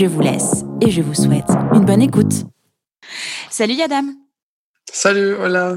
Je 0.00 0.06
vous 0.06 0.22
laisse 0.22 0.64
et 0.80 0.90
je 0.90 1.02
vous 1.02 1.12
souhaite 1.12 1.50
une 1.74 1.84
bonne 1.84 2.00
écoute. 2.00 2.46
Salut 3.50 3.74
Yadam. 3.74 4.14
Salut, 4.90 5.34
hola. 5.34 5.76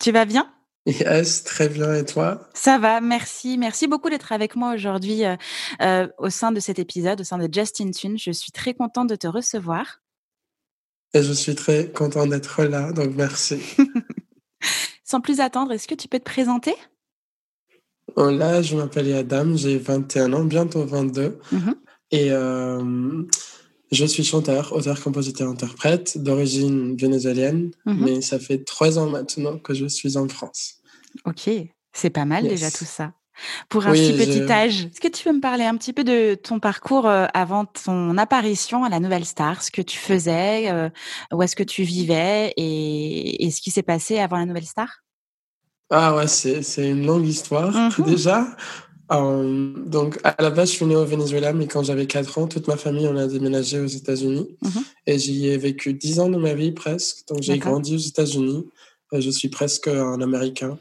Tu 0.00 0.12
vas 0.12 0.26
bien? 0.26 0.48
Yes, 0.86 1.42
très 1.42 1.68
bien. 1.68 1.92
Et 1.92 2.04
toi? 2.04 2.48
Ça 2.54 2.78
va, 2.78 3.00
merci. 3.00 3.58
Merci 3.58 3.88
beaucoup 3.88 4.10
d'être 4.10 4.30
avec 4.30 4.54
moi 4.54 4.74
aujourd'hui 4.74 5.24
euh, 5.24 5.34
euh, 5.82 6.06
au 6.18 6.30
sein 6.30 6.52
de 6.52 6.60
cet 6.60 6.78
épisode, 6.78 7.22
au 7.22 7.24
sein 7.24 7.36
de 7.36 7.52
Justin 7.52 7.90
Tune. 7.90 8.16
Je 8.16 8.30
suis 8.30 8.52
très 8.52 8.74
contente 8.74 9.08
de 9.08 9.16
te 9.16 9.26
recevoir. 9.26 10.02
Et 11.12 11.24
je 11.24 11.32
suis 11.32 11.56
très 11.56 11.90
contente 11.90 12.28
d'être 12.28 12.62
là, 12.62 12.92
donc 12.92 13.16
merci. 13.16 13.60
Sans 15.04 15.20
plus 15.20 15.40
attendre, 15.40 15.72
est-ce 15.72 15.88
que 15.88 15.96
tu 15.96 16.06
peux 16.06 16.20
te 16.20 16.24
présenter? 16.24 16.76
Hola, 18.14 18.62
je 18.62 18.76
m'appelle 18.76 19.08
Yadam, 19.08 19.56
j'ai 19.56 19.78
21 19.78 20.32
ans, 20.32 20.44
bientôt 20.44 20.86
22. 20.86 21.40
Et 22.12 22.30
euh, 22.30 23.24
je 23.94 24.04
suis 24.04 24.24
chanteur, 24.24 24.72
auteur, 24.72 25.00
compositeur, 25.02 25.48
interprète 25.48 26.18
d'origine 26.22 26.96
vénézuélienne, 26.96 27.70
Mhm. 27.86 27.96
mais 28.04 28.20
ça 28.20 28.38
fait 28.38 28.58
trois 28.64 28.98
ans 28.98 29.08
maintenant 29.08 29.58
que 29.58 29.74
je 29.74 29.86
suis 29.86 30.16
en 30.16 30.28
France. 30.28 30.74
Ok, 31.24 31.48
c'est 31.92 32.10
pas 32.10 32.24
mal 32.24 32.46
déjà 32.48 32.70
tout 32.70 32.84
ça. 32.84 33.12
Pour 33.68 33.84
un 33.86 33.92
Oui, 33.92 33.98
si 33.98 34.12
petit 34.12 34.38
je- 34.46 34.52
âge, 34.52 34.84
est-ce 34.84 35.00
que 35.00 35.08
tu 35.08 35.24
peux 35.24 35.32
me 35.32 35.40
parler 35.40 35.64
un 35.64 35.76
petit 35.76 35.92
peu 35.92 36.04
de 36.04 36.36
ton 36.36 36.60
parcours 36.60 37.06
euh, 37.08 37.26
avant 37.34 37.64
ton 37.64 38.16
apparition 38.16 38.84
à 38.84 38.88
la 38.88 39.00
Nouvelle 39.00 39.24
Star, 39.24 39.60
ce 39.62 39.72
que 39.72 39.82
tu 39.82 39.98
faisais, 39.98 40.70
euh, 40.70 40.88
où 41.32 41.42
est-ce 41.42 41.56
que 41.56 41.64
tu 41.64 41.82
vivais 41.82 42.52
et, 42.56 43.44
et 43.44 43.50
ce 43.50 43.60
qui 43.60 43.72
s'est 43.72 43.82
passé 43.82 44.18
avant 44.18 44.36
la 44.36 44.46
Nouvelle 44.46 44.66
Star? 44.66 44.88
Ah 45.90 46.14
ouais, 46.16 46.28
c'est 46.28 46.62
c'est 46.62 46.88
une 46.88 47.04
longue 47.06 47.26
histoire 47.26 47.72
Mhm. 47.98 48.04
déjà. 48.04 48.46
Euh, 49.12 49.72
donc, 49.86 50.18
à 50.24 50.34
la 50.40 50.50
base, 50.50 50.70
je 50.70 50.76
suis 50.76 50.86
né 50.86 50.96
au 50.96 51.04
Venezuela, 51.04 51.52
mais 51.52 51.66
quand 51.66 51.82
j'avais 51.82 52.06
4 52.06 52.38
ans, 52.38 52.46
toute 52.46 52.68
ma 52.68 52.76
famille, 52.76 53.06
on 53.06 53.16
a 53.16 53.26
déménagé 53.26 53.78
aux 53.80 53.86
États-Unis. 53.86 54.56
Mhm. 54.62 54.84
Et 55.06 55.18
j'y 55.18 55.48
ai 55.48 55.58
vécu 55.58 55.92
10 55.94 56.20
ans 56.20 56.28
de 56.28 56.38
ma 56.38 56.54
vie 56.54 56.72
presque. 56.72 57.26
Donc, 57.28 57.42
j'ai 57.42 57.58
grandi 57.58 57.94
aux 57.94 57.98
États-Unis. 57.98 58.66
Euh, 59.12 59.20
Je 59.20 59.30
suis 59.30 59.48
presque 59.48 59.88
un 59.88 60.20
Américain, 60.20 60.78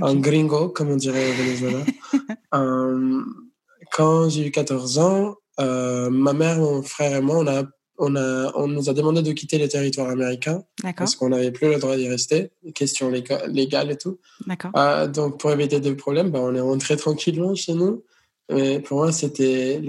un 0.00 0.14
gringo, 0.14 0.68
comme 0.68 0.90
on 0.90 0.96
dirait 0.96 1.30
au 1.30 1.34
Venezuela. 1.34 1.84
Euh, 2.54 3.22
quand 3.92 4.28
j'ai 4.28 4.48
eu 4.48 4.50
14 4.50 4.98
ans, 4.98 5.36
euh, 5.58 6.10
ma 6.10 6.34
mère, 6.34 6.58
mon 6.58 6.82
frère 6.82 7.16
et 7.16 7.20
moi, 7.22 7.38
on, 7.38 7.46
a, 7.46 7.62
on, 8.02 8.16
a, 8.16 8.52
on 8.56 8.68
nous 8.68 8.88
a 8.90 8.92
demandé 8.94 9.22
de 9.22 9.32
quitter 9.32 9.58
le 9.58 9.68
territoire 9.68 10.08
américain 10.10 10.62
D'accord, 10.82 10.94
parce 10.98 11.16
qu'on 11.16 11.30
n'avait 11.30 11.52
plus 11.52 11.68
le 11.68 11.78
droit 11.78 11.96
d'y 11.96 12.08
rester, 12.08 12.50
question 12.74 13.10
léga- 13.10 13.46
légale 13.46 13.90
et 13.90 13.96
tout. 13.96 14.18
Ah, 14.74 15.06
donc, 15.06 15.38
pour 15.40 15.50
éviter 15.52 15.80
des 15.80 15.94
problèmes, 15.94 16.30
bah, 16.30 16.40
on 16.42 16.54
est 16.54 16.60
rentré 16.60 16.96
tranquillement 16.96 17.54
chez 17.54 17.74
nous. 17.74 18.04
Mais 18.50 18.80
pour 18.80 18.98
moi, 18.98 19.12
c'était 19.12 19.80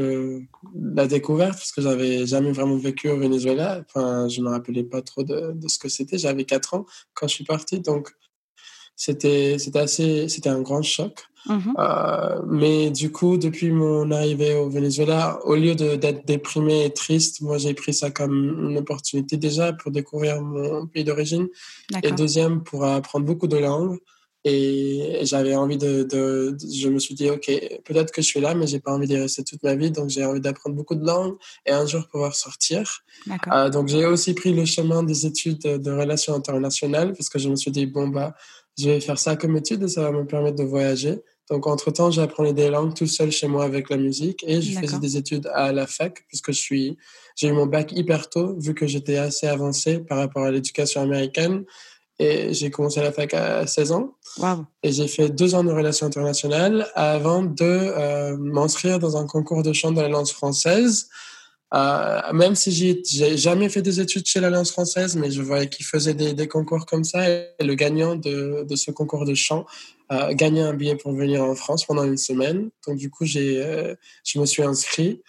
la 0.96 1.08
découverte 1.08 1.54
parce 1.58 1.72
que 1.74 1.82
j'avais 1.82 2.26
jamais 2.26 2.52
vraiment 2.54 2.78
vécu 2.78 3.10
au 3.10 3.18
Venezuela. 3.18 3.84
Enfin, 3.90 4.30
je 4.30 4.40
me 4.42 4.50
rappelais 4.50 4.84
pas 4.84 5.02
trop 5.02 5.24
de, 5.24 5.52
de 5.54 5.68
ce 5.68 5.78
que 5.80 5.90
c'était. 5.90 6.18
J'avais 6.18 6.46
4 6.46 6.76
ans 6.76 6.86
quand 7.14 7.28
je 7.28 7.34
suis 7.34 7.44
parti. 7.44 7.80
Donc, 7.82 8.10
c'était, 8.96 9.58
c'était 9.60 9.80
assez, 9.80 10.30
c'était 10.30 10.50
un 10.50 10.62
grand 10.62 10.82
choc. 10.82 11.24
Mhm. 11.48 11.74
Euh, 11.78 12.42
mais 12.48 12.90
du 12.92 13.12
coup, 13.12 13.38
depuis 13.38 13.72
mon 13.72 14.10
arrivée 14.12 14.56
au 14.56 14.70
Venezuela, 14.70 15.40
au 15.46 15.56
lieu 15.56 15.76
d'être 15.76 16.26
déprimé 16.26 16.86
et 16.86 16.94
triste, 16.94 17.42
moi, 17.42 17.58
j'ai 17.58 17.74
pris 17.74 17.94
ça 17.94 18.12
comme 18.12 18.70
une 18.70 18.78
opportunité 18.78 19.38
déjà 19.38 19.74
pour 19.74 19.92
découvrir 19.92 20.42
mon 20.42 20.88
pays 20.88 21.04
d'origine 21.04 21.48
et 22.04 22.12
deuxième 22.16 22.64
pour 22.64 22.86
apprendre 22.86 23.26
beaucoup 23.26 23.48
de 23.48 23.58
langues. 23.58 23.98
Et 24.46 25.20
j'avais 25.24 25.56
envie 25.56 25.78
de, 25.78 26.04
de, 26.04 26.52
de- 26.52 26.58
Je 26.70 26.90
me 26.90 27.00
suis 27.00 27.16
dit, 27.16 27.30
OK, 27.30 27.50
peut-être 27.86 28.12
que 28.12 28.22
je 28.22 28.28
suis 28.28 28.42
là, 28.42 28.54
mais 28.56 28.68
j'ai 28.68 28.82
pas 28.82 28.92
envie 28.92 29.08
d'y 29.08 29.16
rester 29.18 29.42
toute 29.44 29.64
ma 29.64 29.74
vie. 29.76 29.90
Donc, 29.90 30.10
j'ai 30.10 30.26
envie 30.26 30.42
d'apprendre 30.42 30.76
beaucoup 30.76 30.96
de 30.96 31.06
langues 31.06 31.36
et 31.66 31.72
un 31.72 31.86
jour 31.86 32.06
pouvoir 32.10 32.36
sortir. 32.36 33.04
Euh, 33.54 33.70
donc, 33.70 33.88
j'ai 33.88 34.06
aussi 34.06 34.34
pris 34.34 34.52
le 34.54 34.66
chemin 34.66 35.02
des 35.04 35.26
études 35.26 35.60
de, 35.60 35.78
de 35.78 35.92
relations 35.92 36.34
internationales 36.36 37.14
parce 37.14 37.30
que 37.30 37.40
je 37.40 37.48
me 37.48 37.56
suis 37.56 37.72
dit, 37.72 37.86
bon, 37.86 38.10
bah, 38.10 38.36
je 38.78 38.90
vais 38.90 39.00
faire 39.00 39.18
ça 39.18 39.38
comme 39.38 39.56
étude 39.56 39.84
et 39.84 39.88
ça 39.88 40.02
va 40.02 40.12
me 40.12 40.26
permettre 40.26 40.58
de 40.58 40.64
voyager. 40.64 41.22
Donc, 41.50 41.68
entre-temps, 41.68 42.10
j'apprenais 42.10 42.54
des 42.54 42.70
langues 42.70 42.94
tout 42.94 43.08
seul 43.08 43.32
chez 43.32 43.48
moi 43.48 43.66
avec 43.66 43.90
la 43.90 43.98
musique 43.98 44.44
et 44.48 44.62
je 44.62 44.80
faisais 44.80 45.00
des 45.00 45.18
études 45.18 45.50
à 45.54 45.72
la 45.74 45.88
fac 45.88 46.24
puisque 46.28 46.52
je 46.52 46.60
suis, 46.60 46.98
j'ai 47.36 47.50
eu 47.50 47.52
mon 47.52 47.66
bac 47.66 47.92
hyper 47.92 48.30
tôt 48.30 48.56
vu 48.58 48.74
que 48.74 48.88
j'étais 48.88 49.18
assez 49.18 49.48
avancé 49.48 50.00
par 50.00 50.20
rapport 50.20 50.44
à 50.44 50.52
l'éducation 50.52 51.02
américaine. 51.02 51.66
Et 52.20 52.54
j'ai 52.54 52.70
commencé 52.70 53.00
à 53.00 53.04
la 53.04 53.12
fac 53.12 53.34
à 53.34 53.66
16 53.66 53.92
ans 53.92 54.14
et 54.84 54.92
j'ai 54.92 55.08
fait 55.08 55.30
deux 55.30 55.56
ans 55.56 55.64
de 55.64 55.72
relations 55.72 56.06
internationales 56.06 56.88
avant 56.94 57.42
de 57.42 57.64
euh, 57.64 58.38
m'inscrire 58.38 59.00
dans 59.00 59.18
un 59.18 59.26
concours 59.26 59.64
de 59.64 59.74
chant 59.74 59.92
de 59.92 60.00
l'Alliance 60.00 60.32
française. 60.32 61.10
Euh, 61.74 62.22
même 62.34 62.54
si 62.54 62.72
j'ai 62.72 63.02
j'ai 63.04 63.36
jamais 63.36 63.68
fait 63.68 63.82
des 63.82 64.00
études 64.00 64.28
chez 64.28 64.40
l'Alliance 64.40 64.72
française, 64.72 65.16
mais 65.16 65.32
je 65.32 65.42
voyais 65.42 65.68
qu'ils 65.68 65.88
faisaient 65.88 66.14
des, 66.14 66.36
des 66.36 66.48
concours 66.48 66.86
comme 66.86 67.04
ça. 67.04 67.28
Et 67.28 67.48
le 67.60 67.74
gagnant 67.74 68.16
de, 68.16 68.64
de 68.64 68.76
ce 68.76 68.92
concours 68.92 69.26
de 69.26 69.34
chant 69.34 69.66
euh, 70.14 70.34
gagnait 70.34 70.62
un 70.62 70.74
billet 70.74 70.96
pour 70.96 71.14
venir 71.14 71.44
en 71.44 71.56
France 71.56 71.86
pendant 71.86 72.04
une 72.04 72.18
semaine. 72.18 72.70
Donc 72.88 72.98
du 72.98 73.10
coup, 73.10 73.26
j'ai, 73.26 73.64
euh, 73.64 73.96
je 74.26 74.40
me 74.40 74.46
suis 74.46 74.64
inscrit 74.64 75.22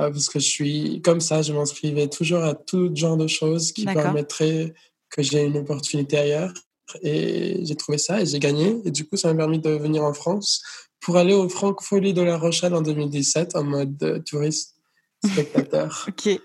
euh, 0.00 0.10
parce 0.10 0.28
que 0.28 0.38
je 0.38 0.48
suis 0.48 1.02
comme 1.02 1.20
ça. 1.20 1.42
Je 1.42 1.52
m'inscrivais 1.52 2.08
toujours 2.08 2.42
à 2.42 2.54
tout 2.54 2.90
genre 2.94 3.16
de 3.16 3.26
choses 3.26 3.72
qui 3.72 3.84
permettraient 3.84 4.74
que 5.10 5.22
j'ai 5.22 5.44
une 5.44 5.58
opportunité 5.58 6.18
ailleurs. 6.18 6.52
Et 7.02 7.60
j'ai 7.64 7.76
trouvé 7.76 7.98
ça 7.98 8.20
et 8.20 8.26
j'ai 8.26 8.38
gagné. 8.38 8.80
Et 8.84 8.90
du 8.90 9.06
coup, 9.06 9.16
ça 9.16 9.32
m'a 9.32 9.36
permis 9.36 9.58
de 9.58 9.70
venir 9.70 10.02
en 10.02 10.14
France 10.14 10.62
pour 11.00 11.16
aller 11.16 11.34
au 11.34 11.48
Francophonie 11.48 12.12
de 12.12 12.22
La 12.22 12.36
Rochelle 12.36 12.74
en 12.74 12.82
2017 12.82 13.56
en 13.56 13.64
mode 13.64 14.02
euh, 14.02 14.18
touriste 14.20 14.76
spectateur. 15.24 16.06
Ok. 16.08 16.40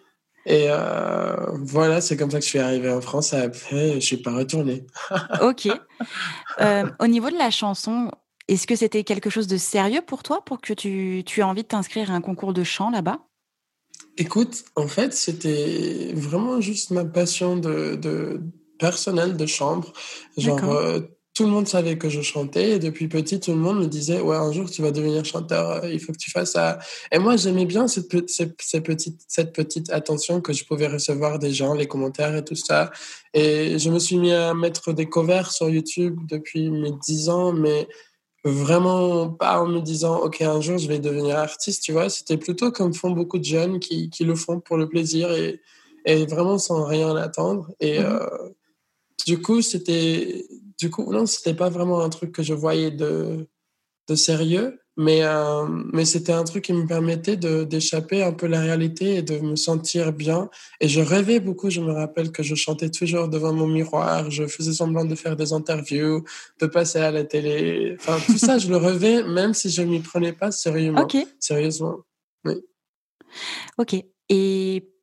Et 0.46 0.68
euh, 0.70 1.36
voilà, 1.64 2.02
c'est 2.02 2.18
comme 2.18 2.30
ça 2.30 2.38
que 2.38 2.44
je 2.44 2.50
suis 2.50 2.60
arrivé 2.60 2.90
en 2.92 3.02
France. 3.02 3.34
Et 3.34 3.38
après, 3.38 3.96
je 3.96 4.00
suis 4.00 4.18
pas 4.18 4.34
retourné. 4.34 4.86
Ok. 5.42 5.68
Euh, 6.62 6.90
au 7.00 7.08
niveau 7.08 7.30
de 7.30 7.38
la 7.38 7.50
chanson, 7.50 8.12
est-ce 8.48 8.68
que 8.68 8.76
c'était 8.76 9.04
quelque 9.04 9.30
chose 9.30 9.48
de 9.48 9.58
sérieux 9.58 10.02
pour 10.06 10.24
toi 10.24 10.44
pour 10.46 10.62
que 10.62 10.74
tu, 10.74 11.24
tu 11.26 11.40
aies 11.40 11.44
envie 11.44 11.64
de 11.64 11.68
t'inscrire 11.68 12.12
à 12.12 12.14
un 12.14 12.22
concours 12.22 12.54
de 12.54 12.64
chant 12.64 12.92
là-bas? 12.92 13.20
Écoute, 14.18 14.66
en 14.76 14.88
fait, 14.88 15.14
c'était 15.14 16.14
vraiment 16.14 16.62
juste 16.62 16.92
ma 16.92 17.04
passion 17.04 17.58
de, 17.58 17.96
de 17.96 18.42
personnelle 18.80 19.36
de 19.36 19.46
chambre. 19.46 19.92
Genre, 20.38 21.02
tout 21.36 21.44
le 21.44 21.50
monde 21.50 21.68
savait 21.68 21.98
que 21.98 22.10
je 22.10 22.22
chantais 22.22 22.72
et 22.72 22.80
depuis 22.80 23.08
petit, 23.10 23.40
tout 23.42 23.52
le 23.52 23.58
monde 23.58 23.80
me 23.80 23.88
disait, 23.88 24.22
ouais, 24.22 24.38
un 24.38 24.52
jour 24.54 24.70
tu 24.72 24.82
vas 24.82 24.92
devenir 24.92 25.26
chanteur, 25.26 25.84
euh, 25.84 25.90
il 25.92 26.00
faut 26.00 26.14
que 26.14 26.18
tu 26.18 26.32
fasses 26.32 26.54
ça. 26.54 26.80
Et 27.12 27.20
moi, 27.20 27.36
j'aimais 27.36 27.66
bien 27.66 27.88
cette, 27.90 28.10
pe- 28.10 28.26
cette, 28.28 28.56
cette 28.62 28.86
petite, 28.86 29.20
cette 29.28 29.52
petite 29.54 29.92
attention 29.92 30.40
que 30.42 30.54
je 30.54 30.64
pouvais 30.66 30.88
recevoir 30.88 31.38
des 31.38 31.52
gens, 31.52 31.74
les 31.74 31.88
commentaires 31.88 32.36
et 32.38 32.44
tout 32.46 32.56
ça. 32.56 32.90
Et 33.34 33.78
je 33.78 33.90
me 33.90 34.00
suis 34.00 34.18
mis 34.18 34.32
à 34.32 34.54
mettre 34.54 34.94
des 34.94 35.08
covers 35.10 35.52
sur 35.52 35.70
YouTube 35.70 36.18
depuis 36.28 36.72
mes 36.72 36.94
10 37.06 37.28
ans, 37.30 37.52
mais 37.52 37.88
vraiment 38.46 39.28
pas 39.30 39.60
en 39.62 39.66
me 39.68 39.82
disant, 39.82 40.20
OK, 40.20 40.42
un 40.42 40.62
jour 40.62 40.78
je 40.78 40.88
vais 40.88 41.00
devenir 41.00 41.38
artiste, 41.38 41.84
tu 41.84 41.92
vois. 41.92 42.10
C'était 42.10 42.38
plutôt 42.38 42.72
comme 42.72 42.94
font 42.94 43.12
beaucoup 43.12 43.40
de 43.40 43.44
jeunes 43.44 43.80
qui, 43.80 44.10
qui 44.10 44.24
le 44.24 44.36
font 44.36 44.60
pour 44.60 44.78
le 44.78 44.88
plaisir 44.88 45.32
et, 45.32 45.60
et 46.06 46.26
vraiment 46.28 46.58
sans 46.60 46.86
rien 46.86 47.16
attendre. 47.16 47.72
Et 47.80 48.00
Mhm. 48.00 48.06
euh, 48.06 48.50
du 49.26 49.42
coup, 49.42 49.62
c'était, 49.62 50.46
du 50.80 50.90
coup, 50.90 51.12
non, 51.12 51.26
c'était 51.26 51.54
pas 51.54 51.70
vraiment 51.70 52.02
un 52.02 52.10
truc 52.10 52.32
que 52.32 52.44
je 52.44 52.54
voyais 52.54 52.92
de, 52.92 53.48
de 54.08 54.16
sérieux, 54.16 54.80
mais, 54.98 55.24
euh, 55.24 55.66
mais 55.92 56.06
c'était 56.06 56.32
un 56.32 56.44
truc 56.44 56.64
qui 56.66 56.74
me 56.74 56.88
permettait 56.88 57.36
d'échapper 57.36 58.24
un 58.24 58.32
peu 58.32 58.46
à 58.46 58.50
la 58.50 58.62
réalité 58.62 59.16
et 59.16 59.22
de 59.22 59.40
me 59.40 59.56
sentir 59.56 60.14
bien. 60.14 60.50
Et 60.80 60.88
je 60.88 61.02
rêvais 61.02 61.40
beaucoup, 61.40 61.70
je 61.70 61.82
me 61.82 61.92
rappelle 61.92 62.32
que 62.32 62.44
je 62.44 62.56
chantais 62.56 62.90
toujours 62.90 63.28
devant 63.28 63.52
mon 63.52 63.68
miroir, 63.68 64.32
je 64.32 64.48
faisais 64.48 64.74
semblant 64.74 65.04
de 65.04 65.16
faire 65.16 65.36
des 65.36 65.52
interviews, 65.52 66.24
de 66.62 66.66
passer 66.68 67.00
à 67.00 67.12
la 67.12 67.26
télé. 67.26 67.98
Enfin, 68.00 68.18
tout 68.26 68.38
ça, 68.38 68.58
je 68.58 68.70
le 68.70 68.78
rêvais, 68.78 69.24
même 69.24 69.54
si 69.54 69.70
je 69.70 69.82
m'y 69.82 70.00
prenais 70.00 70.34
pas 70.34 70.52
sérieusement. 70.52 71.02
Ok. 71.02 71.18
Sérieusement. 71.40 71.98
Ok. 73.78 73.96
Et 74.30 74.95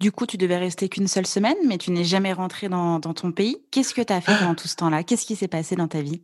du 0.00 0.12
coup, 0.12 0.26
tu 0.26 0.36
devais 0.36 0.58
rester 0.58 0.88
qu'une 0.88 1.08
seule 1.08 1.26
semaine, 1.26 1.56
mais 1.66 1.78
tu 1.78 1.90
n'es 1.90 2.04
jamais 2.04 2.32
rentré 2.32 2.68
dans, 2.68 2.98
dans 2.98 3.14
ton 3.14 3.32
pays. 3.32 3.58
Qu'est-ce 3.70 3.94
que 3.94 4.02
tu 4.02 4.12
as 4.12 4.20
fait 4.20 4.36
pendant 4.38 4.54
tout 4.54 4.68
ce 4.68 4.76
temps-là? 4.76 5.02
Qu'est-ce 5.02 5.24
qui 5.24 5.36
s'est 5.36 5.48
passé 5.48 5.76
dans 5.76 5.88
ta 5.88 6.02
vie? 6.02 6.22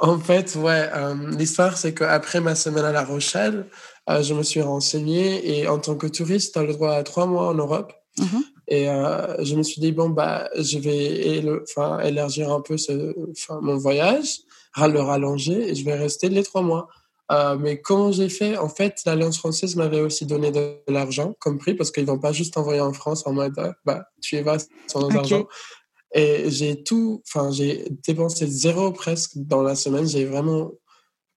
En 0.00 0.18
fait, 0.18 0.54
ouais, 0.56 0.90
euh, 0.94 1.14
l'histoire, 1.30 1.78
c'est 1.78 1.94
qu'après 1.94 2.40
ma 2.40 2.54
semaine 2.54 2.84
à 2.84 2.92
La 2.92 3.04
Rochelle, 3.04 3.66
euh, 4.10 4.22
je 4.22 4.34
me 4.34 4.42
suis 4.42 4.60
renseigné 4.60 5.58
et 5.58 5.68
en 5.68 5.78
tant 5.78 5.94
que 5.94 6.06
touriste, 6.06 6.52
tu 6.54 6.58
as 6.58 6.64
le 6.64 6.74
droit 6.74 6.92
à 6.92 7.02
trois 7.02 7.26
mois 7.26 7.48
en 7.48 7.54
Europe. 7.54 7.92
Mhm. 8.18 8.42
Et 8.68 8.90
euh, 8.90 9.42
je 9.44 9.54
me 9.54 9.62
suis 9.62 9.80
dit, 9.80 9.92
bon, 9.92 10.10
bah, 10.10 10.50
je 10.58 10.78
vais 10.78 11.42
élargir 12.04 12.52
un 12.52 12.60
peu 12.60 12.76
ce, 12.76 13.14
mon 13.60 13.76
voyage, 13.76 14.40
le 14.76 15.00
rallonger, 15.00 15.70
et 15.70 15.74
je 15.74 15.84
vais 15.84 15.94
rester 15.94 16.28
les 16.28 16.42
trois 16.42 16.62
mois. 16.62 16.88
Euh, 17.32 17.56
mais 17.58 17.80
comment 17.80 18.12
j'ai 18.12 18.28
fait? 18.28 18.56
En 18.56 18.68
fait, 18.68 19.00
l'Alliance 19.04 19.38
française 19.38 19.76
m'avait 19.76 20.00
aussi 20.00 20.26
donné 20.26 20.50
de, 20.50 20.76
l'argent 20.88 21.34
comme 21.40 21.58
prix, 21.58 21.74
parce 21.74 21.90
qu'ils 21.90 22.06
vont 22.06 22.18
pas 22.18 22.32
juste 22.32 22.56
envoyer 22.56 22.80
en 22.80 22.92
France 22.92 23.26
en 23.26 23.32
mode, 23.32 23.54
bah, 23.84 24.08
tu 24.22 24.36
y 24.36 24.42
vas 24.42 24.58
sans 24.86 25.08
argent. 25.10 25.46
Et 26.14 26.50
j'ai 26.50 26.82
tout, 26.82 27.22
enfin, 27.26 27.50
j'ai 27.50 27.84
dépensé 28.06 28.46
zéro 28.46 28.92
presque 28.92 29.32
dans 29.36 29.62
la 29.62 29.74
semaine. 29.74 30.06
J'ai 30.06 30.24
vraiment 30.24 30.72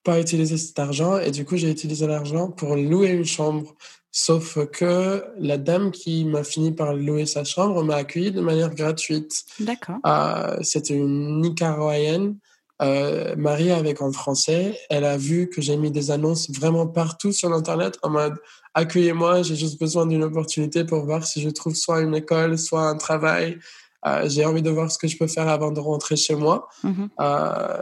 pas 0.03 0.19
utilisé 0.19 0.57
cet 0.57 0.79
argent. 0.79 1.17
Et 1.17 1.31
du 1.31 1.43
coup, 1.43 1.57
j'ai 1.57 1.69
utilisé 1.69 2.07
l'argent 2.07 2.49
pour 2.49 2.75
louer 2.75 3.09
une 3.09 3.25
chambre. 3.25 3.75
Sauf 4.11 4.57
que 4.71 5.23
la 5.37 5.57
dame 5.57 5.91
qui 5.91 6.25
m'a 6.25 6.43
fini 6.43 6.71
par 6.71 6.93
louer 6.93 7.25
sa 7.25 7.43
chambre 7.43 7.83
m'a 7.83 7.95
accueilli 7.95 8.31
de 8.31 8.41
manière 8.41 8.73
gratuite. 8.73 9.43
D'accord. 9.59 9.97
Euh, 10.05 10.57
C'était 10.61 10.95
une 10.95 11.41
Nicaraguayenne, 11.41 12.37
euh, 12.81 13.35
mariée 13.35 13.71
avec 13.71 14.01
un 14.01 14.11
Français. 14.11 14.79
Elle 14.89 15.05
a 15.05 15.17
vu 15.17 15.49
que 15.49 15.61
j'ai 15.61 15.77
mis 15.77 15.91
des 15.91 16.11
annonces 16.11 16.49
vraiment 16.49 16.87
partout 16.87 17.31
sur 17.31 17.49
l'Internet 17.49 17.97
en 18.03 18.09
mode 18.09 18.35
accueillez-moi, 18.73 19.41
j'ai 19.43 19.55
juste 19.55 19.79
besoin 19.79 20.05
d'une 20.05 20.23
opportunité 20.23 20.83
pour 20.85 21.03
voir 21.05 21.25
si 21.25 21.41
je 21.41 21.49
trouve 21.49 21.75
soit 21.75 22.01
une 22.01 22.15
école, 22.15 22.57
soit 22.57 22.83
un 22.83 22.95
travail. 22.95 23.59
Euh, 24.05 24.29
j'ai 24.29 24.45
envie 24.45 24.61
de 24.61 24.69
voir 24.69 24.91
ce 24.91 24.97
que 24.97 25.07
je 25.07 25.17
peux 25.17 25.27
faire 25.27 25.49
avant 25.49 25.71
de 25.71 25.79
rentrer 25.79 26.15
chez 26.15 26.35
moi. 26.35 26.69
Mm-hmm. 26.83 27.09
Euh, 27.19 27.81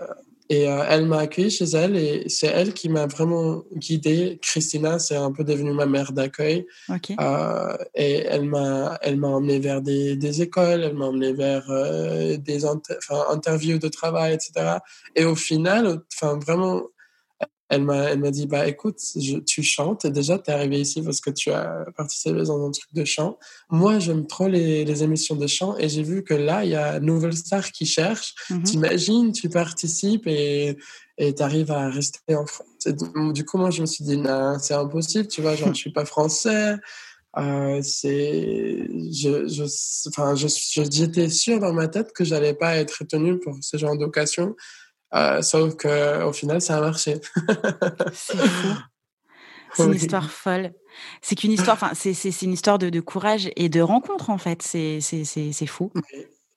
et 0.50 0.70
euh, 0.70 0.84
elle 0.88 1.06
m'a 1.06 1.20
accueilli 1.20 1.50
chez 1.50 1.66
elle 1.66 1.98
et 1.98 2.30
c'est 2.30 2.48
elle 2.48 2.74
qui 2.74 2.90
m'a 2.90 3.06
vraiment 3.06 3.64
guidé. 3.76 4.40
Christina, 4.42 4.98
c'est 5.00 5.16
un 5.16 5.32
peu 5.32 5.44
devenue 5.44 5.74
ma 5.74 5.86
mère 5.86 6.14
d'accueil. 6.14 6.66
Euh, 7.20 7.78
et 7.96 8.24
elle 8.26 8.46
m'a, 8.46 8.98
elle 9.02 9.18
m'a 9.18 9.28
emmené 9.28 9.60
vers 9.60 9.82
des, 9.82 10.16
des 10.16 10.42
écoles, 10.42 10.84
elle 10.84 10.96
m'a 10.96 11.08
emmené 11.08 11.34
vers 11.34 11.70
euh, 11.70 12.38
des 12.38 12.64
interviews 12.66 13.80
de 13.80 13.88
travail, 13.90 14.34
etc. 14.34 14.78
Et 15.16 15.26
au 15.26 15.36
final, 15.36 16.02
enfin 16.14 16.40
vraiment, 16.40 16.84
elle 17.70 17.84
m'a 17.84 18.10
elle 18.12 18.20
m'a 18.20 18.32
dit 18.32 18.48
bah 18.48 18.68
écoute 18.68 19.00
tu 19.46 19.64
chantes. 19.64 20.06
Et 20.06 20.12
déjà 20.12 20.40
tu 20.40 20.50
es 20.50 20.54
arrivé 20.54 20.80
ici 20.80 21.02
parce 21.02 21.20
que 21.20 21.30
tu 21.30 21.52
as 21.52 21.86
participé 21.96 22.44
dans 22.44 22.66
un 22.66 22.72
truc 22.72 22.94
de 22.94 23.04
chant. 23.04 23.38
Moi 23.70 24.00
j'aime 24.00 24.26
trop 24.26 24.48
les, 24.48 24.86
les, 24.86 25.04
émissions 25.04 25.36
de 25.36 25.48
chant 25.48 25.78
et 25.78 25.90
j'ai 25.90 26.04
vu 26.04 26.24
que 26.24 26.34
là 26.34 26.64
il 26.64 26.72
y 26.72 26.76
a 26.76 27.00
Nouvelle 27.00 27.36
Star 27.36 27.72
qui 27.72 27.86
cherche. 27.86 28.34
Mm-hmm. 28.50 28.64
t'imagines 28.64 29.32
tu 29.32 29.50
participes 29.50 30.28
et 30.28 30.78
et 31.18 31.34
tu 31.34 31.44
arrives 31.44 31.72
à 31.72 31.90
rester 31.90 32.36
en 32.36 32.46
France. 32.46 32.88
Du 33.34 33.44
coup 33.44 33.58
moi 33.58 33.70
je 33.70 33.82
me 33.82 33.86
suis 33.86 34.04
dit 34.04 34.18
non 34.18 34.58
c'est 34.60 34.76
impossible 34.76 35.28
tu 35.28 35.42
vois 35.42 35.56
genre 35.56 35.74
je 35.74 35.80
suis 35.80 35.92
pas 35.92 36.06
français. 36.06 36.78
Euh, 37.38 37.82
c'est 37.84 38.88
je 39.12 39.48
je 39.48 40.10
enfin 40.10 40.34
je 40.36 40.48
j'étais 40.90 41.30
sûr 41.30 41.60
dans 41.60 41.74
ma 41.74 41.88
tête 41.88 42.12
que 42.14 42.24
j'allais 42.24 42.56
pas 42.56 42.78
être 42.78 43.00
retenu 43.02 43.38
pour 43.38 43.58
ce 43.62 43.78
genre 43.78 43.98
d'occasion 43.98 44.56
euh, 45.16 45.42
sauf 45.42 45.76
qu'au 45.76 46.34
final, 46.34 46.62
ça 46.62 46.78
a 46.78 46.82
marché. 46.82 47.20
c'est 48.14 48.38
fou. 48.38 48.68
C'est 49.76 49.84
une 49.84 49.94
histoire 49.94 50.32
folle. 50.32 50.74
C'est 51.22 51.36
qu'une 51.36 51.52
histoire, 51.52 51.76
enfin, 51.76 51.92
c'est 51.94 52.42
une 52.42 52.54
histoire 52.54 52.80
de, 52.80 52.90
de, 52.90 53.00
courage 53.00 53.52
et 53.58 53.70
de 53.70 53.80
rencontre, 53.80 54.32
en 54.32 54.40
fait. 54.40 54.64
C'est 54.64 55.68
fou. 55.68 55.92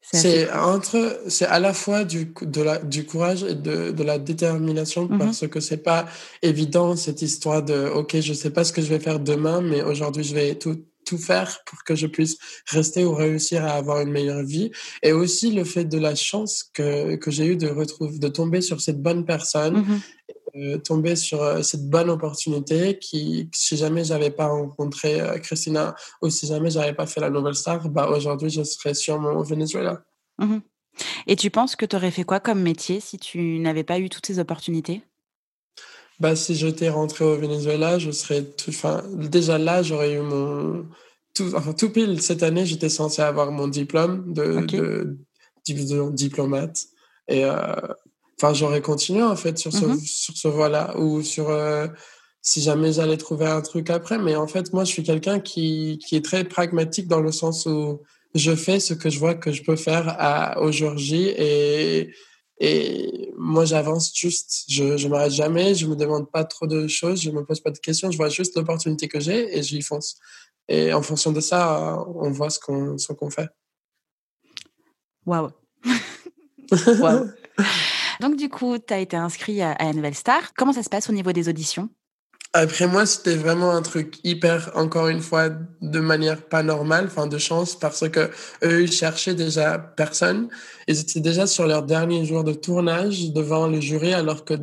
C'est 0.01 0.51
entre, 0.53 1.23
c'est 1.29 1.45
à 1.47 1.61
la 1.61 1.75
fois 1.75 2.05
du, 2.05 2.33
de 2.41 2.63
la, 2.63 2.79
du 2.79 3.05
courage 3.05 3.45
et 3.45 3.55
de, 3.55 3.91
de 3.91 4.03
la 4.03 4.19
détermination 4.19 5.07
mm-hmm. 5.07 5.19
parce 5.19 5.47
que 5.47 5.61
c'est 5.61 5.83
pas 5.83 6.07
évident 6.43 6.97
cette 6.97 7.21
histoire 7.23 7.63
de, 7.63 7.87
ok, 7.89 8.19
je 8.21 8.33
sais 8.33 8.51
pas 8.51 8.65
ce 8.65 8.73
que 8.73 8.81
je 8.81 8.89
vais 8.89 8.99
faire 8.99 9.21
demain, 9.21 9.61
mais 9.61 9.83
aujourd'hui 9.83 10.25
je 10.25 10.35
vais 10.35 10.55
tout, 10.55 10.83
tout 11.11 11.19
faire 11.19 11.59
pour 11.67 11.83
que 11.83 11.97
je 11.97 12.07
puisse 12.07 12.39
rester 12.71 13.05
ou 13.05 13.13
réussir 13.13 13.65
à 13.65 13.73
avoir 13.73 14.01
une 14.01 14.13
meilleure 14.13 14.45
vie. 14.45 14.71
Et 15.03 15.13
aussi 15.13 15.51
le 15.51 15.65
fait 15.65 15.85
de 15.85 15.99
la 15.99 16.15
chance 16.15 16.71
que, 16.73 17.17
que 17.17 17.31
j'ai 17.33 17.47
eu 17.47 17.57
de 17.57 17.69
retrouver, 17.69 18.19
de 18.19 18.29
tomber 18.29 18.61
sur 18.61 18.81
cette 18.81 19.03
bonne 19.03 19.25
personne, 19.25 19.85
mm-hmm. 20.55 20.83
tomber 20.83 21.17
sur 21.17 21.43
euh, 21.43 21.63
cette 21.63 21.89
bonne 21.91 22.11
opportunité 22.11 22.99
qui, 22.99 23.49
si 23.53 23.77
jamais 23.77 24.05
j'avais 24.05 24.31
pas 24.31 24.47
rencontré 24.47 25.21
euh, 25.21 25.39
Christina 25.39 25.97
ou 26.23 26.31
si 26.31 26.47
jamais 26.47 26.71
j'avais 26.71 26.95
pas 26.95 27.07
fait 27.07 27.21
la 27.21 27.31
Nouvelle 27.31 27.57
Star, 27.57 27.89
bah 27.89 28.09
aujourd'hui 28.09 28.51
je 28.51 28.63
serais 28.63 28.95
sûrement 28.95 29.33
au 29.33 29.43
Venezuela. 29.43 30.05
Mm-hmm. 30.41 30.61
Et 31.27 31.35
tu 31.35 31.51
penses 31.51 31.75
que 31.75 31.87
tu 31.87 31.97
aurais 31.97 32.13
fait 32.13 32.25
quoi 32.25 32.39
comme 32.39 32.63
métier 32.63 33.01
si 33.01 33.19
tu 33.19 33.59
n'avais 33.59 33.85
pas 33.85 33.99
eu 33.99 34.09
toutes 34.09 34.27
ces 34.27 34.39
opportunités? 34.39 35.03
Bah, 36.21 36.37
si 36.37 36.55
j'étais 36.55 36.91
rentré 36.91 37.25
au 37.25 37.37
Venezuela, 37.37 37.99
je 37.99 38.11
serais 38.11 38.45
tout, 38.45 38.71
enfin, 38.71 39.03
déjà 39.15 39.59
là, 39.59 39.83
j'aurais 39.83 40.15
eu 40.15 40.21
mon, 40.21 40.87
tout, 41.35 41.51
enfin, 41.55 41.73
tout 41.73 41.91
pile 41.91 42.21
cette 42.21 42.43
année, 42.43 42.67
j'étais 42.67 42.91
censé 42.91 43.23
avoir 43.23 43.51
mon 43.51 43.69
diplôme 43.69 44.33
de, 44.33 44.61
de, 44.67 45.17
diplomate. 46.13 46.85
Et, 47.27 47.45
euh, 47.45 47.75
enfin, 48.39 48.53
j'aurais 48.53 48.83
continué, 48.83 49.23
en 49.23 49.37
fait, 49.37 49.59
sur 49.59 49.73
ce, 49.73 49.87
mm-hmm. 49.87 50.07
sur 50.07 50.37
ce 50.37 50.49
voie-là, 50.49 50.99
ou 50.99 51.23
sur, 51.23 51.49
euh, 51.49 51.87
si 52.43 52.61
jamais 52.61 52.93
j'allais 52.93 53.17
trouver 53.17 53.47
un 53.47 53.63
truc 53.63 53.89
après. 53.89 54.19
Mais 54.19 54.37
en 54.37 54.47
fait, 54.47 54.73
moi, 54.75 54.85
je 54.85 54.91
suis 54.91 55.03
quelqu'un 55.03 55.41
qui, 55.41 55.99
qui 56.07 56.17
est 56.17 56.25
très 56.25 56.45
pragmatique 56.45 57.09
dans 57.09 57.21
le 57.21 57.33
sens 57.33 57.65
où 57.65 58.03
je 58.35 58.55
fais 58.55 58.79
ce 58.79 58.95
que 58.95 59.09
je 59.11 59.19
vois 59.19 59.35
que 59.35 59.53
je 59.53 59.63
peux 59.63 59.77
faire 59.77 60.15
à, 60.19 60.61
aujourd'hui 60.61 61.29
et, 61.29 62.11
et 62.61 63.33
moi, 63.39 63.65
j'avance 63.65 64.15
juste. 64.15 64.65
Je 64.69 64.85
ne 64.85 65.09
m'arrête 65.09 65.33
jamais. 65.33 65.75
Je 65.75 65.87
me 65.87 65.97
demande 65.97 66.31
pas 66.31 66.45
trop 66.45 66.67
de 66.67 66.87
choses. 66.87 67.23
Je 67.23 67.31
me 67.31 67.43
pose 67.43 67.61
pas 67.61 67.71
de 67.71 67.79
questions. 67.79 68.11
Je 68.11 68.19
vois 68.19 68.29
juste 68.29 68.55
l'opportunité 68.55 69.09
que 69.09 69.19
j'ai 69.19 69.57
et 69.57 69.63
j'y 69.63 69.81
fonce. 69.81 70.19
Et 70.69 70.93
en 70.93 71.01
fonction 71.01 71.33
de 71.33 71.41
ça, 71.41 72.05
on 72.15 72.31
voit 72.31 72.51
ce 72.51 72.61
qu'on 72.61 72.97
qu'on 73.15 73.31
fait. 73.31 73.49
Waouh. 77.01 77.31
Donc, 78.21 78.37
du 78.37 78.51
coup, 78.51 78.79
tu 78.79 78.93
as 78.93 78.99
été 78.99 79.17
inscrit 79.17 79.63
à, 79.63 79.73
à 79.73 79.93
Nouvelle 79.95 80.15
Star. 80.15 80.53
Comment 80.55 80.75
ça 80.75 80.83
se 80.83 80.91
passe 80.91 81.09
au 81.09 81.15
niveau 81.15 81.33
des 81.33 81.49
auditions? 81.49 81.89
Après 82.53 82.87
moi, 82.89 83.07
c'était 83.07 83.37
vraiment 83.37 83.71
un 83.73 83.83
truc 83.83 84.19
hyper, 84.25 84.73
encore 84.75 85.09
une 85.09 85.21
fois, 85.21 85.51
de 85.81 86.01
manière 86.01 86.43
pas 86.49 86.63
normale, 86.63 87.07
enfin 87.07 87.27
de 87.27 87.39
chance, 87.39 87.79
parce 87.79 88.09
que 88.09 88.31
eux, 88.65 88.83
ils 88.83 88.93
cherchaient 88.93 89.35
déjà 89.35 89.79
personne. 89.79 90.49
Ils 90.89 90.99
étaient 91.01 91.21
déjà 91.21 91.47
sur 91.47 91.67
leur 91.67 91.85
dernier 91.85 92.25
jour 92.25 92.43
de 92.43 92.53
tournage 92.53 93.31
devant 93.33 93.69
le 93.69 93.81
jury, 93.81 94.13
alors 94.13 94.45
que 94.45 94.55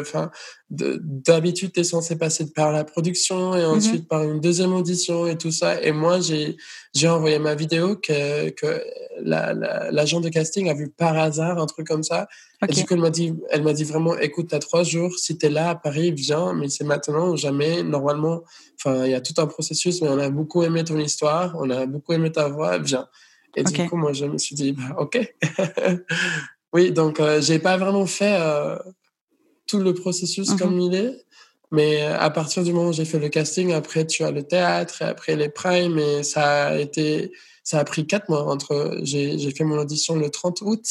enfin, 0.00 0.30
d'habitude, 0.70 1.72
tu 1.72 1.80
es 1.80 1.84
censé 1.84 2.16
passer 2.16 2.52
par 2.52 2.72
la 2.72 2.84
production 2.84 3.54
et 3.54 3.62
mmh 3.62 3.76
ensuite 3.76 4.08
par 4.08 4.22
une 4.22 4.40
deuxième 4.40 4.72
audition 4.72 5.26
et 5.26 5.36
tout 5.38 5.50
ça. 5.50 5.82
Et 5.82 5.92
moi, 5.92 6.20
j'ai, 6.20 6.56
j'ai 6.94 7.08
envoyé 7.08 7.38
ma 7.38 7.54
vidéo 7.54 7.96
que, 7.96 8.50
que 8.50 8.82
l'agent 9.20 10.20
de 10.20 10.28
casting 10.28 10.68
a 10.68 10.74
vu 10.74 10.88
par 10.90 11.16
hasard, 11.16 11.58
un 11.58 11.66
truc 11.66 11.86
comme 11.86 12.02
ça. 12.02 12.26
Et 12.68 12.72
du 12.72 12.84
coup, 12.84 12.94
elle 12.94 13.00
m'a 13.00 13.10
dit, 13.10 13.34
elle 13.50 13.62
m'a 13.62 13.72
dit 13.72 13.84
vraiment, 13.84 14.16
écoute, 14.18 14.48
t'as 14.50 14.58
trois 14.58 14.82
jours, 14.82 15.18
si 15.18 15.36
t'es 15.38 15.50
là 15.50 15.70
à 15.70 15.74
Paris, 15.74 16.12
viens, 16.12 16.54
mais 16.54 16.68
c'est 16.68 16.84
maintenant 16.84 17.30
ou 17.30 17.36
jamais. 17.36 17.82
Normalement, 17.82 18.42
enfin, 18.78 19.04
il 19.04 19.10
y 19.10 19.14
a 19.14 19.20
tout 19.20 19.34
un 19.38 19.46
processus, 19.46 20.00
mais 20.02 20.08
on 20.08 20.18
a 20.18 20.30
beaucoup 20.30 20.62
aimé 20.62 20.84
ton 20.84 20.98
histoire, 20.98 21.54
on 21.58 21.70
a 21.70 21.86
beaucoup 21.86 22.12
aimé 22.12 22.32
ta 22.32 22.48
voix, 22.48 22.78
viens. 22.78 23.08
Et 23.56 23.64
du 23.64 23.88
coup, 23.88 23.96
moi, 23.96 24.12
je 24.12 24.26
me 24.26 24.38
suis 24.38 24.54
dit, 24.54 24.72
bah, 24.72 24.96
ok. 24.98 25.34
oui, 26.72 26.92
donc, 26.92 27.20
euh, 27.20 27.40
j'ai 27.40 27.58
pas 27.58 27.76
vraiment 27.78 28.06
fait, 28.06 28.36
euh, 28.38 28.76
tout 29.66 29.78
le 29.78 29.94
processus 29.94 30.50
mhm. 30.50 30.58
comme 30.58 30.80
il 30.80 30.94
est. 30.94 31.24
Mais 31.72 32.02
euh, 32.02 32.18
à 32.18 32.30
partir 32.30 32.62
du 32.62 32.72
moment 32.72 32.90
où 32.90 32.92
j'ai 32.92 33.04
fait 33.04 33.18
le 33.18 33.28
casting, 33.28 33.72
après 33.72 34.06
tu 34.06 34.22
as 34.22 34.30
le 34.30 34.42
théâtre, 34.44 35.02
et 35.02 35.06
après 35.06 35.36
les 35.36 35.48
primes, 35.48 35.98
et 35.98 36.22
ça 36.22 36.66
a 36.66 36.78
été, 36.78 37.32
ça 37.64 37.80
a 37.80 37.84
pris 37.84 38.06
quatre 38.06 38.28
mois 38.28 38.44
entre. 38.44 38.98
J'ai 39.02 39.50
fait 39.50 39.64
mon 39.64 39.78
audition 39.78 40.14
le 40.14 40.30
30 40.30 40.62
août, 40.62 40.86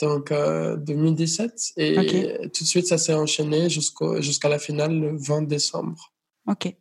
donc 0.00 0.30
2017, 0.30 1.52
euh, 1.78 1.82
et 1.82 2.50
tout 2.50 2.64
de 2.64 2.68
suite 2.68 2.86
ça 2.86 2.98
s'est 2.98 3.14
enchaîné 3.14 3.70
jusqu'au 3.70 4.20
jusqu'à 4.20 4.50
la 4.50 4.58
finale 4.58 4.98
le 4.98 5.16
20 5.16 5.42
décembre. 5.42 6.12
Ok. 6.46 6.74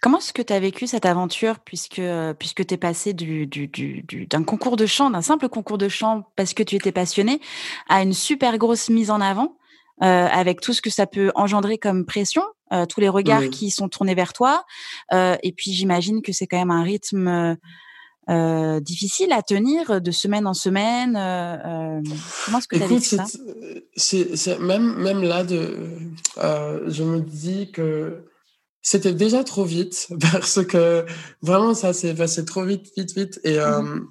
Comment 0.00 0.18
est-ce 0.18 0.32
que 0.32 0.42
tu 0.42 0.52
as 0.52 0.60
vécu 0.60 0.86
cette 0.86 1.06
aventure 1.06 1.60
puisque, 1.60 1.98
euh, 1.98 2.34
puisque 2.34 2.66
tu 2.66 2.74
es 2.74 2.76
passé 2.76 3.12
du, 3.12 3.46
du, 3.46 3.68
du, 3.68 4.26
d'un 4.26 4.42
concours 4.42 4.76
de 4.76 4.86
chant, 4.86 5.10
d'un 5.10 5.22
simple 5.22 5.48
concours 5.48 5.78
de 5.78 5.88
chant 5.88 6.24
parce 6.36 6.54
que 6.54 6.62
tu 6.62 6.76
étais 6.76 6.92
passionné, 6.92 7.40
à 7.88 8.02
une 8.02 8.12
super 8.12 8.58
grosse 8.58 8.88
mise 8.88 9.10
en 9.10 9.20
avant? 9.20 9.56
Avec 10.00 10.60
tout 10.60 10.72
ce 10.72 10.80
que 10.80 10.90
ça 10.90 11.06
peut 11.06 11.30
engendrer 11.34 11.78
comme 11.78 12.06
pression, 12.06 12.42
euh, 12.72 12.86
tous 12.86 13.00
les 13.00 13.08
regards 13.08 13.48
qui 13.50 13.70
sont 13.70 13.88
tournés 13.88 14.14
vers 14.14 14.32
toi. 14.32 14.64
Euh, 15.12 15.36
et 15.42 15.52
puis 15.52 15.72
j'imagine 15.72 16.22
que 16.22 16.32
c'est 16.32 16.46
quand 16.46 16.58
même 16.58 16.70
un 16.70 16.82
rythme 16.82 17.56
difficile 18.80 19.32
à 19.32 19.42
tenir 19.42 20.00
de 20.00 20.10
semaine 20.12 20.46
en 20.46 20.54
semaine. 20.54 21.14
comment 21.14 22.58
est-ce 22.58 22.68
que 22.68 22.76
tu 22.76 22.82
as 22.82 22.86
vécu 22.86 24.36
ça? 24.36 24.58
même, 24.60 24.94
même 24.98 25.22
là, 25.22 25.42
de, 25.42 25.76
je 26.36 27.02
me 27.02 27.20
dis 27.20 27.72
que 27.72 28.24
c'était 28.82 29.14
déjà 29.14 29.42
trop 29.42 29.64
vite 29.64 30.08
parce 30.32 30.64
que 30.64 31.04
vraiment 31.42 31.74
ça 31.74 31.92
s'est 31.92 32.14
passé 32.14 32.44
trop 32.44 32.64
vite, 32.64 32.86
vite, 32.96 33.16
vite. 33.16 33.40
Et 33.44 33.58
mmh 33.58 34.06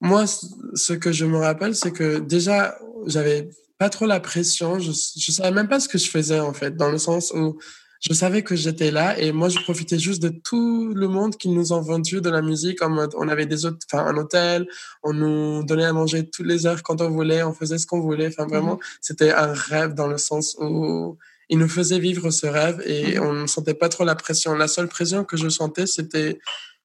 moi, 0.00 0.24
ce 0.26 0.92
que 0.94 1.12
je 1.12 1.26
me 1.26 1.38
rappelle, 1.38 1.74
c'est 1.74 1.92
que 1.92 2.18
déjà, 2.18 2.78
j'avais 3.06 3.50
pas 3.80 3.88
trop 3.88 4.04
la 4.04 4.20
pression. 4.20 4.78
Je, 4.78 4.92
je 4.92 5.32
savais 5.32 5.52
même 5.52 5.66
pas 5.66 5.80
ce 5.80 5.88
que 5.88 5.96
je 5.96 6.08
faisais, 6.08 6.38
en 6.38 6.52
fait, 6.52 6.76
dans 6.76 6.90
le 6.90 6.98
sens 6.98 7.32
où 7.34 7.58
je 8.00 8.12
savais 8.12 8.42
que 8.42 8.54
j'étais 8.54 8.90
là 8.90 9.18
et 9.18 9.32
moi, 9.32 9.48
je 9.48 9.58
profitais 9.58 9.98
juste 9.98 10.22
de 10.22 10.28
tout 10.28 10.92
le 10.94 11.08
monde 11.08 11.36
qui 11.36 11.48
nous 11.48 11.72
ont 11.72 11.80
vendu 11.80 12.20
de 12.20 12.28
la 12.28 12.42
musique 12.42 12.82
en 12.82 12.90
mode, 12.90 13.12
on 13.16 13.26
avait 13.26 13.46
des 13.46 13.64
autres, 13.64 13.78
enfin, 13.90 14.04
un 14.04 14.16
hôtel, 14.18 14.68
on 15.02 15.14
nous 15.14 15.64
donnait 15.64 15.86
à 15.86 15.94
manger 15.94 16.28
toutes 16.28 16.46
les 16.46 16.66
heures 16.66 16.82
quand 16.82 17.00
on 17.00 17.08
voulait, 17.08 17.42
on 17.42 17.54
faisait 17.54 17.78
ce 17.78 17.86
qu'on 17.86 18.00
voulait. 18.00 18.28
Enfin, 18.28 18.46
vraiment, 18.46 18.74
mhm. 18.74 18.80
c'était 19.00 19.32
un 19.32 19.54
rêve 19.54 19.94
dans 19.94 20.08
le 20.08 20.18
sens 20.18 20.56
où 20.60 21.16
il 21.48 21.58
nous 21.58 21.68
faisait 21.68 21.98
vivre 21.98 22.30
ce 22.30 22.46
rêve 22.46 22.82
et 22.84 23.18
mhm. 23.18 23.26
on 23.26 23.32
ne 23.32 23.46
sentait 23.46 23.74
pas 23.74 23.88
trop 23.88 24.04
la 24.04 24.14
pression. 24.14 24.54
La 24.54 24.68
seule 24.68 24.88
pression 24.88 25.24
que 25.24 25.38
je 25.38 25.48
sentais, 25.48 25.86
c'était, 25.86 26.38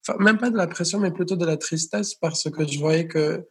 enfin, 0.08 0.18
même 0.24 0.38
pas 0.38 0.50
de 0.50 0.56
la 0.56 0.68
pression, 0.68 1.00
mais 1.00 1.12
plutôt 1.12 1.36
de 1.36 1.46
la 1.46 1.58
tristesse 1.58 2.16
parce 2.16 2.50
que 2.50 2.66
je 2.66 2.80
voyais 2.80 3.06
que 3.06 3.46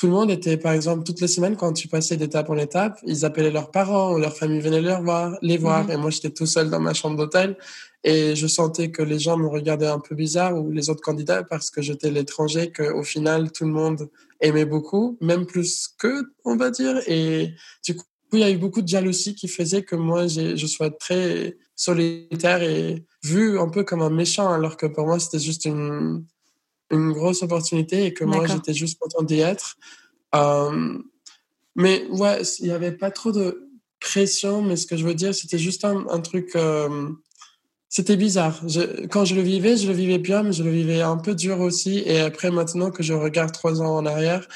tout 0.00 0.06
le 0.06 0.12
monde 0.12 0.30
était, 0.30 0.56
par 0.56 0.72
exemple, 0.72 1.04
toutes 1.04 1.20
les 1.20 1.28
semaines, 1.28 1.56
quand 1.56 1.74
tu 1.74 1.86
passais 1.86 2.16
d'étape 2.16 2.48
en 2.48 2.56
étape, 2.56 2.98
ils 3.04 3.26
appelaient 3.26 3.50
leurs 3.50 3.70
parents, 3.70 4.16
leur 4.16 4.34
famille 4.34 4.60
venait 4.60 4.80
les 4.80 4.96
voir, 4.96 5.36
les 5.42 5.58
voir. 5.58 5.84
Mhm. 5.84 5.90
Et 5.90 5.96
moi, 5.98 6.08
j'étais 6.08 6.30
tout 6.30 6.46
seul 6.46 6.70
dans 6.70 6.80
ma 6.80 6.94
chambre 6.94 7.18
d'hôtel. 7.18 7.58
Et 8.02 8.34
je 8.34 8.46
sentais 8.46 8.90
que 8.90 9.02
les 9.02 9.18
gens 9.18 9.36
me 9.36 9.46
regardaient 9.46 9.88
un 9.88 10.00
peu 10.00 10.14
bizarre 10.14 10.56
ou 10.56 10.70
les 10.70 10.88
autres 10.88 11.02
candidats 11.02 11.42
parce 11.42 11.70
que 11.70 11.82
j'étais 11.82 12.10
l'étranger, 12.10 12.72
qu'au 12.72 13.02
final, 13.02 13.52
tout 13.52 13.66
le 13.66 13.72
monde 13.72 14.08
aimait 14.40 14.64
beaucoup, 14.64 15.18
même 15.20 15.44
plus 15.44 15.90
que, 15.98 16.32
on 16.46 16.56
va 16.56 16.70
dire. 16.70 16.96
Et 17.06 17.52
du 17.84 17.94
coup, 17.94 18.04
il 18.32 18.38
y 18.38 18.44
a 18.44 18.50
eu 18.50 18.56
beaucoup 18.56 18.80
de 18.80 18.88
jalousie 18.88 19.34
qui 19.34 19.48
faisait 19.48 19.82
que 19.82 19.96
moi, 19.96 20.28
je 20.28 20.66
sois 20.66 20.88
très 20.88 21.58
solitaire 21.76 22.62
et 22.62 23.04
vu 23.22 23.58
un 23.58 23.68
peu 23.68 23.84
comme 23.84 24.00
un 24.00 24.08
méchant, 24.08 24.50
alors 24.50 24.78
que 24.78 24.86
pour 24.86 25.04
moi, 25.04 25.18
c'était 25.18 25.38
juste 25.38 25.66
une, 25.66 26.24
une 26.90 27.12
grosse 27.12 27.42
opportunité 27.42 28.04
et 28.06 28.14
que 28.14 28.24
moi, 28.24 28.46
j'étais 28.46 28.74
juste 28.74 28.98
content 28.98 29.22
d'y 29.22 29.40
être. 29.40 29.76
Euh, 30.34 30.98
mais 31.76 32.06
ouais, 32.10 32.42
il 32.60 32.66
n'y 32.66 32.72
avait 32.72 32.92
pas 32.92 33.10
trop 33.10 33.32
de 33.32 33.68
pression, 34.00 34.62
mais 34.62 34.76
ce 34.76 34.86
que 34.86 34.96
je 34.96 35.04
veux 35.04 35.14
dire, 35.14 35.34
c'était 35.34 35.58
juste 35.58 35.84
un, 35.84 36.06
un 36.08 36.20
truc... 36.20 36.50
Euh, 36.56 37.08
c'était 37.88 38.16
bizarre. 38.16 38.60
Je, 38.68 39.06
quand 39.08 39.24
je 39.24 39.34
le 39.34 39.42
vivais, 39.42 39.76
je 39.76 39.88
le 39.88 39.92
vivais 39.92 40.18
bien, 40.18 40.44
mais 40.44 40.52
je 40.52 40.62
le 40.62 40.70
vivais 40.70 41.00
un 41.00 41.16
peu 41.16 41.34
dur 41.34 41.58
aussi. 41.60 42.02
Et 42.06 42.20
après, 42.20 42.52
maintenant 42.52 42.92
que 42.92 43.02
je 43.02 43.12
regarde 43.12 43.52
trois 43.52 43.82
ans 43.82 43.96
en 43.96 44.06
arrière, 44.06 44.46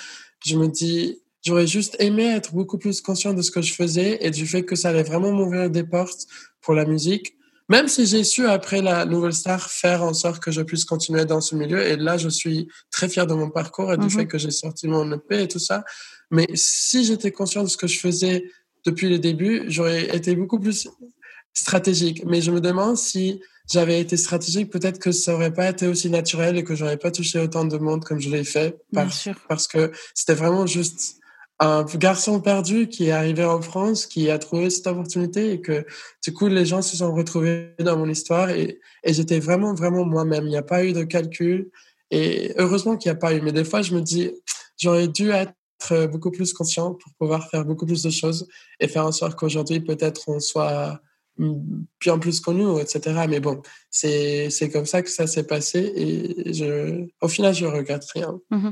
je 0.47 0.57
me 0.57 0.69
dis, 0.69 1.21
j'aurais 1.45 1.67
juste 1.67 1.97
aimé 1.99 2.25
être 2.25 2.55
beaucoup 2.55 2.79
plus 2.79 3.01
conscient 3.01 3.35
de 3.35 3.43
ce 3.43 3.51
que 3.51 3.61
je 3.61 3.75
faisais 3.75 4.19
et 4.21 4.31
du 4.31 4.47
fait 4.47 4.65
que 4.65 4.77
ça 4.77 4.91
allait 4.91 5.03
vraiment 5.03 5.33
m'ouvrir 5.33 5.69
des 5.69 5.83
portes 5.83 6.27
pour 6.61 6.75
la 6.75 6.85
musique. 6.85 7.37
Même 7.69 7.89
si 7.89 8.07
j'ai 8.07 8.25
su, 8.25 8.47
après 8.47 8.83
la 8.83 9.07
Nouvelle 9.07 9.33
Star, 9.33 9.71
faire 9.71 10.03
en 10.03 10.13
sorte 10.13 10.43
que 10.43 10.51
je 10.51 10.61
puisse 10.61 10.85
continuer 10.85 11.25
dans 11.25 11.41
ce 11.41 11.55
milieu. 11.55 11.83
Et 11.83 11.97
là, 11.97 12.19
je 12.19 12.29
suis 12.29 12.69
très 12.91 13.09
fier 13.09 13.27
de 13.27 13.35
mon 13.35 13.51
parcours 13.51 13.93
et 13.93 13.97
du 13.97 14.05
mhm. 14.05 14.11
fait 14.11 14.27
que 14.27 14.37
j'ai 14.37 14.51
sorti 14.51 14.87
mon 14.87 15.11
EP 15.13 15.43
et 15.43 15.49
tout 15.49 15.59
ça. 15.59 15.85
Mais 16.31 16.47
si 16.55 17.05
j'étais 17.05 17.33
conscient 17.33 17.63
de 17.63 17.69
ce 17.69 17.77
que 17.77 17.87
je 17.87 17.99
faisais 17.99 18.45
depuis 18.85 19.09
le 19.09 19.19
début, 19.19 19.65
j'aurais 19.69 20.15
été 20.15 20.37
beaucoup 20.37 20.59
plus 20.59 20.89
stratégique. 21.55 22.23
Mais 22.27 22.43
je 22.43 22.51
me 22.51 22.61
demande 22.61 22.99
si 22.99 23.41
j'avais 23.73 23.99
été 23.99 24.19
stratégique, 24.19 24.71
peut-être 24.71 24.99
que 24.99 25.11
ça 25.11 25.35
aurait 25.35 25.55
pas 25.55 25.71
été 25.71 25.87
aussi 25.87 26.11
naturel 26.11 26.59
et 26.59 26.65
que 26.65 26.75
j'aurais 26.75 26.99
pas 26.99 27.11
touché 27.11 27.39
autant 27.39 27.65
de 27.65 27.79
monde 27.79 28.05
comme 28.05 28.21
je 28.21 28.29
l'ai 28.29 28.45
fait. 28.45 28.77
Parce 29.49 29.69
que 29.69 29.91
c'était 30.15 30.35
vraiment 30.35 30.67
juste 30.67 31.17
un 31.61 31.85
garçon 31.85 32.41
perdu 32.41 32.89
qui 32.89 33.07
est 33.07 33.13
arrivé 33.13 33.45
en 33.45 33.63
France, 33.63 34.07
qui 34.07 34.31
a 34.31 34.39
trouvé 34.39 34.71
cette 34.71 34.87
opportunité 34.87 35.53
et 35.53 35.61
que 35.61 35.87
du 36.23 36.33
coup 36.33 36.49
les 36.49 36.67
gens 36.67 36.83
se 36.83 36.97
sont 36.97 37.15
retrouvés 37.15 37.75
dans 37.79 37.97
mon 37.97 38.09
histoire 38.09 38.51
et, 38.51 38.81
j'étais 39.07 39.39
vraiment 39.39 39.75
vraiment 39.75 40.05
moi-même. 40.05 40.45
Il 40.45 40.51
n'y 40.51 40.57
a 40.57 40.63
pas 40.63 40.85
eu 40.85 40.93
de 40.93 41.05
calcul 41.05 41.71
et 42.11 42.53
heureusement 42.57 42.97
qu'il 42.97 43.11
n'y 43.11 43.17
a 43.17 43.21
pas 43.21 43.35
eu. 43.35 43.41
Mais 43.41 43.53
des 43.53 43.65
fois 43.65 43.83
je 43.83 43.95
me 43.95 44.01
dis 44.01 44.33
j'aurais 44.79 45.09
dû 45.09 45.31
être 45.31 46.07
beaucoup 46.11 46.31
plus 46.31 46.53
conscient 46.53 46.95
pour 46.95 47.13
pouvoir 47.19 47.49
faire 47.51 47.65
beaucoup 47.65 47.87
plus 47.87 48.03
de 48.03 48.11
choses 48.11 48.49
et 48.81 48.89
faire 48.89 49.07
en 49.07 49.13
sorte 49.13 49.37
qu'aujourd'hui 49.37 49.81
peut-être 49.81 50.29
on 50.29 50.41
soit 50.41 51.01
bien 52.01 52.19
plus 52.19 52.41
connu, 52.41 52.81
etc. 52.81 53.27
Mais 53.29 53.41
bon, 53.41 53.61
c'est 53.91 54.71
comme 54.73 54.87
ça 54.87 55.03
que 55.03 55.11
ça 55.11 55.27
s'est 55.27 55.47
passé 55.47 55.93
et 55.95 57.07
au 57.21 57.29
final 57.29 57.55
je 57.55 57.67
regrette 57.67 58.05
rien. 58.13 58.41
Mmh 58.51 58.71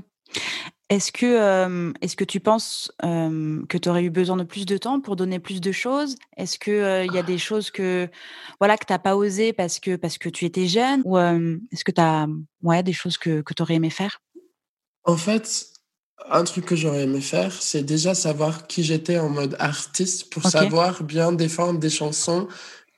est-ce 0.92 1.10
que, 1.10 1.92
est-ce 2.02 2.16
que 2.16 2.24
tu 2.24 2.38
penses 2.38 2.92
que 3.00 3.78
tu 3.78 3.88
aurais 3.88 4.04
eu 4.04 4.10
besoin 4.10 4.36
de 4.36 4.44
plus 4.44 4.66
de 4.66 4.76
temps 4.76 5.00
pour 5.00 5.16
donner 5.16 5.38
plus 5.38 5.60
de 5.60 5.72
choses? 5.72 6.16
Est-ce 6.36 6.58
qu'il 6.58 6.74
il 6.74 7.14
y 7.14 7.18
a 7.18 7.22
des 7.22 7.38
choses 7.38 7.70
que 7.70 8.08
voilà 8.60 8.76
que 8.76 8.84
tu 8.84 8.92
n'as 8.92 8.98
pas 8.98 9.16
osé 9.16 9.52
parce 9.52 9.80
que, 9.80 9.96
parce 9.96 10.18
que 10.18 10.28
tu 10.28 10.44
étais 10.44 10.66
jeune 10.66 11.00
Ou 11.04 11.16
est-ce 11.18 11.84
que 11.84 11.92
tu 11.92 12.00
as 12.00 12.26
ouais, 12.62 12.82
des 12.82 12.92
choses 12.92 13.16
que, 13.16 13.40
que 13.40 13.54
tu 13.54 13.62
aurais 13.62 13.74
aimé 13.74 13.88
faire? 13.88 14.20
En 15.04 15.16
fait, 15.16 15.66
un 16.30 16.44
truc 16.44 16.66
que 16.66 16.76
j'aurais 16.76 17.04
aimé 17.04 17.20
faire, 17.20 17.52
c'est 17.62 17.82
déjà 17.82 18.14
savoir 18.14 18.66
qui 18.66 18.84
j'étais 18.84 19.18
en 19.18 19.28
mode 19.28 19.56
artiste 19.58 20.30
pour 20.30 20.44
savoir 20.44 21.02
bien 21.02 21.32
défendre 21.32 21.78
des 21.78 21.90
chansons 21.90 22.48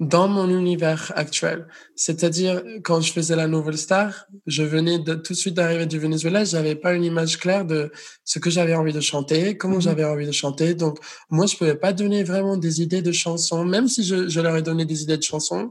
dans 0.01 0.27
mon 0.27 0.49
univers 0.49 1.13
actuel. 1.15 1.67
C'est-à-dire, 1.95 2.63
quand 2.83 3.01
je 3.01 3.13
faisais 3.13 3.37
la 3.37 3.47
Nouvelle 3.47 3.79
Star, 3.79 4.27
je 4.47 4.65
venais 4.65 4.99
de, 4.99 5.15
tout 5.15 5.35
de 5.35 5.39
suite 5.39 5.55
d'arriver 5.55 5.87
du 5.87 6.01
Venezuela, 6.01 6.45
j'avais 6.45 6.75
pas 6.75 6.95
une 6.95 7.05
image 7.05 7.39
claire 7.39 7.65
de 7.65 7.93
ce 8.25 8.41
que 8.41 8.51
j'avais 8.51 8.75
envie 8.75 8.93
de 8.93 9.01
chanter, 9.01 9.57
comment 9.57 9.77
mhm. 9.77 9.83
j'avais 9.83 10.05
envie 10.05 10.27
de 10.27 10.33
chanter. 10.33 10.75
Donc, 10.75 10.99
moi, 11.31 11.47
je 11.47 11.57
pouvais 11.57 11.77
pas 11.77 11.93
donner 11.93 12.25
vraiment 12.25 12.57
des 12.57 12.83
idées 12.83 13.03
de 13.03 13.13
chansons, 13.13 13.65
même 13.65 13.87
si 13.87 14.03
je, 14.03 14.29
je 14.29 14.41
leur 14.41 14.57
ai 14.57 14.63
donné 14.63 14.85
des 14.85 15.03
idées 15.03 15.17
de 15.17 15.23
chansons, 15.23 15.71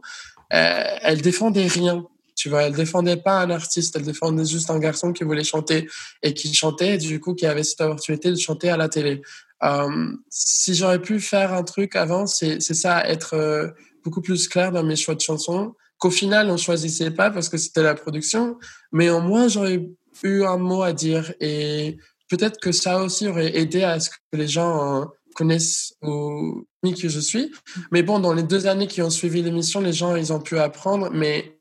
euh, 0.54 0.84
elles 1.02 1.22
défendaient 1.22 1.68
rien. 1.68 2.06
Tu 2.36 2.50
vois, 2.50 2.64
elle 2.64 2.74
défendait 2.74 3.18
pas 3.18 3.42
un 3.42 3.50
artiste, 3.52 3.96
elle 3.96 4.04
défendait 4.04 4.46
juste 4.46 4.70
un 4.70 4.80
garçon 4.80 5.14
qui 5.14 5.24
voulait 5.24 5.44
chanter 5.44 5.88
et 6.24 6.34
qui 6.34 6.54
chantait, 6.54 6.96
et 6.96 6.98
du 6.98 7.20
coup, 7.20 7.36
qui 7.36 7.46
avait 7.46 7.64
cette 7.64 7.82
opportunité 7.82 8.32
de 8.32 8.36
chanter 8.36 8.70
à 8.70 8.78
la 8.78 8.90
télé. 8.90 9.22
Euh, 9.64 10.12
si 10.30 10.74
j'aurais 10.74 11.02
pu 11.02 11.20
faire 11.20 11.54
un 11.54 11.64
truc 11.64 11.96
avant, 11.96 12.26
c'est 12.26 12.60
ça, 12.60 13.08
être 13.08 13.36
euh, 13.36 13.68
beaucoup 14.04 14.22
plus 14.22 14.48
clair 14.48 14.72
dans 14.72 14.84
mes 14.84 14.96
choix 14.96 15.16
de 15.16 15.22
chansons, 15.22 15.74
qu'au 15.98 16.12
final, 16.12 16.50
on 16.50 16.58
choisissait 16.58 17.12
pas 17.12 17.32
parce 17.32 17.50
que 17.50 17.58
c'était 17.58 17.84
la 17.84 17.96
production, 17.96 18.58
mais 18.92 19.10
au 19.10 19.22
moins, 19.22 19.48
j'aurais 19.48 19.90
eu 20.24 20.44
un 20.44 20.58
mot 20.58 20.84
à 20.84 20.94
dire 20.94 21.34
et 21.40 21.98
peut-être 22.30 22.60
que 22.60 22.72
ça 22.72 23.02
aussi 23.02 23.28
aurait 23.28 23.56
aidé 23.58 23.84
à 23.84 24.00
ce 24.00 24.10
que 24.10 24.38
les 24.38 24.48
gens 24.48 25.02
euh, 25.02 25.06
connaissent 25.36 25.94
ou 26.02 26.66
qui 26.84 27.10
je 27.10 27.20
suis. 27.20 27.52
Mais 27.92 28.04
bon, 28.04 28.20
dans 28.20 28.34
les 28.34 28.44
deux 28.44 28.68
années 28.68 28.88
qui 28.88 29.02
ont 29.02 29.10
suivi 29.10 29.42
l'émission, 29.42 29.80
les 29.80 29.94
gens, 29.94 30.16
ils 30.16 30.34
ont 30.34 30.42
pu 30.42 30.58
apprendre, 30.60 31.10
mais 31.12 31.60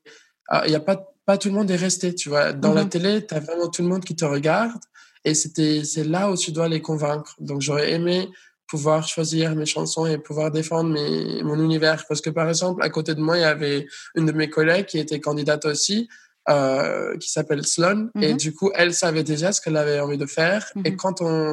ah, 0.49 0.64
il 0.66 0.72
y 0.72 0.75
a 0.75 0.80
pas, 0.80 1.14
pas 1.25 1.38
tout 1.38 1.49
le 1.49 1.54
monde 1.54 1.70
est 1.70 1.76
resté, 1.76 2.14
tu 2.14 2.28
vois. 2.28 2.52
Dans 2.52 2.75
la 2.75 2.84
mhm. 2.84 2.90
télé, 2.90 3.26
tu 3.26 3.34
as 3.34 3.40
vraiment 3.40 3.68
tout 3.68 3.82
le 3.82 3.88
monde 3.88 4.04
qui 4.04 4.16
te 4.16 4.25
regarde 4.25 4.80
et 5.25 5.34
c'était, 5.34 5.84
c'est 5.84 6.04
là 6.04 6.30
où 6.30 6.37
tu 6.37 6.50
dois 6.50 6.68
les 6.68 6.80
convaincre. 6.80 7.37
Donc, 7.38 7.61
j'aurais 7.61 7.92
aimé 7.92 8.28
pouvoir 8.73 9.07
choisir 9.07 9.55
mes 9.55 9.67
chansons 9.67 10.07
et 10.07 10.17
pouvoir 10.17 10.50
défendre 10.50 10.88
mes, 10.88 11.43
mon 11.43 11.62
univers. 11.62 12.07
Parce 12.09 12.23
que, 12.23 12.31
par 12.31 12.49
exemple, 12.49 12.83
à 12.83 12.88
côté 12.88 13.14
de 13.14 13.21
moi, 13.21 13.37
il 13.37 13.43
y 13.43 13.45
avait 13.45 13.87
une 14.14 14.25
de 14.25 14.33
mes 14.33 14.49
collègues 14.49 14.87
qui 14.87 14.99
était 14.99 15.21
candidate 15.21 15.67
aussi, 15.67 16.09
euh, 16.49 17.14
qui 17.19 17.31
s'appelle 17.31 17.67
Sloan. 17.67 18.09
Et 18.23 18.33
mhm. 18.33 18.38
du 18.38 18.55
coup, 18.55 18.71
elle 18.75 18.95
savait 18.95 19.25
déjà 19.25 19.52
ce 19.52 19.61
qu'elle 19.61 19.76
avait 19.76 20.00
envie 20.00 20.17
de 20.17 20.25
faire. 20.25 20.73
Et 20.87 20.93
mhm. 20.93 20.97
quand 20.97 21.21
on, 21.21 21.52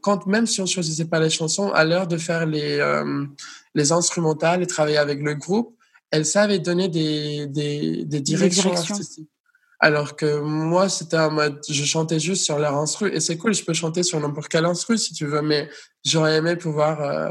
quand 0.00 0.26
même 0.26 0.48
si 0.48 0.60
on 0.60 0.66
choisissait 0.66 1.04
pas 1.04 1.20
les 1.20 1.30
chansons, 1.30 1.70
à 1.70 1.84
l'heure 1.84 2.08
de 2.08 2.16
faire 2.16 2.44
les, 2.44 2.80
euh, 2.80 3.24
les 3.76 3.92
instrumentales 3.92 4.60
et 4.60 4.66
travailler 4.66 4.98
avec 4.98 5.22
le 5.22 5.34
groupe, 5.36 5.76
elle 6.10 6.26
savait 6.26 6.58
donner 6.58 6.88
des, 6.88 7.46
des, 7.46 8.04
des 8.04 8.20
directions, 8.20 8.72
artistiques. 8.74 9.30
Alors 9.80 10.16
que 10.16 10.40
moi, 10.40 10.88
c'était 10.88 11.18
en 11.18 11.30
mode, 11.30 11.60
je 11.68 11.84
chantais 11.84 12.18
juste 12.18 12.44
sur 12.44 12.58
leur 12.58 12.76
instru. 12.76 13.14
Et 13.14 13.20
c'est 13.20 13.36
cool, 13.36 13.54
je 13.54 13.64
peux 13.64 13.74
chanter 13.74 14.02
sur 14.02 14.18
n'importe 14.18 14.48
quel 14.48 14.64
instru 14.64 14.98
si 14.98 15.14
tu 15.14 15.26
veux, 15.26 15.42
mais 15.42 15.70
j'aurais 16.04 16.36
aimé 16.36 16.56
pouvoir 16.56 17.00
euh, 17.00 17.30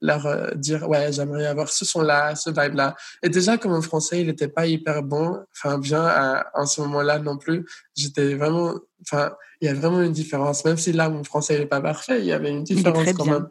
leur 0.00 0.26
euh, 0.26 0.50
dire, 0.54 0.88
ouais, 0.88 1.12
j'aimerais 1.12 1.46
avoir 1.46 1.68
ce 1.68 1.84
son-là, 1.84 2.34
ce 2.34 2.50
vibe-là. 2.50 2.94
Et 3.22 3.28
déjà, 3.28 3.56
comme 3.56 3.72
en 3.72 3.82
français, 3.82 4.20
il 4.20 4.26
n'était 4.26 4.48
pas 4.48 4.66
hyper 4.66 5.02
bon, 5.02 5.38
enfin, 5.54 5.78
bien 5.78 6.04
à, 6.04 6.46
en 6.54 6.66
ce 6.66 6.80
moment-là 6.82 7.18
non 7.18 7.38
plus. 7.38 7.64
J'étais 7.96 8.34
vraiment, 8.34 8.74
enfin, 9.02 9.32
il 9.60 9.68
y 9.68 9.70
a 9.70 9.74
vraiment 9.74 10.02
une 10.02 10.12
différence. 10.12 10.64
Même 10.64 10.76
si 10.76 10.92
là, 10.92 11.08
mon 11.08 11.24
français 11.24 11.58
n'est 11.58 11.66
pas 11.66 11.80
parfait, 11.80 12.20
il 12.20 12.26
y 12.26 12.32
avait 12.32 12.50
une 12.50 12.64
différence 12.64 13.12
quand 13.14 13.24
même. 13.24 13.48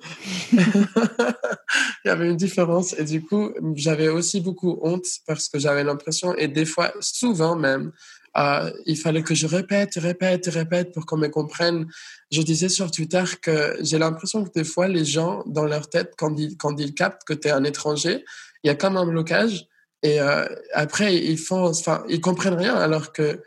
il 0.54 2.08
y 2.08 2.10
avait 2.10 2.30
une 2.30 2.38
différence. 2.38 2.94
Et 2.98 3.04
du 3.04 3.24
coup, 3.24 3.52
j'avais 3.76 4.10
aussi 4.10 4.42
beaucoup 4.42 4.80
honte 4.82 5.06
parce 5.26 5.50
que 5.50 5.58
j'avais 5.58 5.84
l'impression, 5.84 6.36
et 6.36 6.48
des 6.48 6.66
fois, 6.66 6.94
souvent 7.00 7.56
même, 7.56 7.92
euh, 8.38 8.72
il 8.86 8.98
fallait 8.98 9.24
que 9.24 9.34
je 9.34 9.48
répète, 9.48 9.96
répète, 9.96 10.48
répète 10.48 10.94
pour 10.94 11.06
qu'on 11.06 11.18
me 11.18 11.28
comprenne. 11.28 11.88
Je 12.32 12.42
disais 12.42 12.70
sur 12.70 12.92
Twitter 12.92 13.24
que 13.42 13.78
j'ai 13.82 13.98
l'impression 13.98 14.44
que 14.44 14.52
des 14.52 14.64
fois, 14.64 14.88
les 14.88 15.06
gens, 15.06 15.44
dans 15.46 15.66
leur 15.66 15.90
tête, 15.90 16.14
quand 16.18 16.36
ils, 16.38 16.58
quand 16.58 16.78
ils 16.80 16.94
captent 16.94 17.24
que 17.24 17.34
tu 17.34 17.48
es 17.48 17.52
un 17.52 17.64
étranger, 17.64 18.26
il 18.64 18.68
y 18.68 18.70
a 18.70 18.76
comme 18.76 18.98
un 18.98 19.06
blocage. 19.06 19.68
Et 20.04 20.20
euh, 20.20 20.46
après, 20.74 21.16
ils 21.16 21.38
font, 21.38 21.66
enfin, 21.66 22.04
ils 22.10 22.22
comprennent 22.22 22.56
rien 22.56 22.76
alors 22.76 23.12
que 23.12 23.42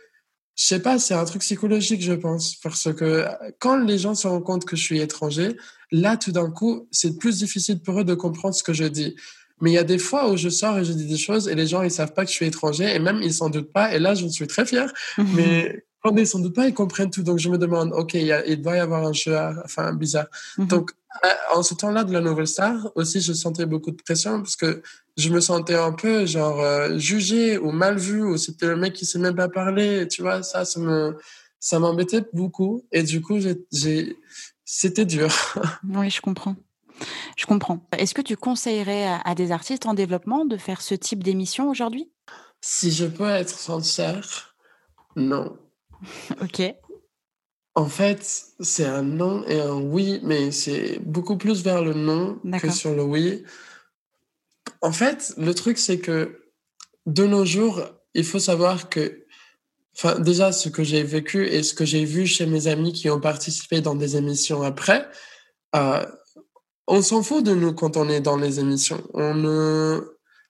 je 0.59 0.64
sais 0.64 0.80
pas, 0.80 0.99
c'est 0.99 1.14
un 1.14 1.25
truc 1.25 1.42
psychologique, 1.42 2.02
je 2.02 2.14
pense, 2.14 2.57
parce 2.57 2.92
que 2.92 3.26
quand 3.61 3.78
les 3.78 3.97
gens 3.97 4.16
se 4.16 4.26
rendent 4.26 4.42
compte 4.42 4.64
que 4.64 4.75
je 4.75 4.83
suis 4.83 4.99
étranger, 4.99 5.57
là, 5.92 6.16
tout 6.16 6.33
d'un 6.33 6.50
coup, 6.50 6.88
c'est 6.90 7.16
plus 7.16 7.38
difficile 7.38 7.80
pour 7.80 8.00
eux 8.00 8.04
de 8.04 8.14
comprendre 8.14 8.57
ce 8.57 8.64
que 8.64 8.73
je 8.73 8.85
dis. 8.85 9.14
Mais 9.61 9.71
il 9.71 9.75
y 9.75 9.79
a 9.79 9.85
des 9.85 9.99
fois 9.99 10.31
où 10.31 10.37
je 10.37 10.49
sors 10.49 10.79
et 10.79 10.85
je 10.85 10.93
dis 10.93 11.07
des 11.07 11.17
choses 11.17 11.49
et 11.49 11.55
les 11.55 11.67
gens, 11.67 11.83
ils 11.83 11.91
savent 11.91 12.12
pas 12.12 12.25
que 12.25 12.31
je 12.31 12.37
suis 12.37 12.47
étranger 12.47 12.95
et 12.95 12.99
même 12.99 13.21
ils 13.23 13.35
s'en 13.35 13.50
doutent 13.50 13.73
pas. 13.73 13.95
Et 13.95 13.99
là, 13.99 14.15
je 14.15 14.27
suis 14.27 14.47
très 14.47 14.65
fier. 14.65 14.93
Mais 15.35 15.85
quand 16.03 16.17
ils 16.17 16.27
s'en 16.27 16.38
doutent 16.38 16.55
pas, 16.55 16.67
ils 16.67 16.75
comprennent 16.75 17.11
tout. 17.11 17.23
Donc, 17.23 17.38
je 17.38 17.49
me 17.49 17.59
demande, 17.59 17.93
OK, 17.93 18.15
il, 18.15 18.62
doit 18.62 18.77
y 18.77 18.81
avoir 18.81 19.07
un 19.07 19.12
jeu, 19.12 19.37
enfin, 19.65 19.93
bizarre. 19.93 20.27
Mhm. 20.59 20.67
Donc, 20.67 20.93
en 21.55 21.62
ce 21.62 21.75
temps-là 21.75 22.05
de 22.05 22.12
la 22.12 22.21
nouvelle 22.21 22.47
star, 22.47 22.91
aussi, 22.95 23.21
je 23.21 23.33
sentais 23.33 23.67
beaucoup 23.67 23.91
de 23.91 23.97
pression 23.97 24.38
parce 24.38 24.57
que 24.57 24.83
je 25.17 25.31
me 25.31 25.41
sentais 25.41 25.75
un 25.75 25.93
peu 25.93 26.27
genre 26.27 26.61
euh, 26.61 26.97
jugé 26.99 27.59
ou 27.59 27.73
mal 27.73 27.99
vu 27.99 28.23
ou 28.23 28.37
c'était 28.37 28.67
le 28.67 28.77
mec 28.77 28.93
qui 28.93 29.05
sait 29.05 29.19
même 29.19 29.35
pas 29.35 29.49
parler. 29.49 30.07
Tu 30.09 30.23
vois, 30.23 30.43
ça, 30.43 30.65
ça 30.65 30.79
me, 30.79 31.17
ça 31.59 31.79
m'embêtait 31.79 32.25
beaucoup 32.33 32.87
et 32.93 33.03
du 33.03 33.21
coup, 33.21 33.38
j'ai, 33.41 34.17
c'était 34.65 35.05
dur. 35.05 35.29
Oui, 35.88 36.11
je 36.11 36.21
comprends. 36.21 36.57
Je 37.37 37.47
comprends. 37.47 37.87
Est-ce 37.97 38.14
que 38.14 38.23
tu 38.23 38.37
conseillerais 38.37 39.07
à, 39.25 39.35
des 39.35 39.52
artistes 39.52 39.87
en 39.87 39.95
développement 39.95 40.45
de 40.45 40.57
faire 40.57 40.81
ce 40.81 40.95
type 40.95 41.23
d'émission 41.23 41.71
aujourd'hui? 41.71 42.11
Si 42.61 42.90
je 42.90 43.07
peux 43.07 43.28
être 43.28 43.59
sincère, 43.59 44.55
non. 45.17 45.57
ok. 46.43 46.62
En 47.75 47.87
fait, 47.87 48.47
c'est 48.59 48.87
un 48.87 49.02
non 49.02 49.45
et 49.47 49.61
un 49.61 49.76
oui, 49.76 50.21
mais 50.25 50.50
c'est 50.50 50.99
beaucoup 50.99 51.37
plus 51.37 51.62
vers 51.62 51.83
le 51.83 51.95
non 51.95 52.40
que 52.61 52.71
sur 52.71 52.93
le 52.95 53.05
oui. 53.05 53.45
En 54.81 54.93
fait, 54.93 55.33
le 55.37 55.55
truc, 55.55 55.78
c'est 55.78 56.00
que 56.00 56.50
de 57.07 57.25
nos 57.25 57.45
jours, 57.45 57.83
il 58.14 58.25
faut 58.25 58.40
savoir 58.40 58.88
que, 58.88 59.25
enfin, 59.97 60.19
déjà, 60.19 60.50
ce 60.50 60.69
que 60.69 60.83
j'ai 60.83 61.05
vécu 61.05 61.47
et 61.47 61.62
ce 61.62 61.73
que 61.73 61.85
j'ai 61.85 62.05
vu 62.05 62.26
chez 62.26 62.47
mes 62.47 62.67
amis 62.67 62.93
qui 62.93 63.09
ont 63.11 63.21
participé 63.21 63.81
dans 63.81 63.95
des 63.95 64.17
émissions 64.17 64.62
après, 64.62 65.09
euh, 65.76 66.05
on 66.88 67.02
s'en 67.02 67.23
fout 67.23 67.45
de 67.45 67.54
nous 67.54 67.73
quand 67.75 67.97
on 67.97 68.09
est 68.09 68.21
dans 68.21 68.37
les 68.37 68.59
émissions. 68.59 69.02
On 69.12 69.35
ne, 69.35 70.00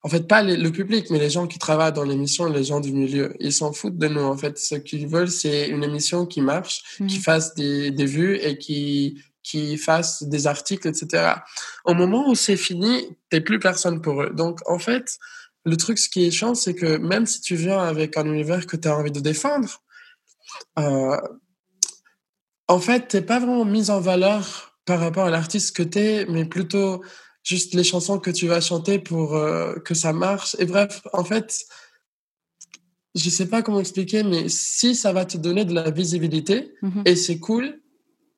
en 0.02 0.08
fait, 0.08 0.26
pas 0.28 0.42
le 0.42 0.70
public, 0.70 1.10
mais 1.10 1.18
les 1.18 1.30
gens 1.30 1.48
qui 1.48 1.58
travaillent 1.58 1.92
dans 1.92 2.04
l'émission, 2.04 2.46
les 2.46 2.64
gens 2.64 2.80
du 2.80 2.92
milieu, 2.92 3.34
ils 3.40 3.52
s'en 3.52 3.72
foutent 3.72 3.98
de 3.98 4.06
nous. 4.06 4.22
En 4.22 4.36
fait, 4.36 4.56
ce 4.56 4.76
qu'ils 4.76 5.08
veulent, 5.08 5.30
c'est 5.30 5.68
une 5.68 5.82
émission 5.82 6.24
qui 6.26 6.40
marche, 6.40 6.82
qui 6.96 7.18
mmh. 7.18 7.22
fasse 7.22 7.54
des, 7.54 7.90
des 7.90 8.06
vues 8.06 8.36
et 8.36 8.56
qui 8.56 9.20
qui 9.42 9.78
fasse 9.78 10.24
des 10.24 10.46
articles, 10.46 10.86
etc. 10.86 11.32
Au 11.86 11.94
moment 11.94 12.28
où 12.28 12.34
c'est 12.34 12.58
fini, 12.58 13.16
t'es 13.30 13.40
plus 13.40 13.58
personne 13.58 14.02
pour 14.02 14.22
eux. 14.22 14.30
Donc, 14.30 14.60
en 14.66 14.78
fait, 14.78 15.18
le 15.64 15.76
truc, 15.78 15.98
ce 15.98 16.10
qui 16.10 16.26
est 16.26 16.30
chiant, 16.30 16.54
c'est 16.54 16.74
que 16.74 16.98
même 16.98 17.24
si 17.24 17.40
tu 17.40 17.56
viens 17.56 17.78
avec 17.78 18.18
un 18.18 18.26
univers 18.26 18.66
que 18.66 18.76
tu 18.76 18.88
as 18.88 18.94
envie 18.94 19.10
de 19.10 19.20
défendre, 19.20 19.82
euh, 20.78 21.16
en 22.66 22.78
fait, 22.78 23.08
t'es 23.08 23.22
pas 23.22 23.38
vraiment 23.38 23.64
mis 23.64 23.90
en 23.90 24.00
valeur 24.00 24.67
par 24.88 25.00
rapport 25.00 25.26
à 25.26 25.30
l'artiste 25.30 25.76
que 25.76 25.82
t'es, 25.82 26.24
mais 26.30 26.46
plutôt 26.46 27.04
juste 27.44 27.74
les 27.74 27.84
chansons 27.84 28.18
que 28.18 28.30
tu 28.30 28.46
vas 28.46 28.62
chanter 28.62 28.98
pour 28.98 29.36
euh, 29.36 29.74
que 29.84 29.92
ça 29.92 30.14
marche. 30.14 30.56
Et 30.58 30.64
bref, 30.64 31.02
en 31.12 31.24
fait, 31.24 31.66
je 33.14 33.28
sais 33.28 33.48
pas 33.48 33.60
comment 33.60 33.80
expliquer, 33.80 34.22
mais 34.22 34.48
si 34.48 34.94
ça 34.94 35.12
va 35.12 35.26
te 35.26 35.36
donner 35.36 35.66
de 35.66 35.74
la 35.74 35.90
visibilité, 35.90 36.72
mhm. 36.80 37.02
et 37.04 37.16
c'est 37.16 37.38
cool, 37.38 37.82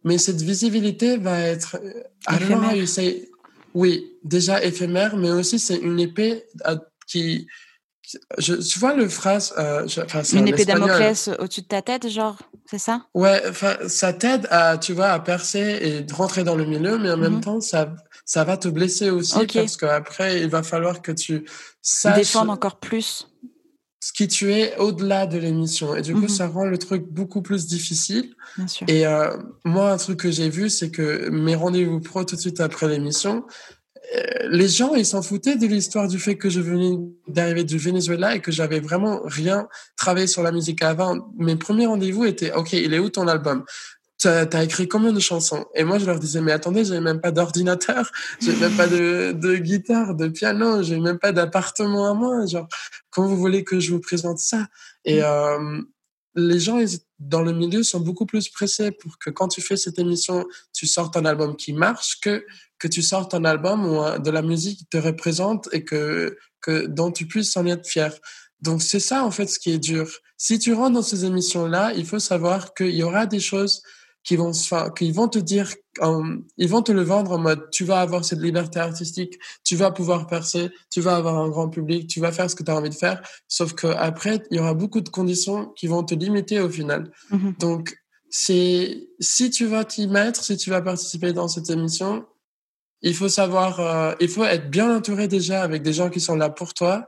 mais 0.03 0.19
cette 0.19 0.43
visibilité 0.43 1.19
va 1.19 1.39
être... 1.39 1.79
Euh, 1.85 2.03
éphémère. 2.35 2.75
oui, 3.75 4.19
déjà 4.25 4.61
éphémère, 4.65 5.17
mais 5.17 5.31
aussi 5.31 5.61
c'est 5.61 5.79
une 5.79 6.01
épée 6.01 6.43
qui... 7.07 7.47
Je, 8.39 8.55
tu 8.55 8.79
vois 8.79 8.95
le 8.95 9.09
phrase... 9.09 9.55
Euh, 9.59 9.87
une 10.33 10.49
épée 10.49 10.65
Damoclès 10.65 11.31
au-dessus 11.39 11.63
de 11.63 11.67
ta 11.67 11.83
tête, 11.83 12.09
genre, 12.09 12.37
c'est 12.67 12.79
ça? 12.79 13.03
Ouais, 13.15 13.43
ça 13.89 14.13
t'aide 14.13 14.47
à, 14.51 14.79
tu 14.79 14.93
vois, 14.93 15.09
à 15.09 15.21
percer 15.21 15.79
et 15.83 16.13
rentrer 16.13 16.45
dans 16.45 16.57
le 16.57 16.65
milieu, 16.65 16.99
mais 16.99 17.11
en 17.11 17.17
même 17.17 17.35
mhm. 17.35 17.41
temps, 17.41 17.61
ça 17.61 17.95
ça 18.31 18.45
va 18.45 18.57
te 18.57 18.69
blesser 18.69 19.11
aussi 19.11 19.45
parce 19.53 19.77
qu'après, 19.77 20.41
il 20.43 20.49
va 20.49 20.63
falloir 20.63 21.03
que 21.03 21.11
tu 21.11 21.45
saches. 21.83 22.15
Défendre 22.15 22.53
encore 22.53 22.79
plus. 22.79 23.27
Ce 24.01 24.13
qui 24.13 24.29
tu 24.29 24.53
es 24.53 24.77
au-delà 24.77 25.27
de 25.27 25.37
l'émission. 25.37 25.97
Et 25.97 26.03
du 26.03 26.15
coup, 26.15 26.21
mhm. 26.21 26.29
ça 26.29 26.47
rend 26.47 26.65
le 26.65 26.79
truc 26.79 27.03
beaucoup 27.11 27.43
plus 27.43 27.67
difficile. 27.67 28.37
Bien 28.57 28.69
sûr. 28.69 28.89
Et 28.89 29.05
euh, 29.05 29.37
moi, 29.65 29.91
un 29.91 29.97
truc 29.97 30.21
que 30.21 30.31
j'ai 30.31 30.49
vu, 30.49 30.71
c'est 30.71 30.93
que 30.93 31.29
mes 31.29 31.57
rendez-vous 31.57 31.99
pro 31.99 32.23
tout 32.23 32.37
de 32.37 32.41
suite 32.41 32.61
après 32.61 32.87
l'émission, 32.87 33.45
les 34.49 34.69
gens, 34.69 34.95
ils 34.95 35.07
s'en 35.07 35.23
foutaient 35.23 35.57
de 35.57 35.67
l'histoire 35.67 36.09
du 36.09 36.19
fait 36.19 36.37
que 36.37 36.51
je 36.51 36.61
venais 36.61 36.99
d'arriver 37.29 37.65
du 37.65 37.79
Venezuela 37.79 38.35
et 38.35 38.41
que 38.41 38.51
j'avais 38.51 38.81
vraiment 38.81 39.21
rien 39.25 39.69
travaillé 39.97 40.27
sur 40.27 40.43
la 40.43 40.51
musique 40.53 40.83
avant. 40.83 41.33
Mes 41.39 41.57
premiers 41.57 41.87
rendez-vous 41.87 42.25
étaient, 42.25 42.53
OK, 42.53 42.73
il 42.73 42.93
est 42.93 42.99
où 42.99 43.09
ton 43.09 43.29
album? 43.29 43.65
tu 44.21 44.29
as, 44.29 44.63
écrit 44.63 44.87
combien 44.87 45.13
de 45.13 45.21
chansons? 45.21 45.65
Et 45.75 45.83
moi, 45.83 45.99
je 45.99 46.05
leur 46.05 46.19
disais, 46.19 46.43
mais 46.43 46.53
attendez, 46.53 46.85
j'ai 46.85 47.01
même 47.01 47.21
pas 47.21 47.31
d'ordinateur, 47.31 48.11
j'ai 48.41 48.55
même 48.57 48.77
pas 48.77 48.87
de, 48.87 49.33
de 49.33 49.57
guitare, 49.57 50.15
de 50.15 50.29
piano, 50.29 50.83
j'ai 50.83 50.99
même 50.99 51.19
pas 51.19 51.33
d'appartement 51.33 52.11
à 52.11 52.15
moi. 52.15 52.45
Genre, 52.45 52.69
comment 53.09 53.29
vous 53.29 53.39
voulez 53.39 53.65
que 53.65 53.81
je 53.81 53.93
vous 53.93 54.01
présente 54.01 54.39
ça? 54.39 54.67
Et 55.07 55.21
mm. 55.21 55.25
euh, 55.25 55.83
les 56.35 56.61
gens 56.61 56.79
dans 57.19 57.43
le 57.43 57.53
milieu 57.53 57.83
sont 57.83 58.01
beaucoup 58.01 58.27
plus 58.27 58.51
pressés 58.51 58.91
pour 58.91 59.19
que 59.19 59.31
quand 59.31 59.49
tu 59.49 59.63
fais 59.63 59.77
cette 59.77 59.99
émission, 59.99 60.47
tu 60.75 60.87
sortes 60.87 61.17
un 61.17 61.25
album 61.25 61.57
qui 61.57 61.73
marche 61.73 62.21
que 62.21 62.45
que 62.81 62.89
tu 62.89 63.03
sortes 63.03 63.35
un 63.35 63.45
album 63.45 63.87
ou 63.87 64.19
de 64.19 64.31
la 64.31 64.43
musique 64.43 64.79
qui 64.79 64.87
te 64.87 64.97
représente 64.97 65.69
et 65.73 65.85
que 65.85 66.37
que 66.61 66.87
dont 66.87 67.13
tu 67.13 67.27
puisses 67.27 67.57
en 67.57 67.67
être 67.67 67.87
fier. 67.87 68.13
Donc 68.61 68.83
c'est 68.83 69.01
ça 69.01 69.25
en 69.25 69.31
fait 69.31 69.47
ce 69.47 69.59
qui 69.59 69.71
est 69.71 69.79
dur. 69.79 70.11
Si 70.37 70.59
tu 70.59 70.73
rentres 70.73 70.95
dans 70.95 71.03
ces 71.03 71.25
émissions 71.25 71.67
là, 71.67 71.93
il 71.95 72.07
faut 72.07 72.19
savoir 72.19 72.75
qu'il 72.75 72.95
y 72.95 73.03
aura 73.03 73.27
des 73.27 73.41
choses 73.41 73.83
qui 74.23 74.37
vont 74.37 74.53
qui 74.97 75.13
vont 75.13 75.29
te 75.29 75.39
dire, 75.39 75.73
ils 76.59 76.69
vont 76.69 76.83
te 76.83 76.93
le 76.93 77.03
vendre 77.03 77.33
en 77.33 77.39
mode, 77.39 77.71
tu 77.71 77.85
vas 77.85 78.01
avoir 78.01 78.25
cette 78.25 78.41
liberté 78.41 78.79
artistique, 78.79 79.39
tu 79.65 79.77
vas 79.77 79.91
pouvoir 79.91 80.27
percer, 80.27 80.71
tu 80.91 81.01
vas 81.01 81.17
avoir 81.17 81.39
un 81.39 81.49
grand 81.49 81.69
public, 81.69 82.07
tu 82.07 82.21
vas 82.21 82.33
faire 82.33 82.51
ce 82.51 82.55
que 82.55 82.63
tu 82.63 82.71
as 82.71 82.77
envie 82.77 82.91
de 82.91 82.95
faire. 82.95 83.23
Sauf 83.49 83.73
que 83.73 83.87
après, 83.87 84.43
il 84.51 84.59
y 84.59 84.61
aura 84.61 84.75
beaucoup 84.75 85.01
de 85.01 85.09
conditions 85.09 85.67
qui 85.77 85.87
vont 85.87 86.05
te 86.05 86.15
limiter 86.15 86.61
au 86.61 86.69
final. 86.69 87.11
Mm-hmm. 87.31 87.59
Donc, 87.59 87.97
c'est, 88.29 89.09
si 89.19 89.51
tu 89.51 89.67
vas 89.67 89.85
t'y 89.85 90.07
mettre, 90.07 90.45
si 90.45 90.57
tu 90.57 90.71
vas 90.71 90.83
participer 90.83 91.33
dans 91.33 91.49
cette 91.49 91.71
émission, 91.71 92.27
il 93.03 93.15
faut 93.15 93.29
savoir, 93.29 93.81
euh, 93.81 94.15
il 94.21 94.29
faut 94.29 94.45
être 94.45 94.71
bien 94.71 94.95
entouré 94.95 95.29
déjà 95.29 95.63
avec 95.63 95.83
des 95.83 95.93
gens 95.93 96.11
qui 96.11 96.21
sont 96.21 96.37
là 96.37 96.51
pour 96.51 96.75
toi. 96.75 97.07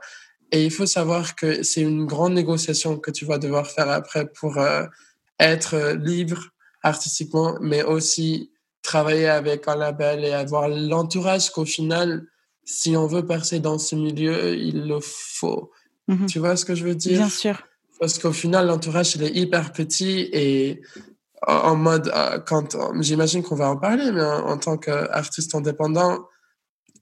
Et 0.51 0.63
il 0.65 0.71
faut 0.71 0.85
savoir 0.85 1.35
que 1.35 1.63
c'est 1.63 1.81
une 1.81 2.05
grande 2.05 2.33
négociation 2.33 2.97
que 2.97 3.11
tu 3.11 3.25
vas 3.25 3.39
devoir 3.39 3.67
faire 3.67 3.89
après 3.89 4.27
pour 4.27 4.59
euh, 4.59 4.85
être 5.39 5.95
libre 5.99 6.49
artistiquement, 6.83 7.57
mais 7.61 7.83
aussi 7.83 8.51
travailler 8.83 9.27
avec 9.27 9.67
un 9.67 9.75
label 9.75 10.23
et 10.23 10.31
avoir 10.31 10.67
l'entourage 10.67 11.49
qu'au 11.49 11.65
final, 11.65 12.27
si 12.65 12.95
on 12.95 13.07
veut 13.07 13.25
percer 13.25 13.59
dans 13.59 13.79
ce 13.79 13.95
milieu, 13.95 14.55
il 14.55 14.87
le 14.87 14.99
faut. 15.01 15.71
Mhm. 16.07 16.27
Tu 16.27 16.39
vois 16.39 16.55
ce 16.55 16.65
que 16.65 16.75
je 16.75 16.83
veux 16.83 16.95
dire? 16.95 17.17
Bien 17.17 17.29
sûr. 17.29 17.63
Parce 17.99 18.19
qu'au 18.19 18.33
final, 18.33 18.67
l'entourage, 18.67 19.15
il 19.15 19.23
est 19.23 19.35
hyper 19.35 19.71
petit 19.71 20.29
et 20.33 20.81
en 21.47 21.75
mode, 21.75 22.11
euh, 22.15 22.39
quand 22.39 22.77
j'imagine 23.01 23.43
qu'on 23.43 23.55
va 23.55 23.69
en 23.69 23.77
parler, 23.77 24.11
mais 24.11 24.23
en, 24.23 24.57
tant 24.57 24.77
qu'artiste 24.77 25.55
indépendant, 25.55 26.27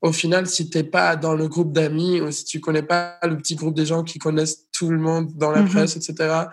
au 0.02 0.12
final, 0.12 0.48
si 0.48 0.70
t'es 0.70 0.84
pas 0.84 1.16
dans 1.16 1.36
le 1.36 1.48
groupe 1.48 1.72
d'amis 1.72 2.22
ou 2.22 2.32
si 2.32 2.46
tu 2.46 2.60
connais 2.60 2.82
pas 2.82 3.18
le 3.24 3.38
petit 3.38 3.56
groupe 3.56 3.76
des 3.76 3.86
gens 3.86 4.04
qui 4.04 4.18
connaissent 4.18 4.70
tout 4.72 4.90
le 4.90 4.98
monde 4.98 5.32
dans 5.36 5.52
la 5.52 5.62
mhm. 5.62 5.70
presse, 5.70 5.96
etc., 5.96 6.48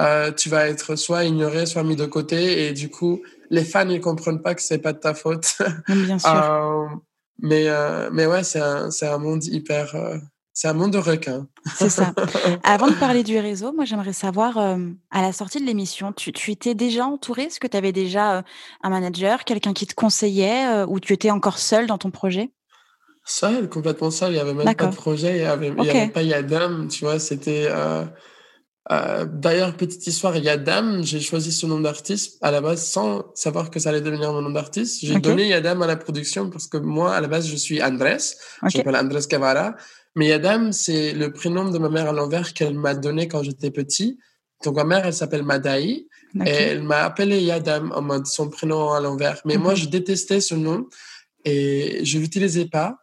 euh, 0.00 0.32
tu 0.32 0.48
vas 0.48 0.68
être 0.68 0.96
soit 0.96 1.24
ignoré, 1.24 1.66
soit 1.66 1.84
mis 1.84 1.96
de 1.96 2.06
côté. 2.06 2.66
Et 2.66 2.72
du 2.72 2.88
coup, 2.88 3.22
les 3.50 3.64
fans, 3.64 3.88
ils 3.88 4.00
comprennent 4.00 4.42
pas 4.42 4.54
que 4.54 4.62
c'est 4.62 4.78
pas 4.78 4.92
de 4.92 4.98
ta 4.98 5.14
faute. 5.14 5.58
Bien 5.88 6.18
sûr. 6.18 6.30
euh, 6.34 6.86
mais, 7.40 7.68
euh, 7.68 8.10
mais 8.12 8.26
ouais, 8.26 8.42
c'est 8.42 8.60
un, 8.60 8.90
c'est 8.90 9.06
un 9.06 9.18
monde 9.18 9.44
hyper. 9.44 9.94
Euh, 10.54 10.56
c'est 10.56 10.68
un 10.68 10.72
monde 10.72 10.92
de 10.92 10.98
requins. 10.98 11.46
C'est 11.74 11.88
ça. 11.88 12.14
Avant 12.62 12.86
de 12.88 12.94
parler 12.94 13.22
du 13.22 13.38
réseau, 13.38 13.72
moi, 13.72 13.84
j'aimerais 13.84 14.12
savoir, 14.12 14.58
euh, 14.58 14.78
à 15.10 15.22
la 15.22 15.32
sortie 15.32 15.60
de 15.60 15.66
l'émission, 15.66 16.12
tu, 16.12 16.32
tu 16.32 16.52
étais 16.52 16.74
déjà 16.74 17.04
entouré 17.06 17.44
Est-ce 17.44 17.60
que 17.60 17.66
tu 17.66 17.76
avais 17.76 17.92
déjà 17.92 18.44
un 18.82 18.90
manager, 18.90 19.44
quelqu'un 19.44 19.72
qui 19.72 19.86
te 19.86 19.94
conseillait, 19.94 20.84
ou 20.84 21.00
tu 21.00 21.12
étais 21.12 21.30
encore 21.30 21.58
seul 21.58 21.86
dans 21.86 21.98
ton 21.98 22.10
projet? 22.10 22.50
Seul, 23.24 23.68
complètement 23.68 24.10
seul. 24.10 24.32
Il 24.32 24.36
y 24.36 24.40
avait 24.40 24.54
même 24.54 24.74
pas 24.74 24.86
de 24.86 24.94
projet. 24.94 25.38
Il 25.38 25.42
y 25.42 25.46
avait, 25.46 25.72
il 25.76 25.84
y 25.84 25.90
avait 25.90 26.08
pas 26.08 26.22
Yadam, 26.22 26.88
tu 26.88 27.04
vois. 27.04 27.18
C'était. 27.18 27.68
Euh, 27.70 29.24
D'ailleurs, 29.24 29.74
petite 29.78 30.06
histoire, 30.06 30.36
Yadam, 30.36 31.02
j'ai 31.02 31.20
choisi 31.20 31.52
ce 31.52 31.64
nom 31.64 31.80
d'artiste 31.80 32.36
à 32.42 32.50
la 32.50 32.60
base 32.60 32.84
sans 32.84 33.24
savoir 33.34 33.70
que 33.70 33.80
ça 33.80 33.88
allait 33.88 34.02
devenir 34.02 34.30
mon 34.30 34.42
nom 34.42 34.50
d'artiste. 34.50 35.00
J'ai 35.00 35.18
donné 35.20 35.48
Yadam 35.48 35.80
à 35.80 35.86
la 35.86 35.96
production 35.96 36.50
parce 36.50 36.66
que 36.66 36.76
moi, 36.76 37.14
à 37.14 37.20
la 37.22 37.28
base, 37.28 37.48
je 37.48 37.56
suis 37.56 37.82
Andrés. 37.82 38.18
Je 38.68 38.76
m'appelle 38.76 38.96
Andrés 38.96 39.26
Cavara. 39.26 39.74
Mais 40.16 40.28
Yadam, 40.28 40.72
c'est 40.72 41.12
le 41.12 41.32
prénom 41.32 41.70
de 41.70 41.78
ma 41.78 41.88
mère 41.88 42.08
à 42.08 42.12
l'envers 42.12 42.52
qu'elle 42.54 42.74
m'a 42.74 42.94
donné 42.94 43.28
quand 43.28 43.42
j'étais 43.42 43.70
petit. 43.70 44.18
Donc, 44.64 44.76
ma 44.76 44.84
mère, 44.84 45.06
elle 45.06 45.14
s'appelle 45.14 45.42
Madaï. 45.42 46.06
Et 46.44 46.50
elle 46.50 46.82
m'a 46.82 47.04
appelé 47.04 47.40
Yadam 47.40 47.92
en 47.94 48.02
mode 48.02 48.26
son 48.26 48.48
prénom 48.48 48.92
à 48.92 49.00
l'envers. 49.00 49.40
Mais 49.44 49.56
moi, 49.56 49.74
je 49.74 49.86
détestais 49.86 50.40
ce 50.40 50.56
nom 50.56 50.88
et 51.44 52.04
je 52.04 52.18
l'utilisais 52.18 52.66
pas. 52.66 52.98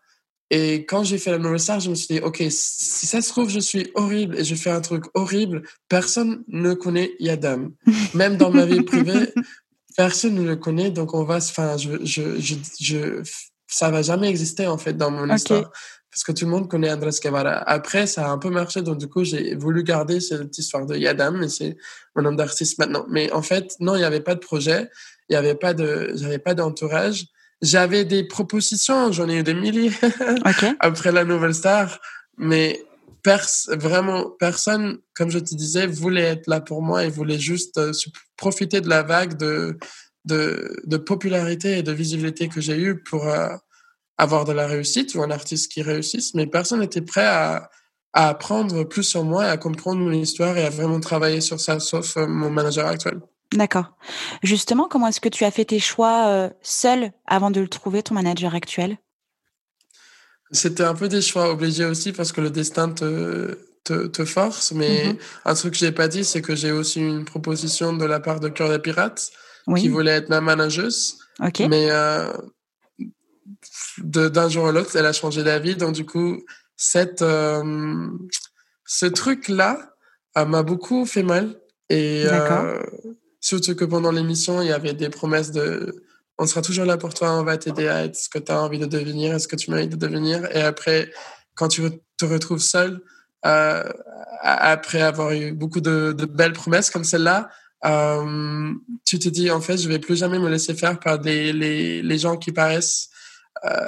Et 0.50 0.86
quand 0.86 1.06
j'ai 1.06 1.17
fait 1.17 1.32
la 1.32 1.38
nouvelle 1.38 1.62
star, 1.62 1.80
je 1.80 1.89
me 1.89 1.95
suis 1.95 2.15
dit, 2.15 2.19
OK, 2.19 2.43
si 2.50 3.08
ça 3.08 3.21
se 3.21 3.30
trouve, 3.30 3.50
je 3.50 3.62
suis 3.62 3.89
horrible 3.95 4.38
et 4.38 4.43
je 4.43 4.54
fais 4.56 4.69
un 4.69 4.82
truc 4.82 5.06
horrible, 5.13 5.62
personne 5.88 6.43
ne 6.50 6.74
connaît 6.74 7.12
Yadam. 7.19 7.71
Même 8.13 8.36
dans 8.36 8.52
ma 8.52 8.65
vie 8.65 8.82
privée, 8.82 9.34
personne 9.95 10.36
ne 10.36 10.43
le 10.43 10.58
connaît. 10.58 10.91
Donc, 10.91 11.13
on 11.13 11.24
va, 11.24 11.38
enfin, 11.38 11.78
je, 11.78 12.04
je, 12.04 12.38
je, 12.38 12.56
je, 12.82 13.21
ça 13.65 13.91
va 13.91 14.02
jamais 14.02 14.28
exister, 14.30 14.67
en 14.67 14.78
fait, 14.78 14.97
dans 14.97 15.10
mon 15.10 15.34
histoire. 15.34 15.71
Parce 16.12 16.24
que 16.24 16.34
tout 16.34 16.45
le 16.45 16.52
monde 16.52 16.69
connaît 16.69 16.91
Andrés 16.91 17.12
Guevara. 17.24 17.58
Après, 17.69 18.06
ça 18.06 18.28
a 18.28 18.30
un 18.30 18.38
peu 18.38 18.50
marché. 18.50 18.82
Donc, 18.82 18.97
du 18.97 19.08
coup, 19.08 19.24
j'ai 19.24 19.56
voulu 19.56 19.84
garder 19.84 20.19
cette 20.19 20.58
histoire 20.58 20.86
de 20.86 20.97
Yadam, 20.97 21.41
et 21.41 21.50
c'est 21.50 21.78
mon 22.15 22.24
nom 22.24 22.34
d'artiste 22.34 22.80
maintenant. 22.80 23.06
Mais 23.10 23.32
en 23.32 23.41
fait, 23.41 23.76
non, 23.80 23.95
il 23.95 24.00
n'y 24.00 24.04
avait 24.04 24.19
pas 24.19 24.36
de 24.36 24.41
projet. 24.41 24.89
Il 25.30 25.34
n'y 25.34 25.38
avait 25.38 25.56
pas 25.56 25.74
de, 25.74 26.12
j'avais 26.15 26.39
pas 26.39 26.54
d'entourage. 26.54 27.28
j'avais 27.62 28.04
des 28.04 28.26
propositions, 28.26 29.13
j'en 29.13 29.30
ai 29.30 29.38
eu 29.38 29.43
des 29.43 29.54
milliers 29.54 29.91
après 30.80 31.12
la 31.13 31.24
Nouvelle 31.24 31.54
Star, 31.54 32.00
mais 32.38 32.84
pers 33.24 33.47
vraiment 33.69 34.32
personne, 34.32 34.97
comme 35.13 35.30
je 35.30 35.39
te 35.39 35.56
disais, 35.56 35.88
voulait 35.88 36.24
être 36.24 36.47
là 36.47 36.60
pour 36.60 36.82
moi 36.82 37.06
et 37.06 37.10
voulait 37.10 37.39
juste 37.39 37.78
euh, 37.78 37.91
profiter 38.36 38.82
de 38.82 38.89
la 38.89 39.04
vague 39.04 39.38
de, 39.38 39.78
de, 40.26 40.82
de, 40.84 40.97
popularité 40.97 41.78
et 41.78 41.84
de 41.84 41.91
visibilité 41.91 42.47
que 42.47 42.62
j'ai 42.62 42.78
eue 42.78 43.02
pour 43.04 43.28
euh, 43.28 43.56
avoir 44.22 44.46
de 44.46 44.54
la 44.54 44.68
réussite 44.68 45.16
ou 45.16 45.24
un 45.24 45.32
artiste 45.32 45.72
qui 45.72 45.82
réussisse, 45.82 46.36
mais 46.36 46.46
personne 46.46 46.82
n'était 46.82 47.02
prêt 47.02 47.26
à, 47.26 47.72
à 48.14 48.30
apprendre 48.30 48.84
plus 48.84 49.04
sur 49.04 49.24
moi, 49.24 49.46
à 49.46 49.58
comprendre 49.58 50.00
mon 50.00 50.12
histoire 50.12 50.56
et 50.58 50.64
à 50.64 50.70
vraiment 50.70 51.00
travailler 51.00 51.42
sur 51.42 51.60
ça, 51.60 51.80
sauf 51.80 52.18
euh, 52.18 52.28
mon 52.28 52.52
manager 52.52 52.86
actuel. 52.86 53.20
D'accord. 53.52 53.98
Justement, 54.44 54.88
comment 54.88 55.08
est-ce 55.08 55.20
que 55.20 55.28
tu 55.28 55.44
as 55.44 55.50
fait 55.50 55.66
tes 55.66 55.80
choix 55.80 56.28
euh, 56.28 56.50
seul 56.62 57.12
avant 57.26 57.50
de 57.50 57.62
le 57.62 57.68
trouver, 57.68 58.04
ton 58.04 58.14
manager 58.14 58.54
actuel? 58.54 58.98
C'était 60.52 60.84
un 60.84 60.94
peu 60.94 61.08
des 61.10 61.22
choix 61.22 61.50
obligés 61.50 61.86
aussi 61.86 62.12
parce 62.12 62.32
que 62.32 62.42
le 62.42 62.52
destin 62.52 62.90
te, 62.90 63.58
te, 63.84 64.06
te 64.06 64.24
force. 64.24 64.72
Mais 64.72 65.14
mm-hmm. 65.14 65.18
un 65.46 65.54
truc 65.56 65.74
que 65.74 65.80
j'ai 65.80 65.92
pas 65.92 66.08
dit, 66.08 66.24
c'est 66.24 66.44
que 66.44 66.56
j'ai 66.56 66.72
aussi 66.72 67.00
une 67.00 67.26
proposition 67.26 67.92
de 67.92 68.06
la 68.06 68.20
part 68.20 68.40
de 68.40 68.50
Cœur 68.50 68.70
des 68.70 68.80
Pirates 68.80 69.32
qui 69.76 69.88
voulait 69.88 70.12
être 70.12 70.30
ma 70.30 70.42
manageuse. 70.42 71.18
Ok. 71.40 71.62
Mais 71.70 71.90
euh, 71.90 72.32
d'un 74.00 74.50
jour 74.50 74.68
à 74.68 74.72
l'autre, 74.72 74.96
elle 74.96 75.06
a 75.06 75.14
changé 75.14 75.44
d'avis. 75.44 75.76
Donc 75.76 75.94
du 75.94 76.06
coup, 76.06 76.44
cette, 76.76 77.22
euh, 77.22 78.08
ce 78.86 79.06
truc-là 79.06 79.96
m'a 80.36 80.64
beaucoup 80.64 81.06
fait 81.06 81.24
mal. 81.24 81.60
Et 81.90 82.24
euh, 82.26 82.82
surtout 83.40 83.76
que 83.76 83.86
pendant 83.86 84.12
l'émission, 84.12 84.62
il 84.62 84.70
y 84.70 84.72
avait 84.72 84.94
des 84.94 85.10
promesses 85.10 85.52
de 85.52 86.04
on 86.38 86.48
sera 86.48 86.64
toujours 86.64 86.86
là 86.86 86.98
pour 86.98 87.14
toi, 87.14 87.34
on 87.34 87.44
va 87.44 87.58
t'aider 87.58 87.88
à 87.88 88.06
être 88.06 88.16
ce 88.16 88.28
que 88.28 88.40
tu 88.40 88.52
as 88.52 88.60
envie 88.60 88.80
de 88.80 88.88
devenir, 88.88 89.36
est-ce 89.36 89.48
que 89.48 89.56
tu 89.56 89.70
mérites 89.70 89.92
de 89.92 89.96
devenir. 89.96 90.44
Et 90.56 90.62
après, 90.62 91.12
quand 91.54 91.68
tu 91.68 91.84
te 92.18 92.26
retrouves 92.26 92.60
seul, 92.60 93.00
euh, 93.46 93.84
après 94.42 95.02
avoir 95.02 95.34
eu 95.34 95.52
beaucoup 95.52 95.82
de, 95.82 96.14
de 96.18 96.26
belles 96.26 96.54
promesses 96.54 96.90
comme 96.90 97.04
celle-là, 97.04 97.50
euh, 97.86 98.74
tu 99.06 99.20
te 99.20 99.30
dis 99.30 99.52
en 99.52 99.62
fait, 99.62 99.78
je 99.78 99.88
vais 99.88 100.00
plus 100.00 100.16
jamais 100.16 100.40
me 100.40 100.50
laisser 100.50 100.74
faire 100.74 101.00
par 101.00 101.20
des, 101.20 101.54
les, 101.54 102.02
les 102.02 102.18
gens 102.18 102.38
qui 102.38 102.52
paraissent 102.52 103.10
euh, 103.10 103.11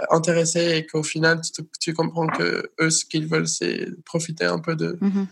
intéressés 0.10 0.76
et 0.76 0.86
qu'au 0.86 1.04
final, 1.04 1.42
tu, 1.42 1.64
tu, 1.80 1.94
comprends 1.94 2.28
que 2.28 2.72
eux, 2.80 2.90
ce 2.90 3.06
qu'ils 3.06 3.28
veulent, 3.28 3.48
c'est 3.48 3.88
profiter 4.06 4.46
un 4.46 4.60
peu 4.60 4.76
de, 4.76 4.98
mm-hmm 5.02 5.28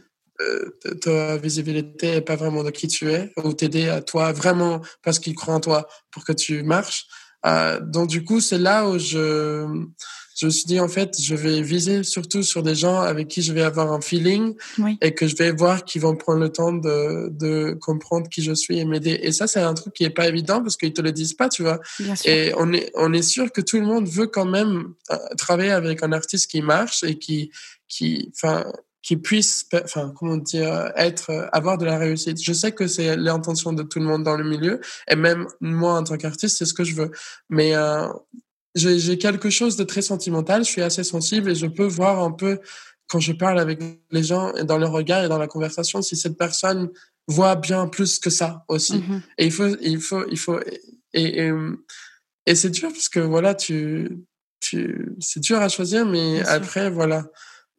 de 0.85 0.93
ta 0.93 1.37
visibilité 1.37 2.17
et 2.17 2.21
pas 2.21 2.35
vraiment 2.35 2.63
de 2.63 2.71
qui 2.71 2.87
tu 2.87 3.11
es, 3.11 3.31
ou 3.43 3.53
t'aider 3.53 3.89
à 3.89 4.01
toi 4.01 4.31
vraiment 4.31 4.81
parce 5.03 5.19
qu'ils 5.19 5.35
croient 5.35 5.55
en 5.55 5.59
toi 5.59 5.87
pour 6.11 6.23
que 6.23 6.33
tu 6.33 6.63
marches. 6.63 7.05
Euh, 7.45 7.79
donc 7.79 8.09
du 8.09 8.23
coup, 8.23 8.39
c'est 8.39 8.57
là 8.57 8.87
où 8.87 8.99
je, 8.99 9.67
je 10.41 10.47
me 10.47 10.51
suis 10.51 10.65
dit 10.65 10.79
en 10.79 10.87
fait, 10.87 11.21
je 11.21 11.35
vais 11.35 11.61
viser 11.61 12.01
surtout 12.01 12.41
sur 12.41 12.63
des 12.63 12.73
gens 12.73 12.99
avec 12.99 13.27
qui 13.27 13.43
je 13.43 13.53
vais 13.53 13.61
avoir 13.61 13.93
un 13.93 14.01
feeling 14.01 14.55
et 14.99 15.13
que 15.13 15.27
je 15.27 15.35
vais 15.35 15.51
voir 15.51 15.85
qui 15.85 15.99
vont 15.99 16.15
prendre 16.15 16.39
le 16.39 16.49
temps 16.49 16.73
de, 16.73 17.29
de 17.29 17.77
comprendre 17.79 18.27
qui 18.27 18.41
je 18.41 18.51
suis 18.53 18.79
et 18.79 18.85
m'aider. 18.85 19.19
Et 19.21 19.31
ça, 19.33 19.45
c'est 19.45 19.59
un 19.59 19.75
truc 19.75 19.93
qui 19.93 20.03
est 20.03 20.09
pas 20.09 20.27
évident 20.27 20.63
parce 20.63 20.77
qu'ils 20.77 20.93
te 20.93 21.01
le 21.01 21.11
disent 21.11 21.35
pas, 21.35 21.47
tu 21.47 21.61
vois. 21.61 21.79
Et 22.25 22.53
on 22.57 22.73
est, 22.73 22.91
on 22.95 23.13
est 23.13 23.21
sûr 23.21 23.51
que 23.51 23.61
tout 23.61 23.77
le 23.77 23.85
monde 23.85 24.07
veut 24.07 24.25
quand 24.25 24.47
même 24.47 24.95
euh, 25.11 25.17
travailler 25.37 25.69
avec 25.69 26.01
un 26.01 26.11
artiste 26.11 26.49
qui 26.49 26.63
marche 26.63 27.03
et 27.03 27.19
qui, 27.19 27.51
qui, 27.87 28.31
enfin, 28.33 28.65
qui 29.03 29.17
puisse, 29.17 29.67
enfin, 29.75 30.11
comment 30.17 30.37
dire, 30.37 30.91
être, 30.95 31.49
avoir 31.53 31.77
de 31.77 31.85
la 31.85 31.99
réussite. 31.99 32.41
Je 32.41 32.53
sais 32.53 32.71
que 32.71 32.87
c'est 32.87 33.15
l'intention 33.15 33.73
de 33.73 33.83
tout 33.83 33.99
le 33.99 34.05
monde 34.05 34.23
dans 34.23 34.37
le 34.37 34.43
milieu, 34.43 34.81
et 35.07 35.15
même 35.15 35.45
moi 35.59 35.99
en 35.99 36.03
tant 36.03 36.17
qu'artiste, 36.17 36.57
c'est 36.57 36.65
ce 36.65 36.73
que 36.73 36.83
je 36.83 36.95
veux. 36.95 37.11
Mais 37.49 37.75
euh, 37.75 38.07
j'ai 38.75 39.17
quelque 39.17 39.49
chose 39.49 39.75
de 39.75 39.83
très 39.83 40.01
sentimental. 40.01 40.63
Je 40.63 40.69
suis 40.69 40.81
assez 40.81 41.03
sensible 41.03 41.51
et 41.51 41.55
je 41.55 41.67
peux 41.67 41.85
voir 41.85 42.23
un 42.23 42.31
peu 42.31 42.59
quand 43.07 43.19
je 43.19 43.33
parle 43.33 43.59
avec 43.59 43.79
les 44.11 44.23
gens 44.23 44.53
et 44.55 44.63
dans 44.63 44.77
leur 44.77 44.91
regard 44.91 45.23
et 45.23 45.27
dans 45.27 45.37
la 45.37 45.47
conversation 45.47 46.01
si 46.01 46.15
cette 46.15 46.37
personne 46.37 46.89
voit 47.27 47.55
bien 47.55 47.87
plus 47.87 48.19
que 48.19 48.29
ça 48.29 48.63
aussi. 48.67 48.99
Mm-hmm. 48.99 49.21
Et 49.37 49.45
il 49.45 49.51
faut, 49.51 49.77
il 49.81 50.01
faut, 50.01 50.25
il 50.29 50.37
faut, 50.37 50.59
et, 51.13 51.47
et, 51.47 51.51
et 52.45 52.55
c'est 52.55 52.69
dur 52.69 52.89
parce 52.89 53.09
que 53.09 53.19
voilà, 53.19 53.53
tu, 53.53 54.23
tu, 54.61 55.15
c'est 55.19 55.41
dur 55.41 55.59
à 55.59 55.67
choisir, 55.67 56.05
mais 56.05 56.41
après, 56.47 56.89
voilà 56.89 57.25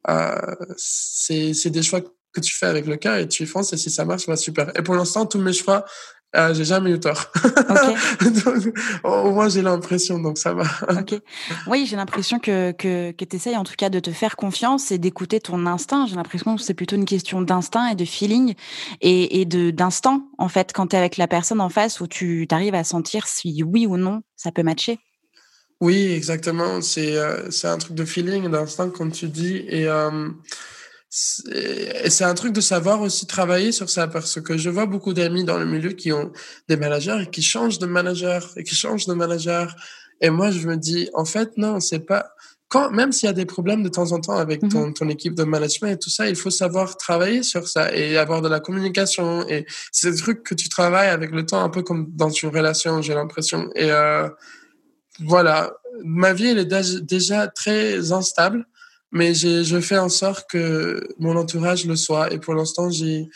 euh, 0.09 0.55
c'est 0.77 1.69
des 1.69 1.83
choix 1.83 2.01
que 2.01 2.39
tu 2.41 2.53
fais 2.53 2.65
avec 2.65 2.85
le 2.85 2.97
cœur 2.97 3.15
et 3.15 3.27
tu 3.27 3.45
fonces 3.45 3.73
et 3.73 3.77
si 3.77 3.89
ça 3.89 4.05
marche, 4.05 4.27
bah 4.27 4.35
super. 4.35 4.71
Et 4.77 4.81
pour 4.81 4.95
l'instant, 4.95 5.25
tous 5.25 5.39
mes 5.39 5.53
choix, 5.53 5.85
euh, 6.35 6.53
j'ai 6.53 6.65
jamais 6.65 6.91
eu 6.91 6.99
tort. 6.99 7.31
donc, 8.21 8.77
au 9.03 9.31
moins, 9.31 9.49
j'ai 9.49 9.61
l'impression, 9.61 10.19
donc 10.19 10.37
ça 10.37 10.53
va. 10.53 10.63
Okay. 10.99 11.19
Oui, 11.67 11.85
j'ai 11.87 11.95
l'impression 11.95 12.39
que, 12.39 12.71
que, 12.71 13.11
que 13.11 13.25
tu 13.25 13.35
essayes 13.35 13.57
en 13.57 13.63
tout 13.63 13.75
cas 13.77 13.89
de 13.89 13.99
te 13.99 14.11
faire 14.11 14.35
confiance 14.35 14.91
et 14.91 14.97
d'écouter 14.97 15.39
ton 15.39 15.65
instinct. 15.65 16.07
J'ai 16.07 16.15
l'impression 16.15 16.55
que 16.55 16.61
c'est 16.61 16.73
plutôt 16.73 16.95
une 16.95 17.05
question 17.05 17.41
d'instinct 17.41 17.89
et 17.89 17.95
de 17.95 18.05
feeling 18.05 18.55
et, 19.01 19.41
et 19.41 19.45
d'instant, 19.45 20.29
en 20.37 20.49
fait, 20.49 20.71
quand 20.73 20.87
tu 20.87 20.95
es 20.95 20.99
avec 20.99 21.17
la 21.17 21.27
personne 21.27 21.61
en 21.61 21.69
face 21.69 21.99
où 22.01 22.07
tu 22.07 22.47
arrives 22.51 22.75
à 22.75 22.83
sentir 22.83 23.27
si 23.27 23.63
oui 23.63 23.85
ou 23.85 23.97
non 23.97 24.21
ça 24.35 24.51
peut 24.51 24.63
matcher. 24.63 24.99
Oui, 25.79 26.11
exactement. 26.11 26.81
C'est 26.81 27.17
euh, 27.17 27.49
c'est 27.49 27.67
un 27.67 27.77
truc 27.77 27.95
de 27.95 28.05
feeling, 28.05 28.49
d'instinct, 28.49 28.89
comme 28.89 29.11
tu 29.11 29.27
dis. 29.27 29.65
Et 29.67 29.87
euh, 29.87 30.29
c'est 31.15 32.23
un 32.23 32.33
truc 32.33 32.53
de 32.53 32.61
savoir 32.61 33.01
aussi 33.01 33.27
travailler 33.27 33.71
sur 33.71 33.87
ça 33.87 34.07
parce 34.07 34.41
que 34.41 34.57
je 34.57 34.71
vois 34.71 34.87
beaucoup 34.87 35.13
d'amis 35.13 35.43
dans 35.43 35.59
le 35.59 35.65
milieu 35.65 35.91
qui 35.91 36.11
ont 36.11 36.31
des 36.67 36.75
managers 36.75 37.19
et 37.21 37.29
qui 37.29 37.43
changent 37.43 37.77
de 37.77 37.85
manager 37.85 38.49
et 38.57 38.63
qui 38.63 38.73
changent 38.73 39.05
de 39.05 39.13
manager. 39.13 39.75
Et 40.21 40.31
moi, 40.31 40.49
je 40.49 40.67
me 40.67 40.75
dis, 40.75 41.11
en 41.13 41.25
fait, 41.25 41.55
non, 41.55 41.79
c'est 41.79 41.99
pas. 41.99 42.31
Quand, 42.67 42.89
même 42.89 43.11
s'il 43.11 43.27
y 43.27 43.29
a 43.29 43.33
des 43.33 43.45
problèmes 43.45 43.83
de 43.83 43.89
temps 43.89 44.11
en 44.11 44.19
temps 44.19 44.37
avec 44.37 44.67
ton, 44.67 44.91
ton 44.91 45.07
équipe 45.07 45.35
de 45.35 45.43
management 45.43 45.91
et 45.91 45.99
tout 45.99 46.09
ça, 46.09 46.27
il 46.27 46.35
faut 46.35 46.49
savoir 46.49 46.97
travailler 46.97 47.43
sur 47.43 47.67
ça 47.67 47.95
et 47.95 48.17
avoir 48.17 48.41
de 48.41 48.49
la 48.49 48.59
communication. 48.59 49.47
Et 49.47 49.67
c'est 49.91 50.09
des 50.09 50.17
trucs 50.17 50.41
que 50.41 50.55
tu 50.55 50.67
travailles 50.67 51.09
avec 51.09 51.29
le 51.29 51.45
temps, 51.45 51.63
un 51.63 51.69
peu 51.69 51.83
comme 51.83 52.07
dans 52.09 52.31
une 52.31 52.49
relation, 52.49 53.03
j'ai 53.03 53.13
l'impression. 53.13 53.69
Et 53.75 53.91
euh, 53.91 54.27
voilà, 55.19 55.73
ma 56.03 56.33
vie 56.33 56.47
elle 56.47 56.57
est 56.57 57.01
déjà 57.03 57.47
très 57.47 58.11
instable, 58.11 58.65
mais 59.13 59.35
je 59.35 59.79
fais 59.79 59.97
en 59.97 60.09
sorte 60.09 60.49
que 60.49 61.07
mon 61.19 61.37
entourage 61.37 61.85
le 61.85 61.95
soit. 61.95 62.33
Et 62.33 62.39
pour 62.39 62.55
l'instant, 62.55 62.89
j'ai, 62.89 63.29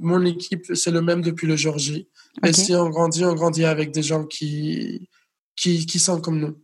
mon 0.00 0.24
équipe, 0.24 0.66
c'est 0.74 0.90
le 0.90 1.00
même 1.00 1.22
depuis 1.22 1.46
le 1.46 1.56
jour 1.56 1.78
J. 1.78 2.08
Et 2.44 2.52
si 2.52 2.74
on 2.74 2.90
grandit, 2.90 3.24
on 3.24 3.34
grandit 3.34 3.64
avec 3.64 3.90
des 3.90 4.02
gens 4.02 4.24
qui, 4.24 5.08
qui, 5.56 5.86
qui 5.86 5.98
sont 5.98 6.20
comme 6.20 6.38
nous. 6.38 6.56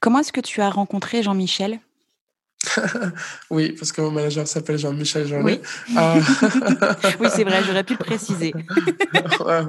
Comment 0.00 0.20
est-ce 0.20 0.32
que 0.32 0.40
tu 0.40 0.62
as 0.62 0.70
rencontré 0.70 1.22
Jean-Michel? 1.22 1.80
Oui, 3.50 3.72
parce 3.72 3.92
que 3.92 4.00
mon 4.00 4.10
manager 4.10 4.48
s'appelle 4.48 4.78
Jean-Michel 4.78 5.28
jean 5.28 5.42
Oui, 5.42 5.60
ah. 5.96 6.18
oui 7.20 7.28
c'est 7.30 7.44
vrai, 7.44 7.62
j'aurais 7.64 7.84
pu 7.84 7.92
le 7.92 7.98
préciser. 7.98 8.52
ouais, 9.44 9.62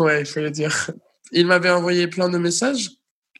ouais, 0.00 0.20
il 0.20 0.26
faut 0.26 0.40
le 0.40 0.50
dire. 0.50 0.90
Il 1.32 1.46
m'avait 1.46 1.70
envoyé 1.70 2.08
plein 2.08 2.28
de 2.28 2.36
messages 2.36 2.90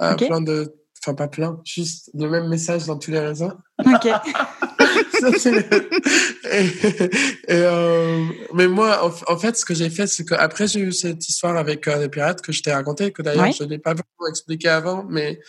euh, 0.02 0.14
plein 0.14 0.40
de, 0.40 0.74
enfin 1.04 1.14
pas 1.14 1.28
plein, 1.28 1.60
juste 1.64 2.10
le 2.14 2.28
même 2.28 2.48
message 2.48 2.86
dans 2.86 2.98
tous 2.98 3.10
les 3.10 3.20
réseaux. 3.20 3.52
Ok. 3.84 4.06
et, 6.50 6.70
euh, 7.50 8.24
mais 8.54 8.68
moi, 8.68 9.04
en, 9.28 9.36
fait, 9.36 9.56
ce 9.56 9.64
que 9.64 9.74
j'ai 9.74 9.90
fait, 9.90 10.06
c'est 10.06 10.24
qu'après 10.24 10.66
j'ai 10.66 10.80
eu 10.80 10.92
cette 10.92 11.28
histoire 11.28 11.56
avec 11.56 11.86
euh, 11.88 11.98
les 11.98 12.08
pirates 12.08 12.40
que 12.40 12.52
je 12.52 12.62
t'ai 12.62 12.72
raconté, 12.72 13.12
que 13.12 13.22
d'ailleurs 13.22 13.52
je 13.52 13.64
n'ai 13.64 13.78
pas 13.78 13.92
vraiment 13.92 14.28
expliqué 14.28 14.68
avant, 14.68 15.04
mais 15.08 15.40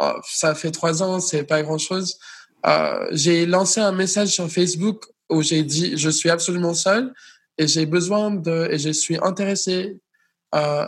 oh, 0.00 0.12
ça 0.24 0.54
fait 0.54 0.70
trois 0.70 1.02
ans, 1.02 1.20
c'est 1.20 1.44
pas 1.44 1.62
grand 1.62 1.78
chose. 1.78 2.18
Euh, 2.66 3.06
j'ai 3.12 3.46
lancé 3.46 3.80
un 3.80 3.92
message 3.92 4.28
sur 4.28 4.50
Facebook 4.50 5.06
où 5.30 5.42
j'ai 5.42 5.62
dit 5.62 5.96
je 5.96 6.10
suis 6.10 6.30
absolument 6.30 6.74
seul 6.74 7.14
et 7.56 7.66
j'ai 7.66 7.86
besoin 7.86 8.30
de 8.30 8.68
et 8.70 8.78
je 8.78 8.90
suis 8.90 9.16
intéressé 9.22 10.00
euh, 10.54 10.86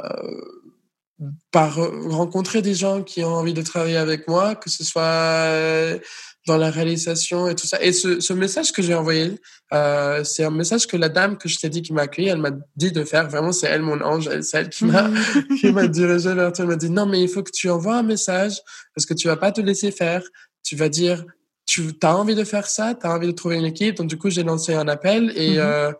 par 1.51 1.77
rencontrer 2.09 2.63
des 2.63 2.75
gens 2.75 3.03
qui 3.03 3.23
ont 3.25 3.35
envie 3.35 3.55
de 3.55 3.63
travailler 3.63 3.97
avec 3.97 4.29
moi, 4.29 4.55
que 4.55 4.71
ce 4.71 4.85
soit 4.85 5.03
euh, 5.03 5.99
dans 6.47 6.57
la 6.57 6.71
réalisation 6.71 7.49
et 7.49 7.55
tout 7.55 7.67
ça. 7.67 7.83
Et 7.83 7.93
ce, 7.93 8.21
ce 8.21 8.33
message 8.33 8.73
que 8.73 8.83
j'ai 8.83 8.95
envoyé, 8.95 9.39
euh, 9.73 10.25
c'est 10.25 10.45
un 10.45 10.51
message 10.51 10.87
que 10.87 10.97
la 10.97 11.09
dame 11.09 11.37
que 11.37 11.49
je 11.49 11.59
t'ai 11.59 11.69
dit 11.69 11.83
qui 11.83 11.93
m'a 11.93 12.03
accueilli, 12.03 12.29
elle 12.29 12.39
m'a 12.39 12.53
dit 12.77 12.93
de 12.93 13.05
faire. 13.05 13.29
Vraiment, 13.29 13.53
c'est 13.53 13.67
elle 13.67 13.83
mon 13.83 14.01
ange, 14.01 14.29
c'est 14.43 14.59
elle 14.59 14.69
qui 14.71 14.87
m'a 14.87 15.11
qui 15.61 15.73
m'a 15.73 15.87
dirigé 15.87 16.33
vers 16.35 16.53
toi. 16.53 16.65
Elle 16.65 16.71
m'a 16.71 16.77
dit 16.77 16.91
non, 16.91 17.07
mais 17.07 17.21
il 17.21 17.29
faut 17.29 17.43
que 17.43 17.53
tu 17.53 17.69
envoies 17.69 17.97
un 17.97 18.03
message 18.03 18.61
parce 18.95 19.05
que 19.07 19.15
tu 19.15 19.29
vas 19.29 19.37
pas 19.37 19.53
te 19.53 19.61
laisser 19.61 19.91
faire. 19.91 20.23
Tu 20.63 20.77
vas 20.77 20.89
dire 20.89 21.25
tu 21.67 21.93
as 22.03 22.17
envie 22.17 22.35
de 22.35 22.45
faire 22.45 22.67
ça, 22.67 22.95
tu 22.95 23.07
as 23.07 23.13
envie 23.13 23.29
de 23.29 23.33
trouver 23.33 23.57
une 23.57 23.67
équipe. 23.67 23.97
Donc 23.97 24.09
du 24.09 24.17
coup, 24.17 24.31
j'ai 24.31 24.43
lancé 24.43 24.75
un 24.75 24.89
appel 24.89 25.33
et 25.37 25.57
mm-hmm. 25.57 25.59
euh, 25.59 25.93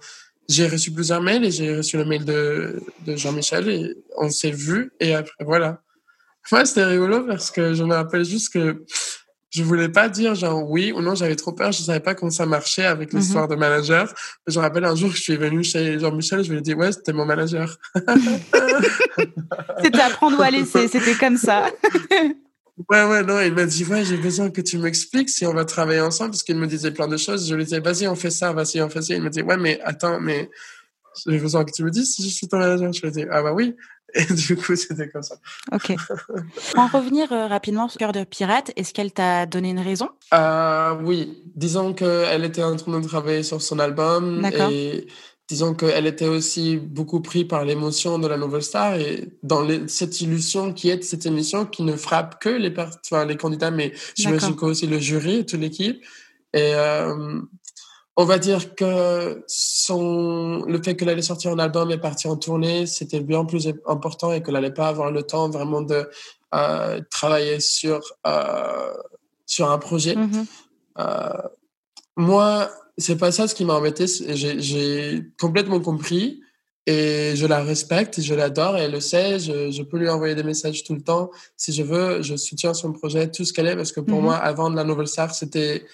j'ai 0.51 0.67
reçu 0.67 0.91
plusieurs 0.91 1.23
mails 1.23 1.45
et 1.45 1.51
j'ai 1.51 1.77
reçu 1.77 1.97
le 1.97 2.05
mail 2.05 2.25
de, 2.25 2.83
de 3.07 3.17
Jean-Michel 3.17 3.69
et 3.69 3.95
on 4.17 4.29
s'est 4.31 4.51
vu 4.51 4.93
et 4.99 5.15
après 5.15 5.45
voilà. 5.45 5.81
Moi, 6.51 6.65
c'était 6.65 6.85
rigolo 6.85 7.25
parce 7.27 7.51
que 7.51 7.75
je 7.75 7.85
me 7.85 7.95
rappelle 7.95 8.25
juste 8.25 8.53
que 8.53 8.85
je 9.51 9.63
voulais 9.63 9.89
pas 9.89 10.09
dire 10.09 10.35
genre 10.35 10.69
oui 10.69 10.93
ou 10.93 11.01
non, 11.01 11.15
j'avais 11.15 11.37
trop 11.37 11.53
peur, 11.53 11.71
je 11.71 11.83
savais 11.83 12.01
pas 12.01 12.15
comment 12.15 12.31
ça 12.31 12.47
marchait 12.47 12.85
avec 12.85 13.13
mhm. 13.13 13.21
l'histoire 13.21 13.47
de 13.47 13.55
manager. 13.55 14.13
Je 14.47 14.59
me 14.59 14.65
rappelle 14.65 14.85
un 14.85 14.97
jour 14.97 15.11
que 15.11 15.17
je 15.17 15.23
suis 15.23 15.37
venu 15.37 15.63
chez 15.63 16.01
Jean-Michel, 16.01 16.43
je 16.43 16.51
lui 16.51 16.59
ai 16.59 16.63
dit 16.63 16.75
ouais, 16.75 16.91
c'était 16.91 17.13
mon 17.13 17.27
manager. 17.27 17.77
c'était 19.83 20.01
apprendre 20.01 20.39
ou 20.39 20.43
à 20.43 20.51
laisser, 20.51 20.89
c'était 20.89 21.15
comme 21.15 21.37
ça. 21.37 21.71
Ouais, 22.88 23.05
ouais, 23.05 23.23
non, 23.23 23.40
il 23.40 23.53
m'a 23.53 23.66
dit, 23.66 23.85
ouais, 23.85 24.05
j'ai 24.05 24.16
besoin 24.16 24.51
que 24.51 24.61
tu 24.61 24.79
m'expliques 24.79 25.29
si 25.29 25.45
on 25.47 25.53
va 25.53 25.64
travailler 25.64 26.01
ensemble, 26.01 26.31
parce 26.31 26.43
qu'il 26.43 26.57
me 26.57 26.66
disait 26.66 26.93
plein 26.93 27.09
de 27.09 27.16
choses. 27.16 27.49
Je 27.49 27.55
lui 27.55 27.64
disais, 27.64 27.81
vas-y, 27.81 28.07
on 28.09 28.14
fait 28.14 28.31
ça, 28.31 28.53
vas-y, 28.53 28.81
on 28.81 28.88
fait 28.88 29.03
ça. 29.03 29.14
Il 29.14 29.23
me 29.23 29.31
dit, 29.31 29.43
ouais, 29.43 29.57
mais 29.57 29.81
attends, 29.83 30.21
mais 30.21 30.51
j'ai 31.27 31.38
besoin 31.38 31.64
que 31.64 31.73
tu 31.73 31.85
me 31.85 31.90
dises 31.90 32.14
si 32.14 32.23
je 32.23 32.35
suis 32.35 32.49
ton 32.49 32.59
manager. 32.59 32.93
Je 32.93 33.03
lui 33.03 33.11
dit, 33.11 33.25
ah 33.31 33.43
bah 33.43 33.53
oui. 33.53 33.77
Et 34.14 34.25
du 34.25 34.57
coup, 34.57 34.75
c'était 34.75 35.09
comme 35.09 35.23
ça. 35.23 35.37
Ok. 35.73 35.95
Pour 36.75 36.79
en 36.79 36.88
revenir 36.88 37.33
euh, 37.33 37.47
rapidement 37.47 37.88
sur 37.88 37.99
Cœur 37.99 38.12
de 38.12 38.25
Pirate, 38.25 38.73
est-ce 38.75 38.93
qu'elle 38.93 39.12
t'a 39.12 39.47
donné 39.47 39.71
une 39.71 39.79
raison? 39.81 40.09
Euh, 40.35 40.97
Oui. 41.03 41.43
Disons 41.55 41.95
qu'elle 41.95 42.45
était 42.45 42.62
en 42.62 42.75
train 42.77 42.99
de 42.99 43.07
travailler 43.07 43.43
sur 43.43 43.62
son 43.62 43.79
album. 43.79 44.45
Et 44.71 45.07
disons 45.51 45.75
qu'elle 45.75 46.07
était 46.07 46.29
aussi 46.29 46.77
beaucoup 46.77 47.21
prise 47.21 47.49
par 47.49 47.65
l'émotion 47.65 48.21
de 48.21 48.29
la 48.29 48.37
nouvelle 48.37 48.63
star 48.63 48.95
et 48.95 49.33
dans 49.43 49.67
cette 49.89 50.21
illusion 50.21 50.73
qui 50.73 50.91
est 50.91 51.03
cette 51.03 51.27
émission 51.27 51.67
qui 51.67 51.83
ne 51.83 51.97
frappe 51.97 52.41
que 52.41 52.51
les, 52.51 52.73
enfin, 52.79 53.25
les 53.25 53.37
candidats, 53.37 53.73
mais 53.73 53.93
j'imagine 54.15 54.55
aussi 54.61 54.87
le 54.87 55.01
jury 55.01 55.39
et 55.39 55.47
toute 55.47 55.59
l'équipe. 55.59 56.01
Et 56.53 56.73
euh, 56.77 57.41
on 58.17 58.25
va 58.25 58.39
dire 58.39 58.77
que 58.77 59.43
son, 59.49 60.63
le 60.69 60.81
fait 60.81 60.95
qu'elle 60.95 61.09
allait 61.09 61.21
sortir 61.21 61.51
un 61.51 61.59
album 61.59 61.91
et 61.91 61.99
partir 61.99 62.31
en 62.31 62.37
tournée, 62.37 62.87
c'était 62.87 63.19
bien 63.19 63.45
plus 63.45 63.69
important 63.89 64.33
et 64.33 64.45
qu'elle 64.45 64.55
n'allait 64.55 64.73
pas 64.73 64.87
avoir 64.87 65.11
le 65.11 65.25
temps 65.25 65.51
vraiment 65.51 65.83
de 65.83 66.09
euh, 66.55 67.01
travailler 67.11 67.59
sur, 67.59 68.01
euh, 68.25 68.93
sur 69.47 69.69
un 69.69 69.79
projet. 69.79 70.15
Mm-hmm. 70.15 70.47
Moi, 72.21 72.71
c'est 72.99 73.17
pas 73.17 73.33
ça 73.33 73.49
ce 73.49 73.55
qui 73.55 73.65
m'a 73.65 73.75
embêté. 73.75 74.07
J'ai 74.07 75.23
complètement 75.41 75.81
compris 75.81 76.41
et 76.87 77.33
je 77.35 77.47
la 77.47 77.63
respecte, 77.63 78.21
je 78.21 78.35
l'adore 78.35 78.77
et 78.77 78.83
elle 78.83 78.93
le 78.93 79.01
sait. 79.01 79.39
Je, 79.39 79.71
je, 79.71 79.83
peux 79.83 79.99
lui 79.99 80.09
envoyer 80.09 80.35
des 80.35 80.43
messages 80.43 80.85
tout 80.85 80.95
le 80.95 81.03
temps 81.03 81.31
si 81.57 81.73
je 81.73 81.83
veux. 81.83 82.23
Je 82.23 82.37
soutiens 82.37 82.75
son 82.75 82.93
projet, 82.93 83.31
tout 83.31 83.45
ce 83.45 83.53
qu'elle 83.53 83.67
est, 83.67 83.77
parce 83.77 83.93
que 83.93 84.01
pour 84.01 84.21
mm-hmm. 84.21 84.23
moi, 84.23 84.37
avant 84.37 84.71
de 84.71 84.77
la 84.77 84.85
Nouvelle 84.85 85.09
Star, 85.09 85.35
c'était 85.35 85.85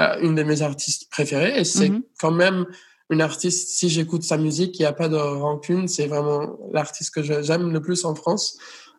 euh, 0.00 0.16
une 0.22 0.34
de 0.34 0.42
mes 0.42 0.62
artistes 0.62 1.08
préférées 1.08 1.56
et 1.56 1.62
c'est 1.62 1.88
mhm. 1.88 2.02
quand 2.18 2.32
même 2.32 2.66
une 3.10 3.20
artiste, 3.20 3.68
si 3.78 3.88
j'écoute 3.88 4.24
sa 4.24 4.36
musique, 4.36 4.76
il 4.80 4.82
n'y 4.82 4.86
a 4.86 4.92
pas 4.92 5.08
de 5.08 5.16
rancune, 5.16 5.86
c'est 5.86 6.08
vraiment 6.08 6.58
l'artiste 6.72 7.14
que 7.14 7.22
j'aime 7.22 7.70
le 7.70 7.80
plus 7.80 8.04
en 8.04 8.16
France 8.16 8.58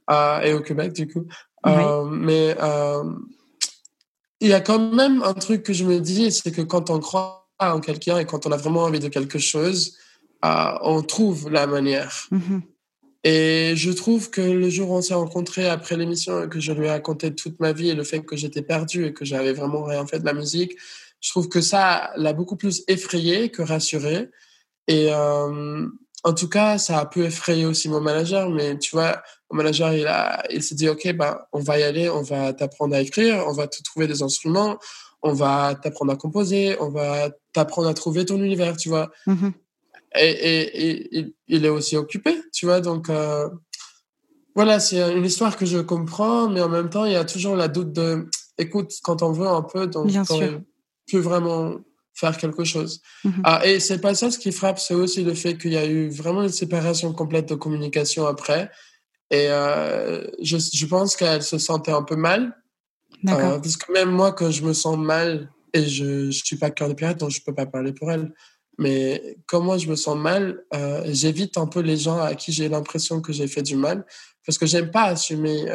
euh, 0.10 0.40
et 0.40 0.54
au 0.54 0.62
Québec 0.62 0.94
du 0.94 1.08
coup. 1.08 1.26
Euh, 1.68 2.06
mais 2.06 2.56
il 4.42 4.50
y 4.50 4.54
a 4.54 4.62
quand 4.62 4.94
même 4.94 5.24
un 5.24 5.34
truc 5.34 5.64
que 5.64 5.74
je 5.74 5.86
me 5.86 6.00
dis, 6.00 6.32
c'est 6.32 6.52
que 6.52 6.62
quand 6.62 6.90
on 6.90 7.00
croit 7.00 7.48
en 7.60 7.80
quelqu'un 7.80 8.18
et 8.20 8.26
quand 8.26 8.46
on 8.46 8.52
a 8.52 8.58
vraiment 8.58 8.84
envie 8.84 9.00
de 9.00 9.08
quelque 9.08 9.40
chose, 9.40 9.98
euh, 10.44 10.78
on 10.82 11.02
trouve 11.02 11.50
la 11.50 11.68
manière. 11.68 12.28
Mhm. 12.32 12.62
Et 13.24 13.74
je 13.76 13.92
trouve 13.92 14.30
que 14.30 14.42
le 14.42 14.70
jour 14.70 14.92
où 14.92 14.96
on 14.96 15.02
s'est 15.02 15.16
rencontrés 15.16 15.68
après 15.68 15.98
l'émission 15.98 16.44
et 16.44 16.50
que 16.50 16.60
je 16.60 16.72
lui 16.74 16.86
ai 16.86 16.92
raconté 16.92 17.34
toute 17.34 17.60
ma 17.60 17.74
vie 17.74 17.90
et 17.90 17.96
le 17.96 18.04
fait 18.04 18.22
que 18.22 18.36
j'étais 18.36 18.62
perdu 18.62 19.06
et 19.06 19.14
que 19.14 19.26
j'avais 19.26 19.54
vraiment 19.54 19.84
rien 19.84 20.06
fait 20.06 20.20
de 20.20 20.26
la 20.26 20.34
musique, 20.34 20.76
je 21.22 21.32
trouve 21.32 21.50
que 21.50 21.60
ça 21.60 22.12
l'a 22.18 22.34
beaucoup 22.34 22.56
plus 22.56 22.84
effrayé 22.88 23.50
que 23.50 23.64
rassuré. 23.64 24.30
Et 24.88 25.08
euh, 25.10 25.88
en 26.26 26.34
tout 26.34 26.50
cas, 26.50 26.78
ça 26.78 27.00
a 27.00 27.06
pu 27.06 27.24
effrayer 27.24 27.66
aussi 27.66 27.88
mon 27.88 28.02
manager. 28.02 28.50
Mais 28.50 28.78
tu 28.78 28.96
vois, 28.96 29.22
mon 29.50 29.58
manager, 29.58 29.94
il, 29.94 30.08
a, 30.08 30.44
il 30.50 30.62
s'est 30.62 30.76
dit, 30.76 30.90
OK, 30.90 31.08
ben, 31.14 31.40
on 31.54 31.60
va 31.60 31.80
y 31.80 31.84
aller, 31.84 32.10
on 32.10 32.22
va 32.24 32.52
t'apprendre 32.52 32.96
à 32.96 33.00
écrire, 33.00 33.46
on 33.48 33.54
va 33.54 33.68
te 33.68 33.82
trouver 33.84 34.08
des 34.08 34.22
instruments, 34.22 34.78
on 35.22 35.34
va 35.34 35.76
t'apprendre 35.76 36.12
à 36.12 36.16
composer, 36.16 36.76
on 36.82 36.90
va 36.90 37.30
t'apprendre 37.54 37.88
à 37.88 37.94
trouver 37.94 38.26
ton 38.26 38.42
univers, 38.42 38.76
tu 38.76 38.90
vois. 38.90 39.10
Mm-hmm 39.28 39.54
et, 40.18 41.18
et, 41.20 41.36
il 41.48 41.66
est 41.66 41.70
aussi 41.70 41.98
occupé, 41.98 42.42
tu 42.54 42.66
vois. 42.66 42.82
Donc, 42.82 43.10
euh, 43.10 43.50
voilà, 44.56 44.80
c'est 44.80 45.16
une 45.16 45.26
histoire 45.26 45.58
que 45.58 45.66
je 45.66 45.80
comprends, 45.80 46.50
mais 46.50 46.62
en 46.62 46.70
même 46.70 46.90
temps, 46.90 47.06
il 47.06 47.14
y 47.14 47.18
a 47.18 47.26
toujours 47.26 47.56
la 47.56 47.68
doute 47.68 47.92
de, 47.92 48.28
écoute, 48.58 48.94
quand 49.04 49.22
on 49.22 49.32
veut 49.32 49.48
un 49.48 49.62
peu, 49.62 49.88
donc 49.88 50.10
on 50.30 50.64
peut 51.12 51.20
vraiment 51.20 51.76
faire 52.16 52.38
quelque 52.38 52.64
chose. 52.64 53.02
Mm-hmm. 53.24 53.42
Ah, 53.44 53.68
et 53.68 53.80
c'est 53.80 54.00
pas 54.00 54.16
ça 54.16 54.32
ce 54.32 54.40
qui 54.40 54.52
frappe, 54.52 54.80
c'est 54.80 54.94
aussi 54.94 55.24
le 55.24 55.34
fait 55.34 55.58
qu'il 55.58 55.74
y 55.74 55.78
a 55.78 55.86
eu 55.86 56.10
vraiment 56.10 56.44
une 56.44 56.50
séparation 56.50 57.14
complète 57.14 57.50
de 57.50 57.56
communication 57.56 58.26
après. 58.26 58.72
Et 59.32 59.48
euh, 59.50 60.26
je, 60.42 60.58
je 60.58 60.86
pense 60.86 61.16
qu'elle 61.16 61.44
se 61.44 61.58
sentait 61.58 61.92
un 61.92 62.04
peu 62.04 62.16
mal. 62.16 62.56
Euh, 63.28 63.60
parce 63.60 63.78
que 63.78 63.92
même 63.92 64.12
moi, 64.12 64.34
quand 64.34 64.52
je 64.52 64.64
me 64.64 64.74
sens 64.74 64.98
mal, 64.98 65.50
et 65.74 65.86
je 65.86 66.28
ne 66.28 66.32
suis 66.32 66.58
pas 66.58 66.70
cœur 66.70 66.88
de 66.88 66.94
pirate, 66.94 67.20
donc 67.20 67.32
je 67.32 67.42
peux 67.42 67.54
pas 67.54 67.66
parler 67.66 67.92
pour 67.92 68.12
elle. 68.12 68.32
Mais 68.78 69.38
comme 69.48 69.66
moi, 69.66 69.78
je 69.78 69.88
me 69.88 69.96
sens 69.96 70.16
mal, 70.16 70.64
euh, 70.74 71.04
j'évite 71.08 71.58
un 71.58 71.66
peu 71.66 71.80
les 71.80 71.98
gens 71.98 72.20
à 72.20 72.36
qui 72.36 72.52
j'ai 72.52 72.70
l'impression 72.70 73.22
que 73.22 73.34
j'ai 73.34 73.48
fait 73.48 73.62
du 73.62 73.76
mal 73.76 74.06
parce 74.46 74.58
que 74.58 74.66
j'aime 74.66 74.92
pas 74.92 75.06
assumer 75.06 75.66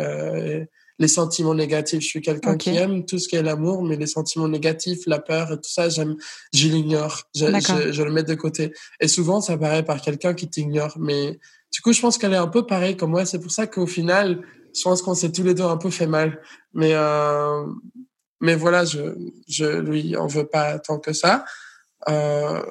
les 1.01 1.09
sentiments 1.09 1.55
négatifs. 1.55 2.01
Je 2.03 2.07
suis 2.07 2.21
quelqu'un 2.21 2.57
qui 2.57 2.77
aime 2.77 3.07
tout 3.07 3.19
ce 3.19 3.27
qui 3.27 3.35
est 3.35 3.43
l'amour, 3.43 3.83
mais 3.83 3.97
les 3.97 4.07
sentiments 4.07 4.49
négatifs, 4.49 5.01
la 5.07 5.19
peur 5.19 5.51
et 5.51 5.57
tout 5.57 5.71
ça, 5.71 5.89
j'aime, 5.89 6.15
je 6.53 6.69
l'ignore. 6.69 7.23
Je, 7.35 7.47
je, 7.47 7.91
je, 7.91 8.03
le 8.03 8.13
mets 8.13 8.23
de 8.23 8.35
côté. 8.35 8.73
Et 9.01 9.09
souvent, 9.09 9.41
ça 9.41 9.57
paraît 9.57 9.83
par 9.83 10.03
quelqu'un 10.03 10.35
qui 10.35 10.49
t'ignore. 10.49 10.97
Mais 11.01 11.41
du 11.73 11.81
coup, 11.81 11.95
je 11.95 12.01
pense 12.03 12.19
qu'elle 12.19 12.35
est 12.35 12.37
un 12.37 12.49
peu 12.49 12.67
pareille 12.67 12.99
comme 12.99 13.13
moi. 13.13 13.25
C'est 13.25 13.41
pour 13.41 13.51
ça 13.51 13.67
qu'au 13.67 13.87
final, 13.87 14.43
je 14.77 14.83
pense 14.83 15.01
qu'on 15.01 15.15
s'est 15.15 15.33
tous 15.33 15.43
les 15.43 15.55
deux 15.55 15.65
un 15.65 15.79
peu 15.79 15.89
fait 15.89 16.07
mal. 16.07 16.39
Mais, 16.75 16.93
euh, 16.93 17.65
mais 18.41 18.55
voilà, 18.55 18.85
je, 18.85 19.15
je 19.49 19.65
lui 19.65 20.17
en 20.17 20.27
veux 20.27 20.47
pas 20.47 20.79
tant 20.79 20.99
que 20.99 21.15
ça. 21.15 21.47
Euh, 22.11 22.63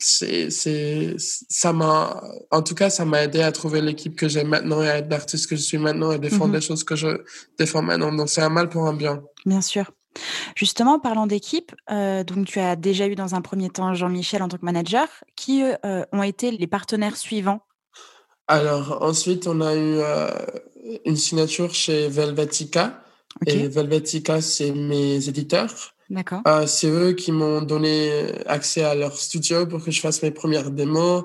c'est 0.00 0.50
c'est 0.50 1.14
ça 1.18 1.72
m'a 1.72 2.22
en 2.50 2.62
tout 2.62 2.74
cas 2.74 2.88
ça 2.88 3.04
m'a 3.04 3.24
aidé 3.24 3.42
à 3.42 3.52
trouver 3.52 3.82
l'équipe 3.82 4.16
que 4.16 4.28
j'ai 4.28 4.44
maintenant 4.44 4.82
et 4.82 4.88
à 4.88 4.96
être 4.96 5.10
l'artiste 5.10 5.48
que 5.48 5.56
je 5.56 5.60
suis 5.60 5.78
maintenant 5.78 6.10
et 6.10 6.18
défendre 6.18 6.48
mhm. 6.48 6.54
les 6.54 6.60
choses 6.60 6.84
que 6.84 6.96
je 6.96 7.22
défends 7.58 7.82
maintenant. 7.82 8.10
Donc 8.12 8.30
c'est 8.30 8.40
un 8.40 8.48
mal 8.48 8.68
pour 8.70 8.86
un 8.86 8.94
bien. 8.94 9.22
Bien 9.44 9.60
sûr. 9.60 9.90
Justement 10.56 10.98
parlant 10.98 11.26
d'équipe 11.26 11.72
euh, 11.90 12.24
donc 12.24 12.46
tu 12.46 12.58
as 12.58 12.74
déjà 12.76 13.06
eu 13.06 13.14
dans 13.14 13.34
un 13.34 13.42
premier 13.42 13.68
temps 13.68 13.94
Jean-Michel 13.94 14.42
en 14.42 14.48
tant 14.48 14.56
que 14.56 14.64
manager. 14.64 15.06
Qui 15.36 15.62
euh, 15.62 16.04
ont 16.12 16.22
été 16.22 16.50
les 16.50 16.66
partenaires 16.66 17.16
suivants? 17.16 17.60
Alors 18.48 19.02
ensuite 19.02 19.46
on 19.46 19.60
a 19.60 19.74
eu 19.74 19.98
euh, 19.98 20.30
une 21.04 21.16
signature 21.16 21.74
chez 21.74 22.08
Velvetica 22.08 23.04
et 23.46 23.68
Velvetica 23.68 24.40
c'est 24.40 24.72
mes 24.72 25.28
éditeurs 25.28 25.94
D'accord. 26.10 26.42
Euh, 26.48 26.66
c'est 26.66 26.90
eux 26.90 27.12
qui 27.12 27.30
m'ont 27.30 27.62
donné 27.62 28.32
accès 28.46 28.82
à 28.82 28.96
leur 28.96 29.16
studio 29.16 29.64
pour 29.66 29.84
que 29.84 29.92
je 29.92 30.00
fasse 30.00 30.22
mes 30.22 30.32
premières 30.32 30.72
démos. 30.72 31.24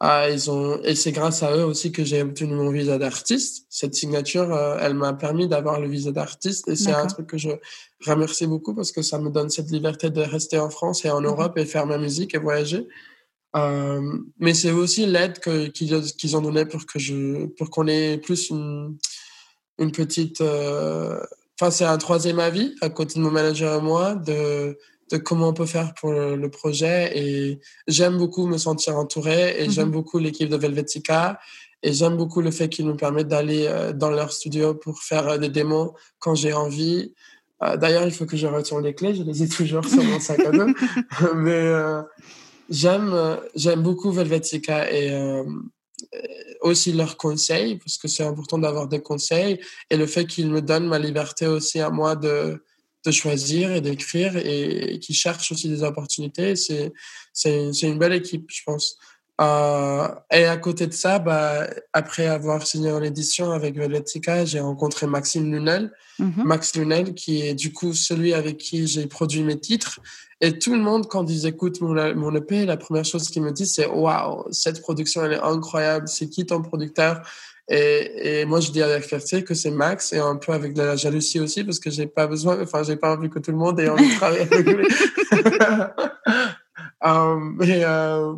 Ah, 0.00 0.28
ils 0.30 0.50
ont 0.50 0.82
et 0.82 0.96
c'est 0.96 1.12
grâce 1.12 1.44
à 1.44 1.54
eux 1.56 1.64
aussi 1.64 1.92
que 1.92 2.02
j'ai 2.02 2.22
obtenu 2.22 2.54
mon 2.54 2.70
visa 2.70 2.98
d'artiste. 2.98 3.66
Cette 3.68 3.94
signature, 3.94 4.52
euh, 4.52 4.78
elle 4.80 4.94
m'a 4.94 5.12
permis 5.12 5.46
d'avoir 5.46 5.78
le 5.78 5.86
visa 5.86 6.10
d'artiste 6.10 6.66
et 6.66 6.74
c'est 6.74 6.90
un 6.90 7.06
truc 7.06 7.28
que 7.28 7.38
je 7.38 7.50
remercie 8.04 8.46
beaucoup 8.46 8.74
parce 8.74 8.90
que 8.90 9.02
ça 9.02 9.18
me 9.18 9.30
donne 9.30 9.50
cette 9.50 9.70
liberté 9.70 10.10
de 10.10 10.22
rester 10.22 10.58
en 10.58 10.70
France 10.70 11.04
et 11.04 11.10
en 11.10 11.20
mhm. 11.20 11.26
Europe 11.26 11.58
et 11.58 11.66
faire 11.66 11.86
ma 11.86 11.98
musique 11.98 12.34
et 12.34 12.38
voyager. 12.38 12.88
Euh, 13.54 14.18
mais 14.40 14.54
c'est 14.54 14.72
aussi 14.72 15.04
l'aide 15.06 15.38
qu'ils, 15.72 16.36
ont 16.36 16.40
donné 16.40 16.64
pour 16.64 16.84
que 16.86 16.98
je 16.98 17.46
pour 17.58 17.68
qu'on 17.68 17.86
ait 17.86 18.16
plus 18.16 18.48
une, 18.48 18.96
une 19.78 19.92
petite 19.92 20.42
enfin, 21.62 21.70
c'est 21.70 21.84
un 21.84 21.98
troisième 21.98 22.40
avis 22.40 22.74
à 22.80 22.90
côté 22.90 23.20
de 23.20 23.24
mon 23.24 23.30
manager 23.30 23.78
et 23.78 23.80
moi 23.80 24.16
de, 24.16 24.76
de 25.12 25.16
comment 25.16 25.48
on 25.48 25.52
peut 25.52 25.66
faire 25.66 25.94
pour 25.94 26.10
le, 26.10 26.50
projet. 26.50 27.16
Et 27.16 27.60
j'aime 27.86 28.18
beaucoup 28.18 28.46
me 28.46 28.58
sentir 28.58 28.96
entouré 28.96 29.62
et 29.62 29.70
j'aime 29.70 29.86
mhm. 29.86 29.92
beaucoup 29.92 30.18
l'équipe 30.18 30.48
de 30.48 30.56
Velvetica. 30.56 31.38
Et 31.84 31.92
j'aime 31.92 32.16
beaucoup 32.16 32.40
le 32.40 32.50
fait 32.50 32.68
qu'ils 32.68 32.86
nous 32.86 32.96
permettent 32.96 33.28
d'aller 33.28 33.66
euh, 33.68 33.92
dans 33.92 34.10
leur 34.10 34.32
studio 34.32 34.74
pour 34.74 35.02
faire 35.02 35.28
euh, 35.28 35.38
des 35.38 35.48
démos 35.48 35.90
quand 36.18 36.34
j'ai 36.34 36.52
envie. 36.52 37.12
Euh, 37.62 37.76
d'ailleurs, 37.76 38.04
il 38.04 38.12
faut 38.12 38.26
que 38.26 38.36
je 38.36 38.46
retourne 38.46 38.84
les 38.84 38.94
clés. 38.94 39.14
Je 39.14 39.22
les 39.22 39.42
ai 39.44 39.48
toujours 39.48 39.84
sur 39.84 40.02
mon 40.02 40.18
sac 40.18 40.40
à 40.40 40.50
dos. 40.50 40.66
Mais 41.36 41.72
j'aime, 42.70 43.38
j'aime 43.54 43.82
beaucoup 43.82 44.10
Velvetica 44.10 44.90
et 44.90 45.10
aussi 46.60 46.92
leurs 46.92 47.16
conseils, 47.16 47.76
parce 47.76 47.98
que 47.98 48.08
c'est 48.08 48.22
important 48.22 48.58
d'avoir 48.58 48.88
des 48.88 49.00
conseils, 49.00 49.60
et 49.90 49.96
le 49.96 50.06
fait 50.06 50.26
qu'ils 50.26 50.50
me 50.50 50.62
donnent 50.62 50.86
ma 50.86 50.98
liberté 50.98 51.46
aussi 51.46 51.80
à 51.80 51.90
moi 51.90 52.16
de, 52.16 52.62
choisir 53.10 53.72
et 53.72 53.80
d'écrire, 53.80 54.36
et, 54.36 54.98
qu'ils 55.00 55.16
cherchent 55.16 55.52
aussi 55.52 55.68
des 55.68 55.82
opportunités, 55.82 56.54
c'est, 56.56 56.92
une 57.82 57.98
belle 57.98 58.14
équipe, 58.14 58.46
je 58.48 58.62
pense. 58.64 58.96
Euh, 59.42 60.08
et 60.30 60.44
à 60.44 60.56
côté 60.56 60.86
de 60.86 60.92
ça, 60.92 61.18
bah, 61.18 61.66
après 61.92 62.26
avoir 62.26 62.64
signé 62.66 62.92
en 62.92 63.02
édition 63.02 63.50
avec 63.50 63.74
Violetica, 63.74 64.44
j'ai 64.44 64.60
rencontré 64.60 65.06
Maxime 65.06 65.52
Lunel. 65.52 65.92
Mm-hmm. 66.20 66.44
Max 66.44 66.76
Lunel, 66.76 67.14
qui 67.14 67.42
est 67.42 67.54
du 67.54 67.72
coup 67.72 67.92
celui 67.92 68.34
avec 68.34 68.58
qui 68.58 68.86
j'ai 68.86 69.06
produit 69.06 69.42
mes 69.42 69.58
titres. 69.58 69.98
Et 70.40 70.58
tout 70.58 70.74
le 70.74 70.80
monde, 70.80 71.08
quand 71.08 71.28
ils 71.28 71.46
écoutent 71.46 71.80
mon, 71.80 72.14
mon 72.14 72.34
EP, 72.34 72.66
la 72.66 72.76
première 72.76 73.04
chose 73.04 73.28
qu'ils 73.30 73.42
me 73.42 73.52
disent, 73.52 73.74
c'est 73.74 73.86
Waouh, 73.86 74.44
cette 74.50 74.80
production, 74.80 75.24
elle 75.24 75.32
est 75.32 75.42
incroyable. 75.42 76.06
C'est 76.08 76.28
qui 76.28 76.46
ton 76.46 76.62
producteur? 76.62 77.22
Et, 77.68 78.40
et 78.40 78.44
moi, 78.44 78.60
je 78.60 78.70
dis 78.70 78.82
avec 78.82 79.04
fierté 79.04 79.44
que 79.44 79.54
c'est 79.54 79.70
Max 79.70 80.12
et 80.12 80.18
un 80.18 80.36
peu 80.36 80.52
avec 80.52 80.74
de 80.74 80.82
la 80.82 80.96
jalousie 80.96 81.40
aussi 81.40 81.64
parce 81.64 81.78
que 81.78 81.90
j'ai 81.90 82.06
pas 82.06 82.26
besoin, 82.26 82.60
enfin, 82.60 82.82
j'ai 82.82 82.96
pas 82.96 83.16
envie 83.16 83.30
que 83.30 83.38
tout 83.38 83.52
le 83.52 83.56
monde 83.56 83.80
ait 83.80 83.88
envie 83.88 84.08
de 84.08 84.14
travailler 84.16 84.42
avec 84.42 84.66
lui. 84.66 84.86
um, 87.00 87.58
euh, 87.62 88.34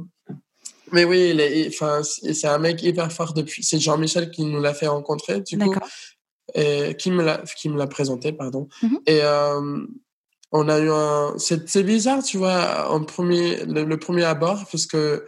mais 0.94 1.04
oui, 1.04 1.66
enfin, 1.68 2.02
c'est 2.04 2.46
un 2.46 2.58
mec 2.58 2.82
hyper 2.82 3.10
fort 3.12 3.34
depuis. 3.34 3.64
C'est 3.64 3.80
Jean-Michel 3.80 4.30
qui 4.30 4.44
nous 4.44 4.60
l'a 4.60 4.72
fait 4.72 4.86
rencontrer, 4.86 5.40
du 5.40 5.58
coup, 5.58 5.74
et 6.54 6.96
qui 6.96 7.10
me 7.10 7.22
l'a, 7.24 7.42
qui 7.56 7.68
me 7.68 7.76
l'a 7.76 7.88
présenté, 7.88 8.32
pardon. 8.32 8.68
Mm-hmm. 8.82 8.98
Et 9.06 9.20
euh, 9.22 9.86
on 10.52 10.68
a 10.68 10.78
eu 10.78 10.90
un. 10.90 11.34
C'est 11.36 11.82
bizarre, 11.82 12.22
tu 12.22 12.38
vois, 12.38 12.90
en 12.90 13.04
premier, 13.04 13.64
le, 13.64 13.96
premier 13.96 14.22
abord, 14.22 14.64
parce 14.70 14.86
que 14.86 15.26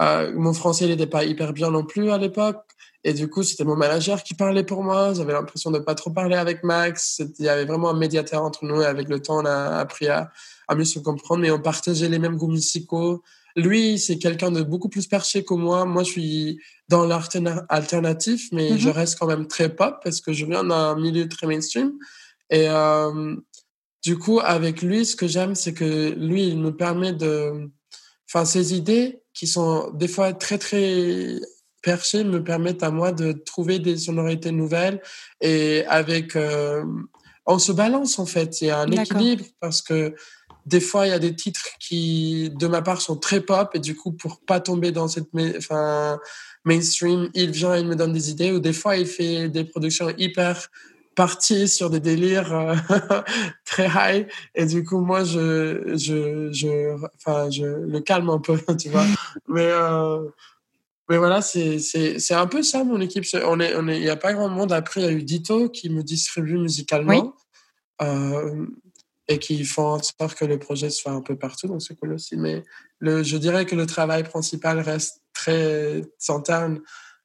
euh, 0.00 0.32
mon 0.36 0.52
français 0.52 0.86
n'était 0.86 1.08
pas 1.08 1.24
hyper 1.24 1.52
bien 1.52 1.72
non 1.72 1.84
plus 1.84 2.10
à 2.10 2.18
l'époque. 2.18 2.62
Et 3.02 3.12
du 3.12 3.28
coup, 3.28 3.42
c'était 3.42 3.64
mon 3.64 3.76
manager 3.76 4.22
qui 4.22 4.34
parlait 4.34 4.62
pour 4.62 4.84
moi. 4.84 5.12
J'avais 5.14 5.32
l'impression 5.32 5.72
de 5.72 5.80
pas 5.80 5.96
trop 5.96 6.10
parler 6.10 6.36
avec 6.36 6.62
Max. 6.62 7.20
Il 7.38 7.46
y 7.46 7.48
avait 7.48 7.64
vraiment 7.64 7.90
un 7.90 7.98
médiateur 7.98 8.44
entre 8.44 8.64
nous. 8.64 8.80
Et 8.80 8.86
avec 8.86 9.08
le 9.08 9.20
temps, 9.20 9.40
on 9.40 9.46
a 9.46 9.78
appris 9.78 10.06
à, 10.06 10.30
à 10.68 10.74
mieux 10.76 10.84
se 10.84 10.98
comprendre. 11.00 11.40
Mais 11.40 11.50
on 11.50 11.58
partageait 11.58 12.08
les 12.08 12.18
mêmes 12.18 12.36
goûts 12.36 12.50
musicaux. 12.50 13.22
Lui, 13.56 13.98
c'est 13.98 14.18
quelqu'un 14.18 14.50
de 14.50 14.62
beaucoup 14.62 14.88
plus 14.88 15.06
perché 15.06 15.44
que 15.44 15.54
moi. 15.54 15.84
Moi, 15.84 16.02
je 16.02 16.10
suis 16.10 16.60
dans 16.88 17.04
l'art 17.04 17.28
alternatif, 17.68 18.48
mais 18.52 18.78
je 18.78 18.88
mhm. 18.88 18.94
reste 18.94 19.18
quand 19.18 19.26
même 19.26 19.46
très 19.46 19.74
pop 19.74 19.96
parce 20.02 20.20
que 20.20 20.32
je 20.32 20.46
viens 20.46 20.64
d'un 20.64 20.96
milieu 20.96 21.28
très 21.28 21.46
mainstream. 21.46 21.92
Et 22.50 22.68
euh, 22.68 23.36
du 24.02 24.18
coup, 24.18 24.40
avec 24.40 24.82
lui, 24.82 25.04
ce 25.04 25.16
que 25.16 25.26
j'aime, 25.26 25.54
c'est 25.54 25.74
que 25.74 26.14
lui, 26.16 26.48
il 26.48 26.58
me 26.58 26.74
permet 26.74 27.12
de... 27.12 27.70
Enfin, 28.28 28.44
ses 28.44 28.74
idées, 28.74 29.22
qui 29.34 29.46
sont 29.46 29.90
des 29.92 30.08
fois 30.08 30.32
très, 30.32 30.58
très 30.58 31.36
perchées, 31.82 32.24
me 32.24 32.42
permettent 32.42 32.82
à 32.82 32.90
moi 32.90 33.10
de 33.12 33.32
trouver 33.32 33.78
des 33.78 33.96
sonorités 33.96 34.52
nouvelles. 34.52 35.00
Et 35.40 35.84
avec... 35.86 36.36
Euh, 36.36 36.84
on 37.46 37.58
se 37.58 37.72
balance, 37.72 38.18
en 38.18 38.26
fait. 38.26 38.60
Il 38.60 38.68
y 38.68 38.70
a 38.70 38.78
un 38.78 38.90
équilibre 38.90 39.44
parce 39.60 39.82
que 39.82 40.14
des 40.66 40.80
fois, 40.80 41.06
il 41.06 41.10
y 41.10 41.14
a 41.14 41.18
des 41.18 41.34
titres 41.34 41.66
qui, 41.78 42.50
de 42.50 42.66
ma 42.66 42.82
part, 42.82 43.00
sont 43.00 43.16
très 43.16 43.40
pop 43.40 43.70
et 43.74 43.78
du 43.78 43.96
coup, 43.96 44.12
pour 44.12 44.40
pas 44.40 44.60
tomber 44.60 44.92
dans 44.92 45.08
cette, 45.08 45.28
enfin, 45.56 46.18
mainstream, 46.64 47.30
il 47.34 47.50
vient 47.50 47.74
et 47.74 47.80
il 47.80 47.86
me 47.86 47.96
donne 47.96 48.12
des 48.12 48.30
idées. 48.30 48.52
Ou 48.52 48.60
des 48.60 48.72
fois, 48.72 48.96
il 48.96 49.06
fait 49.06 49.48
des 49.48 49.64
productions 49.64 50.08
hyper 50.18 50.68
parties 51.14 51.68
sur 51.68 51.90
des 51.90 52.00
délires 52.00 52.52
euh, 52.54 52.74
très 53.64 53.88
high 53.88 54.26
et 54.54 54.64
du 54.64 54.84
coup, 54.84 55.00
moi, 55.00 55.24
je, 55.24 55.94
je, 55.96 56.50
je, 56.52 56.96
enfin, 57.16 57.50
je 57.50 57.64
le 57.64 58.00
calme 58.00 58.30
un 58.30 58.38
peu, 58.38 58.58
tu 58.78 58.88
vois. 58.88 59.06
Mais 59.48 59.68
euh, 59.68 60.22
mais 61.10 61.18
voilà, 61.18 61.42
c'est, 61.42 61.80
c'est, 61.80 62.20
c'est 62.20 62.34
un 62.34 62.46
peu 62.46 62.62
ça, 62.62 62.84
mon 62.84 63.00
équipe. 63.00 63.24
On 63.44 63.58
est, 63.58 63.74
on 63.74 63.88
est, 63.88 63.96
il 63.96 64.02
n'y 64.02 64.08
a 64.08 64.16
pas 64.16 64.32
grand 64.32 64.48
monde. 64.48 64.70
Après, 64.70 65.00
il 65.00 65.04
y 65.04 65.08
a 65.08 65.12
eu 65.12 65.24
Dito 65.24 65.68
qui 65.68 65.90
me 65.90 66.04
distribue 66.04 66.56
musicalement. 66.56 67.34
Euh, 68.00 68.66
et 69.30 69.38
qui 69.38 69.64
font 69.64 69.94
en 69.94 70.02
sorte 70.02 70.34
que 70.34 70.44
le 70.44 70.58
projet 70.58 70.90
soit 70.90 71.12
un 71.12 71.22
peu 71.22 71.36
partout, 71.36 71.68
donc 71.68 71.80
c'est 71.80 71.94
cool 71.94 72.14
aussi. 72.14 72.36
Mais 72.36 72.64
le, 72.98 73.22
je 73.22 73.36
dirais 73.36 73.64
que 73.64 73.76
le 73.76 73.86
travail 73.86 74.24
principal 74.24 74.80
reste 74.80 75.22
très 75.32 76.02
interne. 76.28 76.80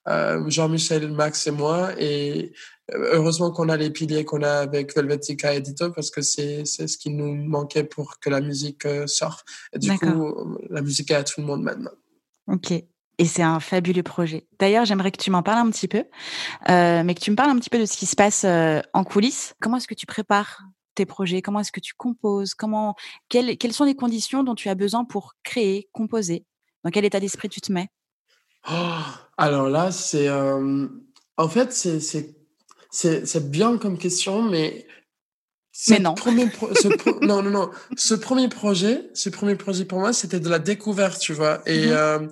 Euh, 0.08 0.48
Jean-Michel, 0.48 1.12
Max 1.12 1.48
et 1.48 1.52
moi, 1.52 1.90
et 1.98 2.54
euh, 2.94 3.10
heureusement 3.14 3.50
qu'on 3.50 3.70
a 3.70 3.76
les 3.76 3.90
piliers 3.90 4.24
qu'on 4.24 4.44
a 4.44 4.60
avec 4.60 4.96
Velvetica 4.96 5.56
et 5.56 5.62
Dito 5.62 5.90
parce 5.90 6.12
que 6.12 6.22
c'est 6.22 6.64
ce 6.64 6.98
qui 7.00 7.10
nous 7.10 7.34
manquait 7.34 7.84
pour 7.84 8.20
que 8.20 8.30
la 8.30 8.40
musique 8.40 8.86
euh, 8.86 9.08
sorte. 9.08 9.44
Et 9.74 9.80
du 9.80 9.98
coup, 9.98 10.58
la 10.70 10.84
musique 10.84 11.10
est 11.10 11.16
à 11.16 11.24
tout 11.24 11.42
le 11.42 11.48
monde 11.48 11.64
maintenant. 11.64 11.90
Ok. 12.46 12.72
Et 13.18 13.26
c'est 13.26 13.42
un 13.42 13.60
fabuleux 13.60 14.04
projet. 14.04 14.46
D'ailleurs, 14.60 14.86
j'aimerais 14.86 15.12
que 15.12 15.18
tu 15.18 15.32
m'en 15.32 15.42
parles 15.42 15.66
un 15.66 15.72
petit 15.72 15.88
peu, 15.88 16.04
euh, 16.70 17.04
mais 17.04 17.16
que 17.16 17.22
tu 17.22 17.32
me 17.32 17.36
parles 17.36 17.50
un 17.50 17.58
petit 17.58 17.72
peu 17.72 17.80
de 17.80 17.86
ce 17.88 17.98
qui 17.98 18.06
se 18.06 18.16
passe 18.16 18.46
en 18.46 19.04
coulisses. 19.04 19.56
Comment 19.60 19.78
est-ce 19.78 19.88
que 19.88 19.96
tu 19.96 20.06
prépares 20.06 20.62
tes 20.96 21.06
projets? 21.06 21.42
Comment 21.42 21.60
est-ce 21.60 21.72
que 21.72 21.80
tu 21.80 21.94
composes? 21.96 22.54
Comment 22.54 22.96
quelles, 23.30 23.58
quelles, 23.58 23.74
sont 23.74 23.84
les 23.84 23.96
conditions 23.96 24.44
dont 24.44 24.56
tu 24.56 24.70
as 24.70 24.76
besoin 24.76 25.06
pour 25.06 25.34
créer, 25.44 25.90
composer? 25.92 26.46
Dans 26.84 26.92
quel 26.92 27.06
état 27.06 27.20
d'esprit 27.20 27.50
tu 27.50 27.62
te 27.62 27.72
mets? 27.72 27.90
Oh, 28.70 29.02
Alors 29.38 29.70
là, 29.70 29.92
c'est 29.92 30.30
en 30.30 31.50
fait 31.50 31.72
c'est 31.72 32.00
c'est 32.92 33.52
bien 33.52 33.78
comme 33.78 33.98
question, 33.98 34.42
mais 34.42 34.88
mais 35.90 36.00
non. 36.00 36.14
Premier 36.16 36.46
non, 37.22 37.44
non, 37.44 37.52
non. 37.52 37.72
Ce 37.98 38.14
premier 38.14 38.48
projet, 38.48 39.10
ce 39.14 39.30
premier 39.30 39.56
projet 39.56 39.86
pour 39.86 40.00
moi, 40.00 40.14
c'était 40.14 40.40
de 40.40 40.50
la 40.50 40.60
découverte, 40.60 41.20
tu 41.20 41.34
vois. 41.34 41.62
Et 41.68 41.88
mmh 41.88 42.30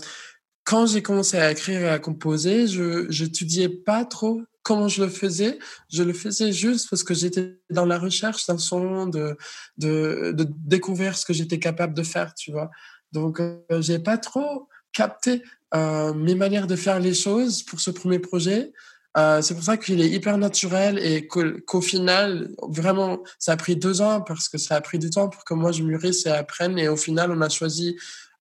quand 0.63 0.85
j'ai 0.85 1.01
commencé 1.01 1.37
à 1.37 1.51
écrire 1.51 1.81
et 1.81 1.89
à 1.89 1.99
composer, 1.99 2.67
je 2.67 3.05
j'étudiais 3.09 3.69
pas 3.69 4.05
trop 4.05 4.41
comment 4.63 4.87
je 4.87 5.03
le 5.03 5.09
faisais. 5.09 5.59
Je 5.91 6.03
le 6.03 6.13
faisais 6.13 6.51
juste 6.51 6.89
parce 6.89 7.03
que 7.03 7.13
j'étais 7.13 7.59
dans 7.69 7.85
la 7.85 7.99
recherche 7.99 8.47
d'un 8.47 8.57
son, 8.57 9.05
de, 9.07 9.37
de, 9.77 10.33
de 10.35 10.47
découvrir 10.65 11.17
ce 11.17 11.25
que 11.25 11.33
j'étais 11.33 11.59
capable 11.59 11.93
de 11.93 12.03
faire, 12.03 12.33
tu 12.33 12.51
vois. 12.51 12.71
Donc, 13.11 13.39
euh, 13.39 13.59
j'ai 13.79 13.99
pas 13.99 14.17
trop 14.17 14.67
capté 14.91 15.43
euh, 15.75 16.13
mes 16.13 16.35
manières 16.35 16.67
de 16.67 16.75
faire 16.75 16.99
les 16.99 17.13
choses 17.13 17.63
pour 17.63 17.79
ce 17.79 17.91
premier 17.91 18.19
projet. 18.19 18.73
Euh, 19.15 19.41
c'est 19.43 19.53
pour 19.53 19.63
ça 19.63 19.77
qu'il 19.77 20.01
est 20.01 20.09
hyper 20.09 20.39
naturel 20.39 20.97
et 20.97 21.27
qu'au 21.27 21.81
final, 21.81 22.49
vraiment, 22.63 23.21
ça 23.37 23.51
a 23.51 23.57
pris 23.57 23.75
deux 23.75 24.01
ans 24.01 24.21
parce 24.21 24.49
que 24.49 24.57
ça 24.57 24.75
a 24.75 24.81
pris 24.81 24.97
du 24.97 25.11
temps 25.11 25.29
pour 25.29 25.43
que 25.45 25.53
moi 25.53 25.71
je 25.71 25.83
mûrisse 25.83 26.25
et 26.25 26.31
apprenne. 26.31 26.79
Et 26.79 26.87
au 26.87 26.95
final, 26.95 27.31
on 27.31 27.41
a 27.41 27.49
choisi 27.49 27.95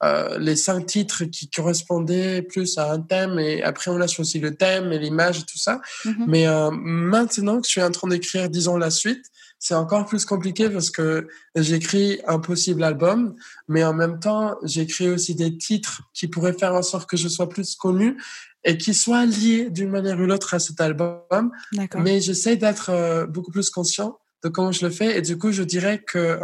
euh, 0.04 0.38
les 0.38 0.56
cinq 0.56 0.86
titres 0.86 1.24
qui 1.24 1.48
correspondaient 1.48 2.42
plus 2.42 2.76
à 2.76 2.90
un 2.90 3.00
thème 3.00 3.38
et 3.38 3.62
après 3.62 3.90
on 3.90 4.00
a 4.00 4.08
choisi 4.08 4.40
le 4.40 4.54
thème 4.54 4.92
et 4.92 4.98
l'image 4.98 5.38
et 5.38 5.42
tout 5.42 5.58
ça. 5.58 5.80
Mm-hmm. 6.04 6.24
Mais 6.26 6.46
euh, 6.48 6.70
maintenant 6.72 7.60
que 7.60 7.66
je 7.66 7.70
suis 7.70 7.82
en 7.82 7.90
train 7.90 8.08
d'écrire, 8.08 8.50
disons, 8.50 8.76
la 8.76 8.90
suite, 8.90 9.24
c'est 9.60 9.74
encore 9.74 10.06
plus 10.06 10.24
compliqué 10.24 10.68
parce 10.68 10.90
que 10.90 11.28
j'écris 11.54 12.20
un 12.26 12.40
possible 12.40 12.82
album, 12.82 13.36
mais 13.68 13.84
en 13.84 13.94
même 13.94 14.18
temps, 14.18 14.56
j'écris 14.64 15.08
aussi 15.08 15.36
des 15.36 15.56
titres 15.56 16.02
qui 16.14 16.26
pourraient 16.26 16.52
faire 16.52 16.74
en 16.74 16.82
sorte 16.82 17.08
que 17.08 17.16
je 17.16 17.28
sois 17.28 17.48
plus 17.48 17.76
connu 17.76 18.20
et 18.64 18.76
qui 18.76 18.94
soient 18.94 19.24
liés 19.24 19.70
d'une 19.70 19.90
manière 19.90 20.18
ou 20.18 20.26
l'autre 20.26 20.54
à 20.54 20.58
cet 20.58 20.80
album. 20.80 21.52
Mais 21.94 22.20
j'essaie 22.20 22.56
d'être 22.56 22.90
euh, 22.90 23.24
beaucoup 23.26 23.52
plus 23.52 23.70
conscient 23.70 24.18
de 24.42 24.48
comment 24.48 24.72
je 24.72 24.84
le 24.84 24.90
fais 24.90 25.16
et 25.16 25.22
du 25.22 25.38
coup, 25.38 25.52
je 25.52 25.62
dirais 25.62 26.02
que 26.04 26.40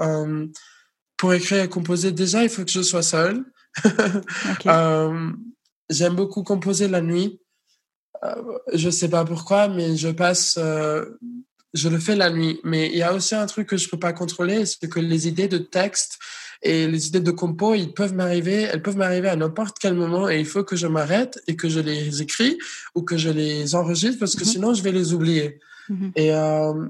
pour 1.18 1.34
écrire 1.34 1.62
et 1.62 1.68
composer, 1.68 2.12
déjà, 2.12 2.42
il 2.42 2.48
faut 2.48 2.64
que 2.64 2.70
je 2.70 2.82
sois 2.82 3.02
seul. 3.02 3.44
euh, 4.66 5.30
J'aime 5.90 6.14
beaucoup 6.14 6.42
composer 6.42 6.86
la 6.88 7.00
nuit. 7.00 7.40
Euh, 8.24 8.58
je 8.72 8.90
sais 8.90 9.08
pas 9.08 9.24
pourquoi, 9.24 9.68
mais 9.68 9.96
je 9.96 10.08
passe, 10.08 10.56
euh, 10.58 11.04
je 11.72 11.88
le 11.88 11.98
fais 11.98 12.16
la 12.16 12.30
nuit. 12.30 12.60
Mais 12.62 12.88
il 12.88 12.96
y 12.96 13.02
a 13.02 13.14
aussi 13.14 13.34
un 13.34 13.46
truc 13.46 13.68
que 13.68 13.76
je 13.76 13.88
peux 13.88 13.98
pas 13.98 14.12
contrôler, 14.12 14.66
c'est 14.66 14.88
que 14.88 15.00
les 15.00 15.28
idées 15.28 15.48
de 15.48 15.58
texte 15.58 16.18
et 16.62 16.86
les 16.88 17.06
idées 17.06 17.20
de 17.20 17.30
compo, 17.30 17.74
ils 17.74 17.94
peuvent 17.94 18.14
m'arriver, 18.14 18.62
elles 18.62 18.82
peuvent 18.82 18.96
m'arriver 18.96 19.28
à 19.28 19.36
n'importe 19.36 19.78
quel 19.78 19.94
moment 19.94 20.28
et 20.28 20.40
il 20.40 20.46
faut 20.46 20.64
que 20.64 20.76
je 20.76 20.88
m'arrête 20.88 21.40
et 21.46 21.56
que 21.56 21.68
je 21.68 21.80
les 21.80 22.20
écris 22.20 22.58
ou 22.94 23.02
que 23.02 23.16
je 23.16 23.30
les 23.30 23.74
enregistre 23.74 24.18
parce 24.18 24.34
que 24.34 24.44
mhm. 24.44 24.50
sinon 24.50 24.74
je 24.74 24.82
vais 24.82 24.92
les 24.92 25.14
oublier. 25.14 25.60
Mhm. 25.88 26.12
Et 26.16 26.34
euh, 26.34 26.86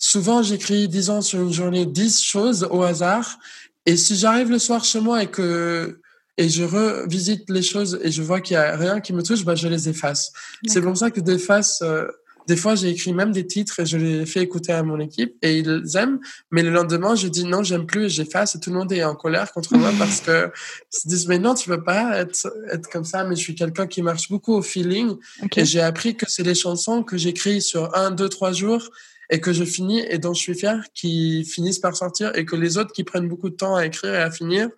souvent 0.00 0.42
j'écris, 0.42 0.88
disons, 0.88 1.20
sur 1.20 1.40
une 1.40 1.52
journée 1.52 1.86
10 1.86 2.20
choses 2.20 2.66
au 2.70 2.82
hasard 2.82 3.38
et 3.86 3.96
si 3.96 4.16
j'arrive 4.16 4.50
le 4.50 4.58
soir 4.58 4.84
chez 4.84 5.00
moi 5.00 5.22
et 5.22 5.28
que 5.28 6.00
et 6.36 6.48
je 6.48 6.64
revisite 6.64 7.50
les 7.50 7.62
choses 7.62 8.00
et 8.02 8.10
je 8.10 8.22
vois 8.22 8.40
qu'il 8.40 8.54
y 8.54 8.56
a 8.56 8.74
rien 8.74 9.00
qui 9.00 9.12
me 9.12 9.22
touche, 9.22 9.44
bah 9.44 9.54
je 9.54 9.68
les 9.68 9.90
efface. 9.90 10.32
C'est 10.66 10.80
pour 10.80 10.96
ça 10.96 11.10
que 11.10 11.20
des 11.20 11.38
fois, 11.38 11.60
euh, 11.82 12.08
des 12.46 12.56
fois 12.56 12.74
j'ai 12.76 12.88
écrit 12.88 13.12
même 13.12 13.30
des 13.30 13.46
titres 13.46 13.80
et 13.80 13.84
je 13.84 13.98
les 13.98 14.24
fais 14.24 14.40
écouter 14.40 14.72
à 14.72 14.82
mon 14.82 14.98
équipe 15.00 15.34
et 15.42 15.58
ils 15.58 15.82
aiment. 15.96 16.18
Mais 16.50 16.62
le 16.62 16.70
lendemain, 16.70 17.14
je 17.14 17.28
dis 17.28 17.44
non, 17.44 17.62
j'aime 17.62 17.84
plus 17.84 18.04
et 18.04 18.08
j'efface 18.08 18.54
et 18.54 18.60
tout 18.60 18.70
le 18.70 18.76
monde 18.76 18.90
est 18.90 19.04
en 19.04 19.14
colère 19.14 19.52
contre 19.52 19.76
moi 19.76 19.90
parce 19.98 20.20
que 20.20 20.50
ils 20.94 20.98
se 20.98 21.08
disent 21.08 21.28
mais 21.28 21.38
non, 21.38 21.54
tu 21.54 21.68
peux 21.68 21.84
pas 21.84 22.16
être 22.16 22.50
être 22.70 22.88
comme 22.88 23.04
ça. 23.04 23.24
Mais 23.24 23.36
je 23.36 23.40
suis 23.40 23.54
quelqu'un 23.54 23.86
qui 23.86 24.00
marche 24.00 24.30
beaucoup 24.30 24.54
au 24.54 24.62
feeling 24.62 25.16
et 25.56 25.64
j'ai 25.66 25.82
appris 25.82 26.16
que 26.16 26.24
c'est 26.26 26.44
les 26.44 26.54
chansons 26.54 27.02
que 27.02 27.18
j'écris 27.18 27.60
sur 27.60 27.94
un, 27.94 28.10
deux, 28.12 28.30
trois 28.30 28.52
jours 28.52 28.88
et 29.30 29.40
que 29.40 29.52
je 29.52 29.64
finis 29.64 30.00
et 30.08 30.18
dont 30.18 30.34
je 30.34 30.40
suis 30.40 30.54
fier 30.54 30.84
qui 30.94 31.44
finissent 31.44 31.78
par 31.78 31.96
sortir 31.96 32.32
et 32.36 32.44
que 32.44 32.56
les 32.56 32.76
autres 32.78 32.92
qui 32.92 33.04
prennent 33.04 33.28
beaucoup 33.28 33.48
de 33.48 33.54
temps 33.54 33.76
à 33.76 33.86
écrire 33.86 34.14
et 34.14 34.22
à 34.22 34.30
finir, 34.30 34.68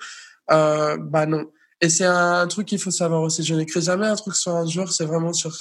euh, 0.50 0.96
bah 0.98 1.26
non. 1.26 1.50
Et 1.80 1.88
c'est 1.88 2.04
un 2.04 2.46
truc 2.46 2.68
qu'il 2.68 2.78
faut 2.78 2.92
savoir 2.92 3.22
aussi. 3.22 3.42
Je 3.42 3.54
n'écris 3.54 3.82
jamais 3.82 4.06
un 4.06 4.14
truc 4.14 4.36
sur 4.36 4.54
un 4.54 4.66
jour, 4.66 4.92
c'est 4.92 5.04
vraiment 5.04 5.32
sur 5.32 5.52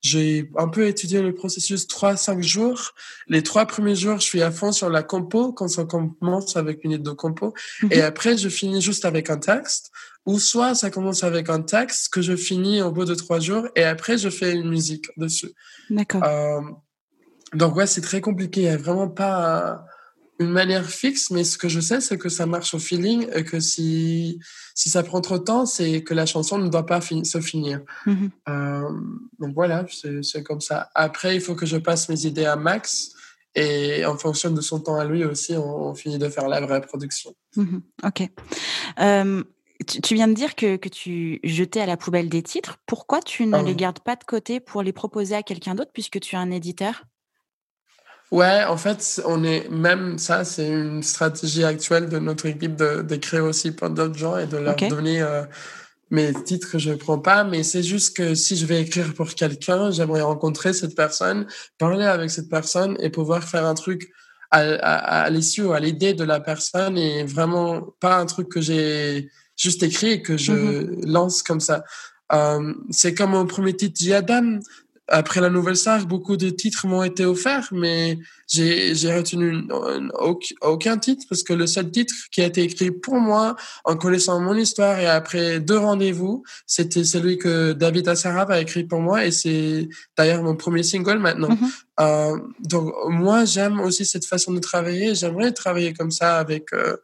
j'ai 0.00 0.50
un 0.56 0.68
peu 0.68 0.86
étudié 0.86 1.22
le 1.22 1.34
processus 1.34 1.86
3-5 1.86 2.42
jours. 2.42 2.94
Les 3.28 3.42
trois 3.42 3.66
premiers 3.66 3.94
jours, 3.94 4.18
je 4.18 4.24
suis 4.24 4.42
à 4.42 4.50
fond 4.50 4.72
sur 4.72 4.90
la 4.90 5.02
compo, 5.02 5.52
quand 5.52 5.68
ça 5.68 5.84
commence 5.84 6.56
avec 6.56 6.84
une 6.84 6.92
idée 6.92 7.02
de 7.02 7.10
compo. 7.10 7.54
Et 7.90 7.98
mhm. 7.98 8.02
après, 8.02 8.36
je 8.36 8.48
finis 8.48 8.80
juste 8.80 9.04
avec 9.04 9.30
un 9.30 9.38
texte. 9.38 9.92
Ou 10.26 10.38
soit 10.38 10.74
ça 10.74 10.90
commence 10.90 11.24
avec 11.24 11.48
un 11.48 11.62
texte 11.62 12.12
que 12.12 12.22
je 12.22 12.36
finis 12.36 12.82
au 12.82 12.90
bout 12.92 13.06
de 13.06 13.14
trois 13.14 13.40
jours 13.40 13.66
et 13.74 13.84
après, 13.84 14.18
je 14.18 14.28
fais 14.28 14.52
une 14.52 14.68
musique 14.68 15.06
dessus. 15.16 15.50
D'accord. 15.88 16.22
Euh, 16.24 16.60
donc 17.54 17.76
ouais, 17.76 17.86
c'est 17.86 18.00
très 18.00 18.20
compliqué. 18.20 18.62
Il 18.62 18.64
n'y 18.64 18.70
a 18.70 18.76
vraiment 18.76 19.08
pas 19.08 19.84
une 20.40 20.50
manière 20.50 20.88
fixe, 20.88 21.30
mais 21.30 21.44
ce 21.44 21.58
que 21.58 21.68
je 21.68 21.80
sais, 21.80 22.00
c'est 22.00 22.16
que 22.16 22.30
ça 22.30 22.46
marche 22.46 22.72
au 22.72 22.78
feeling 22.78 23.28
et 23.34 23.44
que 23.44 23.60
si, 23.60 24.40
si 24.74 24.88
ça 24.88 25.02
prend 25.02 25.20
trop 25.20 25.38
de 25.38 25.44
temps, 25.44 25.66
c'est 25.66 26.02
que 26.02 26.14
la 26.14 26.24
chanson 26.24 26.56
ne 26.56 26.68
doit 26.68 26.86
pas 26.86 27.00
se 27.02 27.40
finir. 27.40 27.82
Mm-hmm. 28.06 28.30
Euh, 28.48 28.90
donc 29.38 29.54
voilà, 29.54 29.84
c'est 30.22 30.42
comme 30.42 30.62
ça. 30.62 30.88
Après, 30.94 31.34
il 31.34 31.42
faut 31.42 31.54
que 31.54 31.66
je 31.66 31.76
passe 31.76 32.08
mes 32.08 32.24
idées 32.24 32.46
à 32.46 32.56
Max 32.56 33.12
et 33.54 34.06
en 34.06 34.16
fonction 34.16 34.50
de 34.50 34.62
son 34.62 34.80
temps 34.80 34.96
à 34.96 35.04
lui 35.04 35.24
aussi, 35.24 35.54
on, 35.56 35.94
finit 35.94 36.18
de 36.18 36.28
faire 36.30 36.48
la 36.48 36.62
vraie 36.62 36.80
production. 36.80 37.34
Mm-hmm. 37.58 37.80
Ok. 38.04 38.30
Euh, 39.00 39.44
tu, 39.86 40.14
viens 40.14 40.28
de 40.28 40.34
dire 40.34 40.54
que, 40.54 40.76
que, 40.76 40.88
tu 40.88 41.40
jetais 41.44 41.80
à 41.82 41.86
la 41.86 41.98
poubelle 41.98 42.30
des 42.30 42.42
titres. 42.42 42.78
Pourquoi 42.86 43.20
tu 43.20 43.44
ne 43.44 43.62
les 43.62 43.74
gardes 43.74 44.00
pas 44.00 44.16
de 44.16 44.24
côté 44.24 44.58
pour 44.58 44.82
les 44.82 44.94
proposer 44.94 45.34
à 45.34 45.42
quelqu'un 45.42 45.74
d'autre 45.74 45.90
puisque 45.92 46.18
tu 46.20 46.36
es 46.36 46.38
un 46.38 46.50
éditeur? 46.50 47.04
Ouais, 48.30 48.62
en 48.64 48.76
fait, 48.76 49.20
on 49.26 49.42
est 49.42 49.68
même 49.70 50.16
ça, 50.18 50.44
c'est 50.44 50.68
une 50.68 51.02
stratégie 51.02 51.64
actuelle 51.64 52.08
de 52.08 52.18
notre 52.20 52.46
équipe 52.46 52.76
de 52.76 53.02
d'écrire 53.02 53.44
aussi 53.44 53.72
pour 53.72 53.90
d'autres 53.90 54.16
gens 54.16 54.38
et 54.38 54.46
de 54.46 54.56
leur 54.56 54.76
donner 54.76 55.20
euh, 55.20 55.42
mes 56.10 56.32
titres 56.44 56.70
que 56.70 56.78
je 56.78 56.92
prends 56.92 57.18
pas. 57.18 57.42
Mais 57.42 57.64
c'est 57.64 57.82
juste 57.82 58.16
que 58.16 58.36
si 58.36 58.56
je 58.56 58.66
vais 58.66 58.82
écrire 58.82 59.14
pour 59.14 59.34
quelqu'un, 59.34 59.90
j'aimerais 59.90 60.22
rencontrer 60.22 60.72
cette 60.72 60.94
personne, 60.94 61.46
parler 61.76 62.04
avec 62.04 62.30
cette 62.30 62.48
personne 62.48 62.96
et 63.00 63.10
pouvoir 63.10 63.42
faire 63.42 63.66
un 63.66 63.74
truc 63.74 64.12
à, 64.52 64.60
à, 64.60 65.22
à 65.22 65.30
l'issue, 65.30 65.72
à 65.72 65.80
l'idée 65.80 66.14
de 66.14 66.24
la 66.24 66.38
personne 66.38 66.96
et 66.96 67.24
vraiment 67.24 67.94
pas 67.98 68.16
un 68.16 68.26
truc 68.26 68.48
que 68.48 68.60
j'ai 68.60 69.28
juste 69.56 69.82
écrit 69.82 70.10
et 70.10 70.22
que 70.22 70.36
je 70.36 70.52
mm-hmm. 70.52 71.06
lance 71.06 71.42
comme 71.42 71.60
ça. 71.60 71.84
Euh, 72.32 72.74
c'est 72.90 73.12
comme 73.12 73.30
mon 73.30 73.46
premier 73.46 73.74
titre, 73.74 74.00
Jadam 74.00 74.60
après 75.10 75.40
la 75.40 75.50
nouvelle 75.50 75.76
star, 75.76 76.06
beaucoup 76.06 76.36
de 76.36 76.50
titres 76.50 76.86
m'ont 76.86 77.02
été 77.02 77.24
offerts, 77.24 77.68
mais 77.72 78.18
j'ai, 78.46 78.94
j'ai 78.94 79.12
retenu 79.12 79.66
aucun 80.62 80.98
titre 80.98 81.24
parce 81.28 81.42
que 81.42 81.52
le 81.52 81.66
seul 81.66 81.90
titre 81.90 82.14
qui 82.30 82.40
a 82.42 82.46
été 82.46 82.62
écrit 82.62 82.92
pour 82.92 83.16
moi, 83.16 83.56
en 83.84 83.96
connaissant 83.96 84.40
mon 84.40 84.54
histoire 84.54 84.98
et 85.00 85.06
après 85.06 85.58
deux 85.58 85.78
rendez-vous, 85.78 86.44
c'était 86.66 87.04
celui 87.04 87.38
que 87.38 87.72
David 87.72 88.06
Assarab 88.08 88.52
a 88.52 88.60
écrit 88.60 88.84
pour 88.84 89.00
moi 89.00 89.26
et 89.26 89.32
c'est 89.32 89.88
d'ailleurs 90.16 90.44
mon 90.44 90.54
premier 90.54 90.84
single 90.84 91.18
maintenant. 91.18 91.50
Mm-hmm. 91.50 92.00
euh, 92.00 92.38
donc 92.60 92.94
moi, 93.08 93.44
j'aime 93.44 93.80
aussi 93.80 94.06
cette 94.06 94.26
façon 94.26 94.52
de 94.52 94.60
travailler. 94.60 95.16
J'aimerais 95.16 95.52
travailler 95.52 95.92
comme 95.92 96.12
ça 96.12 96.38
avec 96.38 96.72
euh, 96.72 96.96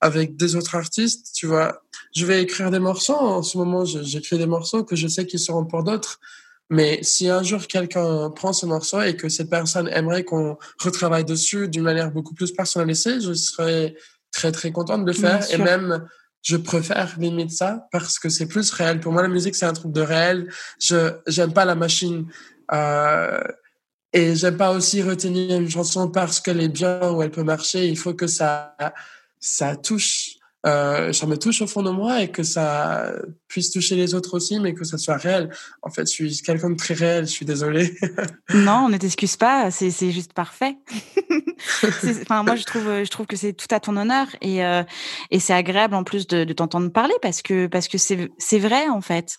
avec 0.00 0.36
des 0.36 0.54
autres 0.54 0.74
artistes. 0.74 1.30
Tu 1.34 1.46
vois, 1.46 1.82
je 2.14 2.24
vais 2.24 2.42
écrire 2.42 2.70
des 2.70 2.78
morceaux. 2.78 3.16
En 3.16 3.42
ce 3.42 3.58
moment, 3.58 3.84
j'écris 3.84 4.38
des 4.38 4.46
morceaux 4.46 4.84
que 4.84 4.96
je 4.96 5.08
sais 5.08 5.26
qu'ils 5.26 5.40
seront 5.40 5.64
pour 5.64 5.82
d'autres. 5.82 6.20
Mais 6.70 7.02
si 7.02 7.28
un 7.28 7.42
jour 7.42 7.66
quelqu'un 7.66 8.30
prend 8.30 8.52
ce 8.52 8.66
morceau 8.66 9.00
et 9.00 9.16
que 9.16 9.28
cette 9.28 9.48
personne 9.48 9.88
aimerait 9.88 10.24
qu'on 10.24 10.58
retravaille 10.78 11.24
dessus 11.24 11.68
d'une 11.68 11.82
manière 11.82 12.10
beaucoup 12.10 12.34
plus 12.34 12.52
personnalisée, 12.52 13.20
je 13.20 13.32
serais 13.32 13.94
très 14.32 14.52
très 14.52 14.70
contente 14.70 15.04
de 15.04 15.12
le 15.12 15.16
faire. 15.16 15.50
Et 15.52 15.56
même, 15.56 16.06
je 16.42 16.56
préfère 16.56 17.16
limite 17.18 17.50
ça 17.50 17.88
parce 17.90 18.18
que 18.18 18.28
c'est 18.28 18.46
plus 18.46 18.70
réel. 18.70 19.00
Pour 19.00 19.12
moi, 19.12 19.22
la 19.22 19.28
musique, 19.28 19.54
c'est 19.54 19.66
un 19.66 19.72
truc 19.72 19.92
de 19.92 20.02
réel. 20.02 20.52
Je 20.78 21.12
j'aime 21.26 21.52
pas 21.52 21.64
la 21.64 21.74
machine. 21.74 22.26
Euh, 22.72 23.40
et 24.12 24.34
j'aime 24.36 24.56
pas 24.56 24.72
aussi 24.72 25.02
retenir 25.02 25.58
une 25.58 25.70
chanson 25.70 26.10
parce 26.10 26.40
qu'elle 26.40 26.60
est 26.60 26.68
bien 26.68 27.10
ou 27.10 27.22
elle 27.22 27.30
peut 27.30 27.42
marcher. 27.42 27.88
Il 27.88 27.96
faut 27.96 28.14
que 28.14 28.26
ça 28.26 28.76
ça 29.40 29.76
touche 29.76 30.27
euh, 30.66 31.12
ça 31.12 31.26
me 31.26 31.38
touche 31.38 31.62
au 31.62 31.68
fond 31.68 31.82
de 31.82 31.90
moi 31.90 32.22
et 32.22 32.32
que 32.32 32.42
ça 32.42 33.12
puisse 33.46 33.70
toucher 33.70 33.94
les 33.94 34.14
autres 34.14 34.34
aussi, 34.34 34.58
mais 34.58 34.74
que 34.74 34.84
ça 34.84 34.98
soit 34.98 35.16
réel. 35.16 35.50
En 35.82 35.90
fait, 35.90 36.02
je 36.02 36.12
suis 36.12 36.42
quelqu'un 36.42 36.70
de 36.70 36.76
très 36.76 36.94
réel, 36.94 37.26
je 37.26 37.30
suis 37.30 37.46
désolée. 37.46 37.96
non, 38.54 38.86
on 38.86 38.88
ne 38.88 38.96
t'excuse 38.96 39.36
pas, 39.36 39.70
c'est 39.70 40.10
juste 40.10 40.32
parfait. 40.32 40.76
enfin, 41.84 42.42
moi, 42.42 42.56
je 42.56 42.64
trouve, 42.64 42.82
je 43.04 43.08
trouve 43.08 43.26
que 43.26 43.36
c'est 43.36 43.52
tout 43.52 43.72
à 43.72 43.78
ton 43.78 43.96
honneur 43.96 44.26
et, 44.40 44.64
euh, 44.64 44.82
et 45.30 45.38
c'est 45.38 45.54
agréable 45.54 45.94
en 45.94 46.02
plus 46.02 46.26
de, 46.26 46.42
de 46.42 46.52
t'entendre 46.52 46.88
parler 46.88 47.14
parce 47.22 47.40
que 47.40 47.68
parce 47.68 47.86
que 47.86 47.98
c'est 47.98 48.58
vrai 48.58 48.88
en 48.88 49.00
fait. 49.00 49.38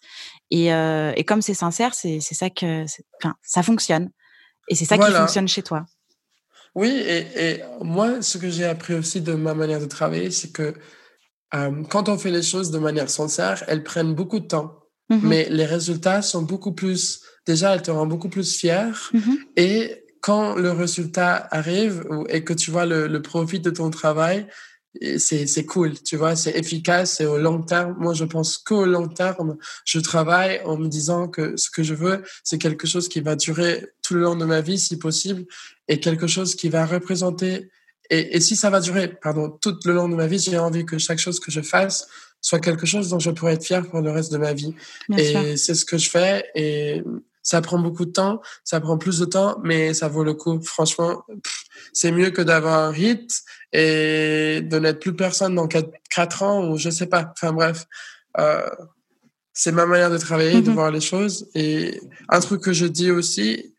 Et, 0.52 0.74
euh, 0.74 1.12
et 1.18 1.26
comme 1.26 1.42
c'est 1.42 1.54
sincère, 1.54 1.94
c'est 1.94 2.22
ça 2.22 2.50
que 2.50 2.86
enfin, 3.22 3.36
ça 3.44 3.62
fonctionne. 3.62 4.10
Et 4.70 4.76
c'est 4.76 4.86
ça 4.86 4.98
qui 4.98 5.12
fonctionne 5.12 5.48
chez 5.50 5.64
toi. 5.64 5.86
Oui, 6.76 6.90
et, 6.90 7.26
et 7.36 7.64
moi, 7.82 8.22
ce 8.22 8.38
que 8.38 8.50
j'ai 8.50 8.66
appris 8.66 8.94
aussi 8.94 9.22
de 9.22 9.34
ma 9.34 9.54
manière 9.54 9.80
de 9.80 9.86
travailler, 9.86 10.32
c'est 10.32 10.52
que 10.52 10.76
euh, 11.54 11.84
quand 11.90 12.10
on 12.10 12.18
fait 12.18 12.32
les 12.32 12.44
choses 12.44 12.72
de 12.72 12.80
manière 12.80 13.10
sincère, 13.10 13.64
elles 13.68 13.84
prennent 13.84 14.14
beaucoup 14.14 14.40
de 14.40 14.48
temps. 14.48 14.80
Mm-hmm. 15.10 15.20
Mais 15.24 15.48
les 15.50 15.66
résultats 15.66 16.22
sont 16.22 16.44
beaucoup 16.44 16.74
plus, 16.74 17.22
déjà, 17.46 17.74
elles 17.74 17.82
te 17.82 17.92
rendent 17.92 18.10
beaucoup 18.10 18.30
plus 18.30 18.56
fier. 18.56 19.12
Mm-hmm. 19.14 19.38
Et 19.58 20.06
quand 20.22 20.56
le 20.56 20.72
résultat 20.72 21.48
arrive 21.52 22.06
et 22.30 22.44
que 22.44 22.54
tu 22.54 22.72
vois 22.72 22.86
le, 22.86 23.08
le 23.08 23.22
profit 23.22 23.60
de 23.60 23.70
ton 23.70 23.90
travail, 23.90 24.48
c'est 25.18 25.46
c'est 25.46 25.66
cool, 25.66 26.02
tu 26.02 26.18
vois, 26.18 26.36
c'est 26.36 26.58
efficace, 26.58 27.18
c'est 27.18 27.26
au 27.26 27.38
long 27.38 27.62
terme. 27.62 27.96
Moi, 28.00 28.14
je 28.14 28.26
pense 28.26 28.58
qu'au 28.58 28.86
long 28.86 29.08
terme, 29.08 29.58
je 29.86 30.00
travaille 30.00 30.62
en 30.66 30.78
me 30.78 30.88
disant 30.88 31.28
que 31.28 31.56
ce 31.58 31.70
que 31.70 31.84
je 31.84 31.94
veux, 31.94 32.24
c'est 32.44 32.58
quelque 32.58 32.88
chose 32.88 33.08
qui 33.08 33.22
va 33.22 33.36
durer 33.36 33.86
tout 34.02 34.16
le 34.16 34.22
long 34.22 34.36
de 34.36 34.46
ma 34.46 34.62
vie, 34.62 34.80
si 34.80 34.98
possible, 34.98 35.46
et 35.88 36.00
quelque 36.00 36.28
chose 36.28 36.56
qui 36.56 36.70
va 36.70 36.86
représenter 36.86 37.70
et, 38.10 38.36
et, 38.36 38.40
si 38.40 38.56
ça 38.56 38.70
va 38.70 38.80
durer, 38.80 39.08
pardon, 39.08 39.50
tout 39.50 39.78
le 39.86 39.94
long 39.94 40.10
de 40.10 40.16
ma 40.16 40.28
vie, 40.28 40.40
j'ai 40.40 40.58
envie 40.58 40.86
que 40.86 40.98
chaque 40.98 41.20
chose 41.20 41.40
que 41.40 41.52
je 41.52 41.62
fasse 41.62 42.08
soit 42.42 42.60
quelque 42.60 42.86
chose 42.86 43.10
dont 43.10 43.20
je 43.20 43.32
pourrais 43.32 43.54
être 43.54 43.66
fier 43.66 43.88
pour 43.88 44.02
le 44.02 44.12
reste 44.12 44.32
de 44.32 44.38
ma 44.38 44.54
vie. 44.54 44.74
et 45.18 45.58
c'est 45.58 45.76
ce 45.76 45.86
que 45.86 45.98
je 45.98 46.10
fais. 46.10 46.46
Et 46.56 47.04
ça 47.42 47.62
prend 47.62 47.80
beaucoup 47.80 48.06
de 48.06 48.12
temps, 48.12 48.42
ça 48.64 48.80
prend 48.80 48.98
plus 48.98 49.20
de 49.20 49.26
temps, 49.26 49.60
mais 49.64 49.94
ça 49.94 50.08
vaut 50.08 50.24
le 50.24 50.34
coup. 50.34 50.62
Franchement, 50.62 51.24
c'est 51.94 52.12
mieux 52.12 52.30
que 52.30 52.42
d'avoir 52.42 52.80
un 52.80 52.94
hit 52.94 53.42
et 53.74 54.62
de 54.62 54.80
n'être 54.80 55.00
plus 55.00 55.16
personne 55.16 55.56
dans 55.56 55.68
quatre, 55.68 56.44
ans 56.44 56.70
ou 56.70 56.78
je 56.78 56.90
sais 56.90 57.08
pas. 57.08 57.32
Enfin 57.36 57.54
bref, 57.54 57.86
euh, 58.38 58.70
c'est 59.54 59.72
ma 59.72 59.86
manière 59.86 60.12
de 60.12 60.18
travailler, 60.18 60.62
de 60.62 60.70
mm-hmm. 60.70 60.74
voir 60.74 60.92
les 60.92 61.02
choses. 61.02 61.50
Et 61.56 62.00
un 62.30 62.40
truc 62.40 62.62
que 62.62 62.74
je 62.74 62.86
dis 62.86 63.12
aussi, 63.12 63.74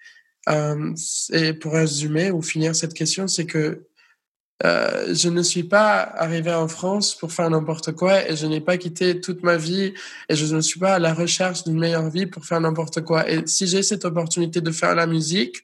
euh, 0.48 0.92
et 1.32 1.52
pour 1.52 1.74
résumer 1.74 2.30
ou 2.30 2.42
finir 2.42 2.74
cette 2.74 2.94
question, 2.94 3.28
c'est 3.28 3.46
que 3.46 3.86
euh, 4.64 5.14
je 5.14 5.28
ne 5.28 5.42
suis 5.42 5.64
pas 5.64 6.00
arrivé 6.00 6.52
en 6.52 6.68
France 6.68 7.14
pour 7.14 7.32
faire 7.32 7.48
n'importe 7.48 7.92
quoi 7.92 8.28
et 8.28 8.36
je 8.36 8.46
n'ai 8.46 8.60
pas 8.60 8.76
quitté 8.76 9.20
toute 9.20 9.42
ma 9.42 9.56
vie 9.56 9.94
et 10.28 10.36
je 10.36 10.54
ne 10.54 10.60
suis 10.60 10.78
pas 10.78 10.94
à 10.94 10.98
la 10.98 11.14
recherche 11.14 11.64
d'une 11.64 11.78
meilleure 11.78 12.10
vie 12.10 12.26
pour 12.26 12.44
faire 12.44 12.60
n'importe 12.60 13.00
quoi. 13.02 13.28
Et 13.30 13.46
si 13.46 13.66
j'ai 13.66 13.82
cette 13.82 14.04
opportunité 14.04 14.60
de 14.60 14.70
faire 14.70 14.94
la 14.94 15.06
musique 15.06 15.62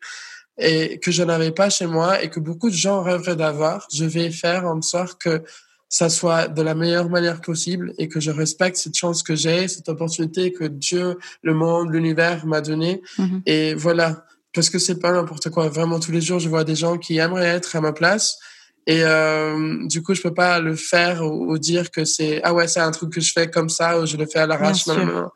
et 0.59 0.99
que 0.99 1.11
je 1.11 1.23
n'avais 1.23 1.51
pas 1.51 1.69
chez 1.69 1.87
moi 1.87 2.23
et 2.23 2.31
que 2.31 2.41
beaucoup 2.41 2.71
de 2.71 2.75
gens 2.75 3.03
rêveraient 3.03 3.37
d'avoir, 3.37 3.87
je 3.93 4.07
vais 4.07 4.31
faire 4.31 4.65
en 4.65 4.81
sorte 4.81 5.21
que 5.21 5.43
ça 5.91 6.09
soit 6.09 6.49
de 6.49 6.63
la 6.63 6.75
meilleure 6.75 7.11
manière 7.11 7.43
possible 7.43 7.93
et 7.99 8.09
que 8.09 8.19
je 8.19 8.31
respecte 8.31 8.77
cette 8.77 8.97
chance 8.97 9.23
que 9.23 9.37
j'ai, 9.37 9.69
cette 9.69 9.89
opportunité 9.91 10.53
que 10.53 10.65
Dieu, 10.65 11.19
le 11.43 11.55
monde, 11.55 11.93
l'univers 11.93 12.47
m'a 12.47 12.63
donnée. 12.63 13.03
Mm-hmm. 13.19 13.43
Et 13.45 13.75
voilà. 13.75 14.25
Parce 14.55 14.71
que 14.71 14.79
c'est 14.79 14.99
pas 14.99 15.13
n'importe 15.13 15.51
quoi. 15.51 15.69
Vraiment, 15.69 16.01
tous 16.01 16.13
les 16.13 16.23
jours, 16.23 16.39
je 16.39 16.49
vois 16.49 16.65
des 16.65 16.75
gens 16.75 16.97
qui 16.97 17.19
aimeraient 17.19 17.45
être 17.45 17.77
à 17.77 17.83
ma 17.83 17.93
place 17.93 18.39
et 18.87 19.03
euh, 19.03 19.87
du 19.87 20.03
coup, 20.03 20.15
je 20.15 20.23
peux 20.23 20.35
pas 20.35 20.61
le 20.61 20.77
faire 20.77 21.25
ou, 21.25 21.59
dire 21.59 21.91
que 21.91 22.05
c'est 22.05 22.41
ah 22.45 22.55
ouais, 22.55 22.69
c'est 22.69 22.81
un 22.81 22.93
truc 22.93 23.13
que 23.13 23.21
je 23.21 23.33
fais 23.33 23.51
comme 23.51 23.69
ça 23.69 24.01
ou 24.01 24.07
je 24.07 24.17
le 24.17 24.27
fais 24.27 24.39
à 24.39 24.47
l'arrache. 24.47 24.87
Non, 24.87 25.29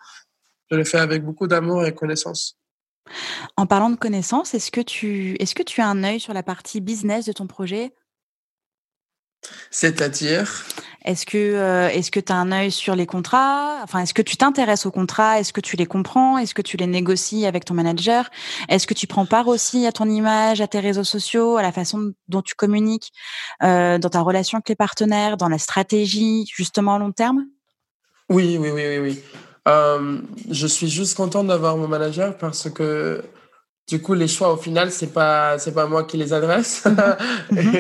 Je 0.71 0.77
le 0.77 0.85
fais 0.85 0.99
avec 0.99 1.25
beaucoup 1.25 1.49
d'amour 1.49 1.85
et 1.85 1.93
connaissance. 1.93 2.57
En 3.57 3.67
parlant 3.67 3.91
de 3.91 3.97
connaissance, 3.97 4.55
est-ce 4.55 4.71
que 4.71 4.81
tu 4.81 5.35
est-ce 5.41 5.57
que 5.57 5.65
tu 5.65 5.81
as 5.81 5.89
un 5.89 6.05
œil 6.05 6.21
sur 6.21 6.33
la 6.33 6.45
partie 6.45 6.81
business 6.81 7.27
de 7.27 7.33
ton 7.33 7.49
projet? 7.49 7.93
C'est-à-dire? 9.71 10.65
Est-ce 11.05 11.25
que 11.25 11.39
euh, 11.39 11.89
est-ce 11.89 12.11
que 12.11 12.21
tu 12.21 12.31
as 12.31 12.37
un 12.37 12.53
œil 12.53 12.71
sur 12.71 12.95
les 12.95 13.07
contrats? 13.07 13.79
Enfin, 13.83 14.01
est-ce 14.01 14.13
que 14.13 14.21
tu 14.21 14.37
t'intéresses 14.37 14.85
aux 14.85 14.91
contrats? 14.91 15.41
Est-ce 15.41 15.53
que 15.53 15.63
tu 15.63 15.77
les 15.77 15.87
comprends? 15.87 16.37
Est-ce 16.37 16.53
que 16.53 16.61
tu 16.61 16.77
les 16.77 16.87
négocies 16.87 17.47
avec 17.47 17.65
ton 17.65 17.73
manager? 17.73 18.29
Est-ce 18.69 18.87
que 18.87 18.93
tu 18.93 19.07
prends 19.07 19.25
part 19.25 19.49
aussi 19.49 19.87
à 19.87 19.93
ton 19.93 20.09
image, 20.11 20.61
à 20.61 20.67
tes 20.67 20.81
réseaux 20.81 21.05
sociaux, 21.05 21.57
à 21.57 21.63
la 21.63 21.73
façon 21.73 22.13
dont 22.29 22.43
tu 22.43 22.55
communiques, 22.55 23.13
euh, 23.63 23.99
dans 23.99 24.11
ta 24.11 24.21
relation 24.21 24.57
avec 24.57 24.69
les 24.69 24.77
partenaires, 24.77 25.39
dans 25.39 25.49
la 25.49 25.59
stratégie 25.59 26.45
justement 26.55 26.97
à 26.97 26.99
long 26.99 27.13
terme? 27.13 27.47
Oui, 28.29 28.59
oui, 28.61 28.71
oui, 28.71 28.83
oui, 28.87 28.99
oui. 28.99 29.23
Euh, 29.69 30.19
je 30.51 30.67
suis 30.67 30.89
juste 30.89 31.17
contente 31.17 31.47
d'avoir 31.47 31.77
mon 31.77 31.89
manager 31.89 32.37
parce 32.37 32.69
que 32.69 33.23
du 33.91 34.01
coup, 34.01 34.15
les 34.15 34.29
choix, 34.29 34.53
au 34.53 34.57
final, 34.57 34.93
c'est 34.93 35.13
pas, 35.13 35.59
c'est 35.59 35.75
pas 35.75 35.87
moi 35.87 36.05
qui 36.05 36.17
les 36.17 36.33
adresse. 36.33 36.85
Mhm. 37.51 37.73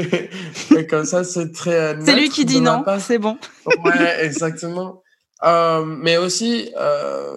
et, 0.77 0.87
comme 0.89 1.05
ça, 1.05 1.23
c'est 1.23 1.53
très. 1.53 1.97
C'est 2.05 2.17
lui 2.17 2.29
qui 2.29 2.45
dit 2.45 2.61
non, 2.61 2.85
c'est 2.99 3.19
bon. 3.19 3.39
ouais, 3.85 4.25
exactement. 4.25 5.03
Euh, 5.45 5.85
mais 5.85 6.17
aussi, 6.17 6.73
euh, 6.77 7.37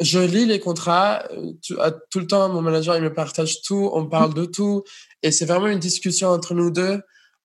je 0.00 0.18
lis 0.18 0.46
les 0.46 0.58
contrats. 0.58 1.22
Tout, 1.64 1.76
tout, 2.10 2.18
le 2.18 2.26
temps, 2.26 2.48
mon 2.48 2.60
manager, 2.60 2.96
il 2.96 3.02
me 3.04 3.14
partage 3.14 3.62
tout. 3.62 3.88
On 3.92 4.06
parle 4.06 4.34
de 4.34 4.44
tout. 4.44 4.82
Et 5.22 5.30
c'est 5.30 5.46
vraiment 5.46 5.68
une 5.68 5.78
discussion 5.78 6.30
entre 6.30 6.54
nous 6.54 6.72
deux 6.72 7.00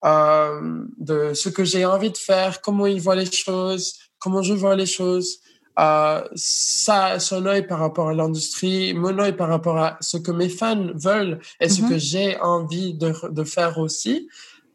euh, 0.05 0.84
de 0.97 1.34
ce 1.36 1.49
que 1.49 1.63
j'ai 1.63 1.86
envie 1.86 2.11
de 2.11 2.17
faire, 2.17 2.61
comment 2.61 2.88
il 2.88 2.99
voit 2.99 3.15
les 3.15 3.32
choses, 3.32 3.93
comment 4.19 4.41
je 4.41 4.53
vois 4.53 4.76
les 4.76 4.88
choses 4.88 5.38
euh, 5.80 6.21
ça, 6.36 7.19
son 7.19 7.45
œil 7.45 7.65
par 7.65 7.80
rapport 7.80 8.09
à 8.09 8.13
l'industrie, 8.13 8.93
mon 8.93 9.17
œil 9.17 9.34
par 9.34 9.49
rapport 9.49 9.78
à 9.78 9.97
ce 10.01 10.17
que 10.17 10.32
mes 10.32 10.49
fans 10.49 10.91
veulent 10.93 11.39
et 11.59 11.69
ce 11.69 11.82
mhm. 11.82 11.89
que 11.89 11.97
j'ai 11.97 12.39
envie 12.39 12.93
de, 12.93 13.13
de, 13.30 13.43
faire 13.43 13.80
aussi. 13.80 14.28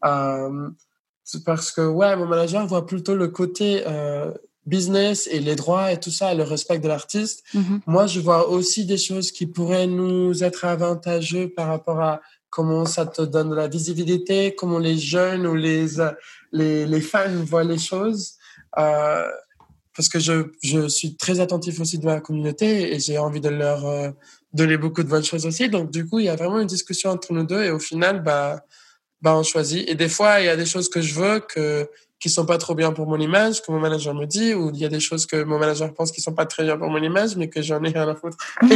Euh, 0.03 0.69
parce 1.45 1.71
que, 1.71 1.87
ouais, 1.87 2.15
mon 2.15 2.25
manager 2.25 2.65
voit 2.67 2.85
plutôt 2.85 3.15
le 3.15 3.29
côté 3.29 3.83
euh, 3.87 4.31
business 4.65 5.27
et 5.31 5.39
les 5.39 5.55
droits 5.55 5.91
et 5.91 5.99
tout 5.99 6.11
ça, 6.11 6.33
le 6.33 6.43
respect 6.43 6.79
de 6.79 6.87
l'artiste. 6.87 7.43
Mhm. 7.53 7.81
Moi, 7.87 8.07
je 8.07 8.19
vois 8.19 8.49
aussi 8.49 8.85
des 8.85 8.97
choses 8.97 9.31
qui 9.31 9.45
pourraient 9.45 9.87
nous 9.87 10.43
être 10.43 10.65
avantageux 10.65 11.49
par 11.49 11.67
rapport 11.67 12.01
à 12.01 12.21
comment 12.49 12.85
ça 12.85 13.05
te 13.05 13.21
donne 13.21 13.51
de 13.51 13.55
la 13.55 13.67
visibilité, 13.67 14.55
comment 14.55 14.79
les 14.79 14.97
jeunes 14.97 15.47
ou 15.47 15.55
les, 15.55 15.99
euh, 15.99 16.11
les, 16.51 16.85
les 16.85 17.01
fans 17.01 17.43
voient 17.43 17.63
les 17.63 17.77
choses. 17.77 18.33
Euh, 18.77 19.27
parce 19.99 20.07
que 20.07 20.17
je, 20.17 20.45
je 20.63 20.87
suis 20.87 21.17
très 21.17 21.41
attentif 21.41 21.81
aussi 21.81 21.99
de 21.99 22.05
ma 22.05 22.21
communauté 22.21 22.95
et 22.95 23.01
j'ai 23.01 23.17
envie 23.17 23.41
de 23.41 23.49
leur 23.49 23.85
euh, 23.85 24.11
donner 24.53 24.77
beaucoup 24.77 25.03
de 25.03 25.09
bonnes 25.09 25.25
choses 25.25 25.45
aussi. 25.45 25.67
Donc, 25.67 25.91
du 25.91 26.07
coup, 26.07 26.19
il 26.19 26.25
y 26.27 26.29
a 26.29 26.37
vraiment 26.37 26.61
une 26.61 26.67
discussion 26.67 27.09
entre 27.09 27.33
nous 27.33 27.43
deux 27.43 27.65
et 27.65 27.69
au 27.69 27.79
final, 27.79 28.23
bah, 28.23 28.63
bah, 29.21 29.35
on 29.35 29.43
choisit. 29.43 29.89
Et 29.89 29.95
des 29.95 30.07
fois, 30.07 30.39
il 30.39 30.45
y 30.45 30.47
a 30.47 30.55
des 30.55 30.65
choses 30.65 30.87
que 30.87 31.01
je 31.01 31.15
veux 31.15 31.41
que, 31.41 31.89
qui 32.17 32.29
sont 32.29 32.45
pas 32.45 32.57
trop 32.57 32.75
bien 32.75 32.93
pour 32.93 33.07
mon 33.07 33.19
image, 33.19 33.61
que 33.61 33.73
mon 33.73 33.79
manager 33.81 34.13
me 34.13 34.25
dit, 34.25 34.53
ou 34.53 34.71
il 34.73 34.79
y 34.79 34.85
a 34.85 34.87
des 34.87 35.01
choses 35.01 35.25
que 35.25 35.43
mon 35.43 35.59
manager 35.59 35.93
pense 35.93 36.13
qui 36.13 36.21
sont 36.21 36.33
pas 36.33 36.45
très 36.45 36.63
bien 36.63 36.77
pour 36.77 36.89
mon 36.89 37.03
image, 37.03 37.35
mais 37.35 37.49
que 37.49 37.61
j'en 37.61 37.83
ai 37.83 37.89
rien 37.89 38.07
à 38.07 38.15
foutre. 38.15 38.37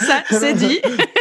Ça, 0.00 0.24
c'est 0.30 0.54
dit. 0.54 0.80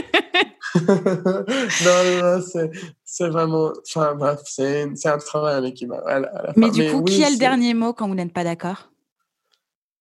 non, 0.88 2.22
non, 2.22 2.42
c'est, 2.42 2.72
c'est 3.04 3.30
vraiment, 3.30 3.72
enfin, 3.88 4.16
bref, 4.16 4.40
c'est, 4.46 4.88
un 5.06 5.18
travail 5.18 5.58
en 5.60 5.64
équipe. 5.64 5.92
à 6.06 6.20
la- 6.20 6.28
à 6.30 6.44
la 6.48 6.54
Mais 6.56 6.68
fin. 6.68 6.74
du 6.74 6.90
coup, 6.92 6.98
oui, 7.06 7.16
qui 7.16 7.24
a 7.24 7.30
le 7.30 7.38
dernier 7.38 7.74
mot 7.74 7.94
quand 7.94 8.08
vous 8.08 8.16
n'êtes 8.16 8.34
pas 8.34 8.44
d'accord? 8.44 8.90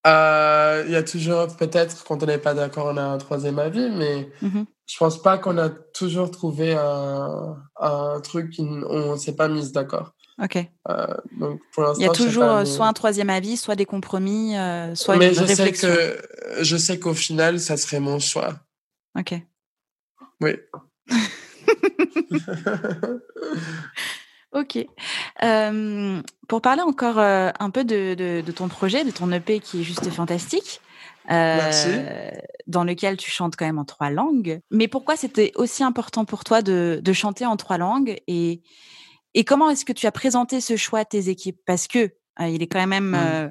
Euh, 0.07 0.83
Il 0.87 0.93
y 0.93 0.97
a 0.97 1.03
toujours, 1.03 1.47
peut-être, 1.57 2.05
quand 2.05 2.23
on 2.23 2.27
n'est 2.27 2.39
pas 2.39 2.55
d'accord, 2.55 2.87
on 2.93 2.97
a 2.97 3.03
un 3.03 3.19
troisième 3.19 3.59
avis, 3.59 3.89
mais 3.91 4.29
Mhm. 4.43 4.67
je 4.87 4.97
pense 4.99 5.23
pas 5.23 5.39
qu'on 5.39 5.59
a 5.59 5.69
toujours 5.69 6.31
trouvé 6.31 6.75
un, 6.75 7.57
un 7.79 8.21
truc 8.21 8.59
n- 8.59 8.85
on 8.89 9.17
s'est 9.17 9.37
pas 9.37 9.47
mis 9.49 9.71
d'accord. 9.71 10.13
Ok. 10.43 10.57
Euh, 10.89 11.07
donc, 11.39 11.61
pour 11.73 11.85
l'instant, 11.85 12.01
Il 12.01 12.07
y 12.07 12.11
a 12.11 12.15
sais 12.15 12.25
toujours 12.25 12.43
pas, 12.47 12.57
euh, 12.57 12.61
mais- 12.61 12.67
soit 12.67 12.87
un 12.87 12.93
troisième 12.93 13.31
avis, 13.31 13.57
soit 13.57 13.77
des 13.77 13.85
compromis, 13.87 14.57
euh, 14.57 14.95
soit 14.97 15.17
mais 15.19 15.29
une 15.29 15.35
je 15.35 15.45
sais 15.47 15.55
réflexion. 15.63 15.89
que 15.89 16.63
je 16.65 16.77
sais 16.77 16.99
qu'au 16.99 17.15
final, 17.15 17.61
ça 17.61 17.77
serait 17.77 18.01
mon 18.01 18.19
choix. 18.19 18.55
Ok. 19.17 19.35
Oui. 20.43 20.53
Ok. 24.55 24.79
Euh, 25.43 26.21
pour 26.47 26.61
parler 26.61 26.83
encore 26.83 27.19
euh, 27.19 27.51
un 27.59 27.71
peu 27.71 27.85
de, 27.85 28.13
de, 28.15 28.43
de 28.45 28.53
ton 28.53 28.69
projet, 28.69 29.03
de 29.03 29.11
ton 29.11 29.33
EP 29.33 29.61
qui 29.61 29.81
est 29.81 29.83
juste 29.83 30.11
fantastique, 30.11 30.83
euh, 31.31 31.57
Merci. 31.57 31.89
dans 32.67 32.85
lequel 32.85 33.17
tu 33.17 33.31
chantes 33.31 33.57
quand 33.57 33.65
même 33.65 33.79
en 33.79 33.87
trois 33.87 34.11
langues. 34.11 34.61
Mais 34.71 34.89
pourquoi 34.89 35.17
c'était 35.17 35.53
aussi 35.55 35.83
important 35.83 36.27
pour 36.27 36.45
toi 36.45 36.61
de, 36.61 37.01
de 37.03 37.13
chanter 37.15 37.47
en 37.47 37.57
trois 37.57 37.79
langues 37.79 38.21
et, 38.27 38.61
et 39.33 39.45
comment 39.45 39.71
est-ce 39.71 39.87
que 39.87 39.93
tu 39.95 40.07
as 40.07 40.13
présenté 40.13 40.61
ce 40.61 40.77
choix 40.77 40.99
à 40.99 41.05
tes 41.07 41.31
équipes? 41.31 41.61
Parce 41.65 41.87
que 41.89 42.11
il 42.41 42.63
est 42.63 42.67
quand 42.67 42.87
même 42.87 43.13
Mm. 43.13 43.15
euh, 43.15 43.49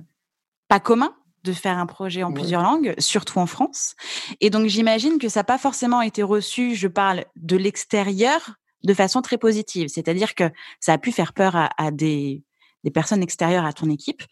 pas 0.68 0.80
commun 0.80 1.16
de 1.44 1.54
faire 1.54 1.78
un 1.78 1.86
projet 1.86 2.24
en 2.24 2.30
Ouais. 2.30 2.36
plusieurs 2.40 2.62
langues, 2.64 2.94
surtout 3.00 3.40
en 3.40 3.46
France. 3.46 3.96
Et 4.42 4.50
donc 4.50 4.68
j'imagine 4.68 5.18
que 5.18 5.30
ça 5.30 5.42
n'a 5.42 5.44
pas 5.46 5.58
forcément 5.58 6.02
été 6.02 6.24
reçu, 6.24 6.76
je 6.76 6.88
parle 6.88 7.26
de 7.36 7.58
l'extérieur, 7.58 8.52
de 8.84 8.94
façon 8.94 9.22
très 9.22 9.38
positive. 9.38 9.88
C'est-à-dire 9.90 10.36
que 10.36 10.46
ça 10.80 10.94
a 10.94 10.98
pu 10.98 11.12
faire 11.12 11.34
peur 11.34 11.56
à, 11.56 11.70
à 11.78 11.92
des, 11.92 12.44
des 12.84 12.92
personnes 12.92 13.22
extérieures 13.24 13.66
à 13.66 13.74
ton 13.74 13.90
équipe. 13.90 14.24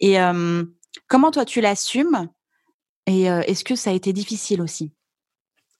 Et 0.00 0.20
euh, 0.20 0.64
comment 1.08 1.30
toi 1.30 1.44
tu 1.44 1.60
l'assumes? 1.60 2.28
Et 3.06 3.30
euh, 3.30 3.40
est-ce 3.42 3.64
que 3.64 3.74
ça 3.74 3.90
a 3.90 3.92
été 3.92 4.12
difficile 4.12 4.62
aussi? 4.62 4.92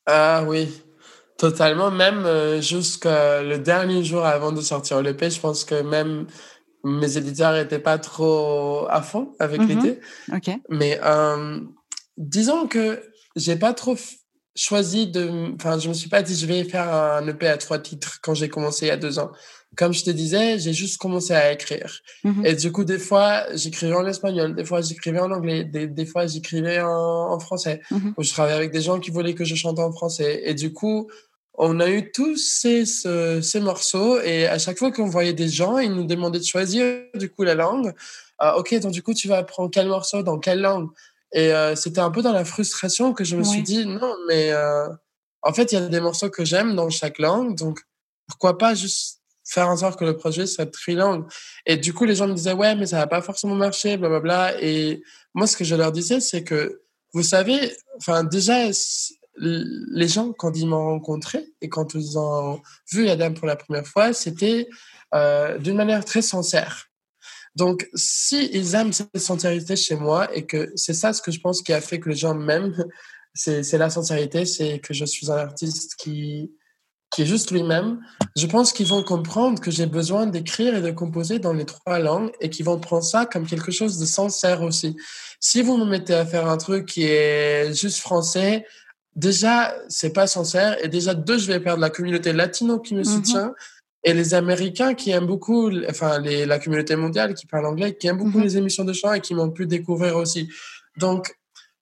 Ah 0.07 0.45
oui, 0.47 0.83
totalement. 1.39 1.91
Même 1.91 2.61
jusqu'à 2.61 3.43
le 3.43 3.59
dernier 3.59 4.03
jour 4.03 4.25
avant 4.25 4.53
de 4.53 4.61
sortir 4.61 5.01
l'EP, 5.03 5.31
je 5.31 5.41
pense 5.41 5.65
que 5.65 5.83
même 5.83 6.27
mes 6.85 7.17
éditeurs 7.17 7.53
n'étaient 7.53 7.79
pas 7.79 7.99
trop 7.99 8.87
à 8.89 9.03
fond 9.03 9.33
avec 9.39 9.61
Mhm. 9.61 9.69
l'idée. 9.69 10.01
Mais 10.69 10.99
euh, 11.05 11.61
disons 12.17 12.67
que 12.67 13.03
j'ai 13.37 13.57
pas 13.57 13.73
trop 13.73 13.97
choisi 14.57 15.07
de. 15.07 15.55
Enfin, 15.55 15.79
je 15.79 15.89
me 15.89 15.95
suis 15.95 16.09
pas 16.09 16.23
dit 16.23 16.35
je 16.37 16.47
vais 16.47 16.65
faire 16.65 16.93
un 16.93 17.27
EP 17.29 17.47
à 17.47 17.57
trois 17.57 17.79
titres 17.79 18.19
quand 18.23 18.35
j'ai 18.35 18.49
commencé 18.49 18.87
il 18.87 18.89
y 18.89 18.93
a 18.93 18.97
deux 18.97 19.19
ans. 19.19 19.31
Comme 19.77 19.93
je 19.93 20.03
te 20.03 20.11
disais, 20.11 20.59
j'ai 20.59 20.73
juste 20.73 20.99
commencé 20.99 21.33
à 21.33 21.53
écrire. 21.53 22.01
Mhm. 22.25 22.45
Et 22.45 22.55
du 22.57 22.73
coup, 22.73 22.83
des 22.85 22.99
fois, 22.99 23.45
j'écrivais 23.55 23.95
en 23.95 24.05
espagnol, 24.05 24.57
des 24.57 24.65
fois, 24.65 24.81
j'écrivais 24.81 25.21
en 25.21 25.31
anglais, 25.31 25.63
des, 25.63 25.87
des 25.87 26.07
fois, 26.07 26.27
j'écrivais 26.27 26.81
en, 26.81 26.89
en 27.33 27.39
français. 27.39 27.81
Mhm. 27.93 28.15
Où 28.17 28.23
je 28.25 28.31
travaillais 28.31 28.57
avec 28.57 28.73
des 28.73 28.81
gens 28.81 28.99
qui 28.99 29.13
voulaient 29.13 29.35
que 29.35 29.45
je 29.45 29.55
chante 29.55 29.79
en 29.79 29.93
français. 29.93 30.43
Et 30.45 30.55
du 30.55 30.73
coup, 30.73 31.09
on 31.63 31.79
a 31.79 31.91
eu 31.91 32.11
tous 32.11 32.37
ces, 32.37 32.87
ce- 32.87 33.41
ces 33.43 33.61
morceaux. 33.61 34.19
Et 34.21 34.47
à 34.47 34.59
chaque 34.59 34.79
fois 34.79 34.91
qu'on 34.91 35.09
voyait 35.09 35.35
des 35.35 35.49
gens, 35.49 35.77
ils 35.79 35.93
nous 35.93 36.05
demandaient 36.05 36.39
de 36.39 36.45
choisir, 36.45 36.85
du 37.15 37.31
coup, 37.31 37.43
la 37.43 37.55
langue. 37.55 37.93
Ah, 38.39 38.57
ok, 38.57 38.75
donc 38.81 38.93
du 38.93 39.03
coup, 39.03 39.13
tu 39.13 39.29
vas 39.29 39.37
apprendre 39.39 39.71
quel 39.71 39.87
morceau 39.87 40.23
dans 40.23 40.39
quelle 40.39 40.63
langue? 40.63 40.89
Et 41.33 41.53
euh, 41.53 41.77
c'était 41.77 42.01
un 42.01 42.11
peu 42.11 42.23
dans 42.23 42.33
la 42.33 42.47
frustration 42.47 43.13
que 43.13 43.25
je 43.25 43.37
me 43.37 43.45
suis 43.45 43.63
dit, 43.63 43.85
non, 43.85 44.15
mais 44.27 44.51
euh, 44.53 44.89
en 45.43 45.53
fait, 45.53 45.71
il 45.73 45.75
y 45.75 45.79
a 45.79 45.87
des 45.87 46.01
morceaux 46.01 46.31
que 46.31 46.45
j'aime 46.47 46.75
dans 46.75 46.89
chaque 46.89 47.19
langue. 47.19 47.55
Donc, 47.57 47.81
pourquoi 48.27 48.57
pas 48.57 48.75
juste 48.75 49.21
faire 49.45 49.69
en 49.69 49.77
sorte 49.77 49.99
que 49.99 50.05
le 50.07 50.17
projet 50.17 50.47
soit 50.47 50.65
trilingue? 50.65 51.25
Et 51.67 51.77
du 51.77 51.93
coup, 51.93 52.07
les 52.07 52.15
gens 52.15 52.27
me 52.27 52.33
disaient, 52.35 52.55
ouais, 52.55 52.75
mais 52.75 52.87
ça 52.87 52.97
va 52.97 53.07
pas 53.07 53.21
forcément 53.21 53.55
marcher, 53.55 53.99
blablabla. 53.99 54.63
Et 54.63 55.03
moi, 55.35 55.47
ce 55.47 55.59
que 55.59 55.65
je 55.65 55.75
leur 55.75 55.93
disais, 55.93 56.21
c'est 56.21 56.43
que, 56.43 56.81
vous 57.13 57.23
savez, 57.23 57.77
enfin, 57.99 58.25
déjà, 58.25 58.73
les 59.37 60.09
gens, 60.09 60.33
quand 60.33 60.57
ils 60.57 60.67
m'ont 60.67 60.85
rencontré 60.85 61.53
et 61.61 61.69
quand 61.69 61.95
ils 61.95 62.19
ont 62.19 62.61
vu 62.91 63.09
Adam 63.09 63.33
pour 63.33 63.47
la 63.47 63.57
première 63.57 63.87
fois, 63.87 64.13
c'était 64.13 64.69
euh, 65.15 65.59
d'une 65.59 65.77
manière 65.77 66.05
très 66.05 66.23
sincère. 66.23 66.87
Donc, 67.57 67.89
si 67.95 68.49
ils 68.53 68.75
aiment 68.75 68.93
cette 68.93 69.19
sincérité 69.19 69.77
chez 69.77 69.97
moi 69.97 70.35
et 70.35 70.47
que 70.47 70.73
c'est 70.77 70.95
ça 70.95 71.13
ce 71.13 71.21
que 71.21 71.33
je 71.33 71.41
pense 71.41 71.63
qui 71.63 71.73
a 71.73 71.81
fait 71.81 71.99
que 71.99 72.09
les 72.09 72.17
gens 72.17 72.35
m'aiment, 72.35 72.85
c'est 73.35 73.79
la 73.79 73.91
sincérité, 73.91 74.45
c'est 74.45 74.81
que 74.81 74.93
je 74.95 75.05
suis 75.05 75.31
un 75.31 75.37
artiste 75.37 75.95
qui, 75.97 76.53
qui 77.11 77.23
est 77.23 77.27
juste 77.27 77.51
lui-même. 77.51 78.01
Je 78.37 78.47
pense 78.47 78.73
qu'ils 78.73 78.87
vont 78.87 79.03
comprendre 79.03 79.61
que 79.61 79.71
j'ai 79.71 79.87
besoin 79.87 80.27
d'écrire 80.27 80.77
et 80.77 80.83
de 80.83 80.91
composer 80.91 81.39
dans 81.39 81.53
les 81.53 81.65
trois 81.65 81.99
langues 81.99 82.31
et 82.41 82.51
qu'ils 82.51 82.65
vont 82.65 82.79
prendre 82.79 83.05
ça 83.05 83.27
comme 83.27 83.47
quelque 83.47 83.73
chose 83.73 83.99
de 83.99 84.07
sincère 84.07 84.63
aussi. 84.63 84.97
Si 85.41 85.63
vous 85.63 85.77
me 85.77 85.85
mettez 85.85 86.15
à 86.15 86.25
faire 86.25 86.49
un 86.49 86.57
truc 86.57 86.87
qui 86.87 87.05
est 87.05 87.73
juste 87.75 87.99
français, 87.99 88.65
déjà, 89.17 89.75
c'est 89.89 90.13
pas 90.13 90.27
sincère. 90.27 90.83
Et 90.85 90.89
déjà, 90.89 91.15
deux, 91.15 91.39
je 91.39 91.47
vais 91.47 91.61
perdre 91.61 91.81
la 91.81 91.91
communauté 91.91 92.33
latino 92.33 92.79
qui 92.79 92.95
me 92.95 93.01
Mhm. 93.01 93.05
soutient 93.05 93.55
et 94.05 94.15
les 94.15 94.33
Américains 94.35 94.95
qui 94.95 95.11
aiment 95.11 95.27
beaucoup, 95.27 95.71
enfin, 95.89 96.19
les, 96.21 96.47
la 96.47 96.59
communauté 96.59 96.97
mondiale 96.97 97.35
qui 97.35 97.47
parle 97.47 97.67
anglais, 97.67 97.97
qui 97.97 98.07
aiment 98.07 98.19
beaucoup 98.19 98.39
Mhm. 98.39 98.45
les 98.45 98.57
émissions 98.57 98.85
de 98.85 98.93
chant 98.93 99.13
et 99.13 99.21
qui 99.21 99.35
m'ont 99.35 99.51
pu 99.51 99.67
découvrir 99.67 100.17
aussi. 100.17 100.49
Donc, 100.97 101.35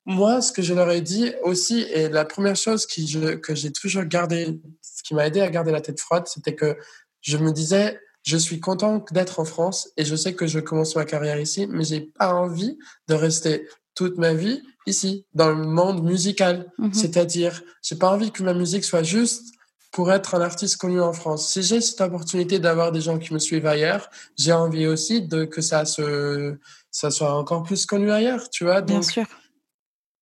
moi, 0.05 0.41
ce 0.41 0.53
que 0.53 0.63
je 0.63 0.73
leur 0.75 0.91
ai 0.91 1.01
dit 1.03 1.33
aussi, 1.43 1.81
et 1.93 2.09
la 2.09 2.25
première 2.25 2.57
chose 2.57 2.87
qui 2.87 3.07
je, 3.07 3.35
que 3.37 3.55
j'ai 3.55 3.73
toujours 3.73 4.05
gardé, 4.05 4.59
ce 4.83 5.03
qui 5.03 5.15
m'a 5.15 5.27
aidé 5.27 5.41
à 5.41 5.51
garder 5.51 5.71
la 5.71 5.81
tête 5.83 6.01
froide, 6.01 6.27
c'était 6.27 6.55
que 6.55 6.77
je 7.21 7.37
me 7.37 7.53
disais, 7.53 8.01
je 8.25 8.37
suis 8.37 8.59
content 8.59 9.05
d'être 9.13 9.39
en 9.39 9.45
France 9.45 9.91
et 9.97 10.05
je 10.05 10.17
sais 10.17 10.35
que 10.35 10.47
je 10.47 10.61
commence 10.61 10.97
ma 10.97 11.05
carrière 11.05 11.39
ici, 11.39 11.67
mais 11.69 11.85
j'ai 11.85 12.01
pas 12.19 12.33
envie 12.35 12.79
de 13.09 13.15
rester 13.15 13.69
toute 13.95 14.17
ma 14.19 14.33
vie 14.33 14.63
ici, 14.89 15.27
dans 15.35 15.51
le 15.51 15.67
monde 15.67 16.03
musical. 16.03 16.73
Mhm. 16.79 16.93
C'est-à-dire, 16.93 17.63
j'ai 17.83 17.97
pas 17.97 18.11
envie 18.11 18.31
que 18.31 18.43
ma 18.43 18.55
musique 18.55 18.85
soit 18.85 19.03
juste 19.03 19.55
pour 19.91 20.13
être 20.13 20.35
un 20.35 20.41
artiste 20.41 20.77
connu 20.77 21.01
en 21.01 21.13
France. 21.13 21.53
Si 21.53 21.63
j'ai 21.63 21.81
cette 21.81 22.01
opportunité 22.01 22.59
d'avoir 22.59 22.93
des 22.93 23.01
gens 23.01 23.19
qui 23.19 23.33
me 23.33 23.39
suivent 23.39 23.67
ailleurs, 23.67 24.11
j'ai 24.37 24.53
envie 24.53 24.87
aussi 24.87 25.23
de 25.23 25.45
que 25.45 25.61
ça 25.61 25.85
se, 25.85 26.57
ça 26.91 27.11
soit 27.11 27.35
encore 27.35 27.63
plus 27.63 27.87
connu 27.87 28.11
ailleurs, 28.11 28.51
tu 28.51 28.65
vois. 28.65 28.81
Bien 28.83 29.03
sûr. 29.03 29.27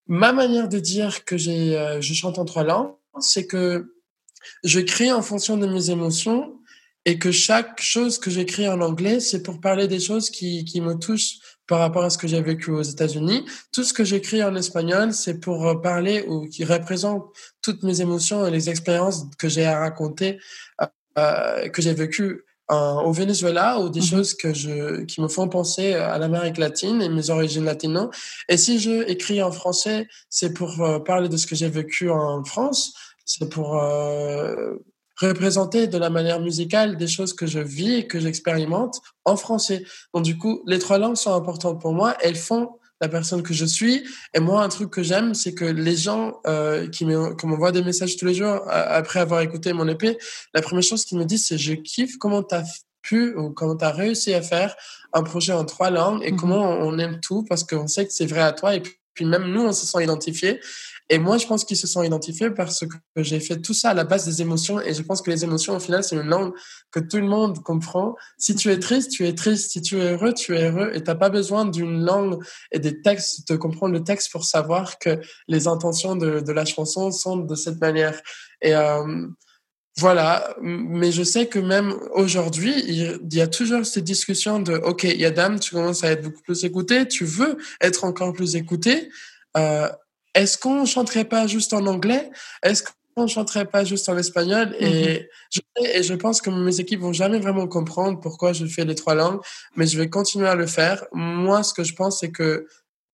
ma 0.06 0.32
manière 0.32 0.68
de 0.68 0.78
dire 0.78 1.24
que 1.24 1.36
j'ai, 1.36 1.76
euh, 1.76 2.00
je 2.00 2.14
chante 2.14 2.38
en 2.38 2.44
trois 2.44 2.62
langues, 2.62 2.92
c'est 3.18 3.46
que 3.46 3.94
je 4.62 4.80
crée 4.80 5.12
en 5.12 5.22
fonction 5.22 5.56
de 5.56 5.66
mes 5.66 5.90
émotions 5.90 6.52
et 7.04 7.18
que 7.18 7.30
chaque 7.30 7.80
chose 7.80 8.18
que 8.18 8.30
j'écris 8.30 8.68
en 8.68 8.80
anglais, 8.80 9.20
c'est 9.20 9.42
pour 9.42 9.60
parler 9.60 9.88
des 9.88 10.00
choses 10.00 10.30
qui, 10.30 10.64
qui 10.64 10.80
me 10.80 10.94
touchent 10.94 11.38
par 11.66 11.80
rapport 11.80 12.04
à 12.04 12.10
ce 12.10 12.18
que 12.18 12.28
j'ai 12.28 12.40
vécu 12.40 12.70
aux 12.70 12.82
États-Unis. 12.82 13.44
Tout 13.72 13.84
ce 13.84 13.92
que 13.92 14.04
j'écris 14.04 14.42
en 14.42 14.54
espagnol, 14.54 15.12
c'est 15.12 15.40
pour 15.40 15.66
euh, 15.66 15.74
parler 15.74 16.24
ou 16.28 16.48
qui 16.48 16.64
représente 16.64 17.24
toutes 17.62 17.82
mes 17.82 18.00
émotions 18.00 18.46
et 18.46 18.50
les 18.50 18.70
expériences 18.70 19.26
que 19.38 19.48
j'ai 19.48 19.64
à 19.66 19.78
raconter, 19.80 20.38
euh, 20.80 20.86
euh, 21.18 21.68
que 21.68 21.82
j'ai 21.82 21.94
vécues 21.94 22.42
au 22.68 23.12
Venezuela 23.12 23.78
ou 23.78 23.88
des 23.90 24.00
Mhm. 24.00 24.06
choses 24.06 24.34
que 24.34 24.52
je, 24.52 25.04
qui 25.04 25.20
me 25.20 25.28
font 25.28 25.48
penser 25.48 25.94
à 25.94 26.18
l'Amérique 26.18 26.58
latine 26.58 27.00
et 27.00 27.08
mes 27.08 27.30
origines 27.30 27.64
latino. 27.64 28.10
Et 28.48 28.56
si 28.56 28.80
je 28.80 29.08
écris 29.08 29.40
en 29.40 29.52
français, 29.52 30.08
c'est 30.30 30.52
pour 30.52 30.82
euh, 30.82 30.98
parler 30.98 31.28
de 31.28 31.36
ce 31.36 31.46
que 31.46 31.54
j'ai 31.54 31.68
vécu 31.68 32.10
en 32.10 32.42
France, 32.44 32.92
c'est 33.24 33.48
pour 33.48 33.80
euh, 33.80 34.74
représenter 35.16 35.86
de 35.86 35.98
la 35.98 36.10
manière 36.10 36.40
musicale 36.40 36.96
des 36.96 37.08
choses 37.08 37.32
que 37.32 37.46
je 37.46 37.58
vis 37.58 37.94
et 37.94 38.06
que 38.06 38.20
j'expérimente 38.20 39.00
en 39.24 39.36
français. 39.36 39.84
Donc 40.14 40.24
du 40.24 40.36
coup, 40.36 40.62
les 40.66 40.78
trois 40.78 40.98
langues 40.98 41.16
sont 41.16 41.34
importantes 41.34 41.80
pour 41.80 41.92
moi. 41.92 42.16
Elles 42.20 42.36
font 42.36 42.70
la 43.00 43.08
personne 43.08 43.42
que 43.42 43.52
je 43.52 43.64
suis. 43.64 44.04
Et 44.34 44.40
moi, 44.40 44.62
un 44.62 44.68
truc 44.68 44.90
que 44.90 45.02
j'aime, 45.02 45.34
c'est 45.34 45.54
que 45.54 45.64
les 45.64 45.96
gens 45.96 46.40
euh, 46.46 46.88
qui 46.88 47.04
m'envoient 47.04 47.72
des 47.72 47.82
messages 47.82 48.16
tous 48.16 48.24
les 48.24 48.34
jours 48.34 48.62
après 48.68 49.20
avoir 49.20 49.40
écouté 49.40 49.72
mon 49.72 49.86
épée, 49.88 50.16
la 50.54 50.62
première 50.62 50.82
chose 50.84 51.04
qu'ils 51.04 51.18
me 51.18 51.24
disent, 51.24 51.46
c'est 51.46 51.58
je 51.58 51.74
kiffe 51.74 52.16
comment 52.16 52.42
tu 52.42 52.54
as 52.54 52.64
pu 53.02 53.34
ou 53.36 53.50
comment 53.50 53.76
tu 53.76 53.84
as 53.84 53.92
réussi 53.92 54.34
à 54.34 54.42
faire 54.42 54.74
un 55.12 55.22
projet 55.22 55.52
en 55.52 55.64
trois 55.64 55.90
langues 55.90 56.22
et 56.24 56.32
mmh 56.32 56.36
comment 56.36 56.62
on 56.62 56.98
aime 56.98 57.20
tout 57.20 57.44
parce 57.44 57.64
qu'on 57.64 57.86
sait 57.86 58.06
que 58.06 58.12
c'est 58.12 58.26
vrai 58.26 58.40
à 58.40 58.52
toi 58.52 58.74
et 58.74 58.82
puis 59.16 59.24
même 59.24 59.50
nous, 59.50 59.62
on 59.62 59.72
se 59.72 59.86
sent 59.86 60.04
identifiés. 60.04 60.60
Et 61.08 61.18
moi, 61.18 61.38
je 61.38 61.46
pense 61.46 61.64
qu'ils 61.64 61.76
se 61.76 61.86
sont 61.86 62.02
identifiés 62.02 62.50
parce 62.50 62.80
que 62.80 63.22
j'ai 63.22 63.38
fait 63.38 63.60
tout 63.60 63.74
ça 63.74 63.90
à 63.90 63.94
la 63.94 64.02
base 64.02 64.24
des 64.24 64.42
émotions. 64.42 64.80
Et 64.80 64.92
je 64.92 65.02
pense 65.02 65.22
que 65.22 65.30
les 65.30 65.44
émotions, 65.44 65.76
au 65.76 65.80
final, 65.80 66.02
c'est 66.02 66.16
une 66.16 66.28
langue 66.28 66.52
que 66.90 66.98
tout 66.98 67.18
le 67.18 67.28
monde 67.28 67.62
comprend. 67.62 68.16
Si 68.38 68.56
tu 68.56 68.70
es 68.70 68.78
triste, 68.78 69.12
tu 69.12 69.26
es 69.26 69.32
triste. 69.32 69.70
Si 69.70 69.80
tu 69.80 70.00
es 70.00 70.12
heureux, 70.12 70.34
tu 70.34 70.56
es 70.56 70.68
heureux. 70.68 70.90
Et 70.94 71.04
t'as 71.04 71.14
pas 71.14 71.30
besoin 71.30 71.64
d'une 71.64 72.04
langue 72.04 72.42
et 72.72 72.80
des 72.80 73.00
textes, 73.02 73.48
de 73.48 73.56
comprendre 73.56 73.92
le 73.92 74.02
texte 74.02 74.32
pour 74.32 74.44
savoir 74.44 74.98
que 74.98 75.20
les 75.46 75.68
intentions 75.68 76.16
de, 76.16 76.52
la 76.52 76.64
chanson 76.64 77.12
sont 77.12 77.36
de 77.36 77.54
cette 77.54 77.80
manière. 77.80 78.20
Et 78.60 78.74
euh, 78.74 79.28
voilà. 79.98 80.56
Mais 80.60 81.12
je 81.12 81.22
sais 81.22 81.46
que 81.46 81.60
même 81.60 81.94
aujourd'hui, 82.14 82.74
il 82.84 83.32
y 83.32 83.40
a 83.40 83.46
toujours 83.46 83.86
cette 83.86 84.02
discussion 84.02 84.58
de, 84.58 84.74
OK, 84.74 85.04
Yadam, 85.04 85.60
tu 85.60 85.72
commences 85.72 86.02
à 86.02 86.10
être 86.10 86.22
beaucoup 86.22 86.42
plus 86.42 86.64
écouté. 86.64 87.06
Tu 87.06 87.24
veux 87.24 87.58
être 87.80 88.02
encore 88.02 88.32
plus 88.32 88.56
écouté. 88.56 89.08
Euh, 89.56 89.88
est-ce 90.36 90.58
qu'on 90.58 90.84
chanterait 90.84 91.24
pas 91.24 91.46
juste 91.46 91.72
en 91.72 91.86
anglais? 91.86 92.30
Est-ce 92.62 92.84
qu'on 93.16 93.26
chanterait 93.26 93.64
pas 93.64 93.84
juste 93.84 94.08
en 94.10 94.18
espagnol? 94.18 94.76
Et, 94.78 95.20
mhm. 95.20 95.26
je, 95.50 95.60
et 95.82 96.02
je 96.02 96.14
pense 96.14 96.42
que 96.42 96.50
mes 96.50 96.78
équipes 96.78 97.00
vont 97.00 97.14
jamais 97.14 97.38
vraiment 97.38 97.66
comprendre 97.66 98.20
pourquoi 98.20 98.52
je 98.52 98.66
fais 98.66 98.84
les 98.84 98.94
trois 98.94 99.14
langues, 99.14 99.40
mais 99.76 99.86
je 99.86 99.98
vais 99.98 100.10
continuer 100.10 100.46
à 100.46 100.54
le 100.54 100.66
faire. 100.66 101.06
Moi, 101.12 101.62
ce 101.62 101.72
que 101.72 101.84
je 101.84 101.94
pense, 101.94 102.20
c'est 102.20 102.30
que 102.30 102.66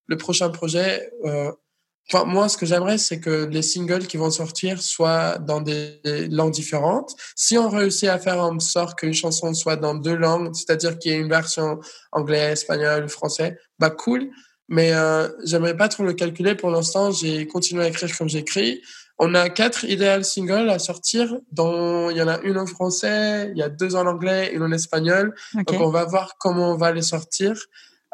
le 0.09 0.16
prochain 0.16 0.51
projet, 0.51 1.12
euh, 1.25 1.53
enfin, 2.12 2.25
moi, 2.25 2.49
ce 2.49 2.57
que 2.57 2.66
j'aimerais, 2.66 2.99
c'est 2.99 3.20
que 3.20 3.45
les 3.45 3.62
singles 3.62 4.09
qui 4.09 4.16
vont 4.16 4.33
sortir 4.33 4.83
soient 4.83 5.39
dans 5.39 5.61
des 5.61 6.01
langues 6.29 6.53
différentes. 6.53 7.14
Si 7.37 7.57
on 7.57 7.68
réussit 7.68 8.09
à 8.09 8.18
faire 8.18 8.41
en 8.41 8.59
sorte 8.59 8.99
qu'une 8.99 9.14
chanson 9.14 9.55
soit 9.55 9.77
dans 9.77 9.95
deux 9.95 10.16
langues, 10.16 10.53
c'est-à-dire 10.55 10.99
qu'il 10.99 11.12
y 11.12 11.14
ait 11.14 11.20
une 11.20 11.29
version 11.29 11.79
anglais, 12.11 12.51
espagnol, 12.51 13.09
français, 13.09 13.57
bah 13.79 13.91
cool. 13.91 14.33
Mais 14.69 14.93
euh, 14.93 15.29
j'aimerais 15.45 15.77
pas 15.77 15.89
trop 15.89 16.05
le 16.05 16.13
calculer 16.13 16.55
pour 16.55 16.71
l'instant. 16.71 17.11
J'ai 17.11 17.47
continué 17.47 17.85
à 17.85 17.89
écrire 17.89 18.17
comme 18.17 18.29
j'écris. 18.29 18.81
On 19.19 19.35
a 19.35 19.51
quatre 19.51 19.85
idéales 19.85 20.25
singles 20.25 20.71
à 20.71 20.79
sortir, 20.79 21.37
dont 21.53 22.11
il 22.11 22.17
y 22.17 22.23
en 22.23 22.29
a 22.29 22.41
une 22.41 22.59
en 22.59 22.67
français, 22.67 23.51
il 23.53 23.59
y 23.59 23.63
a 23.63 23.69
deux 23.69 23.95
en 23.95 24.07
anglais, 24.07 24.51
une 24.53 24.63
en 24.63 24.73
espagnol. 24.73 25.35
Donc 25.55 25.81
on 25.81 25.91
va 25.91 26.05
voir 26.05 26.37
comment 26.39 26.73
on 26.73 26.77
va 26.77 26.93
les 26.93 27.03
sortir. 27.03 27.55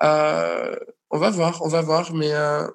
Euh, 0.02 0.76
on 1.10 1.18
va 1.18 1.30
voir, 1.30 1.62
on 1.62 1.68
va 1.68 1.80
voir. 1.80 2.12
Mais 2.14 2.32
euh, 2.32 2.66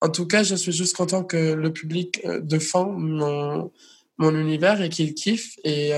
en 0.00 0.08
tout 0.08 0.26
cas, 0.26 0.42
je 0.42 0.54
suis 0.54 0.72
juste 0.72 0.96
content 0.96 1.24
que 1.24 1.54
le 1.54 1.72
public 1.72 2.20
euh, 2.24 2.40
défend 2.40 2.92
mon, 2.92 3.72
mon 4.18 4.36
univers 4.36 4.80
et 4.82 4.88
qu'il 4.88 5.14
kiffe. 5.14 5.56
Et 5.64 5.92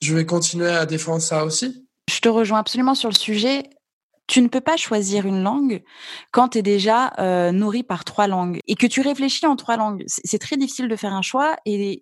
je 0.00 0.14
vais 0.14 0.26
continuer 0.26 0.70
à 0.70 0.86
défendre 0.86 1.22
ça 1.22 1.44
aussi. 1.44 1.86
Je 2.10 2.20
te 2.20 2.28
rejoins 2.28 2.58
absolument 2.58 2.94
sur 2.94 3.08
le 3.08 3.14
sujet 3.14 3.64
tu 4.32 4.40
ne 4.40 4.48
peux 4.48 4.62
pas 4.62 4.78
choisir 4.78 5.26
une 5.26 5.42
langue 5.42 5.82
quand 6.30 6.48
tu 6.48 6.58
es 6.58 6.62
déjà 6.62 7.12
euh, 7.18 7.52
nourri 7.52 7.82
par 7.82 8.02
trois 8.02 8.26
langues 8.26 8.60
et 8.66 8.76
que 8.76 8.86
tu 8.86 9.02
réfléchis 9.02 9.44
en 9.44 9.56
trois 9.56 9.76
langues. 9.76 10.04
C'est 10.06 10.38
très 10.38 10.56
difficile 10.56 10.88
de 10.88 10.96
faire 10.96 11.12
un 11.12 11.20
choix 11.20 11.54
et 11.66 12.00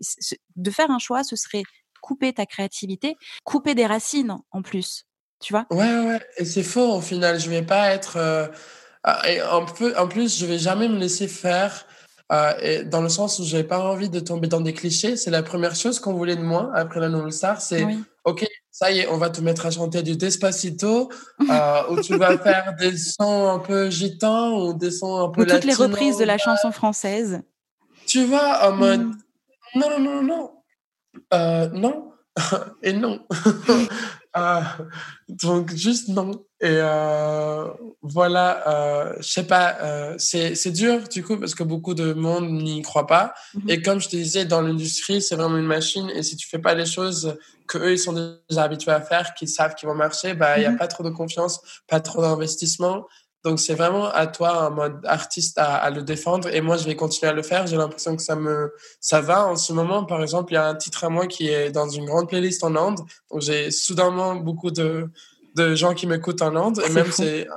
de 0.55 0.71
faire 0.71 0.93
un 0.93 1.01
choix, 1.01 1.25
ce 1.25 1.35
serait 1.35 1.65
couper 2.01 2.33
ta 2.33 2.47
créativité, 2.47 3.17
couper 3.43 3.75
des 3.75 3.85
racines 3.85 4.39
en 4.53 4.63
plus. 4.63 5.07
Tu 5.41 5.53
vois? 5.53 5.67
Ouais, 5.73 6.07
ouais, 6.07 6.21
et 6.37 6.45
c'est 6.45 6.63
faux 6.63 6.95
au 6.95 7.01
final. 7.01 7.41
Je 7.41 7.51
vais 7.51 7.63
pas 7.63 7.91
être. 7.91 8.17
Euh, 8.17 8.47
ah, 9.03 9.29
et 9.29 9.43
en, 9.43 9.65
en 9.65 10.07
plus, 10.07 10.39
je 10.39 10.47
vais 10.47 10.59
jamais 10.59 10.89
me 10.89 10.99
laisser 10.99 11.27
faire. 11.27 11.85
Euh, 12.31 12.53
et 12.63 12.85
dans 12.85 13.03
le 13.03 13.09
sens 13.09 13.41
où 13.41 13.45
j'ai 13.45 13.65
pas 13.65 13.81
envie 13.81 14.09
de 14.09 14.21
tomber 14.21 14.47
dans 14.47 14.61
des 14.61 14.73
clichés, 14.73 15.17
c'est 15.17 15.33
la 15.33 15.43
première 15.43 15.75
chose 15.75 15.99
qu'on 15.99 16.15
voulait 16.15 16.37
de 16.37 16.45
moi 16.45 16.71
après 16.77 17.01
la 17.01 17.09
Nouvelle 17.09 17.33
Star, 17.33 17.61
c'est 17.61 17.85
ok, 18.25 18.47
ça 18.71 18.91
y 18.91 19.01
est, 19.01 19.09
on 19.09 19.17
va 19.17 19.31
te 19.31 19.41
mettre 19.41 19.67
à 19.67 19.71
chanter 19.71 20.03
du 20.03 20.17
Despacito, 20.17 21.11
euh, 21.49 21.83
où 21.91 22.01
tu 22.01 22.17
vas 22.17 22.39
faire 22.39 22.75
des 22.79 22.97
sons 22.97 23.49
un 23.49 23.59
peu 23.59 23.91
gitans 23.91 24.59
ou 24.59 24.75
des 24.75 24.91
sons 24.91 25.19
un 25.19 25.29
peu 25.31 25.43
Ou 25.43 25.45
toutes 25.47 25.65
les 25.65 25.75
reprises 25.75 26.19
de 26.19 26.25
la 26.25 26.39
chanson 26.39 26.73
française. 26.73 27.43
Tu 28.07 28.25
vois, 28.25 28.69
en 28.69 28.73
mode, 28.73 29.03
mm. 29.03 29.17
non, 29.77 29.91
non, 29.91 30.01
non, 30.01 30.23
non, 30.23 30.51
euh, 31.35 31.69
non, 31.71 32.13
et 32.83 32.93
non. 32.93 33.27
Euh, 34.37 34.61
donc, 35.29 35.75
juste 35.75 36.09
non. 36.09 36.31
Et 36.63 36.69
euh, 36.69 37.69
voilà, 38.03 38.69
euh, 38.69 39.15
je 39.21 39.33
sais 39.33 39.47
pas, 39.47 39.79
euh, 39.81 40.15
c'est 40.19 40.71
dur 40.73 41.09
du 41.09 41.25
coup 41.25 41.39
parce 41.39 41.55
que 41.55 41.63
beaucoup 41.63 41.95
de 41.95 42.13
monde 42.13 42.51
n'y 42.51 42.83
croit 42.83 43.07
pas. 43.07 43.33
Mm-hmm. 43.55 43.71
Et 43.71 43.83
comme 43.83 43.99
je 43.99 44.11
te 44.11 44.17
disais, 44.17 44.45
dans 44.45 44.61
l'industrie, 44.61 45.23
c'est 45.23 45.37
vraiment 45.37 45.57
une 45.57 45.65
machine. 45.65 46.11
Et 46.11 46.23
si 46.23 46.37
tu 46.37 46.47
fais 46.47 46.59
pas 46.59 46.75
les 46.75 46.85
choses 46.85 47.35
que 47.67 47.79
eux 47.79 47.93
ils 47.93 47.99
sont 47.99 48.13
déjà 48.13 48.65
habitués 48.65 48.93
à 48.93 49.01
faire, 49.01 49.33
qu'ils 49.33 49.49
savent 49.49 49.75
qu'ils 49.75 49.89
vont 49.89 49.95
marcher, 49.95 50.35
bah 50.35 50.59
il 50.59 50.63
y 50.63 50.67
a 50.67 50.73
mm-hmm. 50.73 50.77
pas 50.77 50.89
trop 50.89 51.03
de 51.03 51.11
confiance, 51.11 51.63
pas 51.89 52.01
trop 52.01 52.21
d'investissement. 52.21 53.07
Donc 53.43 53.59
c'est 53.59 53.75
vraiment 53.75 54.11
à 54.11 54.27
toi 54.27 54.69
en 54.69 54.71
mode 54.71 55.01
artiste 55.05 55.57
à, 55.59 55.77
à, 55.77 55.91
le 55.91 56.03
défendre 56.03 56.49
et 56.55 56.61
moi 56.61 56.77
je 56.77 56.85
vais 56.85 56.95
continuer 56.95 57.31
à 57.31 57.35
le 57.35 57.43
faire. 57.43 57.67
J'ai 57.67 57.77
l'impression 57.77 58.15
que 58.15 58.23
ça 58.23 58.37
me 58.37 58.73
ça 59.01 59.21
va 59.21 59.47
en 59.47 59.57
ce 59.57 59.73
moment. 59.73 60.05
Par 60.05 60.21
exemple, 60.23 60.53
il 60.53 60.57
y 60.57 60.59
a 60.59 60.67
un 60.67 60.75
titre 60.75 61.05
à 61.05 61.09
moi 61.09 61.27
qui 61.27 61.49
est 61.49 61.71
dans 61.71 61.89
une 61.89 62.05
grande 62.05 62.29
playlist 62.29 62.63
en 62.65 62.77
Inde. 62.77 63.01
Donc 63.31 63.41
j'ai 63.41 63.71
soudainement 63.71 64.37
beaucoup 64.37 64.71
de 64.71 65.09
de 65.57 65.75
gens 65.75 65.95
qui 65.95 66.07
m'écoutent 66.07 66.43
en 66.43 66.55
Inde 66.55 66.83
et 66.87 66.91
même 66.91 67.11
c'est 67.11 67.49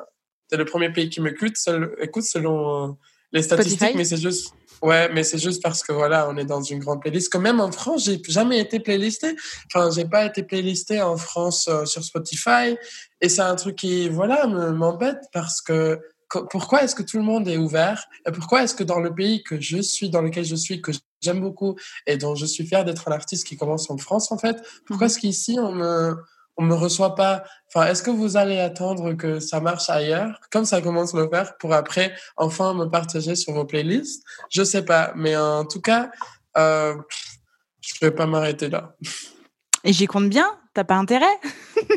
c'est 0.49 0.57
le 0.57 0.65
premier 0.65 0.91
pays 0.91 1.09
qui 1.09 1.19
m'écoute 1.19 1.55
écoute 1.99 2.23
selon 2.23 2.85
euh, 2.85 2.91
les 3.33 3.41
statistiques, 3.41 3.95
mais 3.95 4.05
c'est 4.05 4.21
juste 4.21 4.53
Ouais, 4.83 5.09
mais 5.13 5.23
c'est 5.23 5.37
juste 5.37 5.63
parce 5.63 5.81
que 5.81 5.93
voilà, 5.93 6.27
on 6.29 6.35
est 6.35 6.43
dans 6.43 6.61
une 6.61 6.79
grande 6.79 7.01
playlist. 7.01 7.31
Quand 7.31 7.39
même 7.39 7.61
en 7.61 7.71
France, 7.71 8.03
j'ai 8.03 8.21
jamais 8.27 8.59
été 8.59 8.81
playlisté. 8.81 9.33
Enfin, 9.73 9.89
j'ai 9.89 10.03
pas 10.03 10.25
été 10.25 10.43
playlisté 10.43 11.01
en 11.01 11.15
France 11.15 11.69
euh, 11.69 11.85
sur 11.85 12.03
Spotify. 12.03 12.75
Et 13.21 13.29
c'est 13.29 13.41
un 13.41 13.55
truc 13.55 13.77
qui, 13.77 14.09
voilà, 14.09 14.45
m'embête 14.45 15.21
parce 15.31 15.61
que 15.61 16.01
pourquoi 16.49 16.83
est-ce 16.83 16.95
que 16.95 17.03
tout 17.03 17.15
le 17.15 17.23
monde 17.23 17.47
est 17.47 17.55
ouvert? 17.55 18.09
Et 18.27 18.31
pourquoi 18.33 18.63
est-ce 18.63 18.75
que 18.75 18.83
dans 18.83 18.99
le 18.99 19.15
pays 19.15 19.41
que 19.41 19.57
je 19.61 19.81
suis, 19.81 20.09
dans 20.09 20.21
lequel 20.21 20.43
je 20.43 20.55
suis, 20.55 20.81
que 20.81 20.91
j'aime 21.21 21.39
beaucoup 21.39 21.77
et 22.05 22.17
dont 22.17 22.35
je 22.35 22.45
suis 22.45 22.65
fier 22.65 22.83
d'être 22.83 23.07
un 23.07 23.13
artiste 23.13 23.47
qui 23.47 23.55
commence 23.55 23.89
en 23.89 23.97
France 23.97 24.33
en 24.33 24.37
fait, 24.37 24.57
pourquoi 24.85 25.07
est-ce 25.07 25.19
qu'ici 25.19 25.57
on 25.61 25.71
me 25.71 26.15
on 26.57 26.63
me 26.63 26.75
reçoit 26.75 27.15
pas. 27.15 27.43
Enfin, 27.67 27.87
est-ce 27.87 28.03
que 28.03 28.11
vous 28.11 28.37
allez 28.37 28.59
attendre 28.59 29.13
que 29.13 29.39
ça 29.39 29.59
marche 29.59 29.89
ailleurs, 29.89 30.39
comme 30.51 30.65
ça 30.65 30.81
commence 30.81 31.13
à 31.15 31.19
le 31.19 31.29
faire, 31.29 31.57
pour 31.57 31.73
après 31.73 32.13
enfin 32.37 32.73
me 32.73 32.85
partager 32.85 33.35
sur 33.35 33.53
vos 33.53 33.65
playlists? 33.65 34.23
Je 34.49 34.63
sais 34.63 34.85
pas, 34.85 35.13
mais 35.15 35.35
en 35.35 35.65
tout 35.65 35.81
cas, 35.81 36.11
euh, 36.57 36.95
je 37.81 37.93
vais 38.01 38.11
pas 38.11 38.27
m'arrêter 38.27 38.69
là. 38.69 38.95
Et 39.83 39.93
j'y 39.93 40.07
compte 40.07 40.29
bien? 40.29 40.47
T'as 40.73 40.83
pas 40.83 40.95
intérêt? 40.95 41.25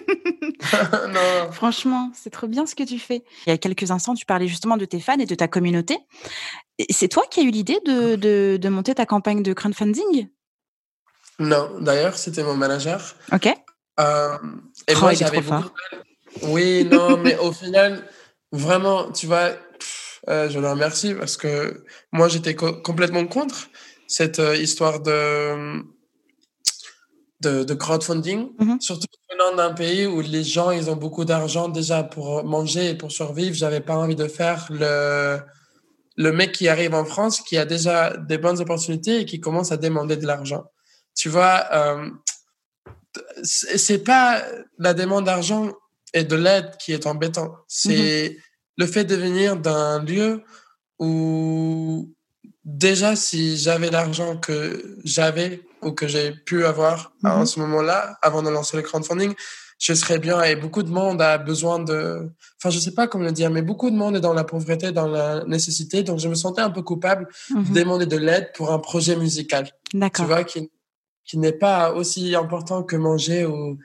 Non. 1.09 1.53
Franchement, 1.53 2.11
c'est 2.15 2.31
trop 2.31 2.47
bien 2.47 2.67
ce 2.67 2.75
que 2.75 2.83
tu 2.83 2.99
fais. 2.99 3.25
Il 3.47 3.51
y 3.51 3.53
a 3.53 3.59
quelques 3.59 3.91
instants, 3.91 4.15
tu 4.15 4.27
parlais 4.27 4.49
justement 4.49 4.77
de 4.77 4.85
tes 4.85 5.01
fans 5.01 5.19
et 5.19 5.27
de 5.27 5.35
ta 5.35 5.49
communauté. 5.49 5.99
C'est 6.91 7.09
toi 7.09 7.25
qui 7.31 7.41
as 7.41 7.43
eu 7.45 7.51
l'idée 7.51 7.79
de, 7.85 8.17
de, 8.17 8.59
de 8.61 8.69
monter 8.69 8.95
ta 8.95 9.07
campagne 9.07 9.43
de 9.43 9.53
crowdfunding? 9.53 10.29
Non, 11.39 11.71
d'ailleurs, 11.81 12.17
c'était 12.17 12.43
mon 12.43 12.55
manager. 12.55 13.15
Ok. 13.33 13.49
Euh, 14.01 14.39
et 14.89 14.95
oh, 14.97 15.01
moi, 15.01 15.15
j'avais 15.15 15.41
beaucoup 15.41 15.71
Oui, 16.43 16.85
non, 16.85 17.17
mais 17.17 17.37
au 17.39 17.53
final, 17.53 18.05
vraiment, 18.53 19.11
tu 19.11 19.27
vois, 19.27 19.53
euh, 20.29 20.49
je 20.49 20.59
le 20.59 20.69
remercie 20.69 21.15
parce 21.15 21.37
que 21.37 21.85
moi, 22.13 22.29
j'étais 22.29 22.55
complètement 22.55 23.27
contre 23.27 23.69
cette 24.07 24.39
euh, 24.39 24.57
histoire 24.57 25.01
de, 25.01 25.83
de, 27.41 27.65
de 27.65 27.75
crowdfunding, 27.75 28.55
mm-hmm. 28.57 28.81
surtout 28.81 29.07
venant 29.33 29.57
d'un 29.57 29.73
pays 29.73 30.07
où 30.07 30.21
les 30.21 30.45
gens, 30.45 30.71
ils 30.71 30.91
ont 30.91 30.97
beaucoup 30.97 31.25
d'argent 31.25 31.69
déjà 31.69 32.03
pour 32.03 32.45
manger 32.45 32.91
et 32.91 32.95
pour 32.95 33.11
survivre. 33.11 33.55
J'avais 33.55 33.81
pas 33.81 33.97
envie 33.97 34.17
de 34.17 34.29
faire 34.29 34.67
le, 34.71 35.39
le 36.17 36.33
mec 36.33 36.53
qui 36.53 36.69
arrive 36.69 36.95
en 36.95 37.05
France, 37.05 37.41
qui 37.41 37.57
a 37.57 37.65
déjà 37.65 38.17
des 38.17 38.39
bonnes 38.39 38.61
opportunités 38.61 39.21
et 39.21 39.25
qui 39.25 39.41
commence 39.41 39.73
à 39.73 39.77
demander 39.77 40.17
de 40.17 40.27
l'argent. 40.27 40.65
Tu 41.15 41.29
vois, 41.29 41.67
c'est 43.43 44.05
pas 44.05 44.43
la 44.79 44.95
demande 44.95 45.25
d'argent 45.25 45.73
et 46.14 46.25
de 46.25 46.37
l'aide 46.37 46.77
qui 46.79 46.93
est 46.93 47.07
embêtant. 47.07 47.55
C'est 47.69 48.31
mhm. 48.31 48.37
le 48.79 48.87
fait 48.87 49.05
de 49.05 49.17
venir 49.17 49.57
d'un 49.57 50.03
lieu 50.03 50.43
où 50.99 52.12
déjà 52.64 53.17
si 53.17 53.57
j'avais 53.57 53.91
l'argent 53.91 54.37
que 54.37 54.99
j'avais 55.05 55.62
ou 55.83 55.93
que 55.93 56.07
j'ai 56.07 56.33
pu 56.33 56.64
avoir 56.64 57.12
en 57.23 57.41
mhm. 57.41 57.47
ce 57.47 57.61
moment-là, 57.61 58.19
avant 58.23 58.43
de 58.43 58.51
lancer 58.51 58.77
le 58.77 58.83
crowdfunding, 58.83 59.35
je 59.79 59.93
serais 59.93 60.19
bien. 60.19 60.43
Et 60.43 60.57
beaucoup 60.57 60.83
de 60.83 60.91
monde 60.91 61.21
a 61.21 61.39
besoin 61.39 61.79
de, 61.79 62.31
enfin, 62.59 62.71
je 62.71 62.79
sais 62.79 62.93
pas 62.93 63.07
comment 63.07 63.25
le 63.25 63.33
dire, 63.33 63.51
mais 63.51 63.62
beaucoup 63.62 63.91
de 63.91 63.97
monde 63.97 64.17
est 64.17 64.21
dans 64.21 64.33
la 64.33 64.45
pauvreté, 64.45 64.93
dans 64.93 65.07
la 65.07 65.45
nécessité. 65.45 66.03
Donc, 66.03 66.19
je 66.19 66.29
me 66.29 66.35
sentais 66.35 66.62
un 66.62 66.71
peu 66.71 66.83
coupable 66.83 67.29
de 67.51 67.57
mhm. 67.57 67.73
demander 67.73 68.07
de 68.07 68.17
l'aide 68.17 68.53
pour 68.55 68.73
un 68.73 68.79
projet 68.79 69.17
musical. 69.17 69.71
D'accord. 69.93 70.25
Tu 70.25 70.33
vois, 70.33 70.45
qui, 70.45 70.71
qui 71.27 71.39
n'est 71.39 71.53
pas 71.53 71.93
aussi 71.93 72.35
important 72.35 72.83
que 72.83 72.97
manger 72.97 73.45
ou 73.45 73.79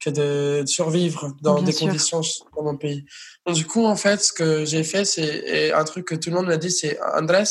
que 0.00 0.10
de 0.10 0.64
survivre 0.66 1.34
dans 1.42 1.62
des 1.62 1.72
conditions 1.72 2.20
dans 2.56 2.62
mon 2.62 2.76
pays. 2.76 3.04
Donc, 3.46 3.56
du 3.56 3.66
coup, 3.66 3.84
en 3.84 3.96
fait, 3.96 4.22
ce 4.22 4.32
que 4.32 4.64
j'ai 4.64 4.84
fait, 4.84 5.04
c'est 5.04 5.72
un 5.72 5.84
truc 5.84 6.06
que 6.06 6.14
tout 6.14 6.30
le 6.30 6.36
monde 6.36 6.46
m'a 6.46 6.56
dit, 6.56 6.70
c'est 6.70 6.98
Andrés, 7.14 7.44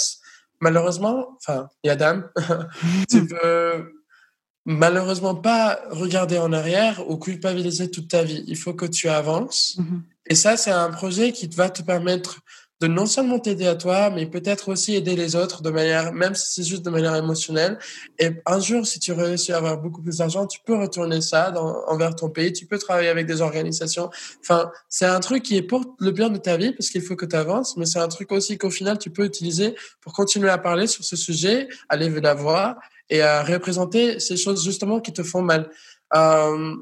malheureusement, 0.59 1.37
enfin, 1.37 1.69
Yadam, 1.83 2.29
tu 3.09 3.27
peux 3.27 3.93
malheureusement 4.65 5.35
pas 5.35 5.79
regarder 5.91 6.37
en 6.37 6.51
arrière 6.51 7.09
ou 7.09 7.17
culpabiliser 7.17 7.89
toute 7.89 8.09
ta 8.09 8.23
vie. 8.23 8.43
Il 8.47 8.57
faut 8.57 8.73
que 8.73 8.85
tu 8.85 9.07
avances. 9.07 9.77
Mm-hmm. 9.79 10.01
Et 10.27 10.35
ça, 10.35 10.57
c'est 10.57 10.71
un 10.71 10.89
projet 10.89 11.31
qui 11.31 11.47
va 11.47 11.69
te 11.69 11.81
permettre 11.81 12.41
de 12.79 12.87
non 12.87 13.07
seulement 13.07 13.39
t'aider 13.39 13.65
à 13.65 13.75
toi, 13.75 14.11
mais 14.11 14.27
peut-être 14.27 14.69
aussi 14.69 14.95
aider 14.95 15.15
les 15.15 15.35
autres 15.35 15.63
de 15.63 15.71
manière, 15.71 16.13
même 16.13 16.35
si 16.35 16.53
c'est 16.53 16.63
juste 16.63 16.83
de 16.83 16.91
manière 16.91 17.15
émotionnelle. 17.15 17.79
Et 18.19 18.29
un 18.45 18.59
jour, 18.59 18.85
si 18.85 18.99
tu 18.99 19.13
réussis 19.13 19.51
à 19.51 19.57
avoir 19.57 19.79
beaucoup 19.79 20.01
plus 20.01 20.17
d'argent, 20.17 20.45
tu 20.45 20.59
peux 20.63 20.75
retourner 20.75 21.21
ça 21.21 21.49
dans, 21.49 21.83
envers 21.87 22.15
ton 22.15 22.29
pays, 22.29 22.53
tu 22.53 22.67
peux 22.67 22.77
travailler 22.77 23.09
avec 23.09 23.25
des 23.25 23.41
organisations. 23.41 24.11
Enfin, 24.41 24.71
c'est 24.89 25.07
un 25.07 25.19
truc 25.19 25.41
qui 25.41 25.57
est 25.57 25.63
pour 25.63 25.95
le 25.99 26.11
bien 26.11 26.29
de 26.29 26.37
ta 26.37 26.55
vie, 26.55 26.71
parce 26.71 26.89
qu'il 26.89 27.01
faut 27.01 27.15
que 27.15 27.25
tu 27.25 27.35
avances, 27.35 27.77
mais 27.77 27.87
c'est 27.87 27.99
un 27.99 28.07
truc 28.09 28.31
aussi 28.31 28.59
qu'au 28.59 28.69
final, 28.69 28.99
tu 28.99 29.09
peux 29.09 29.25
utiliser 29.25 29.75
pour 30.01 30.13
continuer 30.13 30.49
à 30.49 30.59
parler 30.59 30.85
sur 30.85 31.03
ce 31.03 31.15
sujet, 31.15 31.67
à 31.89 31.97
lever 31.97 32.21
la 32.21 32.35
voix 32.35 32.77
et 33.09 33.21
à 33.21 33.43
représenter 33.43 34.19
ces 34.19 34.37
choses 34.37 34.63
justement 34.63 34.99
qui 34.99 35.13
te 35.13 35.23
font 35.23 35.41
mal. 35.41 35.71
Euh, 36.15 36.75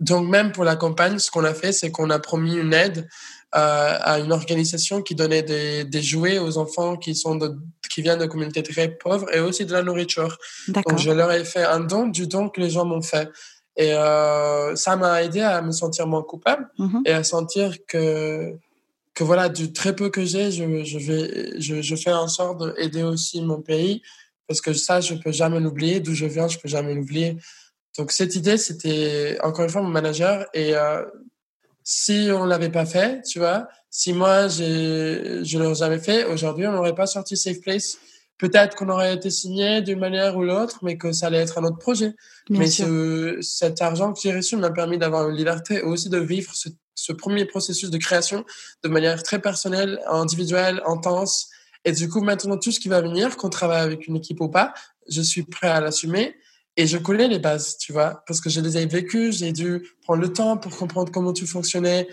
donc 0.00 0.28
même 0.28 0.52
pour 0.52 0.64
la 0.64 0.76
campagne, 0.76 1.18
ce 1.18 1.30
qu'on 1.30 1.44
a 1.44 1.54
fait, 1.54 1.72
c'est 1.72 1.90
qu'on 1.90 2.10
a 2.10 2.18
promis 2.18 2.56
une 2.56 2.72
aide 2.72 3.08
à 3.52 4.18
une 4.18 4.32
organisation 4.32 5.02
qui 5.02 5.14
donnait 5.14 5.42
des, 5.42 5.84
des, 5.84 6.02
jouets 6.02 6.38
aux 6.38 6.56
enfants 6.56 6.96
qui 6.96 7.14
sont 7.14 7.36
de, 7.36 7.54
qui 7.90 8.00
viennent 8.00 8.18
de 8.18 8.26
communautés 8.26 8.62
très 8.62 8.88
pauvres 8.88 9.26
et 9.34 9.40
aussi 9.40 9.66
de 9.66 9.72
la 9.72 9.82
nourriture. 9.82 10.38
Donc 10.68 10.98
je 10.98 11.10
leur 11.10 11.30
ai 11.30 11.44
fait 11.44 11.64
un 11.64 11.80
don 11.80 12.06
du 12.06 12.26
don 12.26 12.48
que 12.48 12.60
les 12.60 12.70
gens 12.70 12.86
m'ont 12.86 13.02
fait. 13.02 13.28
Et 13.76 13.92
euh, 13.94 14.74
ça 14.76 14.96
m'a 14.96 15.22
aidé 15.22 15.40
à 15.40 15.60
me 15.62 15.72
sentir 15.72 16.06
moins 16.06 16.22
coupable 16.22 16.68
mm-hmm. 16.78 17.02
et 17.06 17.12
à 17.12 17.24
sentir 17.24 17.76
que 17.86 18.54
que 19.14 19.24
voilà 19.24 19.50
du 19.50 19.74
très 19.74 19.94
peu 19.94 20.08
que 20.08 20.24
j'ai, 20.24 20.50
je, 20.50 20.84
je 20.84 20.98
vais 20.98 21.60
je, 21.60 21.82
je 21.82 21.96
fais 21.96 22.12
en 22.12 22.28
sorte 22.28 22.62
d'aider 22.76 23.02
aussi 23.02 23.42
mon 23.42 23.60
pays 23.60 24.02
parce 24.46 24.62
que 24.62 24.72
ça 24.72 25.00
je 25.00 25.14
peux 25.14 25.32
jamais 25.32 25.60
l'oublier 25.60 26.00
d'où 26.00 26.14
je 26.14 26.26
viens 26.26 26.48
je 26.48 26.58
peux 26.58 26.68
jamais 26.68 26.94
l'oublier. 26.94 27.36
Donc 27.98 28.12
cette 28.12 28.34
idée 28.36 28.56
c'était 28.56 29.38
encore 29.42 29.64
une 29.64 29.70
fois 29.70 29.82
mon 29.82 29.88
manager 29.88 30.46
et 30.54 30.74
euh, 30.74 31.04
si 31.84 32.28
on 32.32 32.44
l'avait 32.44 32.70
pas 32.70 32.86
fait, 32.86 33.22
tu 33.22 33.38
vois, 33.38 33.68
si 33.90 34.12
moi 34.12 34.48
je 34.48 35.42
je 35.44 35.58
l'aurais 35.58 35.74
jamais 35.74 35.98
fait, 35.98 36.24
aujourd'hui 36.24 36.66
on 36.66 36.72
n'aurait 36.72 36.94
pas 36.94 37.06
sorti 37.06 37.36
Safe 37.36 37.60
Place. 37.60 37.98
Peut-être 38.38 38.76
qu'on 38.76 38.88
aurait 38.88 39.14
été 39.14 39.30
signé 39.30 39.82
d'une 39.82 40.00
manière 40.00 40.36
ou 40.36 40.42
l'autre, 40.42 40.80
mais 40.82 40.96
que 40.96 41.12
ça 41.12 41.26
allait 41.26 41.38
être 41.38 41.58
un 41.58 41.64
autre 41.64 41.78
projet. 41.78 42.12
mais 42.50 42.66
ce, 42.66 43.38
cet 43.40 43.80
argent 43.80 44.12
que 44.12 44.20
j'ai 44.20 44.34
reçu 44.34 44.56
m'a 44.56 44.70
permis 44.70 44.98
d'avoir 44.98 45.28
une 45.28 45.36
liberté 45.36 45.74
et 45.76 45.82
aussi 45.82 46.08
de 46.08 46.18
vivre 46.18 46.52
ce, 46.52 46.68
ce 46.96 47.12
premier 47.12 47.44
processus 47.44 47.90
de 47.90 47.98
création 47.98 48.44
de 48.82 48.88
manière 48.88 49.22
très 49.22 49.40
personnelle, 49.40 50.00
individuelle, 50.08 50.82
intense. 50.86 51.50
Et 51.84 51.92
du 51.92 52.08
coup, 52.08 52.20
maintenant, 52.20 52.58
tout 52.58 52.72
ce 52.72 52.80
qui 52.80 52.88
va 52.88 53.00
venir, 53.00 53.36
qu'on 53.36 53.48
travaille 53.48 53.82
avec 53.82 54.08
une 54.08 54.16
équipe 54.16 54.40
ou 54.40 54.48
pas, 54.48 54.74
je 55.08 55.22
suis 55.22 55.44
prêt 55.44 55.68
à 55.68 55.80
l'assumer 55.80 56.34
et 56.76 56.86
je 56.86 56.98
connais 56.98 57.28
les 57.28 57.38
bases, 57.38 57.76
tu 57.78 57.92
vois, 57.92 58.22
parce 58.26 58.40
que 58.40 58.48
je 58.48 58.60
les 58.60 58.78
ai 58.78 58.86
vécues, 58.86 59.32
j'ai 59.32 59.52
dû 59.52 59.86
prendre 60.02 60.22
le 60.22 60.32
temps 60.32 60.56
pour 60.56 60.76
comprendre 60.76 61.12
comment 61.12 61.32
tout 61.32 61.46
fonctionnait. 61.46 62.08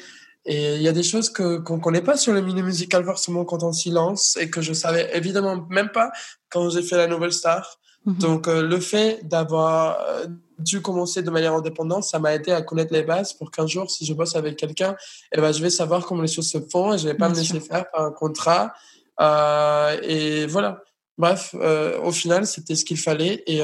Et 0.46 0.76
il 0.76 0.82
y 0.82 0.88
a 0.88 0.92
des 0.92 1.04
choses 1.04 1.30
que 1.30 1.58
qu'on 1.58 1.80
connaît 1.80 2.02
pas 2.02 2.18
sur 2.18 2.34
le 2.34 2.42
milieu 2.42 2.64
musical 2.64 3.04
forcément 3.04 3.46
quand 3.46 3.64
on 3.64 3.74
s'y 3.74 3.92
lance 3.92 4.38
et 4.40 4.50
que 4.50 4.62
je 4.62 4.74
savais 4.74 5.10
évidemment 5.16 5.66
même 5.70 5.90
pas 5.90 6.12
quand 6.50 6.70
j'ai 6.70 6.82
fait 6.82 6.98
la 6.98 7.08
nouvelle 7.08 7.34
star. 7.34 7.78
Mhm. 8.06 8.18
Donc 8.18 8.48
euh, 8.48 8.62
le 8.62 8.80
fait 8.80 9.20
d'avoir 9.28 10.00
euh, 10.02 10.28
dû 10.58 10.82
commencer 10.82 11.22
de 11.22 11.30
manière 11.30 11.54
indépendante, 11.54 12.04
ça 12.04 12.20
m'a 12.20 12.34
aidé 12.34 12.52
à 12.52 12.62
connaître 12.62 12.94
les 12.94 13.04
bases 13.04 13.34
pour 13.34 13.52
qu'un 13.52 13.68
jour, 13.68 13.90
si 13.90 14.06
je 14.06 14.14
bosse 14.14 14.36
avec 14.36 14.56
quelqu'un, 14.58 14.96
eh 15.34 15.42
ben, 15.42 15.52
je 15.52 15.62
vais 15.62 15.70
savoir 15.70 16.06
comment 16.06 16.22
les 16.22 16.28
choses 16.28 16.50
se 16.50 16.60
font 16.60 16.94
et 16.94 16.98
je 16.98 17.08
vais 17.08 17.16
pas 17.16 17.30
me 17.30 17.36
laisser 17.36 17.60
faire 17.60 17.90
par 17.92 18.06
un 18.06 18.12
contrat. 18.12 18.74
Euh, 19.22 19.98
et 20.04 20.46
voilà. 20.48 20.82
Bref, 21.18 21.54
euh, 21.56 22.00
au 22.02 22.12
final, 22.12 22.48
c'était 22.48 22.76
ce 22.76 22.86
qu'il 22.86 22.98
fallait 22.98 23.44
et 23.46 23.62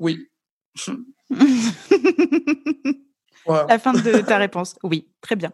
oui. 0.00 0.26
La 3.46 3.78
fin 3.78 3.92
de 3.92 4.20
ta 4.20 4.38
réponse. 4.38 4.76
Oui, 4.82 5.08
très 5.20 5.36
bien. 5.36 5.52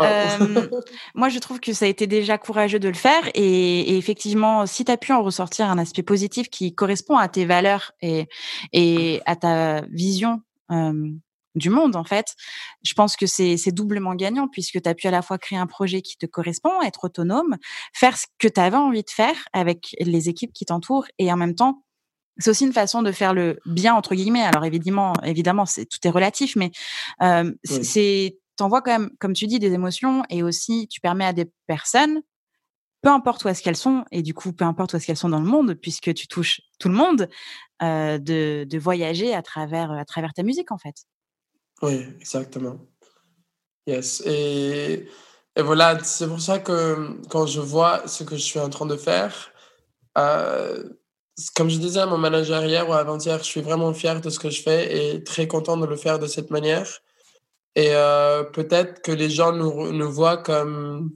Euh, 0.00 0.68
moi, 1.14 1.28
je 1.28 1.38
trouve 1.38 1.60
que 1.60 1.72
ça 1.72 1.84
a 1.84 1.88
été 1.88 2.06
déjà 2.06 2.38
courageux 2.38 2.78
de 2.78 2.88
le 2.88 2.94
faire. 2.94 3.28
Et, 3.34 3.96
effectivement, 3.96 4.66
si 4.66 4.84
tu 4.84 4.92
as 4.92 4.96
pu 4.96 5.12
en 5.12 5.22
ressortir 5.22 5.66
un 5.66 5.78
aspect 5.78 6.02
positif 6.02 6.50
qui 6.50 6.74
correspond 6.74 7.16
à 7.16 7.28
tes 7.28 7.44
valeurs 7.44 7.92
et, 8.02 8.26
et 8.72 9.20
à 9.26 9.36
ta 9.36 9.82
vision 9.90 10.42
euh, 10.70 11.10
du 11.54 11.70
monde, 11.70 11.96
en 11.96 12.04
fait, 12.04 12.34
je 12.82 12.94
pense 12.94 13.16
que 13.16 13.26
c'est 13.26 13.72
doublement 13.72 14.14
gagnant 14.14 14.48
puisque 14.48 14.80
tu 14.82 14.88
as 14.88 14.94
pu 14.94 15.06
à 15.06 15.10
la 15.10 15.22
fois 15.22 15.38
créer 15.38 15.58
un 15.58 15.66
projet 15.66 16.02
qui 16.02 16.16
te 16.16 16.26
correspond, 16.26 16.82
être 16.82 17.04
autonome, 17.04 17.56
faire 17.94 18.16
ce 18.16 18.26
que 18.38 18.48
tu 18.48 18.60
avais 18.60 18.76
envie 18.76 19.02
de 19.02 19.10
faire 19.10 19.36
avec 19.52 19.94
les 20.00 20.28
équipes 20.28 20.52
qui 20.52 20.64
t'entourent 20.64 21.06
et 21.18 21.32
en 21.32 21.36
même 21.36 21.54
temps 21.54 21.84
c'est 22.40 22.50
aussi 22.50 22.64
une 22.64 22.72
façon 22.72 23.02
de 23.02 23.12
faire 23.12 23.34
le 23.34 23.60
bien 23.66 23.94
entre 23.94 24.14
guillemets. 24.14 24.42
Alors 24.42 24.64
évidemment, 24.64 25.12
évidemment, 25.24 25.66
c'est 25.66 25.86
tout 25.86 25.98
est 26.04 26.10
relatif, 26.10 26.56
mais 26.56 26.70
euh, 27.22 27.52
oui. 27.68 27.84
c'est 27.84 28.38
t'envoies 28.56 28.82
quand 28.82 28.92
même, 28.92 29.10
comme 29.18 29.32
tu 29.32 29.46
dis, 29.46 29.58
des 29.58 29.72
émotions 29.72 30.22
et 30.28 30.42
aussi 30.42 30.88
tu 30.88 31.00
permets 31.00 31.24
à 31.24 31.32
des 31.32 31.50
personnes, 31.66 32.20
peu 33.02 33.08
importe 33.08 33.44
où 33.44 33.48
est-ce 33.48 33.62
qu'elles 33.62 33.76
sont 33.76 34.04
et 34.10 34.22
du 34.22 34.34
coup 34.34 34.52
peu 34.52 34.64
importe 34.64 34.92
où 34.92 34.96
est-ce 34.96 35.06
qu'elles 35.06 35.16
sont 35.16 35.28
dans 35.28 35.40
le 35.40 35.46
monde, 35.46 35.74
puisque 35.74 36.12
tu 36.14 36.26
touches 36.26 36.60
tout 36.78 36.88
le 36.88 36.94
monde, 36.94 37.28
euh, 37.82 38.18
de, 38.18 38.64
de 38.68 38.78
voyager 38.78 39.34
à 39.34 39.42
travers 39.42 39.92
à 39.92 40.04
travers 40.04 40.34
ta 40.34 40.42
musique 40.42 40.72
en 40.72 40.78
fait. 40.78 40.96
Oui, 41.82 42.06
exactement. 42.20 42.78
Yes. 43.86 44.22
Et, 44.26 45.08
et 45.56 45.62
voilà, 45.62 45.98
c'est 46.04 46.28
pour 46.28 46.40
ça 46.40 46.58
que 46.58 47.18
quand 47.28 47.46
je 47.46 47.60
vois 47.60 48.06
ce 48.06 48.24
que 48.24 48.36
je 48.36 48.42
suis 48.42 48.60
en 48.60 48.68
train 48.68 48.86
de 48.86 48.96
faire, 48.96 49.50
euh, 50.18 50.84
comme 51.54 51.70
je 51.70 51.78
disais 51.78 52.00
à 52.00 52.06
mon 52.06 52.18
manager 52.18 52.64
hier 52.64 52.88
ou 52.88 52.92
avant-hier, 52.92 53.38
je 53.38 53.44
suis 53.44 53.60
vraiment 53.60 53.92
fier 53.94 54.20
de 54.20 54.30
ce 54.30 54.38
que 54.38 54.50
je 54.50 54.62
fais 54.62 55.14
et 55.14 55.24
très 55.24 55.46
content 55.46 55.76
de 55.76 55.86
le 55.86 55.96
faire 55.96 56.18
de 56.18 56.26
cette 56.26 56.50
manière. 56.50 56.88
Et 57.76 57.90
euh, 57.94 58.42
peut-être 58.44 59.02
que 59.02 59.12
les 59.12 59.30
gens 59.30 59.52
nous, 59.52 59.92
nous 59.92 60.10
voient 60.10 60.38
comme, 60.38 61.12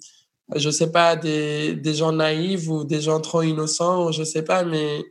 je 0.54 0.70
sais 0.70 0.90
pas, 0.92 1.16
des, 1.16 1.74
des 1.74 1.94
gens 1.94 2.12
naïfs 2.12 2.68
ou 2.68 2.84
des 2.84 3.00
gens 3.00 3.20
trop 3.20 3.42
innocents, 3.42 4.06
ou 4.06 4.12
je 4.12 4.22
sais 4.24 4.44
pas, 4.44 4.64
mais, 4.64 5.04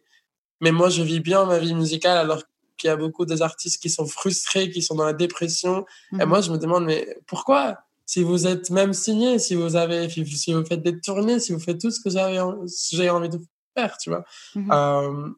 mais 0.61 0.71
moi, 0.71 0.89
je 0.89 1.03
vis 1.03 1.19
bien 1.19 1.45
ma 1.45 1.59
vie 1.59 1.73
musicale 1.75 2.17
alors 2.17 2.43
qu'il 2.77 2.87
y 2.87 2.91
a 2.91 2.95
beaucoup 2.95 3.25
des 3.25 3.41
artistes 3.41 3.81
qui 3.81 3.89
sont 3.89 4.05
frustrés, 4.05 4.69
qui 4.69 4.81
sont 4.81 4.95
dans 4.95 5.05
la 5.05 5.13
dépression. 5.13 5.85
Et 6.13 6.17
mhm. 6.17 6.25
moi, 6.25 6.41
je 6.41 6.51
me 6.51 6.57
demande, 6.57 6.85
mais 6.85 7.17
pourquoi? 7.27 7.77
Si 8.05 8.23
vous 8.23 8.47
êtes 8.47 8.69
même 8.69 8.93
signé, 8.93 9.39
si 9.39 9.55
vous 9.55 9.75
avez, 9.75 10.09
si 10.09 10.53
vous 10.53 10.65
faites 10.65 10.83
des 10.83 10.99
tournées, 10.99 11.39
si 11.39 11.53
vous 11.53 11.59
faites 11.59 11.79
tout 11.79 11.91
ce 11.91 12.01
que 12.01 12.09
j'ai 12.09 13.09
envie 13.09 13.29
de 13.29 13.39
faire, 13.75 13.97
tu 13.97 14.09
vois. 14.09 14.23
Mmh 14.55 14.71
euh, 14.71 15.29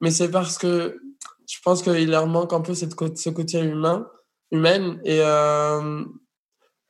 mais 0.00 0.10
c'est 0.10 0.30
parce 0.30 0.58
que 0.58 1.00
je 1.46 1.58
pense 1.62 1.82
qu'il 1.82 2.10
leur 2.10 2.26
manque 2.26 2.52
un 2.52 2.60
peu 2.60 2.74
cette, 2.74 2.94
ce 3.16 3.30
côté 3.30 3.60
humain, 3.60 4.08
humaine. 4.50 5.00
Et 5.04 5.20
euh, 5.20 6.04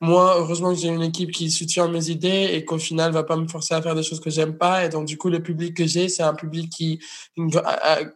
moi, 0.01 0.35
heureusement 0.37 0.73
que 0.73 0.79
j'ai 0.79 0.89
une 0.89 1.01
équipe 1.01 1.31
qui 1.31 1.51
soutient 1.51 1.87
mes 1.87 2.09
idées 2.09 2.49
et 2.51 2.65
qu'au 2.65 2.77
final 2.77 3.11
va 3.11 3.23
pas 3.23 3.37
me 3.37 3.47
forcer 3.47 3.73
à 3.73 3.81
faire 3.81 3.95
des 3.95 4.03
choses 4.03 4.19
que 4.19 4.29
j'aime 4.29 4.57
pas. 4.57 4.83
Et 4.83 4.89
donc, 4.89 5.05
du 5.05 5.17
coup, 5.17 5.29
le 5.29 5.41
public 5.41 5.77
que 5.77 5.85
j'ai, 5.85 6.09
c'est 6.09 6.23
un 6.23 6.33
public 6.33 6.69
qui, 6.69 6.99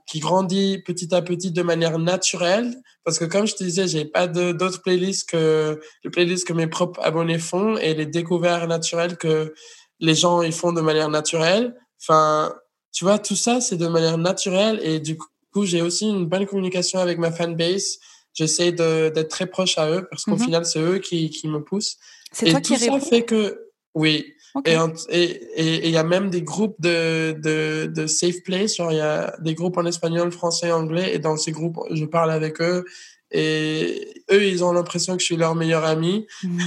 qui 0.06 0.20
grandit 0.20 0.80
petit 0.86 1.14
à 1.14 1.22
petit 1.22 1.52
de 1.52 1.62
manière 1.62 2.00
naturelle. 2.00 2.76
Parce 3.04 3.20
que 3.20 3.26
comme 3.26 3.48
je 3.48 3.56
te 3.56 3.64
disais, 3.64 3.88
j'ai 3.88 4.04
pas 4.04 4.28
d'autres 4.28 4.82
playlists 4.82 5.30
que 5.30 5.80
les 6.04 6.10
playlists 6.10 6.46
que 6.46 6.54
mes 6.54 6.68
propres 6.68 7.00
abonnés 7.04 7.40
font 7.40 7.78
et 7.78 7.94
les 7.94 8.06
découvertes 8.06 8.68
naturelles 8.68 9.16
que 9.16 9.54
les 10.00 10.16
gens 10.16 10.42
ils 10.42 10.54
font 10.54 10.74
de 10.74 10.82
manière 10.82 11.10
naturelle. 11.10 11.76
Enfin, 12.02 12.54
tu 12.92 13.06
vois, 13.06 13.20
tout 13.20 13.36
ça, 13.36 13.62
c'est 13.62 13.78
de 13.78 13.88
manière 13.88 14.18
naturelle 14.18 14.80
et 14.84 15.00
du 15.00 15.18
coup, 15.18 15.66
j'ai 15.66 15.82
aussi 15.82 16.08
une 16.08 16.26
bonne 16.26 16.46
communication 16.46 17.00
avec 17.00 17.18
ma 17.18 17.32
fanbase. 17.32 17.98
J'essaie 18.34 18.72
d'être 18.72 19.30
très 19.30 19.48
proche 19.48 19.78
à 19.78 19.90
eux 19.90 20.08
parce 20.10 20.24
qu'au 20.24 20.36
mm-hmm. 20.36 20.44
final, 20.44 20.66
c'est 20.66 20.80
eux 20.80 21.00
qui, 21.00 21.30
qui 21.30 21.48
me 21.48 21.64
poussent. 21.64 21.98
C'est 22.32 22.52
toi 22.52 22.62
tout 22.62 22.74
qui 22.74 22.80
ça 22.80 23.00
fait 23.00 23.24
que, 23.24 23.70
oui. 23.96 24.34
Et 24.66 25.86
il 25.86 25.90
y 25.90 25.98
a 25.98 26.04
même 26.04 26.30
des 26.30 26.42
groupes 26.42 26.76
de, 26.80 27.36
de, 27.40 27.92
de 27.94 28.08
safe 28.08 28.42
place. 28.44 28.78
il 28.78 28.96
y 28.96 29.00
a 29.00 29.36
des 29.40 29.54
groupes 29.54 29.78
en 29.78 29.86
espagnol, 29.86 30.32
français, 30.32 30.72
anglais. 30.72 31.14
Et 31.14 31.20
dans 31.20 31.38
ces 31.38 31.52
groupes, 31.52 31.78
je 31.92 32.06
parle 32.06 32.32
avec 32.32 32.62
eux. 32.62 32.86
Et 33.32 34.24
eux, 34.32 34.46
ils 34.46 34.64
ont 34.64 34.72
l'impression 34.72 35.16
que 35.16 35.22
je 35.22 35.26
suis 35.26 35.36
leur 35.36 35.56
meilleur 35.56 35.84
ami. 35.84 36.28
Mm. 36.44 36.60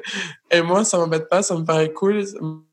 et 0.50 0.62
moi, 0.62 0.84
ça 0.84 0.98
m'embête 0.98 1.28
pas, 1.28 1.42
ça 1.42 1.56
me 1.56 1.64
paraît 1.64 1.92
cool. 1.92 2.24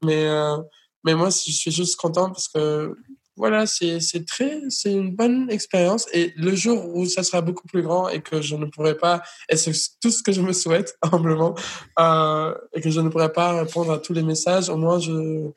Mais, 0.03 0.25
euh, 0.25 0.57
mais 1.03 1.15
moi, 1.15 1.29
je 1.29 1.51
suis 1.51 1.71
juste 1.71 1.95
content 1.95 2.27
parce 2.27 2.47
que 2.47 2.95
voilà, 3.37 3.67
c'est 3.67 4.25
très, 4.25 4.61
c'est 4.69 4.91
une 4.91 5.15
bonne 5.15 5.49
expérience. 5.51 6.07
Et 6.11 6.33
le 6.35 6.55
jour 6.55 6.89
où 6.95 7.05
ça 7.05 7.21
sera 7.21 7.41
beaucoup 7.41 7.67
plus 7.67 7.83
grand 7.83 8.09
et 8.09 8.21
que 8.21 8.41
je 8.41 8.55
ne 8.55 8.65
pourrai 8.65 8.97
pas, 8.97 9.21
et 9.47 9.55
c'est 9.55 9.71
tout 10.01 10.09
ce 10.09 10.23
que 10.23 10.31
je 10.31 10.41
me 10.41 10.53
souhaite 10.53 10.97
humblement, 11.11 11.53
euh, 11.99 12.53
et 12.73 12.81
que 12.81 12.89
je 12.89 12.99
ne 12.99 13.09
pourrai 13.09 13.31
pas 13.31 13.59
répondre 13.59 13.91
à 13.91 13.99
tous 13.99 14.13
les 14.13 14.23
messages, 14.23 14.69
au 14.69 14.77
moins 14.77 14.99
je, 14.99 15.51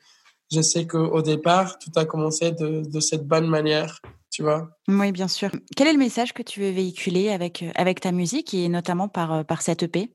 je 0.51 0.61
sais 0.61 0.85
qu'au 0.85 1.21
départ, 1.23 1.79
tout 1.79 1.91
a 1.95 2.05
commencé 2.05 2.51
de, 2.51 2.83
de 2.87 2.99
cette 2.99 3.27
bonne 3.27 3.47
manière. 3.47 3.99
tu 4.29 4.43
vois. 4.43 4.69
Oui, 4.87 5.11
bien 5.11 5.27
sûr. 5.27 5.49
Quel 5.75 5.87
est 5.87 5.93
le 5.93 5.99
message 5.99 6.33
que 6.33 6.43
tu 6.43 6.59
veux 6.59 6.69
véhiculer 6.69 7.29
avec, 7.29 7.65
avec 7.75 7.99
ta 7.99 8.11
musique 8.11 8.53
et 8.53 8.69
notamment 8.69 9.07
par, 9.07 9.43
par 9.43 9.63
cette 9.63 9.83
EP 9.83 10.13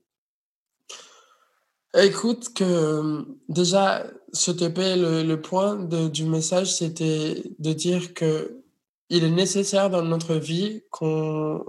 Écoute, 1.95 2.53
que 2.53 3.25
déjà, 3.49 4.05
ce 4.33 4.51
EP, 4.51 4.95
le, 4.95 5.23
le 5.23 5.41
point 5.41 5.75
de, 5.75 6.07
du 6.07 6.25
message, 6.25 6.73
c'était 6.73 7.43
de 7.59 7.73
dire 7.73 8.13
que 8.13 8.63
il 9.09 9.23
est 9.23 9.31
nécessaire 9.31 9.89
dans 9.89 10.01
notre 10.01 10.35
vie 10.35 10.81
qu'on 10.91 11.65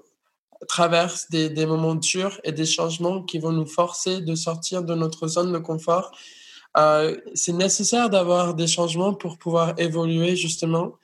traverse 0.69 1.31
des, 1.31 1.49
des, 1.49 1.67
moments 1.67 1.95
durs 1.95 2.41
et 2.43 2.51
des 2.51 2.67
changements 2.67 3.23
qui 3.23 3.39
vont 3.39 3.53
nous 3.53 3.67
forcer 3.67 4.21
de 4.21 4.35
sortir 4.35 4.83
de 4.83 4.95
notre 4.95 5.29
zone 5.29 5.53
de 5.53 5.59
confort. 5.59 6.11
Euh, 6.77 7.17
c'est 7.35 7.53
nécessaire 7.53 8.11
d'avoir 8.11 8.55
des 8.55 8.67
changements 8.67 9.15
pour 9.15 9.39
pouvoir 9.39 9.75
évoluer 9.79 10.35
justement. 10.35 10.95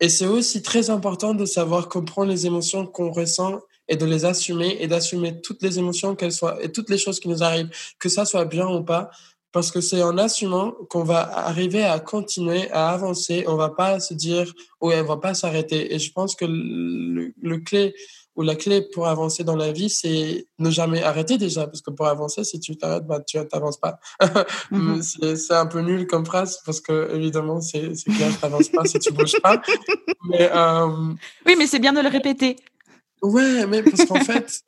Et 0.00 0.08
c'est 0.08 0.26
aussi 0.26 0.62
très 0.62 0.90
important 0.90 1.34
de 1.34 1.44
savoir 1.44 1.88
comprendre 1.88 2.30
les 2.30 2.46
émotions 2.46 2.86
qu'on 2.86 3.12
ressent 3.12 3.60
et 3.92 3.96
de 3.96 4.06
les 4.06 4.24
assumer 4.24 4.78
et 4.80 4.88
d'assumer 4.88 5.42
toutes 5.42 5.62
les 5.62 5.78
émotions 5.78 6.16
qu'elles 6.16 6.32
soient 6.32 6.56
et 6.64 6.72
toutes 6.72 6.88
les 6.88 6.96
choses 6.96 7.20
qui 7.20 7.28
nous 7.28 7.42
arrivent, 7.42 7.68
que 7.98 8.08
ça 8.08 8.24
soit 8.24 8.46
bien 8.46 8.66
ou 8.66 8.82
pas. 8.82 9.10
Parce 9.52 9.70
que 9.70 9.82
c'est 9.82 10.02
en 10.02 10.16
assumant 10.16 10.72
qu'on 10.88 11.04
va 11.04 11.20
arriver 11.46 11.84
à 11.84 12.00
continuer, 12.00 12.70
à 12.70 12.88
avancer. 12.88 13.44
On 13.46 13.56
va 13.56 13.68
pas 13.68 14.00
se 14.00 14.14
dire, 14.14 14.50
ouais, 14.80 15.02
on 15.02 15.04
va 15.04 15.18
pas 15.18 15.34
s'arrêter. 15.34 15.94
Et 15.94 15.98
je 15.98 16.10
pense 16.10 16.34
que 16.34 16.46
le, 16.46 17.34
le 17.38 17.58
clé 17.58 17.94
ou 18.34 18.42
la 18.42 18.54
clé 18.54 18.80
pour 18.80 19.06
avancer 19.08 19.44
dans 19.44 19.56
la 19.56 19.72
vie, 19.72 19.90
c'est 19.90 20.46
ne 20.58 20.70
jamais 20.70 21.02
arrêter 21.02 21.36
déjà, 21.36 21.66
parce 21.66 21.82
que 21.82 21.90
pour 21.90 22.06
avancer, 22.06 22.44
si 22.44 22.58
tu 22.60 22.76
t'arrêtes, 22.76 23.06
bah, 23.06 23.20
tu 23.20 23.38
n'avances 23.52 23.78
pas. 23.78 23.98
Mhm. 24.70 25.02
C'est 25.02 25.54
un 25.54 25.66
peu 25.66 25.80
nul 25.80 26.06
comme 26.06 26.24
phrase, 26.24 26.60
parce 26.64 26.80
que 26.80 27.14
évidemment, 27.14 27.60
c'est 27.60 27.92
clair, 28.04 28.30
tu 28.30 28.42
n'avances 28.42 28.68
pas 28.68 28.84
si 28.84 28.98
tu 28.98 29.12
bouges 29.12 29.38
pas. 29.42 29.60
Mais, 30.28 30.50
euh... 30.52 31.12
Oui, 31.46 31.56
mais 31.58 31.66
c'est 31.66 31.80
bien 31.80 31.92
de 31.92 32.00
le 32.00 32.08
répéter. 32.08 32.56
Ouais, 33.22 33.66
mais 33.66 33.82
parce 33.82 34.04
qu'en 34.04 34.20
fait, 34.20 34.62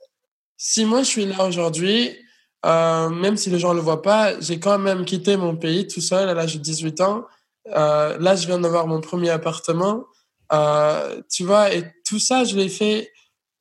si 0.56 0.84
moi 0.84 1.02
je 1.02 1.08
suis 1.08 1.26
là 1.26 1.44
aujourd'hui, 1.44 2.16
euh, 2.64 3.08
même 3.10 3.36
si 3.36 3.50
les 3.50 3.58
gens 3.58 3.70
ne 3.70 3.78
le 3.78 3.82
voient 3.82 4.02
pas, 4.02 4.40
j'ai 4.40 4.58
quand 4.58 4.78
même 4.78 5.04
quitté 5.04 5.36
mon 5.36 5.56
pays 5.56 5.86
tout 5.86 6.00
seul 6.00 6.28
à 6.28 6.34
l'âge 6.34 6.54
de 6.54 6.60
18 6.60 7.00
ans. 7.00 7.24
Euh, 7.68 8.16
là, 8.18 8.36
je 8.36 8.46
viens 8.46 8.58
d'avoir 8.58 8.86
mon 8.86 9.00
premier 9.00 9.30
appartement. 9.30 10.04
Euh, 10.52 11.20
tu 11.30 11.44
vois, 11.44 11.74
et 11.74 11.84
tout 12.06 12.18
ça, 12.18 12.44
je 12.44 12.56
l'ai 12.56 12.68
fait 12.68 13.12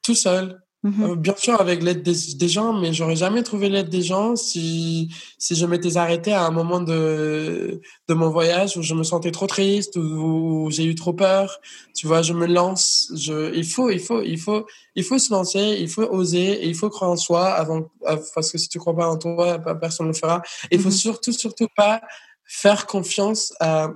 tout 0.04 0.16
seul. 0.16 0.63
Euh, 0.86 1.16
bien 1.16 1.36
sûr, 1.38 1.62
avec 1.62 1.82
l'aide 1.82 2.04
des, 2.04 2.16
des, 2.36 2.48
gens, 2.50 2.74
mais 2.74 2.92
j'aurais 2.92 3.16
jamais 3.16 3.42
trouvé 3.42 3.70
l'aide 3.70 3.88
des 3.88 4.02
gens 4.02 4.36
si, 4.36 5.10
si 5.38 5.56
je 5.56 5.66
m'étais 5.66 5.96
arrêté 5.96 6.34
à 6.34 6.44
un 6.44 6.52
moment 6.52 6.82
de, 6.82 7.80
de 8.10 8.14
mon 8.14 8.30
voyage 8.30 8.76
où 8.76 8.82
je 8.82 8.94
me 8.94 9.04
sentais 9.04 9.32
trop 9.32 9.48
triste, 9.48 9.96
ou 9.96 10.68
j'ai 10.72 10.84
eu 10.84 10.96
trop 10.96 11.14
peur. 11.14 11.58
Tu 11.96 12.06
vois, 12.06 12.22
je 12.22 12.34
me 12.34 12.46
lance. 12.48 13.10
Je, 13.16 13.56
il 13.56 13.66
faut, 13.66 13.90
il 13.90 14.02
faut, 14.02 14.22
il 14.22 14.38
faut, 14.38 14.66
il 14.96 15.06
faut 15.06 15.20
se 15.20 15.32
lancer, 15.32 15.78
il 15.80 15.88
faut 15.88 16.04
oser, 16.04 16.66
et 16.66 16.68
il 16.68 16.76
faut 16.76 16.90
croire 16.90 17.12
en 17.12 17.18
soi 17.18 17.48
avant, 17.48 17.90
parce 18.36 18.52
que 18.52 18.58
si 18.58 18.68
tu 18.68 18.78
crois 18.78 18.96
pas 18.96 19.08
en 19.08 19.18
toi, 19.18 19.60
personne 19.80 20.08
ne 20.08 20.12
le 20.12 20.18
fera. 20.18 20.42
Il 20.70 20.82
faut 20.82 20.90
mm-hmm. 20.90 20.92
surtout, 20.92 21.32
surtout 21.32 21.68
pas 21.78 22.02
faire 22.46 22.88
confiance 22.88 23.54
à, 23.62 23.88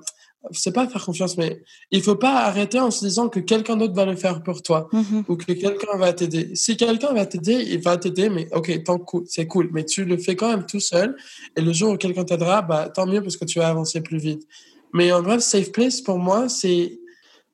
c'est 0.51 0.71
pas 0.71 0.87
faire 0.87 1.03
confiance, 1.03 1.37
mais 1.37 1.63
il 1.91 2.01
faut 2.01 2.15
pas 2.15 2.45
arrêter 2.45 2.79
en 2.79 2.91
se 2.91 3.05
disant 3.05 3.29
que 3.29 3.39
quelqu'un 3.39 3.77
d'autre 3.77 3.93
va 3.93 4.05
le 4.05 4.15
faire 4.15 4.43
pour 4.43 4.61
toi 4.61 4.89
mm-hmm. 4.91 5.23
ou 5.27 5.35
que 5.35 5.51
quelqu'un 5.51 5.97
va 5.97 6.13
t'aider. 6.13 6.55
Si 6.55 6.77
quelqu'un 6.77 7.13
va 7.13 7.25
t'aider, 7.25 7.65
il 7.67 7.81
va 7.81 7.97
t'aider, 7.97 8.29
mais 8.29 8.47
ok, 8.53 8.83
tant 8.83 9.03
c'est 9.25 9.47
cool, 9.47 9.69
mais 9.71 9.85
tu 9.85 10.05
le 10.05 10.17
fais 10.17 10.35
quand 10.35 10.49
même 10.49 10.65
tout 10.65 10.79
seul. 10.79 11.15
Et 11.55 11.61
le 11.61 11.73
jour 11.73 11.93
où 11.93 11.97
quelqu'un 11.97 12.23
t'aidera, 12.23 12.61
bah 12.61 12.89
tant 12.89 13.05
mieux 13.05 13.21
parce 13.21 13.37
que 13.37 13.45
tu 13.45 13.59
vas 13.59 13.67
avancer 13.67 14.01
plus 14.01 14.17
vite. 14.17 14.47
Mais 14.93 15.11
en 15.11 15.21
bref, 15.21 15.41
safe 15.41 15.71
place 15.71 16.01
pour 16.01 16.19
moi, 16.19 16.49
c'est 16.49 16.99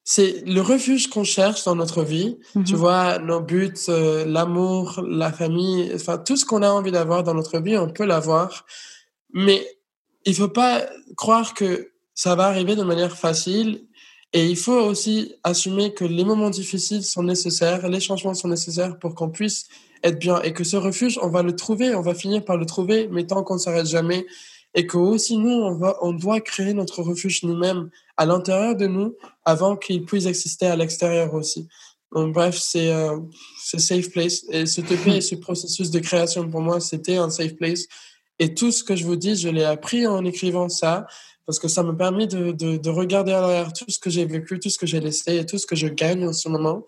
c'est 0.05 0.45
le 0.45 0.59
refuge 0.59 1.07
qu'on 1.09 1.23
cherche 1.23 1.63
dans 1.63 1.75
notre 1.75 2.03
vie. 2.03 2.37
Mm-hmm. 2.55 2.63
Tu 2.65 2.75
vois, 2.75 3.19
nos 3.19 3.39
buts, 3.39 3.73
euh, 3.89 4.25
l'amour, 4.25 5.01
la 5.07 5.31
famille, 5.31 5.91
enfin 5.95 6.17
tout 6.17 6.35
ce 6.35 6.45
qu'on 6.45 6.61
a 6.61 6.69
envie 6.69 6.91
d'avoir 6.91 7.23
dans 7.23 7.33
notre 7.33 7.59
vie, 7.59 7.77
on 7.77 7.89
peut 7.89 8.05
l'avoir. 8.05 8.65
Mais 9.33 9.65
il 10.25 10.35
faut 10.35 10.49
pas 10.49 10.85
croire 11.15 11.53
que 11.53 11.92
ça 12.15 12.35
va 12.35 12.45
arriver 12.45 12.75
de 12.75 12.83
manière 12.83 13.17
facile. 13.17 13.85
Et 14.33 14.47
il 14.47 14.57
faut 14.57 14.79
aussi 14.79 15.35
assumer 15.43 15.93
que 15.93 16.05
les 16.05 16.25
moments 16.25 16.49
difficiles 16.49 17.03
sont 17.03 17.23
nécessaires, 17.23 17.87
les 17.87 17.99
changements 17.99 18.33
sont 18.33 18.47
nécessaires 18.47 18.97
pour 18.97 19.13
qu'on 19.13 19.29
puisse 19.29 19.67
être 20.03 20.19
bien. 20.19 20.41
Et 20.41 20.53
que 20.53 20.63
ce 20.63 20.75
refuge, 20.75 21.19
on 21.21 21.29
va 21.29 21.43
le 21.43 21.55
trouver, 21.55 21.93
on 21.93 22.01
va 22.01 22.15
finir 22.15 22.43
par 22.43 22.57
le 22.57 22.65
trouver, 22.65 23.07
mais 23.11 23.27
tant 23.27 23.43
qu'on 23.43 23.55
ne 23.55 23.59
s'arrête 23.59 23.85
jamais. 23.85 24.25
Et 24.73 24.87
que 24.87 24.97
aussi 24.97 25.37
nous, 25.37 25.51
on, 25.51 25.75
va, 25.75 25.97
on 26.01 26.13
doit 26.13 26.41
créer 26.41 26.73
notre 26.73 27.03
refuge 27.03 27.43
nous-mêmes 27.43 27.91
à 28.17 28.25
l'intérieur 28.25 28.75
de 28.75 28.87
nous 28.87 29.15
avant 29.45 29.75
qu'il 29.75 30.03
puisse 30.03 30.25
exister 30.25 30.65
à 30.65 30.75
l'extérieur 30.75 31.35
aussi. 31.35 31.67
Donc 32.13 32.33
bref, 32.33 32.57
c'est 32.59 32.91
euh, 32.91 33.19
safe 33.59 34.09
place. 34.09 34.45
Et 34.49 34.65
ce 34.65 34.81
TP 34.81 35.07
et 35.09 35.21
ce 35.21 35.35
processus 35.35 35.91
de 35.91 35.99
création 35.99 36.49
pour 36.49 36.61
moi, 36.61 36.79
c'était 36.79 37.17
un 37.17 37.29
safe 37.29 37.55
place. 37.55 37.85
Et 38.39 38.55
tout 38.55 38.71
ce 38.71 38.83
que 38.83 38.95
je 38.95 39.05
vous 39.05 39.15
dis, 39.15 39.35
je 39.35 39.49
l'ai 39.49 39.63
appris 39.63 40.07
en 40.07 40.25
écrivant 40.25 40.69
ça 40.69 41.05
parce 41.45 41.59
que 41.59 41.67
ça 41.67 41.83
me 41.83 41.95
permet 41.95 42.27
de, 42.27 42.51
de, 42.51 42.77
de 42.77 42.89
regarder 42.89 43.33
à 43.33 43.41
l'arrière 43.41 43.73
tout 43.73 43.85
ce 43.89 43.99
que 43.99 44.09
j'ai 44.09 44.25
vécu, 44.25 44.59
tout 44.59 44.69
ce 44.69 44.77
que 44.77 44.85
j'ai 44.85 44.99
laissé 44.99 45.37
et 45.37 45.45
tout 45.45 45.57
ce 45.57 45.65
que 45.65 45.75
je 45.75 45.87
gagne 45.87 46.27
en 46.27 46.33
ce 46.33 46.49
moment. 46.49 46.85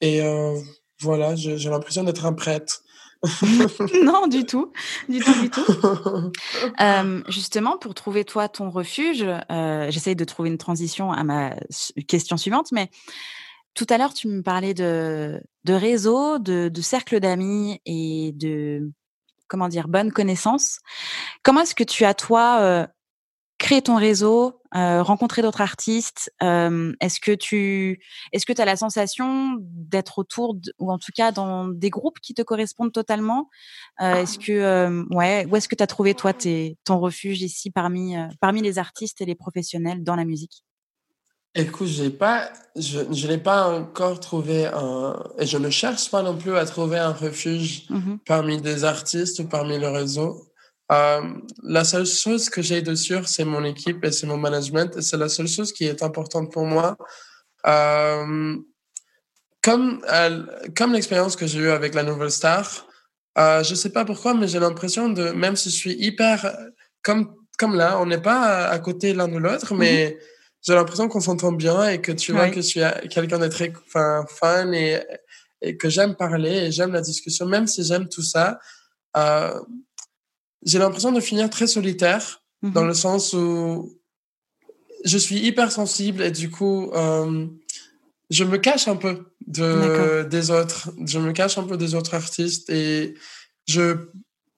Et 0.00 0.22
euh, 0.22 0.58
voilà, 1.00 1.34
j'ai 1.36 1.70
l'impression 1.70 2.04
d'être 2.04 2.24
un 2.24 2.32
prêtre. 2.32 2.82
non, 4.02 4.28
du 4.28 4.46
tout, 4.46 4.72
du 5.08 5.20
tout, 5.20 5.40
du 5.40 5.50
tout. 5.50 5.62
Euh, 6.80 7.22
justement, 7.28 7.76
pour 7.76 7.94
trouver 7.94 8.24
toi 8.24 8.48
ton 8.48 8.70
refuge, 8.70 9.22
euh, 9.22 9.90
j'essaye 9.90 10.16
de 10.16 10.24
trouver 10.24 10.48
une 10.48 10.58
transition 10.58 11.12
à 11.12 11.24
ma 11.24 11.54
question 12.08 12.36
suivante, 12.38 12.72
mais 12.72 12.88
tout 13.74 13.86
à 13.90 13.98
l'heure, 13.98 14.14
tu 14.14 14.28
me 14.28 14.42
parlais 14.42 14.72
de, 14.72 15.40
de 15.64 15.72
réseau, 15.74 16.38
de, 16.38 16.68
de 16.68 16.80
cercle 16.80 17.20
d'amis 17.20 17.80
et 17.84 18.32
de, 18.34 18.90
comment 19.48 19.68
dire, 19.68 19.88
bonne 19.88 20.12
connaissance. 20.12 20.78
Comment 21.42 21.60
est-ce 21.60 21.74
que 21.74 21.84
tu 21.84 22.04
as, 22.04 22.14
toi, 22.14 22.58
euh, 22.60 22.86
créer 23.60 23.82
ton 23.82 23.96
réseau, 23.96 24.62
euh, 24.74 25.02
rencontrer 25.02 25.42
d'autres 25.42 25.60
artistes. 25.60 26.32
Euh, 26.42 26.92
est-ce 27.00 27.20
que 27.20 27.32
tu 27.32 28.00
est-ce 28.32 28.46
que 28.46 28.54
tu 28.54 28.60
as 28.60 28.64
la 28.64 28.74
sensation 28.74 29.56
d'être 29.60 30.18
autour 30.18 30.56
ou 30.78 30.90
en 30.90 30.98
tout 30.98 31.12
cas 31.14 31.30
dans 31.30 31.68
des 31.68 31.90
groupes 31.90 32.18
qui 32.20 32.32
te 32.32 32.42
correspondent 32.42 32.92
totalement? 32.92 33.50
Euh, 34.00 34.22
Est-ce 34.22 34.38
que 34.38 35.04
ouais, 35.14 35.46
où 35.48 35.56
est-ce 35.56 35.68
que 35.68 35.76
tu 35.76 35.82
as 35.82 35.86
trouvé 35.86 36.14
toi 36.14 36.32
tes, 36.32 36.78
ton 36.84 36.98
refuge 36.98 37.42
ici 37.42 37.70
parmi 37.70 38.16
parmi 38.40 38.62
les 38.62 38.78
artistes 38.78 39.20
et 39.20 39.26
les 39.26 39.34
professionnels 39.34 40.02
dans 40.02 40.16
la 40.16 40.24
musique? 40.24 40.64
Écoute, 41.54 41.88
j'ai 41.88 42.10
pas, 42.10 42.48
je, 42.76 43.26
n'ai 43.26 43.38
pas 43.38 43.76
encore 43.76 44.20
trouvé 44.20 44.66
un, 44.66 45.20
et 45.36 45.46
je 45.46 45.58
ne 45.58 45.68
cherche 45.68 46.08
pas 46.08 46.22
non 46.22 46.36
plus 46.36 46.56
à 46.56 46.64
trouver 46.64 46.98
un 46.98 47.12
refuge 47.12 47.86
mmh 47.90 48.18
parmi 48.24 48.60
des 48.60 48.84
artistes 48.84 49.40
ou 49.40 49.48
parmi 49.48 49.76
le 49.78 49.88
réseau. 49.88 50.49
Euh, 50.90 51.22
la 51.62 51.84
seule 51.84 52.06
chose 52.06 52.50
que 52.50 52.62
j'ai 52.62 52.82
de 52.82 52.94
sûr, 52.94 53.28
c'est 53.28 53.44
mon 53.44 53.64
équipe 53.64 54.04
et 54.04 54.12
c'est 54.12 54.26
mon 54.26 54.36
management. 54.36 54.96
Et 54.96 55.02
c'est 55.02 55.16
la 55.16 55.28
seule 55.28 55.48
chose 55.48 55.72
qui 55.72 55.84
est 55.84 56.02
importante 56.02 56.52
pour 56.52 56.64
moi. 56.64 56.96
Euh, 57.66 58.56
comme 59.62 60.02
euh, 60.10 60.46
comme 60.76 60.92
l'expérience 60.92 61.36
que 61.36 61.46
j'ai 61.46 61.60
eue 61.60 61.70
avec 61.70 61.94
la 61.94 62.02
Nouvelle 62.02 62.30
Star, 62.30 62.86
euh, 63.38 63.62
je 63.62 63.74
sais 63.74 63.90
pas 63.90 64.04
pourquoi, 64.04 64.34
mais 64.34 64.48
j'ai 64.48 64.58
l'impression 64.58 65.08
de, 65.10 65.30
même 65.30 65.56
si 65.56 65.70
je 65.70 65.76
suis 65.76 65.92
hyper, 65.92 66.56
comme, 67.02 67.34
comme 67.58 67.76
là, 67.76 68.00
on 68.00 68.06
n'est 68.06 68.20
pas 68.20 68.66
à 68.66 68.78
côté 68.78 69.12
l'un 69.12 69.28
de 69.28 69.38
l'autre, 69.38 69.74
mais 69.74 70.06
mm-hmm. 70.06 70.16
j'ai 70.62 70.74
l'impression 70.74 71.08
qu'on 71.08 71.20
s'entend 71.20 71.52
bien 71.52 71.88
et 71.88 72.00
que 72.00 72.12
tu 72.12 72.32
vois 72.32 72.48
que 72.48 72.56
je 72.56 72.66
suis 72.66 72.80
quelqu'un 73.10 73.38
de 73.38 73.48
très 73.48 73.72
fin, 73.86 74.24
fun 74.28 74.72
et, 74.72 75.00
et 75.60 75.76
que 75.76 75.88
j'aime 75.88 76.16
parler 76.16 76.66
et 76.66 76.72
j'aime 76.72 76.92
la 76.92 77.02
discussion, 77.02 77.46
même 77.46 77.66
si 77.66 77.84
j'aime 77.84 78.08
tout 78.08 78.22
ça. 78.22 78.58
Euh, 79.16 79.60
j'ai 80.64 80.78
l'impression 80.78 81.12
de 81.12 81.20
finir 81.20 81.50
très 81.50 81.66
solitaire, 81.66 82.42
mmh 82.62 82.70
dans 82.72 82.84
le 82.84 82.94
sens 82.94 83.32
où 83.32 83.96
je 85.04 85.16
suis 85.16 85.38
hyper 85.38 85.72
sensible 85.72 86.22
et 86.22 86.30
du 86.30 86.50
coup, 86.50 86.90
euh, 86.92 87.46
je 88.28 88.44
me 88.44 88.58
cache 88.58 88.86
un 88.86 88.96
peu 88.96 89.32
de, 89.46 90.24
des 90.24 90.50
autres. 90.50 90.90
Je 91.06 91.18
me 91.18 91.32
cache 91.32 91.56
un 91.58 91.64
peu 91.64 91.76
des 91.76 91.94
autres 91.94 92.14
artistes 92.14 92.68
et 92.70 93.14
je 93.66 94.08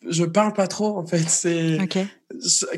je 0.09 0.25
parle 0.25 0.53
pas 0.53 0.67
trop 0.67 0.99
en 0.99 1.07
fait. 1.07 1.29
C'est 1.29 1.81
okay. 1.81 2.07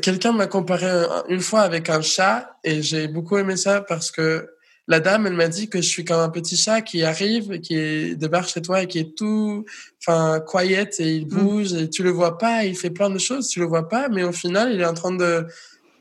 quelqu'un 0.01 0.31
m'a 0.31 0.47
comparé 0.47 1.07
une 1.27 1.41
fois 1.41 1.61
avec 1.61 1.89
un 1.89 2.01
chat 2.01 2.55
et 2.63 2.81
j'ai 2.81 3.07
beaucoup 3.07 3.37
aimé 3.37 3.57
ça 3.57 3.81
parce 3.81 4.11
que 4.11 4.47
la 4.87 4.99
dame, 4.99 5.25
elle 5.25 5.33
m'a 5.33 5.47
dit 5.47 5.67
que 5.67 5.81
je 5.81 5.87
suis 5.87 6.05
comme 6.05 6.19
un 6.19 6.29
petit 6.29 6.55
chat 6.55 6.81
qui 6.81 7.03
arrive, 7.03 7.59
qui 7.59 7.75
est, 7.75 8.15
débarque 8.15 8.49
chez 8.49 8.61
toi 8.61 8.83
et 8.83 8.87
qui 8.87 8.99
est 8.99 9.15
tout, 9.17 9.65
enfin, 9.99 10.39
quiet 10.39 10.89
et 10.99 11.15
il 11.15 11.25
mm. 11.25 11.29
bouge 11.29 11.73
et 11.73 11.89
tu 11.89 12.03
le 12.03 12.11
vois 12.11 12.37
pas, 12.37 12.65
il 12.65 12.75
fait 12.75 12.91
plein 12.91 13.09
de 13.09 13.17
choses, 13.17 13.47
tu 13.47 13.59
le 13.59 13.65
vois 13.65 13.89
pas, 13.89 14.09
mais 14.09 14.23
au 14.23 14.31
final, 14.31 14.71
il 14.73 14.81
est 14.81 14.85
en 14.85 14.93
train 14.93 15.15
de, 15.15 15.47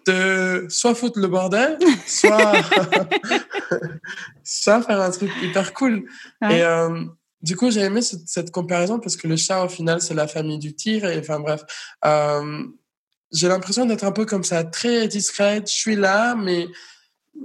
de 0.07 0.67
soit 0.69 0.95
foutre 0.95 1.19
le 1.19 1.29
bordel, 1.29 1.79
soit, 2.07 2.53
soit 4.45 4.83
faire 4.83 5.01
un 5.01 5.11
truc 5.11 5.31
hyper 5.43 5.73
cool. 5.73 6.05
Et, 6.43 6.63
euh, 6.63 7.05
du 7.41 7.57
coup, 7.57 7.71
j'ai 7.71 7.81
aimé 7.81 8.01
cette, 8.01 8.27
cette, 8.27 8.51
comparaison 8.51 8.99
parce 8.99 9.17
que 9.17 9.29
le 9.29 9.37
chat, 9.37 9.63
au 9.63 9.69
final, 9.69 10.01
c'est 10.01 10.15
la 10.15 10.27
famille 10.27 10.59
du 10.59 10.75
tir 10.75 11.05
et 11.05 11.19
enfin, 11.19 11.41
bref, 11.41 11.63
euh, 12.05 12.65
j'ai 13.33 13.49
l'impression 13.49 13.85
d'être 13.85 14.05
un 14.05 14.13
peu 14.13 14.25
comme 14.25 14.45
ça, 14.45 14.65
très 14.65 15.09
discrète, 15.09 15.69
je 15.69 15.75
suis 15.75 15.97
là, 15.97 16.37
mais 16.37 16.69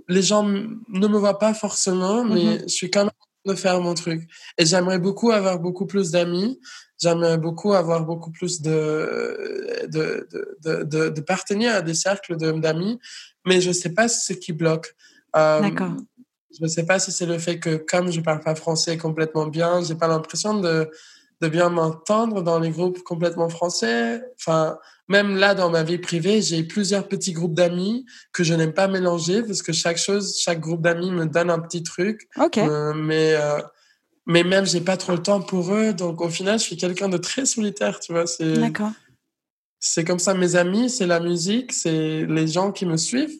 les 0.07 0.21
gens 0.21 0.43
ne 0.43 1.07
me 1.07 1.17
voient 1.17 1.39
pas 1.39 1.53
forcément, 1.53 2.23
mais 2.23 2.43
mhm. 2.43 2.61
je 2.63 2.73
suis 2.73 2.91
quand 2.91 3.05
même 3.05 3.11
de 3.45 3.55
faire 3.55 3.79
mon 3.81 3.93
truc. 3.93 4.29
Et 4.57 4.65
j'aimerais 4.65 4.99
beaucoup 4.99 5.31
avoir 5.31 5.59
beaucoup 5.59 5.85
plus 5.85 6.11
d'amis. 6.11 6.59
J'aimerais 7.01 7.37
beaucoup 7.37 7.73
avoir 7.73 8.03
beaucoup 8.05 8.31
plus 8.31 8.61
de, 8.61 9.87
de, 9.87 10.27
de, 10.61 10.83
de, 10.83 11.09
de 11.09 11.21
partenaires 11.21 11.75
à 11.75 11.81
des 11.81 11.93
cercles 11.93 12.35
d'amis, 12.35 12.99
mais 13.45 13.61
je 13.61 13.71
sais 13.71 13.93
pas 13.93 14.09
ce 14.09 14.33
qui 14.33 14.51
bloque. 14.51 14.93
Euh, 15.35 15.61
D'accord. 15.61 15.93
Je 16.51 16.63
ne 16.63 16.67
sais 16.67 16.85
pas 16.85 16.99
si 16.99 17.11
c'est 17.11 17.25
le 17.25 17.37
fait 17.37 17.59
que 17.59 17.77
comme 17.77 18.11
je 18.11 18.19
parle 18.19 18.41
pas 18.41 18.55
français 18.55 18.97
complètement 18.97 19.47
bien, 19.47 19.81
j'ai 19.81 19.95
pas 19.95 20.07
l'impression 20.07 20.59
de, 20.59 20.89
de 21.41 21.47
bien 21.47 21.69
m'entendre 21.69 22.41
dans 22.41 22.59
les 22.59 22.71
groupes 22.71 23.01
complètement 23.03 23.49
français. 23.49 24.21
Enfin, 24.37 24.77
même 25.09 25.35
là, 25.35 25.53
dans 25.55 25.69
ma 25.69 25.83
vie 25.83 25.97
privée, 25.97 26.41
j'ai 26.41 26.63
plusieurs 26.63 27.07
petits 27.07 27.33
groupes 27.33 27.53
d'amis 27.53 28.05
que 28.31 28.43
je 28.43 28.53
n'aime 28.53 28.73
pas 28.73 28.87
mélanger 28.87 29.43
parce 29.43 29.61
que 29.61 29.73
chaque 29.73 29.97
chose, 29.97 30.39
chaque 30.39 30.59
groupe 30.59 30.81
d'amis 30.81 31.11
me 31.11 31.25
donne 31.25 31.49
un 31.49 31.59
petit 31.59 31.83
truc. 31.83 32.29
Ok. 32.37 32.57
Euh, 32.57 32.93
mais, 32.93 33.33
euh, 33.33 33.59
mais 34.25 34.43
même, 34.43 34.65
j'ai 34.65 34.81
pas 34.81 34.95
trop 34.95 35.13
le 35.13 35.21
temps 35.21 35.41
pour 35.41 35.73
eux. 35.73 35.93
Donc, 35.93 36.21
au 36.21 36.29
final, 36.29 36.59
je 36.59 36.63
suis 36.63 36.77
quelqu'un 36.77 37.09
de 37.09 37.17
très 37.17 37.45
solitaire, 37.45 37.99
tu 37.99 38.13
vois. 38.13 38.25
D'accord. 38.39 38.91
C'est 39.81 40.05
comme 40.05 40.19
ça, 40.19 40.33
mes 40.33 40.55
amis, 40.55 40.89
c'est 40.89 41.07
la 41.07 41.19
musique, 41.19 41.73
c'est 41.73 42.25
les 42.25 42.47
gens 42.47 42.71
qui 42.71 42.85
me 42.85 42.97
suivent 42.97 43.39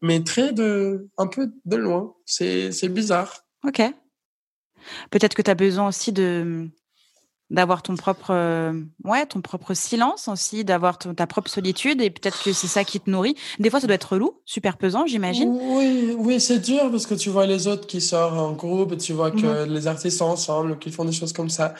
mais 0.00 0.22
très 0.22 0.52
de, 0.52 1.08
un 1.18 1.26
peu 1.26 1.52
de 1.64 1.76
loin. 1.76 2.14
C'est, 2.24 2.72
c'est 2.72 2.88
bizarre. 2.88 3.44
Ok. 3.66 3.82
Peut-être 5.10 5.34
que 5.34 5.42
tu 5.42 5.50
as 5.50 5.54
besoin 5.54 5.88
aussi 5.88 6.12
de 6.12 6.68
d'avoir 7.50 7.82
ton 7.82 7.96
propre 7.96 8.30
euh, 8.30 8.72
ouais 9.04 9.24
ton 9.26 9.40
propre 9.40 9.74
silence 9.74 10.28
aussi 10.28 10.64
d'avoir 10.64 10.98
ta 10.98 11.26
propre 11.26 11.50
solitude 11.50 12.00
et 12.02 12.10
peut-être 12.10 12.42
que 12.42 12.52
c'est 12.52 12.66
ça 12.66 12.84
qui 12.84 13.00
te 13.00 13.08
nourrit 13.08 13.36
des 13.58 13.70
fois 13.70 13.80
ça 13.80 13.86
doit 13.86 13.96
être 13.96 14.12
relou 14.12 14.40
super 14.44 14.76
pesant 14.76 15.06
j'imagine 15.06 15.58
oui 15.60 16.14
oui 16.18 16.40
c'est 16.40 16.58
dur 16.58 16.90
parce 16.90 17.06
que 17.06 17.14
tu 17.14 17.30
vois 17.30 17.46
les 17.46 17.66
autres 17.66 17.86
qui 17.86 18.00
sortent 18.00 18.38
en 18.38 18.52
groupe 18.52 18.96
tu 18.98 19.12
vois 19.12 19.30
que 19.30 19.64
mmh 19.64 19.68
les 19.68 19.86
artistes 19.86 20.18
sont 20.18 20.26
ensemble 20.26 20.78
qu'ils 20.78 20.92
font 20.92 21.04
des 21.04 21.12
choses 21.12 21.32
comme 21.32 21.50
ça 21.50 21.74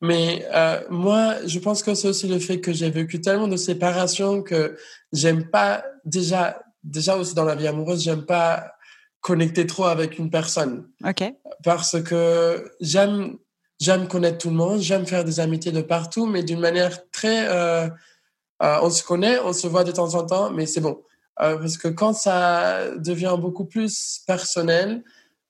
mais 0.00 0.46
euh, 0.54 0.80
moi 0.90 1.34
je 1.46 1.58
pense 1.58 1.82
que 1.82 1.94
c'est 1.94 2.08
aussi 2.08 2.28
le 2.28 2.38
fait 2.38 2.60
que 2.60 2.72
j'ai 2.72 2.90
vécu 2.90 3.20
tellement 3.20 3.48
de 3.48 3.56
séparation 3.56 4.42
que 4.42 4.76
j'aime 5.12 5.48
pas 5.48 5.84
déjà 6.04 6.56
déjà 6.82 7.16
aussi 7.16 7.34
dans 7.34 7.44
la 7.44 7.54
vie 7.54 7.66
amoureuse, 7.66 8.02
j'aime 8.02 8.24
pas 8.24 8.72
connecter 9.20 9.66
trop 9.66 9.84
avec 9.84 10.18
une 10.18 10.30
personne. 10.30 10.88
Ok. 11.06 11.22
Parce 11.62 12.02
que 12.02 12.72
j'aime 12.80 13.36
j'aime 13.82 14.06
connaître 14.06 14.38
tout 14.38 14.50
le 14.50 14.54
monde, 14.54 14.80
j'aime 14.80 15.06
faire 15.06 15.24
des 15.24 15.40
amitiés 15.40 15.72
de 15.72 15.82
partout, 15.82 16.26
mais 16.26 16.44
d'une 16.44 16.60
manière 16.60 17.10
très 17.10 17.48
euh, 17.48 17.88
euh, 18.62 18.78
on 18.80 18.90
se 18.90 19.02
connaît, 19.02 19.40
on 19.40 19.52
se 19.52 19.66
voit 19.66 19.82
de 19.82 19.90
temps 19.90 20.14
en 20.14 20.24
temps, 20.24 20.50
mais 20.50 20.66
c'est 20.66 20.80
bon. 20.80 21.02
Euh, 21.40 21.58
parce 21.58 21.78
que 21.78 21.88
quand 21.88 22.12
ça 22.12 22.96
devient 22.96 23.36
beaucoup 23.40 23.64
plus 23.64 24.22
personnel, 24.24 25.02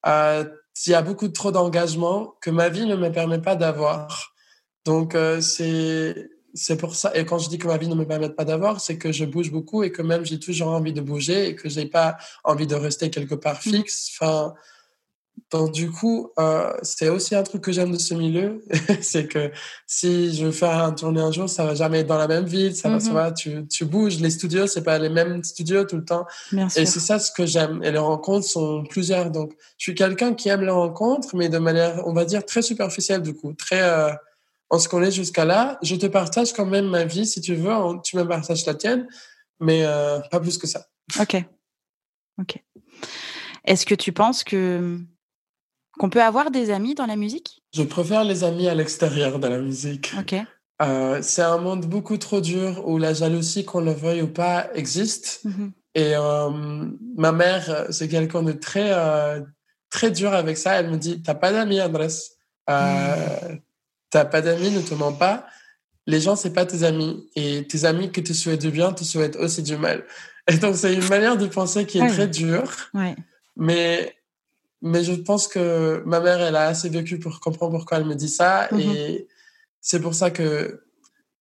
il 0.07 0.91
y 0.91 0.95
a 0.95 1.03
beaucoup 1.03 1.28
trop 1.28 1.53
d'engagement 1.53 2.35
que 2.41 2.51
ma 2.51 2.70
vie 2.70 2.87
ne 2.87 2.97
me 2.97 3.12
permet 3.12 3.41
pas 3.41 3.55
d'avoir. 3.55 4.33
Donc 4.87 5.14
c'est 5.41 6.30
c'est 6.55 6.76
pour 6.76 6.95
ça. 6.95 7.14
Et 7.14 7.24
quand 7.26 7.39
je 7.39 7.49
dis 7.51 7.59
que 7.59 7.66
ma 7.66 7.76
vie 7.76 7.89
ne 7.89 7.95
me 7.95 8.07
permet 8.07 8.30
pas 8.30 8.45
d'avoir, 8.45 8.80
c'est 8.80 8.97
que 8.97 9.12
je 9.12 9.24
bouge 9.26 9.51
beaucoup 9.51 9.83
et 9.83 9.93
que 9.93 10.03
même 10.03 10.24
j'ai 10.24 10.39
toujours 10.39 10.68
envie 10.68 10.93
de 10.93 11.03
bouger 11.03 11.49
et 11.49 11.55
que 11.55 11.68
j'ai 11.68 11.87
pas 11.87 12.16
envie 12.45 12.66
de 12.66 12.74
rester 12.74 13.11
quelque 13.11 13.35
part 13.35 13.57
mmh. 13.57 13.70
fixe. 13.70 14.11
Enfin, 14.14 14.55
donc 15.53 15.72
du 15.72 15.91
coup, 15.91 16.30
euh, 16.39 16.72
c'est 16.83 17.11
aussi 17.11 17.35
un 17.35 17.43
truc 17.43 17.62
que 17.62 17.72
j'aime 17.72 17.93
de 17.93 17.99
ce 17.99 18.14
milieu, 18.14 18.64
c'est 19.03 19.26
que 19.26 19.53
si 19.87 20.35
je 20.35 20.47
veux 20.47 20.51
faire 20.51 20.83
un 20.83 20.93
tournée 20.93 21.20
un 21.20 21.30
jour, 21.30 21.49
ça 21.49 21.66
va 21.66 21.74
jamais 21.74 22.01
être 22.01 22.07
dans 22.07 22.16
la 22.16 22.26
même 22.26 22.47
ville, 22.47 22.74
ça 22.74 22.89
va, 22.89 23.01
ça 23.01 23.12
va 23.12 23.33
tu, 23.33 23.66
tu 23.68 23.85
bouges. 23.85 24.18
Les 24.18 24.30
studios, 24.30 24.66
c'est 24.66 24.83
pas 24.83 24.99
les 24.99 25.11
mêmes 25.11 25.45
studios 25.45 25.85
tout 25.85 25.97
le 25.97 26.05
temps. 26.05 26.24
Bien 26.53 26.68
et 26.68 26.87
c'est 26.87 27.01
ça 27.01 27.18
ce 27.18 27.30
que 27.30 27.45
j'aime. 27.45 27.83
Et 27.83 27.91
les 27.91 27.99
rencontres 27.99 28.47
sont 28.47 28.85
plusieurs. 28.85 29.30
Donc, 29.30 29.53
je 29.76 29.85
suis 29.85 29.95
quelqu'un 29.95 30.33
qui 30.33 30.49
aime 30.49 30.62
les 30.62 30.70
rencontres, 30.70 31.37
mais 31.37 31.51
de 31.51 31.59
manière, 31.59 32.03
on 32.07 32.14
va 32.14 32.24
dire, 32.24 32.47
très 32.47 32.62
superficielle 32.62 33.20
du 33.20 33.35
coup, 33.35 33.53
très 33.53 33.83
euh, 33.83 34.11
on 34.70 34.78
se 34.78 34.89
connaît 34.89 35.11
jusqu'à 35.11 35.45
là. 35.45 35.78
Je 35.83 35.97
te 35.97 36.07
partage 36.07 36.55
quand 36.55 36.64
même 36.64 36.87
ma 36.87 37.05
vie, 37.05 37.26
si 37.26 37.43
tu 37.43 37.55
veux. 37.55 37.74
Tu 38.03 38.16
me 38.16 38.26
partages 38.26 38.64
la 38.64 38.74
tienne, 38.74 39.07
mais 39.61 39.85
euh, 39.85 40.18
pas 40.30 40.41
plus 40.41 40.57
que 40.57 40.66
ça. 40.66 40.87
Ok. 41.20 41.37
Ok. 42.41 42.57
Est-ce 43.64 43.85
que 43.85 43.95
tu 43.95 44.12
penses 44.12 44.43
que 44.43 44.99
qu'on 45.99 46.11
peut 46.11 46.22
avoir 46.22 46.51
des 46.51 46.70
amis 46.70 46.95
dans 46.95 47.07
la 47.07 47.16
musique? 47.16 47.62
Je 47.74 47.82
préfère 47.82 48.24
les 48.24 48.45
amis 48.45 48.68
à 48.68 48.74
l'extérieur 48.74 49.38
de 49.38 49.47
la 49.49 49.59
musique. 49.59 50.12
Ok. 50.18 50.34
Euh, 50.80 51.20
c'est 51.22 51.43
un 51.43 51.59
monde 51.59 51.86
beaucoup 51.86 52.16
trop 52.16 52.40
dur 52.40 52.82
où 52.86 52.99
la 52.99 53.14
jalousie, 53.14 53.64
qu'on 53.64 53.80
le 53.80 53.93
veuille 53.93 54.22
ou 54.22 54.28
pas, 54.28 54.68
existe. 54.74 55.43
Mm-hmm. 55.45 55.70
Et 55.95 56.16
euh, 56.16 56.51
ma 57.16 57.32
mère, 57.32 57.86
c'est 57.90 58.09
quelqu'un 58.09 58.43
de 58.43 58.53
très, 58.53 58.90
très 59.90 60.11
dur 60.11 60.32
avec 60.32 60.57
ça. 60.57 60.80
Elle 60.80 60.90
me 60.90 60.97
dit 60.97 61.22
T'as 61.22 61.34
pas 61.34 61.53
d'amis, 61.53 61.80
Andrés. 61.80 62.09
Mm 62.68 63.59
t'as 64.12 64.26
pas 64.26 64.43
d'amis, 64.43 64.70
ne 64.70 64.82
te 64.82 64.95
mens 64.95 65.12
pas. 65.12 65.47
Les 66.07 66.20
gens, 66.20 66.36
c'est 66.36 66.53
pas 66.53 66.66
tes 66.66 66.84
amis. 66.84 67.28
Et 67.34 67.66
tes 67.66 67.84
amis 67.84 68.12
que 68.12 68.20
tu 68.20 68.34
souhaites 68.34 68.61
du 68.61 68.70
bien, 68.70 68.93
te 68.93 69.03
souhaitent 69.03 69.36
aussi 69.36 69.62
du 69.62 69.76
mal. 69.76 70.05
Et 70.49 70.59
donc, 70.59 70.76
c'est 70.76 70.95
une 70.95 71.09
manière 71.09 71.36
de 71.36 71.47
penser 71.47 71.86
qui 71.86 71.99
est 71.99 72.07
très 72.07 72.28
dure. 72.28 72.70
Mais, 73.57 74.14
mais 74.83 75.05
je 75.05 75.12
pense 75.12 75.49
que 75.49 76.03
ma 76.05 76.20
mère, 76.20 76.41
elle 76.41 76.57
a 76.57 76.66
assez 76.66 76.89
vécu 76.89 77.18
pour 77.18 77.41
comprendre 77.41 77.72
pourquoi 77.72 77.99
elle 77.99 78.05
me 78.05 78.14
dit 78.14 78.28
ça. 78.28 78.66
Mm-hmm. 78.66 78.97
Et 78.97 79.28
c'est 79.80 80.01
pour 80.01 80.14
ça 80.14 80.30
que 80.30 80.83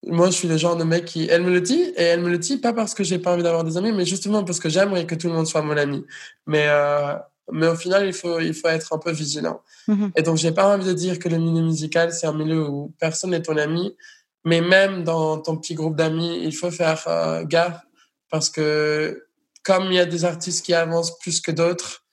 moi, 0.07 0.27
je 0.27 0.31
suis 0.31 0.47
le 0.47 0.57
genre 0.57 0.75
de 0.75 0.83
mec 0.83 1.05
qui, 1.05 1.27
elle 1.29 1.43
me 1.43 1.51
le 1.51 1.61
dit, 1.61 1.81
et 1.95 2.03
elle 2.03 2.21
me 2.21 2.29
le 2.29 2.37
dit 2.37 2.57
pas 2.57 2.73
parce 2.73 2.93
que 2.93 3.03
j'ai 3.03 3.19
pas 3.19 3.33
envie 3.33 3.43
d'avoir 3.43 3.63
des 3.63 3.77
amis, 3.77 3.91
mais 3.91 4.05
justement 4.05 4.43
parce 4.43 4.59
que 4.59 4.69
j'aimerais 4.69 5.05
que 5.05 5.15
tout 5.15 5.27
le 5.27 5.33
monde 5.33 5.47
soit 5.47 5.61
mon 5.61 5.77
ami. 5.77 6.05
Mais, 6.47 6.65
euh, 6.67 7.15
mais 7.51 7.67
au 7.67 7.75
final, 7.75 8.07
il 8.07 8.13
faut, 8.13 8.39
il 8.39 8.53
faut 8.53 8.67
être 8.67 8.93
un 8.93 8.97
peu 8.97 9.11
vigilant. 9.11 9.61
Mhm. 9.87 10.11
Et 10.15 10.21
donc, 10.23 10.37
j'ai 10.37 10.51
pas 10.51 10.73
envie 10.73 10.85
de 10.85 10.93
dire 10.93 11.19
que 11.19 11.29
le 11.29 11.37
milieu 11.37 11.61
musical, 11.61 12.13
c'est 12.13 12.27
un 12.27 12.33
milieu 12.33 12.67
où 12.67 12.93
personne 12.99 13.31
n'est 13.31 13.41
ton 13.41 13.57
ami, 13.57 13.95
mais 14.43 14.61
même 14.61 15.03
dans 15.03 15.37
ton 15.39 15.57
petit 15.57 15.75
groupe 15.75 15.95
d'amis, 15.95 16.41
il 16.43 16.55
faut 16.55 16.71
faire 16.71 17.03
euh, 17.07 17.43
gaffe 17.43 17.81
parce 18.29 18.49
que 18.49 19.27
comme 19.63 19.85
il 19.85 19.95
y 19.95 19.99
a 19.99 20.05
des 20.05 20.25
artistes 20.25 20.65
qui 20.65 20.73
avancent 20.73 21.17
plus 21.19 21.41
que 21.41 21.51
d'autres, 21.51 22.03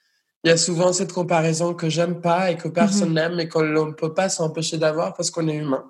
il 0.45 0.49
y 0.49 0.53
a 0.53 0.57
souvent 0.57 0.93
cette 0.93 1.13
comparaison 1.13 1.75
que 1.75 1.89
j'aime 1.89 2.21
pas 2.21 2.51
et 2.51 2.57
que 2.57 2.69
personne 2.69 3.09
mhm. 3.09 3.15
n'aime 3.15 3.41
et 3.41 3.49
qu'on 3.49 3.63
ne 3.63 3.93
peut 3.93 4.15
pas 4.15 4.29
s'empêcher 4.29 4.79
d'avoir 4.79 5.15
parce 5.15 5.31
qu'on 5.31 5.49
est 5.49 5.57
humain. 5.57 5.85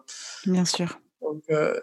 Bien 0.46 0.64
sûr. 0.64 0.98
Donc, 1.20 1.42
euh, 1.50 1.78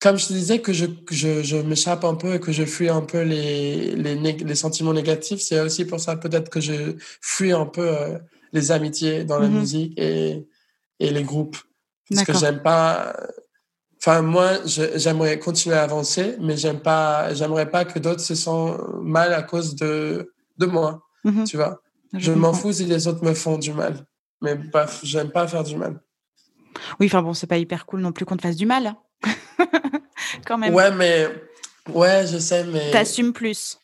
comme 0.00 0.18
je 0.18 0.28
te 0.28 0.32
disais 0.32 0.60
que 0.60 0.72
je, 0.72 0.86
je, 1.10 1.42
je 1.42 1.56
m'échappe 1.56 2.04
un 2.04 2.14
peu 2.14 2.34
et 2.34 2.40
que 2.40 2.52
je 2.52 2.64
fuis 2.64 2.88
un 2.88 3.02
peu 3.02 3.22
les, 3.22 3.94
les, 3.96 4.14
les 4.16 4.54
sentiments 4.54 4.92
négatifs, 4.92 5.40
c'est 5.40 5.60
aussi 5.60 5.84
pour 5.84 6.00
ça 6.00 6.16
peut-être 6.16 6.50
que 6.50 6.60
je 6.60 6.94
fuis 7.20 7.52
un 7.52 7.66
peu 7.66 7.88
euh, 7.88 8.18
les 8.52 8.72
amitiés 8.72 9.24
dans 9.24 9.38
la 9.38 9.48
mhm. 9.48 9.58
musique 9.58 9.98
et, 9.98 10.46
et 11.00 11.10
les 11.10 11.22
groupes. 11.22 11.56
Parce 12.08 12.24
que 12.24 12.34
j'aime 12.34 12.62
pas. 12.62 13.14
Enfin, 13.98 14.20
moi, 14.20 14.58
j'aimerais 14.66 15.38
continuer 15.38 15.76
à 15.76 15.82
avancer, 15.82 16.36
mais 16.38 16.56
j'aime 16.58 16.80
pas, 16.80 17.32
j'aimerais 17.32 17.70
pas 17.70 17.86
que 17.86 17.98
d'autres 17.98 18.20
se 18.20 18.34
sentent 18.34 18.78
mal 19.02 19.32
à 19.32 19.42
cause 19.42 19.74
de, 19.74 20.34
de 20.58 20.66
moi. 20.66 21.02
Mhm. 21.24 21.44
Tu 21.44 21.56
vois? 21.56 21.80
Je, 22.12 22.32
m'en 22.32 22.52
fous 22.52 22.72
si 22.72 22.84
les 22.84 23.08
autres 23.08 23.24
me 23.24 23.34
font 23.34 23.58
du 23.58 23.72
mal. 23.72 24.06
Mais 24.40 24.58
j'aime 25.02 25.30
pas 25.30 25.48
faire 25.48 25.64
du 25.64 25.76
mal. 25.76 26.00
Oui, 27.00 27.06
enfin 27.06 27.22
bon, 27.22 27.34
c'est 27.34 27.46
pas 27.46 27.56
hyper 27.56 27.86
cool 27.86 28.00
non 28.00 28.12
plus 28.12 28.24
qu'on 28.24 28.36
te 28.36 28.42
fasse 28.42 28.56
du 28.56 28.66
mal. 28.66 28.86
Hein. 28.86 28.96
Quand 30.46 30.58
même. 30.58 30.74
Ouais, 30.74 30.90
mais. 30.92 31.28
Ouais, 31.92 32.26
je 32.26 32.38
sais, 32.38 32.64
mais. 32.64 32.90
T'assumes 32.90 33.32
plus. 33.32 33.78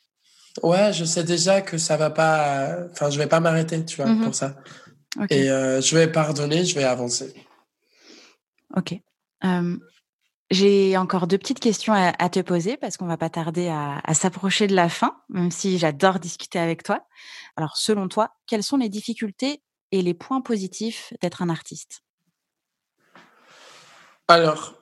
Ouais, 0.62 0.92
je 0.92 1.04
sais 1.04 1.24
déjà 1.24 1.60
que 1.60 1.78
ça 1.78 1.96
va 1.96 2.10
pas. 2.10 2.76
Enfin, 2.92 3.10
je 3.10 3.18
vais 3.18 3.26
pas 3.26 3.40
m'arrêter, 3.40 3.84
tu 3.84 3.96
vois, 3.96 4.06
mhm. 4.06 4.24
pour 4.24 4.34
ça. 4.34 4.56
Et 5.28 5.50
euh, 5.50 5.80
je 5.80 5.96
vais 5.96 6.08
pardonner, 6.08 6.64
je 6.64 6.74
vais 6.74 6.84
avancer. 6.84 7.34
Ok. 8.76 8.94
J'ai 10.50 10.96
encore 10.96 11.28
deux 11.28 11.38
petites 11.38 11.60
questions 11.60 11.92
à, 11.92 12.28
te 12.28 12.40
poser 12.40 12.76
parce 12.76 12.96
qu'on 12.96 13.06
va 13.06 13.16
pas 13.16 13.30
tarder 13.30 13.68
à, 13.68 14.00
à 14.02 14.14
s'approcher 14.14 14.66
de 14.66 14.74
la 14.74 14.88
fin, 14.88 15.16
même 15.28 15.52
si 15.52 15.78
j'adore 15.78 16.18
discuter 16.18 16.58
avec 16.58 16.82
toi. 16.82 17.06
Alors, 17.56 17.76
selon 17.76 18.08
toi, 18.08 18.30
quelles 18.48 18.64
sont 18.64 18.76
les 18.76 18.88
difficultés 18.88 19.62
et 19.92 20.02
les 20.02 20.14
points 20.14 20.40
positifs 20.40 21.12
d'être 21.20 21.42
un 21.42 21.50
artiste? 21.50 22.02
Alors, 24.26 24.74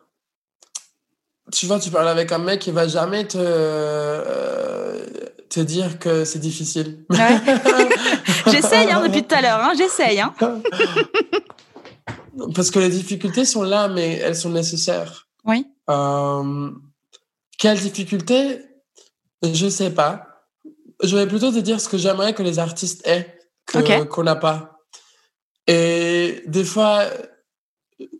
tu 1.52 1.66
vois, 1.66 1.78
tu 1.80 1.90
parles 1.90 2.08
avec 2.08 2.32
un 2.32 2.38
mec 2.38 2.60
qui 2.60 2.70
va 2.70 2.86
jamais 2.86 3.26
te, 3.26 3.38
euh, 3.38 5.06
te 5.48 5.60
dire 5.60 5.98
que 5.98 6.24
c'est 6.24 6.38
difficile. 6.38 7.04
j'essaye 8.46 8.90
hein, 8.90 9.06
depuis 9.06 9.22
tout 9.22 9.34
à 9.34 9.40
l'heure, 9.40 9.60
hein, 9.60 9.72
j'essaye. 9.76 10.20
Hein. 10.20 10.34
Parce 12.54 12.70
que 12.70 12.78
les 12.78 12.90
difficultés 12.90 13.44
sont 13.44 13.62
là, 13.62 13.88
mais 13.88 14.16
elles 14.16 14.36
sont 14.36 14.50
nécessaires. 14.50 15.27
Oui. 15.48 15.66
Euh, 15.90 16.70
quelles 17.58 17.80
difficultés? 17.80 18.60
Je 19.42 19.68
sais 19.68 19.90
pas. 19.90 20.44
Je 21.02 21.16
vais 21.16 21.26
plutôt 21.26 21.50
te 21.50 21.58
dire 21.58 21.80
ce 21.80 21.88
que 21.88 21.98
j'aimerais 21.98 22.34
que 22.34 22.42
les 22.42 22.58
artistes 22.58 23.06
aient, 23.06 23.38
qu'on 23.66 24.22
n'a 24.22 24.36
pas. 24.36 24.78
Et 25.66 26.42
des 26.46 26.64
fois, 26.64 27.04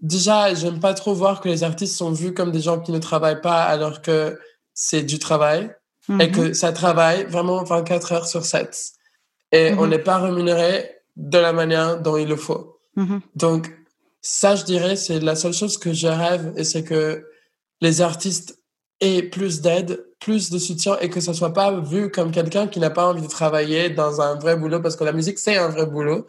déjà, 0.01 0.55
j'aime 0.55 0.81
pas 0.81 0.95
trop 0.95 1.15
voir 1.15 1.41
que 1.41 1.49
les 1.49 1.65
artistes 1.65 1.97
sont 1.97 2.13
vus 2.13 2.35
comme 2.35 2.53
des 2.53 2.61
gens 2.61 2.81
qui 2.81 2.93
ne 2.93 2.99
travaillent 2.99 3.41
pas 3.41 3.63
alors 3.63 4.03
que 4.03 4.39
c'est 4.75 5.03
du 5.03 5.19
travail 5.19 5.75
et 6.21 6.31
que 6.31 6.41
mhm. 6.41 6.55
ça 6.55 6.73
travaille 6.73 7.25
vraiment 7.25 7.63
24 7.65 8.13
heures 8.13 8.27
sur 8.27 8.45
7. 8.45 8.93
et 9.53 9.75
on 9.75 9.85
mhm. 9.85 9.91
n'est 9.91 9.99
pas 9.99 10.19
rémunéré 10.19 11.03
de 11.17 11.39
la 11.39 11.53
manière 11.53 12.01
dont 12.01 12.17
il 12.17 12.29
le 12.29 12.37
faut. 12.37 12.81
Mhm. 12.97 13.21
Donc, 13.35 13.78
ça, 14.31 14.57
je 14.57 14.65
dirais, 14.65 14.95
c'est 14.95 15.21
la 15.21 15.35
seule 15.35 15.55
chose 15.55 15.79
que 15.79 15.95
je 15.95 16.07
rêve 16.07 16.53
et 16.55 16.63
c'est 16.63 16.85
que 16.85 17.25
les 17.81 18.03
artistes 18.03 18.63
aient 19.01 19.23
plus 19.23 19.63
d'aide, 19.63 20.05
plus 20.21 20.51
de 20.51 20.59
soutien 20.59 20.99
et 21.01 21.09
que 21.09 21.19
ça 21.19 21.33
soit 21.33 21.55
pas 21.55 21.81
vu 21.81 22.11
comme 22.11 22.31
quelqu'un 22.31 22.67
qui 22.67 22.79
n'a 22.79 22.91
pas 22.91 23.09
envie 23.09 23.23
de 23.23 23.27
travailler 23.27 23.89
dans 23.89 24.21
un 24.21 24.35
vrai 24.35 24.55
boulot 24.55 24.83
parce 24.83 24.97
que 24.97 25.05
la 25.05 25.15
musique, 25.15 25.39
c'est 25.39 25.57
un 25.57 25.69
vrai 25.69 25.87
boulot. 25.87 26.27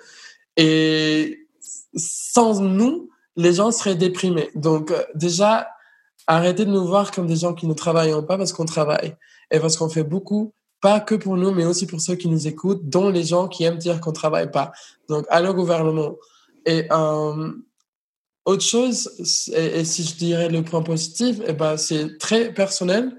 Et 0.56 1.46
sans 1.94 2.62
nous, 2.62 3.10
les 3.36 3.56
gens 3.56 3.70
seraient 3.70 3.96
déprimés. 3.96 4.50
Donc, 4.56 4.92
euh, 4.92 5.04
déjà, 5.14 5.68
arrêtez 6.26 6.64
de 6.64 6.72
nous 6.72 6.88
voir 6.88 7.12
comme 7.12 7.28
des 7.28 7.36
gens 7.36 7.54
qui 7.54 7.68
ne 7.68 7.74
travaillent 7.74 8.26
pas 8.26 8.38
parce 8.38 8.54
qu'on 8.54 8.64
travaille 8.66 9.18
et 9.52 9.60
parce 9.60 9.76
qu'on 9.76 9.90
fait 9.90 10.06
beaucoup 10.06 10.54
pas 10.80 11.02
que 11.02 11.16
pour 11.16 11.36
nous, 11.36 11.52
mais 11.52 11.66
aussi 11.66 11.86
pour 11.86 12.00
ceux 12.00 12.16
qui 12.16 12.30
nous 12.30 12.48
écoutent, 12.48 12.88
dont 12.88 13.10
les 13.10 13.26
gens 13.26 13.50
qui 13.50 13.66
aiment 13.66 13.78
dire 13.78 14.00
qu'on 14.00 14.14
travaille 14.14 14.50
pas. 14.50 14.72
Donc, 15.10 15.26
le 15.30 15.52
gouvernement. 15.52 16.16
Et 16.66 16.88
euh, 16.94 17.52
autre 18.50 18.64
chose, 18.64 19.10
et, 19.54 19.84
si 19.86 20.04
je 20.04 20.16
dirais 20.16 20.50
le 20.50 20.64
point 20.64 20.82
positif, 20.82 21.38
eh 21.48 21.54
ben, 21.54 21.78
c'est 21.78 22.18
très 22.18 22.54
personnel. 22.54 23.18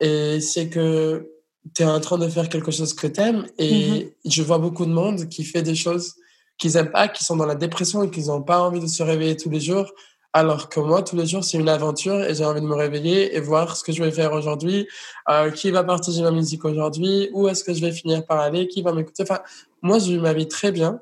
Et 0.00 0.40
c'est 0.40 0.68
que 0.68 1.30
tu 1.74 1.82
es 1.82 1.86
en 1.86 2.00
train 2.00 2.18
de 2.18 2.28
faire 2.28 2.48
quelque 2.48 2.70
chose 2.70 2.94
que 2.94 3.06
tu 3.06 3.20
aimes. 3.20 3.46
Et 3.58 3.70
mm-hmm. 3.70 4.10
je 4.26 4.42
vois 4.42 4.58
beaucoup 4.58 4.86
de 4.86 4.92
monde 4.92 5.28
qui 5.28 5.44
fait 5.44 5.62
des 5.62 5.74
choses 5.74 6.14
qu'ils 6.58 6.76
aiment 6.76 6.90
pas, 6.90 7.08
qui 7.08 7.24
sont 7.24 7.36
dans 7.36 7.46
la 7.46 7.54
dépression 7.54 8.02
et 8.02 8.10
qui 8.10 8.20
n'ont 8.26 8.42
pas 8.42 8.60
envie 8.60 8.80
de 8.80 8.86
se 8.86 9.02
réveiller 9.02 9.36
tous 9.36 9.50
les 9.50 9.60
jours 9.60 9.90
alors 10.34 10.68
que 10.68 10.80
moi, 10.80 11.02
tous 11.02 11.14
les 11.14 11.26
jours, 11.26 11.44
c'est 11.44 11.58
une 11.58 11.68
aventure 11.68 12.20
et 12.24 12.34
j'ai 12.34 12.44
envie 12.44 12.60
de 12.60 12.66
me 12.66 12.74
réveiller 12.74 13.36
et 13.36 13.40
voir 13.40 13.76
ce 13.76 13.84
que 13.84 13.92
je 13.92 14.02
vais 14.02 14.10
faire 14.10 14.32
aujourd'hui, 14.32 14.88
euh, 15.30 15.52
qui 15.52 15.70
va 15.70 15.84
partager 15.84 16.22
ma 16.22 16.32
musique 16.32 16.64
aujourd'hui, 16.64 17.30
où 17.32 17.46
est-ce 17.46 17.62
que 17.62 17.72
je 17.72 17.80
vais 17.80 17.92
finir 17.92 18.26
par 18.26 18.40
aller, 18.40 18.66
qui 18.66 18.82
va 18.82 18.92
m'écouter? 18.92 19.22
Enfin, 19.22 19.40
moi, 19.80 20.00
je 20.00 20.10
vis 20.10 20.18
ma 20.18 20.32
vie 20.32 20.48
très 20.48 20.72
bien. 20.72 21.00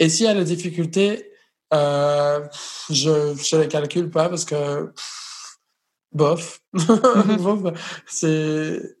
Et 0.00 0.08
s'il 0.08 0.26
y 0.26 0.28
a 0.28 0.34
des 0.34 0.42
difficultés, 0.42 1.29
euh, 1.72 2.46
je 2.90 3.10
ne 3.56 3.62
les 3.62 3.68
calcule 3.68 4.10
pas 4.10 4.28
parce 4.28 4.44
que, 4.44 4.92
bof, 6.12 6.60
mm-hmm. 6.74 7.74
c'est, 8.06 8.96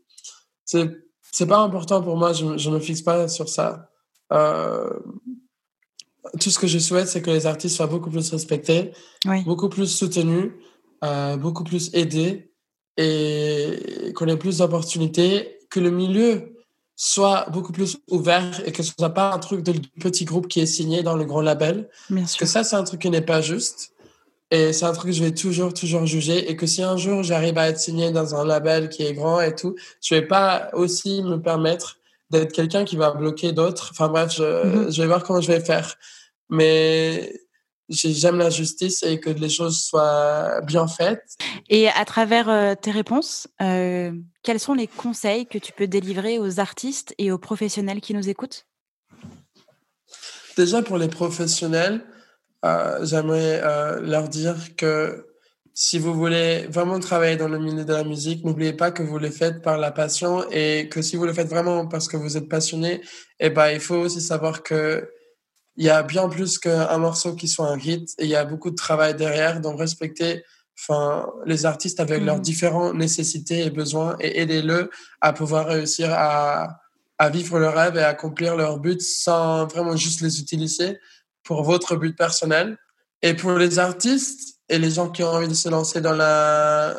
c'est, 0.64 0.90
c'est 1.32 1.46
pas 1.46 1.58
important 1.58 2.02
pour 2.02 2.16
moi. 2.16 2.32
Je, 2.32 2.44
ne 2.44 2.74
me 2.74 2.80
fixe 2.80 3.02
pas 3.02 3.28
sur 3.28 3.48
ça. 3.48 3.90
Euh, 4.32 4.90
tout 6.38 6.50
ce 6.50 6.58
que 6.58 6.66
je 6.66 6.78
souhaite, 6.78 7.08
c'est 7.08 7.22
que 7.22 7.30
les 7.30 7.46
artistes 7.46 7.76
soient 7.76 7.86
beaucoup 7.86 8.10
plus 8.10 8.30
respectés, 8.30 8.92
beaucoup 9.44 9.68
plus 9.68 9.86
soutenus, 9.86 10.52
euh, 11.04 11.36
beaucoup 11.36 11.64
plus 11.64 11.90
aidés 11.94 12.52
et 12.96 14.12
qu'on 14.14 14.28
ait 14.28 14.36
plus 14.36 14.58
d'opportunités, 14.58 15.58
que 15.70 15.80
le 15.80 15.90
milieu 15.90 16.54
soit 17.02 17.46
beaucoup 17.50 17.72
plus 17.72 17.96
ouvert 18.10 18.60
et 18.66 18.72
que 18.72 18.82
ce 18.82 18.92
soit 18.92 19.14
pas 19.14 19.32
un 19.32 19.38
truc 19.38 19.62
de 19.62 19.72
petit 20.00 20.26
groupe 20.26 20.48
qui 20.48 20.60
est 20.60 20.66
signé 20.66 21.02
dans 21.02 21.16
le 21.16 21.24
grand 21.24 21.40
label. 21.40 21.88
Parce 22.14 22.36
que 22.36 22.44
ça, 22.44 22.62
c'est 22.62 22.76
un 22.76 22.84
truc 22.84 23.00
qui 23.00 23.08
n'est 23.08 23.22
pas 23.22 23.40
juste. 23.40 23.92
Et 24.50 24.74
c'est 24.74 24.84
un 24.84 24.92
truc 24.92 25.10
que 25.10 25.16
je 25.16 25.24
vais 25.24 25.32
toujours, 25.32 25.72
toujours 25.72 26.04
juger. 26.04 26.50
Et 26.50 26.56
que 26.56 26.66
si 26.66 26.82
un 26.82 26.98
jour 26.98 27.22
j'arrive 27.22 27.56
à 27.56 27.68
être 27.68 27.78
signé 27.78 28.10
dans 28.10 28.34
un 28.34 28.44
label 28.44 28.90
qui 28.90 29.02
est 29.02 29.14
grand 29.14 29.40
et 29.40 29.54
tout, 29.54 29.76
je 30.02 30.14
vais 30.14 30.26
pas 30.26 30.68
aussi 30.74 31.22
me 31.22 31.40
permettre 31.40 31.96
d'être 32.28 32.52
quelqu'un 32.52 32.84
qui 32.84 32.96
va 32.96 33.12
bloquer 33.12 33.52
d'autres. 33.52 33.88
Enfin 33.92 34.08
bref, 34.08 34.34
je, 34.36 34.42
mm-hmm. 34.42 34.94
je 34.94 35.00
vais 35.00 35.08
voir 35.08 35.22
comment 35.24 35.40
je 35.40 35.50
vais 35.50 35.60
faire 35.60 35.96
mais 36.50 37.32
j'aime 37.90 38.38
la 38.38 38.50
justice 38.50 39.02
et 39.02 39.18
que 39.18 39.30
les 39.30 39.48
choses 39.48 39.82
soient 39.82 40.60
bien 40.62 40.86
faites. 40.86 41.36
Et 41.68 41.88
à 41.88 42.04
travers 42.04 42.48
euh, 42.48 42.74
tes 42.80 42.90
réponses, 42.90 43.48
euh, 43.60 44.12
quels 44.42 44.60
sont 44.60 44.74
les 44.74 44.86
conseils 44.86 45.46
que 45.46 45.58
tu 45.58 45.72
peux 45.72 45.86
délivrer 45.86 46.38
aux 46.38 46.60
artistes 46.60 47.14
et 47.18 47.32
aux 47.32 47.38
professionnels 47.38 48.00
qui 48.00 48.14
nous 48.14 48.28
écoutent? 48.28 48.66
Déjà 50.56 50.82
pour 50.82 50.98
les 50.98 51.08
professionnels, 51.08 52.04
euh, 52.64 53.04
j'aimerais 53.04 53.60
leur 54.00 54.28
dire 54.28 54.76
que 54.76 55.26
si 55.72 55.98
vous 55.98 56.12
voulez 56.12 56.66
vraiment 56.66 56.98
travailler 57.00 57.36
dans 57.36 57.48
le 57.48 57.58
milieu 57.58 57.84
de 57.84 57.92
la 57.92 58.04
musique, 58.04 58.44
n'oubliez 58.44 58.74
pas 58.74 58.90
que 58.90 59.02
vous 59.02 59.18
le 59.18 59.30
faites 59.30 59.62
par 59.62 59.78
la 59.78 59.90
passion 59.90 60.44
et 60.50 60.88
que 60.90 61.00
si 61.00 61.16
vous 61.16 61.24
le 61.24 61.32
faites 61.32 61.48
vraiment 61.48 61.86
parce 61.86 62.08
que 62.08 62.16
vous 62.16 62.36
êtes 62.36 62.48
passionné, 62.48 63.00
eh 63.38 63.50
ben, 63.50 63.70
il 63.70 63.80
faut 63.80 63.96
aussi 63.96 64.20
savoir 64.20 64.62
que 64.62 65.08
il 65.80 65.86
y 65.86 65.88
a 65.88 66.02
bien 66.02 66.28
plus 66.28 66.58
qu'un 66.58 66.98
morceau 66.98 67.34
qui 67.34 67.48
soit 67.48 67.66
un 67.66 67.78
hit 67.78 68.10
et 68.18 68.24
il 68.24 68.28
y 68.28 68.36
a 68.36 68.44
beaucoup 68.44 68.70
de 68.70 68.76
travail 68.76 69.14
derrière. 69.14 69.62
Donc, 69.62 69.78
respectez 69.78 70.44
enfin, 70.78 71.26
les 71.46 71.64
artistes 71.64 72.00
avec 72.00 72.22
leurs 72.22 72.36
mm. 72.36 72.42
différentes 72.42 72.94
nécessités 72.96 73.64
et 73.64 73.70
besoins 73.70 74.14
et 74.20 74.42
aidez-le 74.42 74.90
à 75.22 75.32
pouvoir 75.32 75.68
réussir 75.68 76.10
à, 76.12 76.80
à 77.16 77.30
vivre 77.30 77.58
leur 77.58 77.74
rêve 77.74 77.96
et 77.96 78.02
accomplir 78.02 78.56
leur 78.56 78.78
but 78.78 79.00
sans 79.00 79.66
vraiment 79.68 79.96
juste 79.96 80.20
les 80.20 80.38
utiliser 80.38 80.98
pour 81.44 81.62
votre 81.62 81.96
but 81.96 82.14
personnel. 82.14 82.76
Et 83.22 83.32
pour 83.32 83.52
les 83.52 83.78
artistes 83.78 84.58
et 84.68 84.78
les 84.78 84.90
gens 84.90 85.08
qui 85.08 85.22
ont 85.22 85.28
envie 85.28 85.48
de 85.48 85.54
se 85.54 85.70
lancer 85.70 86.02
dans 86.02 86.12
la, 86.12 86.94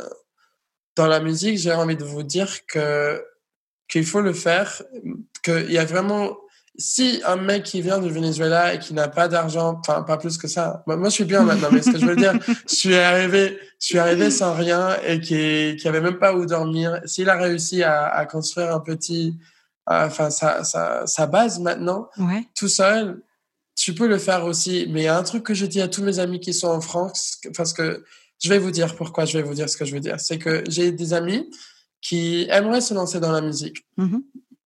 dans 0.95 1.05
la 1.05 1.19
musique, 1.19 1.59
j'ai 1.59 1.71
envie 1.71 1.97
de 1.97 2.03
vous 2.03 2.23
dire 2.23 2.65
que 2.65 3.23
qu'il 3.87 4.07
faut 4.07 4.21
le 4.21 4.33
faire, 4.33 4.81
qu'il 5.43 5.71
y 5.71 5.77
a 5.77 5.85
vraiment 5.85 6.35
si 6.77 7.21
un 7.25 7.35
mec 7.35 7.63
qui 7.63 7.81
vient 7.81 7.99
du 7.99 8.09
Venezuela 8.09 8.73
et 8.73 8.79
qui 8.79 8.93
n'a 8.93 9.07
pas 9.07 9.27
d'argent, 9.27 9.79
enfin 9.79 10.03
pas 10.03 10.17
plus 10.17 10.37
que 10.37 10.47
ça, 10.47 10.83
moi, 10.87 10.97
je 11.05 11.09
suis 11.09 11.25
bien 11.25 11.43
maintenant, 11.43 11.69
mais 11.71 11.81
ce 11.81 11.91
que 11.91 11.99
je 11.99 12.05
veux 12.05 12.15
dire, 12.15 12.33
je 12.69 12.75
suis 12.75 12.95
arrivé, 12.95 13.59
je 13.79 13.87
suis 13.87 13.99
arrivé 13.99 14.31
sans 14.31 14.53
rien 14.53 14.97
et 15.05 15.19
qui, 15.19 15.75
qui 15.79 15.87
avait 15.87 16.01
même 16.01 16.17
pas 16.17 16.33
où 16.33 16.45
dormir. 16.45 16.99
S'il 17.05 17.29
a 17.29 17.35
réussi 17.35 17.83
à, 17.83 18.07
à, 18.07 18.25
construire 18.25 18.73
un 18.73 18.79
petit, 18.79 19.37
euh, 19.89 20.05
enfin 20.05 20.29
sa, 20.29 20.63
sa, 20.63 21.05
sa, 21.05 21.27
base 21.27 21.59
maintenant, 21.59 22.09
tout 22.55 22.69
seul, 22.69 23.21
tu 23.75 23.93
peux 23.93 24.07
le 24.07 24.17
faire 24.17 24.45
aussi. 24.45 24.87
Mais 24.89 25.01
il 25.01 25.05
y 25.05 25.07
a 25.07 25.17
un 25.17 25.23
truc 25.23 25.43
que 25.43 25.53
je 25.53 25.65
dis 25.65 25.81
à 25.81 25.87
tous 25.87 26.03
mes 26.03 26.19
amis 26.19 26.39
qui 26.39 26.53
sont 26.53 26.69
en 26.69 26.81
France, 26.81 27.39
parce 27.55 27.73
que 27.73 28.03
je 28.41 28.49
vais 28.49 28.59
vous 28.59 28.71
dire 28.71 28.95
pourquoi 28.95 29.25
je 29.25 29.37
vais 29.37 29.43
vous 29.43 29.53
dire 29.53 29.69
ce 29.69 29.77
que 29.77 29.85
je 29.85 29.93
veux 29.93 29.99
dire, 29.99 30.19
c'est 30.19 30.37
que 30.37 30.63
j'ai 30.67 30.91
des 30.91 31.13
amis 31.13 31.49
qui 32.01 32.47
aimeraient 32.49 32.81
se 32.81 32.93
lancer 32.93 33.19
dans 33.19 33.31
la 33.31 33.41
musique. 33.41 33.85
Mm-hmm 33.97 34.21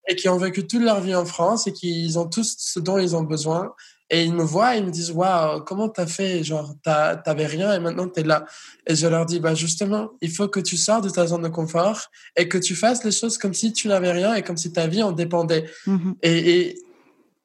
et 0.08 0.16
qui 0.16 0.30
ont 0.30 0.38
vécu 0.38 0.68
toute 0.68 0.82
leur 0.82 1.02
vie 1.02 1.16
en 1.16 1.26
France 1.26 1.68
et 1.68 1.74
qui 1.74 2.12
ont 2.16 2.28
tous 2.28 2.56
ce 2.58 2.80
dont 2.80 2.98
ils 2.98 3.16
ont 3.16 3.24
besoin. 3.24 3.74
Et 4.12 4.24
ils 4.24 4.34
me 4.34 4.44
voient 4.44 4.76
et 4.76 4.80
ils 4.80 4.86
me 4.86 4.92
disent, 4.92 5.12
waouh, 5.12 5.62
comment 5.62 5.90
t'as 5.90 6.06
fait? 6.06 6.44
Genre, 6.44 6.76
t'avais 6.84 7.48
rien 7.48 7.74
et 7.74 7.80
maintenant 7.80 8.08
t'es 8.08 8.22
là. 8.22 8.46
Et 8.86 8.96
je 8.96 9.08
leur 9.08 9.26
dis, 9.26 9.40
bah, 9.40 9.56
justement, 9.56 10.12
il 10.22 10.30
faut 10.30 10.48
que 10.48 10.60
tu 10.60 10.78
sors 10.78 11.02
de 11.02 11.10
ta 11.10 11.26
zone 11.26 11.42
de 11.42 11.48
confort 11.48 12.12
et 12.36 12.48
que 12.48 12.60
tu 12.60 12.76
fasses 12.76 13.04
les 13.04 13.12
choses 13.12 13.40
comme 13.40 13.56
si 13.56 13.74
tu 13.74 13.88
n'avais 13.88 14.12
rien 14.12 14.36
et 14.36 14.44
comme 14.44 14.58
si 14.58 14.72
ta 14.72 14.86
vie 14.86 15.02
en 15.02 15.12
dépendait. 15.12 15.66
Mm-hmm. 15.88 16.14
Et, 16.22 16.52
et, 16.52 16.84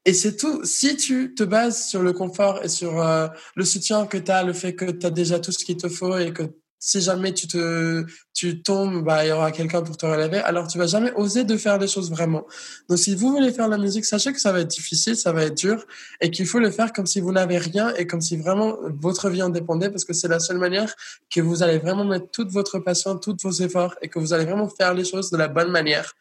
et 0.05 0.13
c'est 0.13 0.35
tout. 0.35 0.63
Si 0.63 0.95
tu 0.97 1.33
te 1.33 1.43
bases 1.43 1.87
sur 1.87 2.03
le 2.03 2.13
confort 2.13 2.63
et 2.63 2.69
sur 2.69 3.01
euh, 3.01 3.27
le 3.55 3.65
soutien 3.65 4.05
que 4.05 4.17
tu 4.17 4.29
as, 4.29 4.43
le 4.43 4.53
fait 4.53 4.75
que 4.75 4.85
tu 4.85 5.03
as 5.03 5.11
déjà 5.11 5.39
tout 5.39 5.51
ce 5.51 5.65
qu'il 5.65 5.77
te 5.77 5.89
faut 5.89 6.15
et 6.15 6.31
que 6.31 6.43
si 6.83 6.99
jamais 6.99 7.31
tu 7.31 7.47
te 7.47 8.03
tu 8.33 8.63
tombes, 8.63 9.03
bah 9.03 9.23
il 9.23 9.29
y 9.29 9.31
aura 9.31 9.51
quelqu'un 9.51 9.83
pour 9.83 9.97
te 9.97 10.05
relever. 10.07 10.39
Alors 10.39 10.67
tu 10.67 10.79
vas 10.79 10.87
jamais 10.87 11.13
oser 11.13 11.43
de 11.43 11.55
faire 11.55 11.77
les 11.77 11.87
choses 11.87 12.09
vraiment. 12.09 12.43
Donc 12.89 12.97
si 12.97 13.13
vous 13.13 13.31
voulez 13.31 13.53
faire 13.53 13.67
la 13.67 13.77
musique, 13.77 14.03
sachez 14.03 14.33
que 14.33 14.41
ça 14.41 14.51
va 14.51 14.61
être 14.61 14.67
difficile, 14.67 15.15
ça 15.15 15.31
va 15.31 15.43
être 15.43 15.55
dur 15.55 15.85
et 16.21 16.31
qu'il 16.31 16.47
faut 16.47 16.57
le 16.57 16.71
faire 16.71 16.91
comme 16.91 17.05
si 17.05 17.21
vous 17.21 17.31
n'avez 17.31 17.59
rien 17.59 17.93
et 17.95 18.07
comme 18.07 18.19
si 18.19 18.35
vraiment 18.35 18.77
votre 18.99 19.29
vie 19.29 19.43
en 19.43 19.49
dépendait 19.49 19.91
parce 19.91 20.05
que 20.05 20.13
c'est 20.13 20.27
la 20.27 20.39
seule 20.39 20.57
manière 20.57 20.91
que 21.29 21.39
vous 21.39 21.61
allez 21.61 21.77
vraiment 21.77 22.03
mettre 22.03 22.31
toute 22.31 22.49
votre 22.49 22.79
passion, 22.79 23.15
tous 23.15 23.37
vos 23.43 23.51
efforts 23.51 23.93
et 24.01 24.07
que 24.07 24.17
vous 24.17 24.33
allez 24.33 24.45
vraiment 24.45 24.67
faire 24.67 24.95
les 24.95 25.05
choses 25.05 25.29
de 25.29 25.37
la 25.37 25.49
bonne 25.49 25.69
manière. 25.69 26.13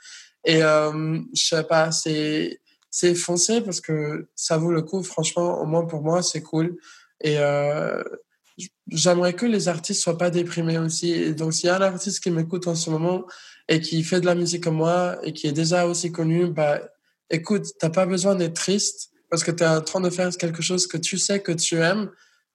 Et 0.45 0.63
euh, 0.63 1.21
je 1.35 1.43
sais 1.43 1.65
pas, 1.65 1.91
c'est 1.91 2.61
c'est 2.91 3.15
foncé 3.15 3.63
parce 3.63 3.81
que 3.81 4.27
ça 4.35 4.59
vaut 4.59 4.73
le 4.73 4.83
coup. 4.83 5.03
Franchement, 5.03 5.63
au 5.63 5.65
moins 5.65 5.87
pour 5.87 6.03
moi, 6.03 6.23
c'est 6.23 6.43
cool. 6.43 6.77
Et 7.23 7.39
euh, 7.39 8.03
j'aimerais 8.89 9.35
que 9.35 9.47
les 9.47 9.69
artistes 9.69 10.03
soient 10.03 10.19
pas 10.19 10.31
déprimés 10.31 10.79
aussi. 10.79 11.35
donc, 11.35 11.55
s'il 11.55 11.67
y 11.67 11.71
a 11.71 11.77
un 11.77 11.83
artiste 11.83 12.23
qui 12.23 12.31
m'écoute 12.31 12.67
en 12.67 12.75
ce 12.75 12.91
moment 12.91 13.25
et 13.69 13.81
qui 13.81 14.03
fait 14.03 14.21
de 14.21 14.27
la 14.27 14.35
musique 14.35 14.65
comme 14.65 14.77
moi 14.77 15.19
et 15.23 15.33
qui 15.33 15.47
est 15.47 15.53
déjà 15.53 15.87
aussi 15.87 16.11
connu, 16.13 16.47
bah, 16.47 16.81
écoute, 17.31 17.67
t'as 17.79 17.91
pas 17.91 18.07
besoin 18.07 18.35
d'être 18.35 18.55
triste 18.55 19.11
parce 19.29 19.45
que 19.45 19.51
tu 19.51 19.63
es 19.63 19.67
en 19.67 19.81
train 19.81 20.01
de 20.01 20.11
faire 20.11 20.31
quelque 20.37 20.63
chose 20.63 20.87
que 20.87 20.97
tu 20.97 21.19
sais 21.19 21.41
que 21.41 21.53
tu 21.53 21.77
aimes. 21.77 22.11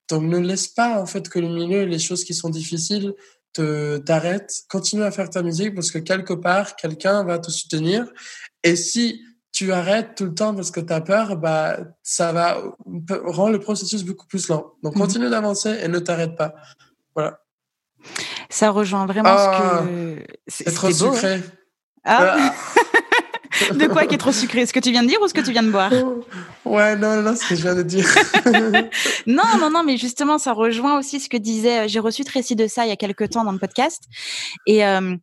Donc, 0.09 0.23
ne 0.23 0.37
laisse 0.37 0.67
pas, 0.67 1.01
en 1.01 1.05
fait, 1.05 1.29
que 1.29 1.39
le 1.39 1.49
milieu 1.49 1.85
les 1.85 1.99
choses 1.99 2.23
qui 2.23 2.33
sont 2.33 2.49
difficiles 2.49 3.13
te, 3.53 3.97
t'arrêtent. 3.97 4.63
Continue 4.69 5.03
à 5.03 5.11
faire 5.11 5.29
ta 5.29 5.41
musique 5.41 5.73
parce 5.73 5.91
que 5.91 5.99
quelque 5.99 6.33
part, 6.33 6.75
quelqu'un 6.75 7.23
va 7.23 7.39
te 7.39 7.49
soutenir. 7.49 8.05
Et 8.63 8.75
si 8.75 9.21
tu 9.55 9.71
arrêtes 9.71 10.15
tout 10.15 10.25
le 10.25 10.33
temps 10.33 10.53
parce 10.53 10.69
que 10.69 10.81
tu 10.81 10.91
as 10.91 10.99
peur, 10.99 11.37
bah, 11.37 11.77
ça 12.03 12.33
va 12.33 12.57
rendre 13.23 13.53
le 13.53 13.59
processus 13.59 14.03
beaucoup 14.03 14.27
plus 14.27 14.49
lent. 14.49 14.73
Donc, 14.83 14.95
mhm. 14.95 15.01
continue 15.01 15.29
d'avancer 15.29 15.79
et 15.81 15.87
ne 15.87 15.97
t'arrête 15.99 16.35
pas. 16.35 16.55
Voilà. 17.15 17.39
Ça 18.49 18.69
rejoint 18.69 19.05
vraiment 19.05 19.37
ce 19.37 19.47
ah, 19.47 19.83
que. 19.85 20.25
C'est 20.47 20.65
trop 20.65 20.87
hein. 20.87 20.91
sucré. 20.91 21.41
Ah. 22.03 22.53
de 23.71 23.87
quoi 23.87 24.05
qui 24.05 24.15
est 24.15 24.17
trop 24.17 24.33
sucré? 24.33 24.65
Ce 24.65 24.73
que 24.73 24.81
tu 24.81 24.91
viens 24.91 25.03
de 25.03 25.07
dire 25.07 25.21
ou 25.21 25.27
ce 25.29 25.33
que 25.33 25.39
tu 25.39 25.53
viens 25.53 25.63
de 25.63 25.71
boire? 25.71 25.93
Ouais, 26.65 26.97
non, 26.97 27.21
non, 27.21 27.33
ce 27.33 27.47
que 27.47 27.55
je 27.55 27.61
viens 27.61 27.75
de 27.75 27.83
dire. 27.83 28.05
non, 29.25 29.57
non, 29.57 29.69
non, 29.69 29.83
mais 29.85 29.95
justement, 29.95 30.37
ça 30.37 30.51
rejoint 30.51 30.99
aussi 30.99 31.21
ce 31.21 31.29
que 31.29 31.37
disait. 31.37 31.87
J'ai 31.87 31.99
reçu 31.99 32.25
Tracy 32.25 32.57
de 32.57 32.67
ça 32.67 32.85
il 32.85 32.89
y 32.89 32.91
a 32.91 32.97
quelques 32.97 33.29
temps 33.29 33.45
dans 33.45 33.53
le 33.53 33.59
podcast. 33.59 34.03
Et, 34.67 34.85
euh, 34.85 35.15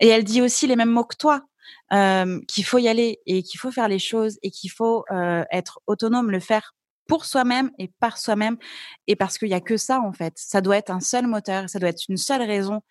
et 0.00 0.08
elle 0.08 0.24
dit 0.24 0.42
aussi 0.42 0.66
les 0.66 0.74
mêmes 0.74 0.90
mots 0.90 1.04
que 1.04 1.16
toi. 1.16 1.42
Qu'il 1.90 2.64
faut 2.64 2.78
y 2.78 2.88
aller 2.88 3.20
et 3.26 3.42
qu'il 3.42 3.58
faut 3.58 3.70
faire 3.70 3.88
les 3.88 3.98
choses 3.98 4.38
et 4.42 4.50
qu'il 4.50 4.70
faut 4.70 5.04
être 5.50 5.80
autonome, 5.86 6.30
le 6.30 6.40
faire 6.40 6.74
pour 7.08 7.24
soi-même 7.24 7.70
et 7.78 7.90
par 8.00 8.18
soi-même 8.18 8.58
et 9.06 9.16
parce 9.16 9.38
qu'il 9.38 9.48
y 9.48 9.54
a 9.54 9.60
que 9.60 9.76
ça 9.76 10.00
en 10.00 10.12
fait. 10.12 10.34
Ça 10.36 10.60
doit 10.60 10.76
être 10.76 10.90
un 10.90 11.00
seul 11.00 11.26
moteur, 11.26 11.68
ça 11.68 11.78
doit 11.78 11.88
être 11.88 12.04
une 12.08 12.18
seule 12.18 12.42
raison 12.42 12.82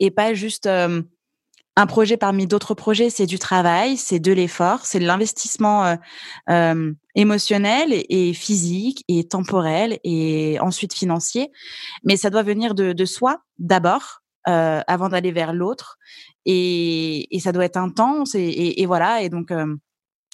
et 0.00 0.10
pas 0.10 0.34
juste 0.34 0.66
un 1.78 1.86
projet 1.86 2.16
parmi 2.16 2.48
d'autres 2.48 2.74
projets. 2.74 3.08
C'est 3.08 3.26
du 3.26 3.38
travail, 3.38 3.96
c'est 3.96 4.18
de 4.18 4.32
l'effort, 4.32 4.84
c'est 4.84 4.98
de 4.98 5.06
l'investissement 5.06 5.96
émotionnel 7.14 7.90
et, 7.92 8.32
physique 8.32 9.04
et 9.06 9.28
temporel 9.28 10.00
et 10.02 10.58
ensuite 10.60 10.92
financier. 10.92 11.52
Mais 12.02 12.16
ça 12.16 12.30
doit 12.30 12.42
venir 12.42 12.74
de, 12.74 13.04
soi 13.04 13.42
d'abord. 13.58 14.22
avant 14.44 15.08
d'aller 15.08 15.30
vers 15.30 15.52
l'autre 15.52 15.98
et, 16.44 17.26
ça 17.40 17.52
doit 17.52 17.64
être 17.64 17.76
intense 17.76 18.34
et, 18.34 18.84
voilà 18.86 19.22
et 19.22 19.28
donc 19.28 19.52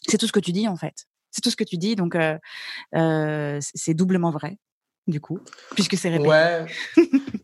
c'est 0.07 0.19
tout 0.19 0.27
ce 0.27 0.33
que 0.33 0.41
tu 0.41 0.53
dis 0.53 0.69
en 0.69 0.77
fait 0.77 1.07
c'est 1.35 1.41
tout 1.41 1.51
ce 1.51 1.57
que 1.57 1.65
tu 1.65 1.77
dis, 1.77 1.97
donc 1.97 2.15
euh, 2.15 2.39
euh, 2.95 3.59
c'est 3.61 3.95
doublement 3.95 4.31
vrai, 4.31 4.57
du 5.09 5.21
coup, 5.21 5.41
puisque 5.75 5.97
c'est 5.97 6.11
répété. 6.11 6.29
Ouais, 6.29 6.67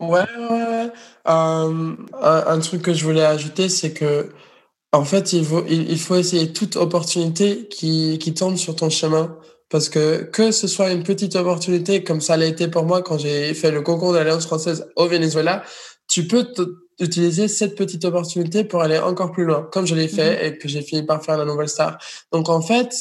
ouais, 0.01 0.24
ouais. 0.39 0.93
un, 1.24 2.59
truc 2.61 2.82
que 2.82 2.95
je 2.95 3.05
voulais 3.05 3.24
ajouter, 3.24 3.69
c'est 3.69 3.93
que, 3.93 4.32
en 4.93 5.05
fait, 5.05 5.32
il 5.32 5.45
faut, 5.45 6.16
essayer 6.16 6.53
toute 6.53 6.77
opportunité 6.77 7.66
qui, 7.69 8.35
tombe 8.35 8.57
sur 8.57 8.77
ton 8.77 8.91
chemin. 8.91 9.37
Parce 9.69 9.89
que 9.89 10.24
que 10.24 10.51
ce 10.51 10.66
soit 10.66 10.91
une 10.91 11.05
petite 11.05 11.37
opportunité, 11.37 12.03
comme 12.03 12.20
ça 12.20 12.37
l'a 12.37 12.47
été 12.47 12.66
pour 12.66 12.85
moi 12.85 13.03
quand 13.03 13.19
j'ai 13.19 13.55
fait 13.55 13.70
le 13.70 13.82
concours 13.82 14.12
de 14.12 14.19
l'Alliance 14.19 14.45
française 14.47 14.89
au 14.97 15.07
Venezuela, 15.07 15.62
tu 16.09 16.27
peux 16.27 16.53
utiliser 17.01 17.48
cette 17.48 17.74
petite 17.74 18.05
opportunité 18.05 18.64
pour 18.64 18.82
aller 18.82 18.98
encore 18.98 19.32
plus 19.32 19.44
loin, 19.44 19.68
comme 19.72 19.86
je 19.86 19.94
l'ai 19.94 20.09
fait 20.09 20.36
mmh 20.36 20.47
et 20.47 20.59
que 20.59 20.68
j'ai 20.68 20.82
fini 20.82 21.02
par 21.02 21.24
faire 21.24 21.36
la 21.39 21.44
nouvelle 21.44 21.68
star. 21.68 21.98
Donc 22.32 22.48
en 22.48 22.60
fait, 22.60 22.94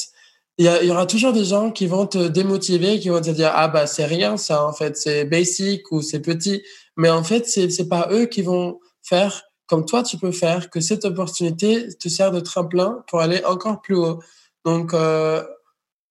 il 0.58 0.66
y, 0.66 0.90
aura 0.90 1.06
toujours 1.06 1.32
des 1.32 1.44
gens 1.44 1.70
qui 1.70 1.86
vont 1.86 2.06
te 2.06 2.28
démotiver, 2.28 3.00
qui 3.00 3.08
vont 3.08 3.22
te 3.22 3.30
dire 3.30 3.50
ah 3.54 3.68
bah 3.68 3.86
c'est 3.86 4.04
rien 4.04 4.36
ça 4.36 4.66
en 4.66 4.74
fait, 4.74 4.94
c'est 4.96 5.24
basic 5.24 5.90
ou 5.90 6.02
c'est 6.02 6.20
petit, 6.20 6.62
mais 6.98 7.08
en 7.08 7.24
fait 7.24 7.46
c'est 7.46 7.70
c'est 7.70 7.88
pas 7.88 8.08
eux 8.12 8.26
qui 8.26 8.42
vont 8.42 8.78
faire 9.02 9.42
comme 9.66 9.86
toi 9.86 10.02
tu 10.02 10.18
peux 10.18 10.32
faire 10.32 10.68
que 10.68 10.80
cette 10.80 11.06
opportunité 11.06 11.88
te 11.98 12.10
sert 12.10 12.30
de 12.30 12.40
tremplin 12.40 13.02
pour 13.08 13.20
aller 13.20 13.42
encore 13.46 13.80
plus 13.80 13.96
haut. 13.96 14.20
Donc 14.66 14.92
euh, 14.92 15.42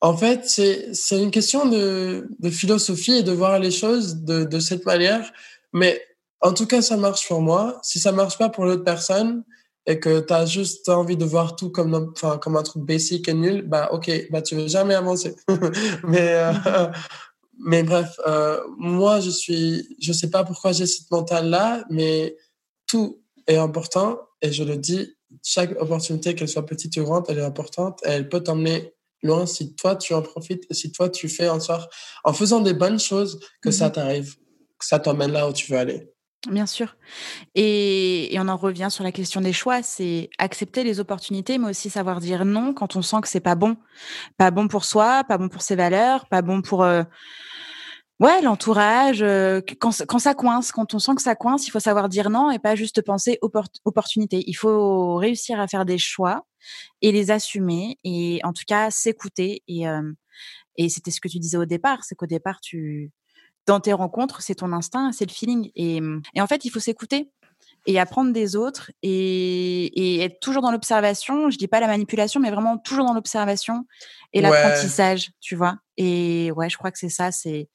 en 0.01 0.17
fait 0.17 0.45
c'est 0.45 0.89
c'est 0.93 1.21
une 1.21 1.31
question 1.31 1.67
de 1.67 2.27
de 2.39 2.49
philosophie 2.49 3.17
et 3.17 3.23
de 3.23 3.31
voir 3.31 3.59
les 3.59 3.71
choses 3.71 4.23
de 4.23 4.45
de 4.45 4.59
cette 4.59 4.85
manière, 4.85 5.31
mais 5.73 6.01
en 6.41 6.53
tout 6.53 6.65
cas 6.65 6.81
ça 6.81 6.97
marche 6.97 7.27
pour 7.27 7.41
moi. 7.41 7.79
Si 7.83 7.99
ça 7.99 8.11
marche 8.11 8.37
pas 8.37 8.49
pour 8.49 8.65
l'autre 8.65 8.83
personne, 8.83 9.43
et 9.89 9.99
que 9.99 10.19
tu 10.19 10.33
as 10.33 10.45
juste 10.45 10.87
envie 10.87 11.17
de 11.17 11.25
voir 11.25 11.55
tout 11.55 11.71
comme, 11.71 12.13
enfin, 12.15 12.37
comme 12.37 12.55
un 12.55 12.61
truc 12.61 12.83
basic 12.83 13.27
et 13.27 13.33
nul, 13.33 13.63
bah 13.63 13.89
ok, 13.91 14.27
bah 14.29 14.43
tu 14.43 14.55
veux 14.55 14.67
jamais 14.67 14.93
avancer. 14.93 15.35
mais, 16.03 16.35
euh, 16.35 16.53
mais 17.59 17.81
bref, 17.81 18.19
euh, 18.27 18.61
moi 18.77 19.19
je 19.19 19.31
suis, 19.31 19.95
je 19.99 20.13
sais 20.13 20.29
pas 20.29 20.43
pourquoi 20.43 20.73
j'ai 20.73 20.85
cette 20.85 21.09
mentale-là, 21.09 21.85
mais 21.89 22.37
tout 22.85 23.23
est 23.47 23.57
important 23.57 24.19
et 24.43 24.51
je 24.51 24.63
le 24.63 24.77
dis, 24.77 25.15
chaque 25.43 25.71
opportunité, 25.81 26.35
qu'elle 26.35 26.49
soit 26.49 26.67
petite 26.67 26.95
ou 26.97 27.03
grande, 27.03 27.25
elle 27.27 27.39
est 27.39 27.43
importante 27.43 27.99
et 28.05 28.09
elle 28.09 28.29
peut 28.29 28.41
t'emmener 28.41 28.93
loin 29.23 29.47
si 29.47 29.75
toi 29.75 29.95
tu 29.95 30.13
en 30.13 30.21
profites 30.21 30.65
et 30.69 30.75
si 30.75 30.91
toi 30.91 31.09
tu 31.09 31.27
fais 31.29 31.49
en 31.49 31.59
sorte, 31.59 31.91
en 32.23 32.33
faisant 32.33 32.61
des 32.61 32.73
bonnes 32.73 32.99
choses, 32.99 33.39
que 33.61 33.71
ça 33.71 33.89
mmh 33.89 33.91
t'arrive, 33.91 34.35
que 34.77 34.85
ça 34.85 34.99
t'emmène 34.99 35.31
là 35.31 35.49
où 35.49 35.53
tu 35.53 35.71
veux 35.71 35.79
aller. 35.79 36.13
Bien 36.47 36.65
sûr. 36.65 36.95
Et, 37.55 38.33
on 38.39 38.47
en 38.47 38.55
revient 38.55 38.87
sur 38.89 39.03
la 39.03 39.11
question 39.11 39.41
des 39.41 39.51
choix, 39.51 39.83
c'est 39.83 40.29
accepter 40.37 40.85
les 40.85 41.01
opportunités, 41.01 41.57
mais 41.57 41.69
aussi 41.69 41.89
savoir 41.89 42.21
dire 42.21 42.45
non 42.45 42.73
quand 42.73 42.95
on 42.95 43.01
sent 43.01 43.17
que 43.21 43.27
c'est 43.27 43.41
pas 43.41 43.55
bon, 43.55 43.75
pas 44.37 44.49
bon 44.49 44.69
pour 44.69 44.85
soi, 44.85 45.25
pas 45.25 45.37
bon 45.37 45.49
pour 45.49 45.61
ses 45.61 45.75
valeurs, 45.75 46.27
pas 46.29 46.41
bon 46.41 46.61
pour 46.61 46.83
euh, 46.83 47.03
ouais 48.21 48.41
l'entourage. 48.41 49.21
Euh, 49.21 49.59
quand, 49.79 49.91
ça 49.91 50.33
coince, 50.33 50.71
quand 50.71 50.93
on 50.93 50.99
sent 50.99 51.15
que 51.15 51.21
ça 51.21 51.35
coince, 51.35 51.67
il 51.67 51.71
faut 51.71 51.79
savoir 51.81 52.07
dire 52.07 52.29
non 52.29 52.51
et 52.51 52.59
pas 52.59 52.75
juste 52.75 53.01
penser 53.01 53.37
opportunité. 53.41 54.41
Il 54.47 54.55
faut 54.55 55.15
réussir 55.15 55.59
à 55.59 55.67
faire 55.67 55.83
des 55.85 55.97
choix 55.97 56.45
et 57.01 57.11
les 57.11 57.31
assumer 57.31 57.97
et 58.05 58.39
en 58.45 58.53
tout 58.53 58.63
cas 58.65 58.91
s'écouter 58.91 59.63
et 59.67 59.89
euh, 59.89 60.13
et 60.77 60.87
c'était 60.87 61.11
ce 61.11 61.19
que 61.19 61.27
tu 61.27 61.39
disais 61.39 61.57
au 61.57 61.65
départ, 61.65 62.05
c'est 62.05 62.15
qu'au 62.15 62.27
départ 62.27 62.61
tu 62.61 63.11
dans 63.69 63.79
tes 63.79 63.93
rencontres, 63.93 64.41
c'est 64.41 64.55
ton 64.55 64.73
instinct, 64.73 65.11
c'est 65.11 65.27
le 65.27 65.31
feeling. 65.31 65.69
Et, 65.75 66.01
en 66.39 66.47
fait, 66.47 66.65
il 66.65 66.71
faut 66.71 66.79
s'écouter 66.79 67.29
et 67.85 67.99
apprendre 67.99 68.33
des 68.33 68.55
autres 68.55 68.91
et, 69.03 70.23
être 70.23 70.39
toujours 70.39 70.63
dans 70.63 70.71
l'observation. 70.71 71.51
Je 71.51 71.57
dis 71.57 71.67
pas 71.67 71.79
la 71.79 71.85
manipulation, 71.85 72.39
mais 72.39 72.49
vraiment 72.49 72.79
toujours 72.79 73.05
dans 73.05 73.13
l'observation 73.13 73.85
et 74.33 74.41
l'apprentissage, 74.41 75.31
tu 75.39 75.55
vois. 75.55 75.77
Et 75.97 76.51
ouais, 76.55 76.67
je 76.67 76.77
crois 76.77 76.89
que 76.89 76.97
c'est 76.97 77.09
ça, 77.09 77.31
c'est 77.31 77.69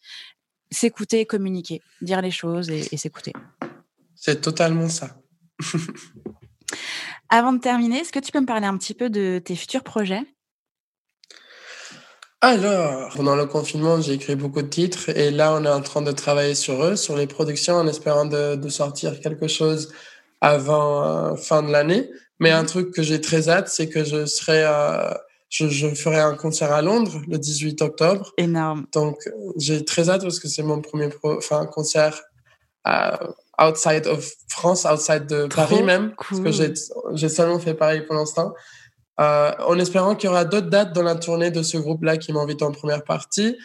s'écouter, 0.69 1.27
communiquer, 1.27 1.81
dire 2.03 2.21
les 2.21 2.33
choses 2.33 2.71
et, 2.71 2.97
s'écouter. 2.97 3.33
C'est 4.17 4.41
totalement 4.41 4.89
ça. 4.89 5.17
Avant 7.29 7.53
de 7.53 7.59
terminer, 7.59 7.99
est-ce 7.99 8.11
que 8.13 8.19
tu 8.19 8.33
peux 8.33 8.41
me 8.41 8.47
parler 8.47 8.67
un 8.67 8.77
petit 8.77 8.95
peu 8.95 9.11
de 9.11 9.41
tes 9.45 9.55
futurs 9.55 9.85
projets? 9.85 10.23
Alors, 12.47 13.11
pendant 13.15 13.37
le 13.37 13.47
confinement, 13.47 14.01
j'ai 14.01 14.15
écrit 14.15 14.37
beaucoup 14.37 14.63
de 14.63 14.69
titres 14.69 15.09
et 15.11 15.31
là, 15.31 15.55
on 15.55 15.65
est 15.65 15.71
en 15.71 15.81
train 15.81 16.03
de 16.03 16.13
travailler 16.13 16.55
sur 16.55 16.85
eux, 16.85 16.97
sur 16.97 17.17
les 17.17 17.27
productions, 17.27 17.75
en 17.75 17.87
espérant 17.87 18.25
de, 18.25 18.69
sortir 18.69 19.21
quelque 19.21 19.49
chose 19.49 19.93
avant 20.41 21.05
euh, 21.05 21.37
fin 21.37 21.63
de 21.63 21.71
l'année. 21.71 22.11
Mais 22.41 22.51
un 22.51 22.65
truc 22.65 22.93
que 22.93 23.03
j'ai 23.03 23.21
très 23.21 23.49
hâte, 23.49 23.69
c'est 23.69 23.89
que 23.89 24.05
je 24.05 24.27
serai, 24.27 24.65
euh, 24.65 25.15
je, 25.49 25.89
ferai 25.95 26.19
un 26.19 26.35
concert 26.35 26.73
à 26.73 26.83
Londres 26.83 27.21
le 27.29 27.39
18 27.39 27.81
octobre. 27.83 28.33
Énorme. 28.37 28.87
Donc, 28.93 29.17
j'ai 29.57 29.85
très 29.85 30.11
hâte 30.11 30.23
parce 30.23 30.41
que 30.41 30.49
c'est 30.49 30.63
mon 30.63 30.81
premier 30.81 31.11
concert 31.73 32.21
euh, 32.87 33.17
outside 33.61 34.07
of 34.07 34.29
France, 34.49 34.85
outside 34.85 35.27
de 35.27 35.47
Paris 35.47 35.83
même. 35.83 36.15
Parce 36.17 36.41
que 36.41 36.75
j'ai 37.15 37.29
seulement 37.29 37.59
fait 37.59 37.75
Paris 37.75 38.03
pour 38.03 38.17
l'instant. 38.17 38.53
Euh, 39.21 39.53
en 39.61 39.79
espérant 39.79 40.17
qu'il 40.17 40.29
y 40.29 40.31
aura 40.31 40.45
d'autres 40.45 40.69
dates 40.69 40.93
dans 40.93 41.03
la 41.03 41.15
tournée 41.15 41.51
de 41.51 41.63
ce 41.63 41.77
groupe-là 41.77 42.17
qui 42.17 42.33
m'invite 42.33 42.63
en 42.63 42.73
première 42.73 43.05
partie. 43.05 43.57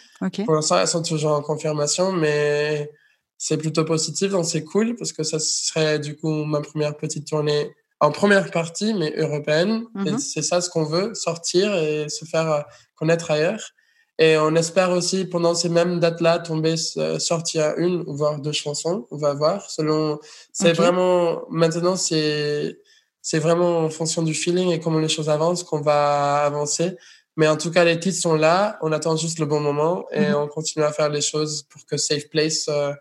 Pour 0.45 0.53
l'instant, 0.53 0.77
elles 0.79 0.87
sont 0.87 1.01
toujours 1.01 1.31
en 1.31 1.41
confirmation, 1.41 2.11
mais 2.11 2.91
c'est 3.37 3.57
plutôt 3.57 3.85
positif, 3.85 4.31
donc 4.31 4.45
c'est 4.45 4.63
cool 4.63 4.95
parce 4.95 5.11
que 5.11 5.23
ça 5.23 5.39
serait 5.39 5.97
du 5.97 6.15
coup 6.15 6.43
ma 6.45 6.61
première 6.61 6.95
petite 6.97 7.25
tournée 7.27 7.71
en 7.99 8.11
première 8.11 8.51
partie, 8.51 8.93
mais 8.93 9.13
européenne. 9.17 9.85
Mhm. 9.93 10.19
c'est 10.19 10.41
ça 10.41 10.61
ce 10.61 10.69
qu'on 10.69 10.83
veut, 10.83 11.13
sortir 11.15 11.73
et 11.75 12.09
se 12.09 12.25
faire 12.25 12.51
euh, 12.51 12.61
connaître 12.95 13.31
ailleurs. 13.31 13.73
Et 14.19 14.37
on 14.37 14.53
espère 14.55 14.91
aussi, 14.91 15.25
pendant 15.25 15.55
ces 15.55 15.69
mêmes 15.69 15.99
dates-là, 16.01 16.39
tomber, 16.39 16.75
euh, 16.97 17.19
sortir 17.19 17.73
une 17.77 18.03
ou 18.05 18.15
voir 18.15 18.39
deux 18.39 18.51
chansons. 18.51 19.07
On 19.11 19.17
va 19.17 19.33
voir. 19.33 19.69
Selon, 19.69 20.19
c'est 20.51 20.73
vraiment, 20.73 21.43
maintenant, 21.49 21.95
c'est, 21.95 22.79
c'est 23.21 23.39
vraiment 23.39 23.79
en 23.79 23.89
fonction 23.89 24.23
du 24.23 24.33
feeling 24.33 24.69
et 24.69 24.79
comment 24.79 24.99
les 24.99 25.09
choses 25.09 25.29
avancent 25.29 25.63
qu'on 25.63 25.81
va 25.81 26.43
avancer. 26.45 26.97
Mais 27.35 27.47
en 27.47 27.57
tout 27.57 27.71
cas, 27.71 27.83
les 27.83 27.99
titres 27.99 28.19
sont 28.19 28.35
là. 28.35 28.77
On 28.81 28.91
attend 28.91 29.15
juste 29.15 29.39
le 29.39 29.45
bon 29.45 29.59
moment 29.59 30.05
et 30.11 30.27
mhm. 30.27 30.35
on 30.35 30.47
continue 30.47 30.83
à 30.83 30.91
faire 30.91 31.09
les 31.09 31.21
choses 31.21 31.63
pour 31.63 31.85
que 31.85 31.97
Safe 31.97 32.27
Place 32.29 32.67
euh, 32.67 32.93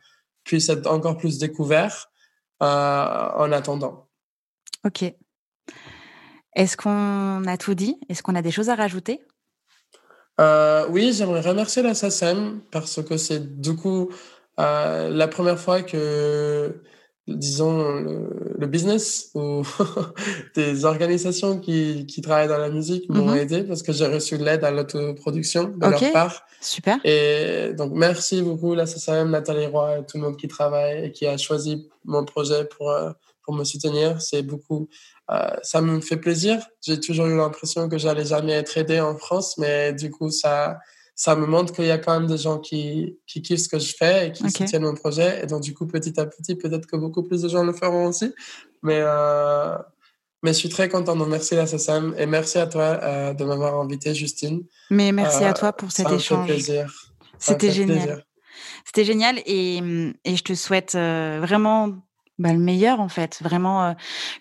puisse 0.44 0.68
être 0.68 0.86
encore 0.86 1.16
plus 1.16 1.38
découvert 1.38 2.10
euh, 2.62 2.66
en 2.66 3.50
attendant. 3.52 4.08
Ok. 4.84 5.12
Est-ce 6.54 6.76
qu'on 6.76 7.44
a 7.46 7.56
tout 7.56 7.74
dit? 7.74 7.98
Est-ce 8.08 8.22
qu'on 8.22 8.34
a 8.34 8.42
des 8.42 8.50
choses 8.50 8.68
à 8.68 8.74
rajouter? 8.74 9.20
Euh, 10.40 10.86
Oui, 10.88 11.12
j'aimerais 11.12 11.40
remercier 11.40 11.82
la 11.82 11.94
SACEM 11.94 12.60
parce 12.70 13.02
que 13.02 13.16
c'est 13.16 13.60
du 13.60 13.76
coup 13.76 14.10
la 14.56 15.28
première 15.28 15.58
fois 15.58 15.82
que 15.82 16.82
disons, 17.28 18.00
le, 18.58 18.66
business 18.66 19.30
ou 19.34 19.62
des 20.54 20.84
organisations 20.84 21.58
qui, 21.58 22.06
qui 22.06 22.20
travaillent 22.20 22.48
dans 22.48 22.58
la 22.58 22.70
musique 22.70 23.08
m'ont 23.08 23.34
mm-hmm. 23.34 23.38
aidé 23.38 23.62
parce 23.62 23.82
que 23.82 23.92
j'ai 23.92 24.06
reçu 24.06 24.38
de 24.38 24.44
l'aide 24.44 24.64
à 24.64 24.70
l'autoproduction 24.70 25.74
de 25.76 25.86
leur 25.86 26.12
part. 26.12 26.42
Super. 26.60 26.98
Et 27.04 27.72
donc, 27.76 27.92
merci 27.94 28.42
beaucoup, 28.42 28.74
la 28.74 28.86
SSM, 28.86 29.30
Nathalie 29.30 29.66
Roy 29.66 29.98
et 29.98 30.06
tout 30.06 30.16
le 30.16 30.24
monde 30.24 30.36
qui 30.36 30.48
travaille 30.48 31.06
et 31.06 31.12
qui 31.12 31.26
a 31.26 31.36
choisi 31.36 31.88
mon 32.04 32.24
projet 32.24 32.64
pour, 32.64 32.90
euh, 32.90 33.10
pour 33.42 33.54
me 33.54 33.64
soutenir. 33.64 34.20
C'est 34.20 34.42
beaucoup, 34.42 34.88
euh, 35.30 35.50
ça 35.62 35.80
me 35.80 36.00
fait 36.00 36.16
plaisir. 36.16 36.60
J'ai 36.82 36.98
toujours 36.98 37.26
eu 37.26 37.36
l'impression 37.36 37.88
que 37.88 37.98
j'allais 37.98 38.24
jamais 38.24 38.52
être 38.52 38.76
aidé 38.76 39.00
en 39.00 39.16
France, 39.16 39.56
mais 39.58 39.92
du 39.92 40.10
coup, 40.10 40.30
ça, 40.30 40.78
ça 41.18 41.34
me 41.34 41.46
montre 41.46 41.72
qu'il 41.72 41.86
y 41.86 41.90
a 41.90 41.98
quand 41.98 42.16
même 42.16 42.28
des 42.28 42.38
gens 42.38 42.60
qui, 42.60 43.18
qui 43.26 43.42
kiffent 43.42 43.62
ce 43.62 43.68
que 43.68 43.80
je 43.80 43.92
fais 43.92 44.28
et 44.28 44.32
qui 44.32 44.48
soutiennent 44.52 44.84
mon 44.84 44.94
projet. 44.94 45.42
Et 45.42 45.46
donc, 45.46 45.62
du 45.62 45.74
coup, 45.74 45.84
petit 45.84 46.18
à 46.20 46.26
petit, 46.26 46.54
peut-être 46.54 46.86
que 46.86 46.96
beaucoup 46.96 47.24
plus 47.24 47.42
de 47.42 47.48
gens 47.48 47.64
le 47.64 47.72
feront 47.72 48.06
aussi. 48.06 48.32
Mais, 48.84 49.00
euh, 49.00 49.76
mais 50.44 50.52
je 50.52 50.58
suis 50.58 50.68
très 50.68 50.88
content. 50.88 51.16
Donc, 51.16 51.26
merci 51.26 51.56
la 51.56 51.66
SSM 51.66 52.14
et 52.16 52.26
merci 52.26 52.58
à 52.58 52.68
toi 52.68 53.00
euh, 53.02 53.34
de 53.34 53.44
m'avoir 53.44 53.80
invité, 53.80 54.14
Justine. 54.14 54.62
Mais 54.90 55.10
merci 55.10 55.42
à 55.42 55.54
toi 55.54 55.72
pour 55.72 55.90
cet 55.90 56.06
ça 56.06 56.14
échange. 56.14 56.46
plaisir. 56.46 57.10
C'était 57.40 57.72
génial. 57.72 58.24
C'était 58.84 59.04
génial 59.04 59.40
et, 59.44 59.78
et, 60.24 60.36
je 60.36 60.42
te 60.44 60.54
souhaite 60.54 60.94
euh, 60.94 61.40
vraiment 61.42 61.96
bah, 62.38 62.52
le 62.52 62.58
meilleur 62.58 63.00
en 63.00 63.08
fait, 63.08 63.38
vraiment 63.42 63.94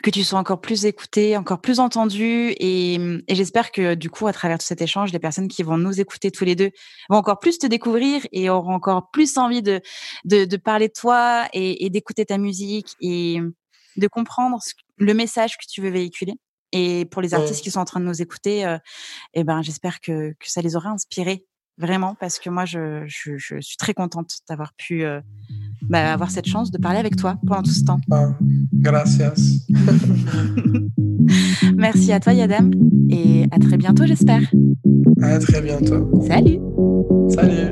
que 0.04 0.10
tu 0.10 0.24
sois 0.24 0.40
encore 0.40 0.62
plus 0.62 0.86
écouté, 0.86 1.36
encore 1.38 1.62
plus 1.62 1.80
entendu 1.80 2.52
et, 2.60 2.96
et 3.28 3.36
j'espère 3.36 3.72
que 3.72 3.96
du 3.96 4.10
coup 4.10 4.28
à 4.28 4.34
travers 4.34 4.60
tout 4.60 4.66
cet 4.66 4.82
échange, 4.82 5.12
les 5.12 5.20
personnes 5.20 5.48
qui 5.48 5.64
vont 5.64 5.78
nous 5.78 6.00
écouter 6.00 6.32
tous 6.32 6.46
les 6.46 6.56
deux 6.56 6.72
vont 7.10 7.18
encore 7.18 7.40
plus 7.40 7.58
te 7.58 7.68
découvrir 7.68 8.22
et 8.32 8.50
auront 8.50 8.74
encore 8.74 9.10
plus 9.12 9.38
envie 9.38 9.62
de 9.62 9.82
de, 10.26 10.46
de 10.46 10.58
parler 10.58 10.88
de 10.88 10.94
toi 10.94 11.48
et, 11.54 11.86
et 11.86 11.90
d'écouter 11.90 12.26
ta 12.26 12.38
musique 12.38 12.96
et 13.02 13.40
de 13.98 14.08
comprendre 14.08 14.60
le 14.98 15.14
message 15.14 15.58
que 15.58 15.66
tu 15.68 15.82
veux 15.82 15.90
véhiculer. 15.90 16.34
Et 16.74 17.06
pour 17.06 17.22
les 17.22 17.34
artistes 17.34 17.64
qui 17.64 17.72
sont 17.72 17.80
en 17.80 17.86
train 17.86 18.00
de 18.00 18.06
nous 18.06 18.22
écouter, 18.22 18.66
euh, 18.66 18.78
eh 19.34 19.44
ben 19.44 19.62
j'espère 19.62 20.02
que 20.02 20.34
que 20.40 20.52
ça 20.52 20.62
les 20.62 20.76
aura 20.76 20.90
inspirés. 20.90 21.46
Vraiment 21.78 22.16
parce 22.16 22.40
que 22.40 22.50
moi 22.50 22.66
je, 22.66 23.04
je, 23.06 23.38
je 23.38 23.60
suis 23.60 23.78
très 23.78 23.94
contente 23.94 24.32
d'avoir 24.50 24.74
pu 24.74 25.04
euh, 25.04 25.22
bah, 25.90 26.14
avoir 26.14 26.32
cette 26.32 26.48
chance 26.48 26.72
de 26.72 26.78
parler 26.78 27.00
avec 27.00 27.16
toi 27.16 27.38
pendant 27.46 27.64
tout 27.64 27.72
ce 27.72 27.84
temps. 27.84 28.00
Ah, 28.12 28.30
gracias. 28.74 29.34
Merci 31.76 32.12
à 32.12 32.20
toi 32.20 32.34
Yadam 32.34 32.72
et 33.10 33.46
à 33.52 33.60
très 33.60 33.78
bientôt 33.78 34.06
j'espère. 34.06 34.42
À 35.22 35.40
très 35.40 35.62
bientôt. 35.62 36.10
Salut. 36.28 36.60
Salut. 37.30 37.72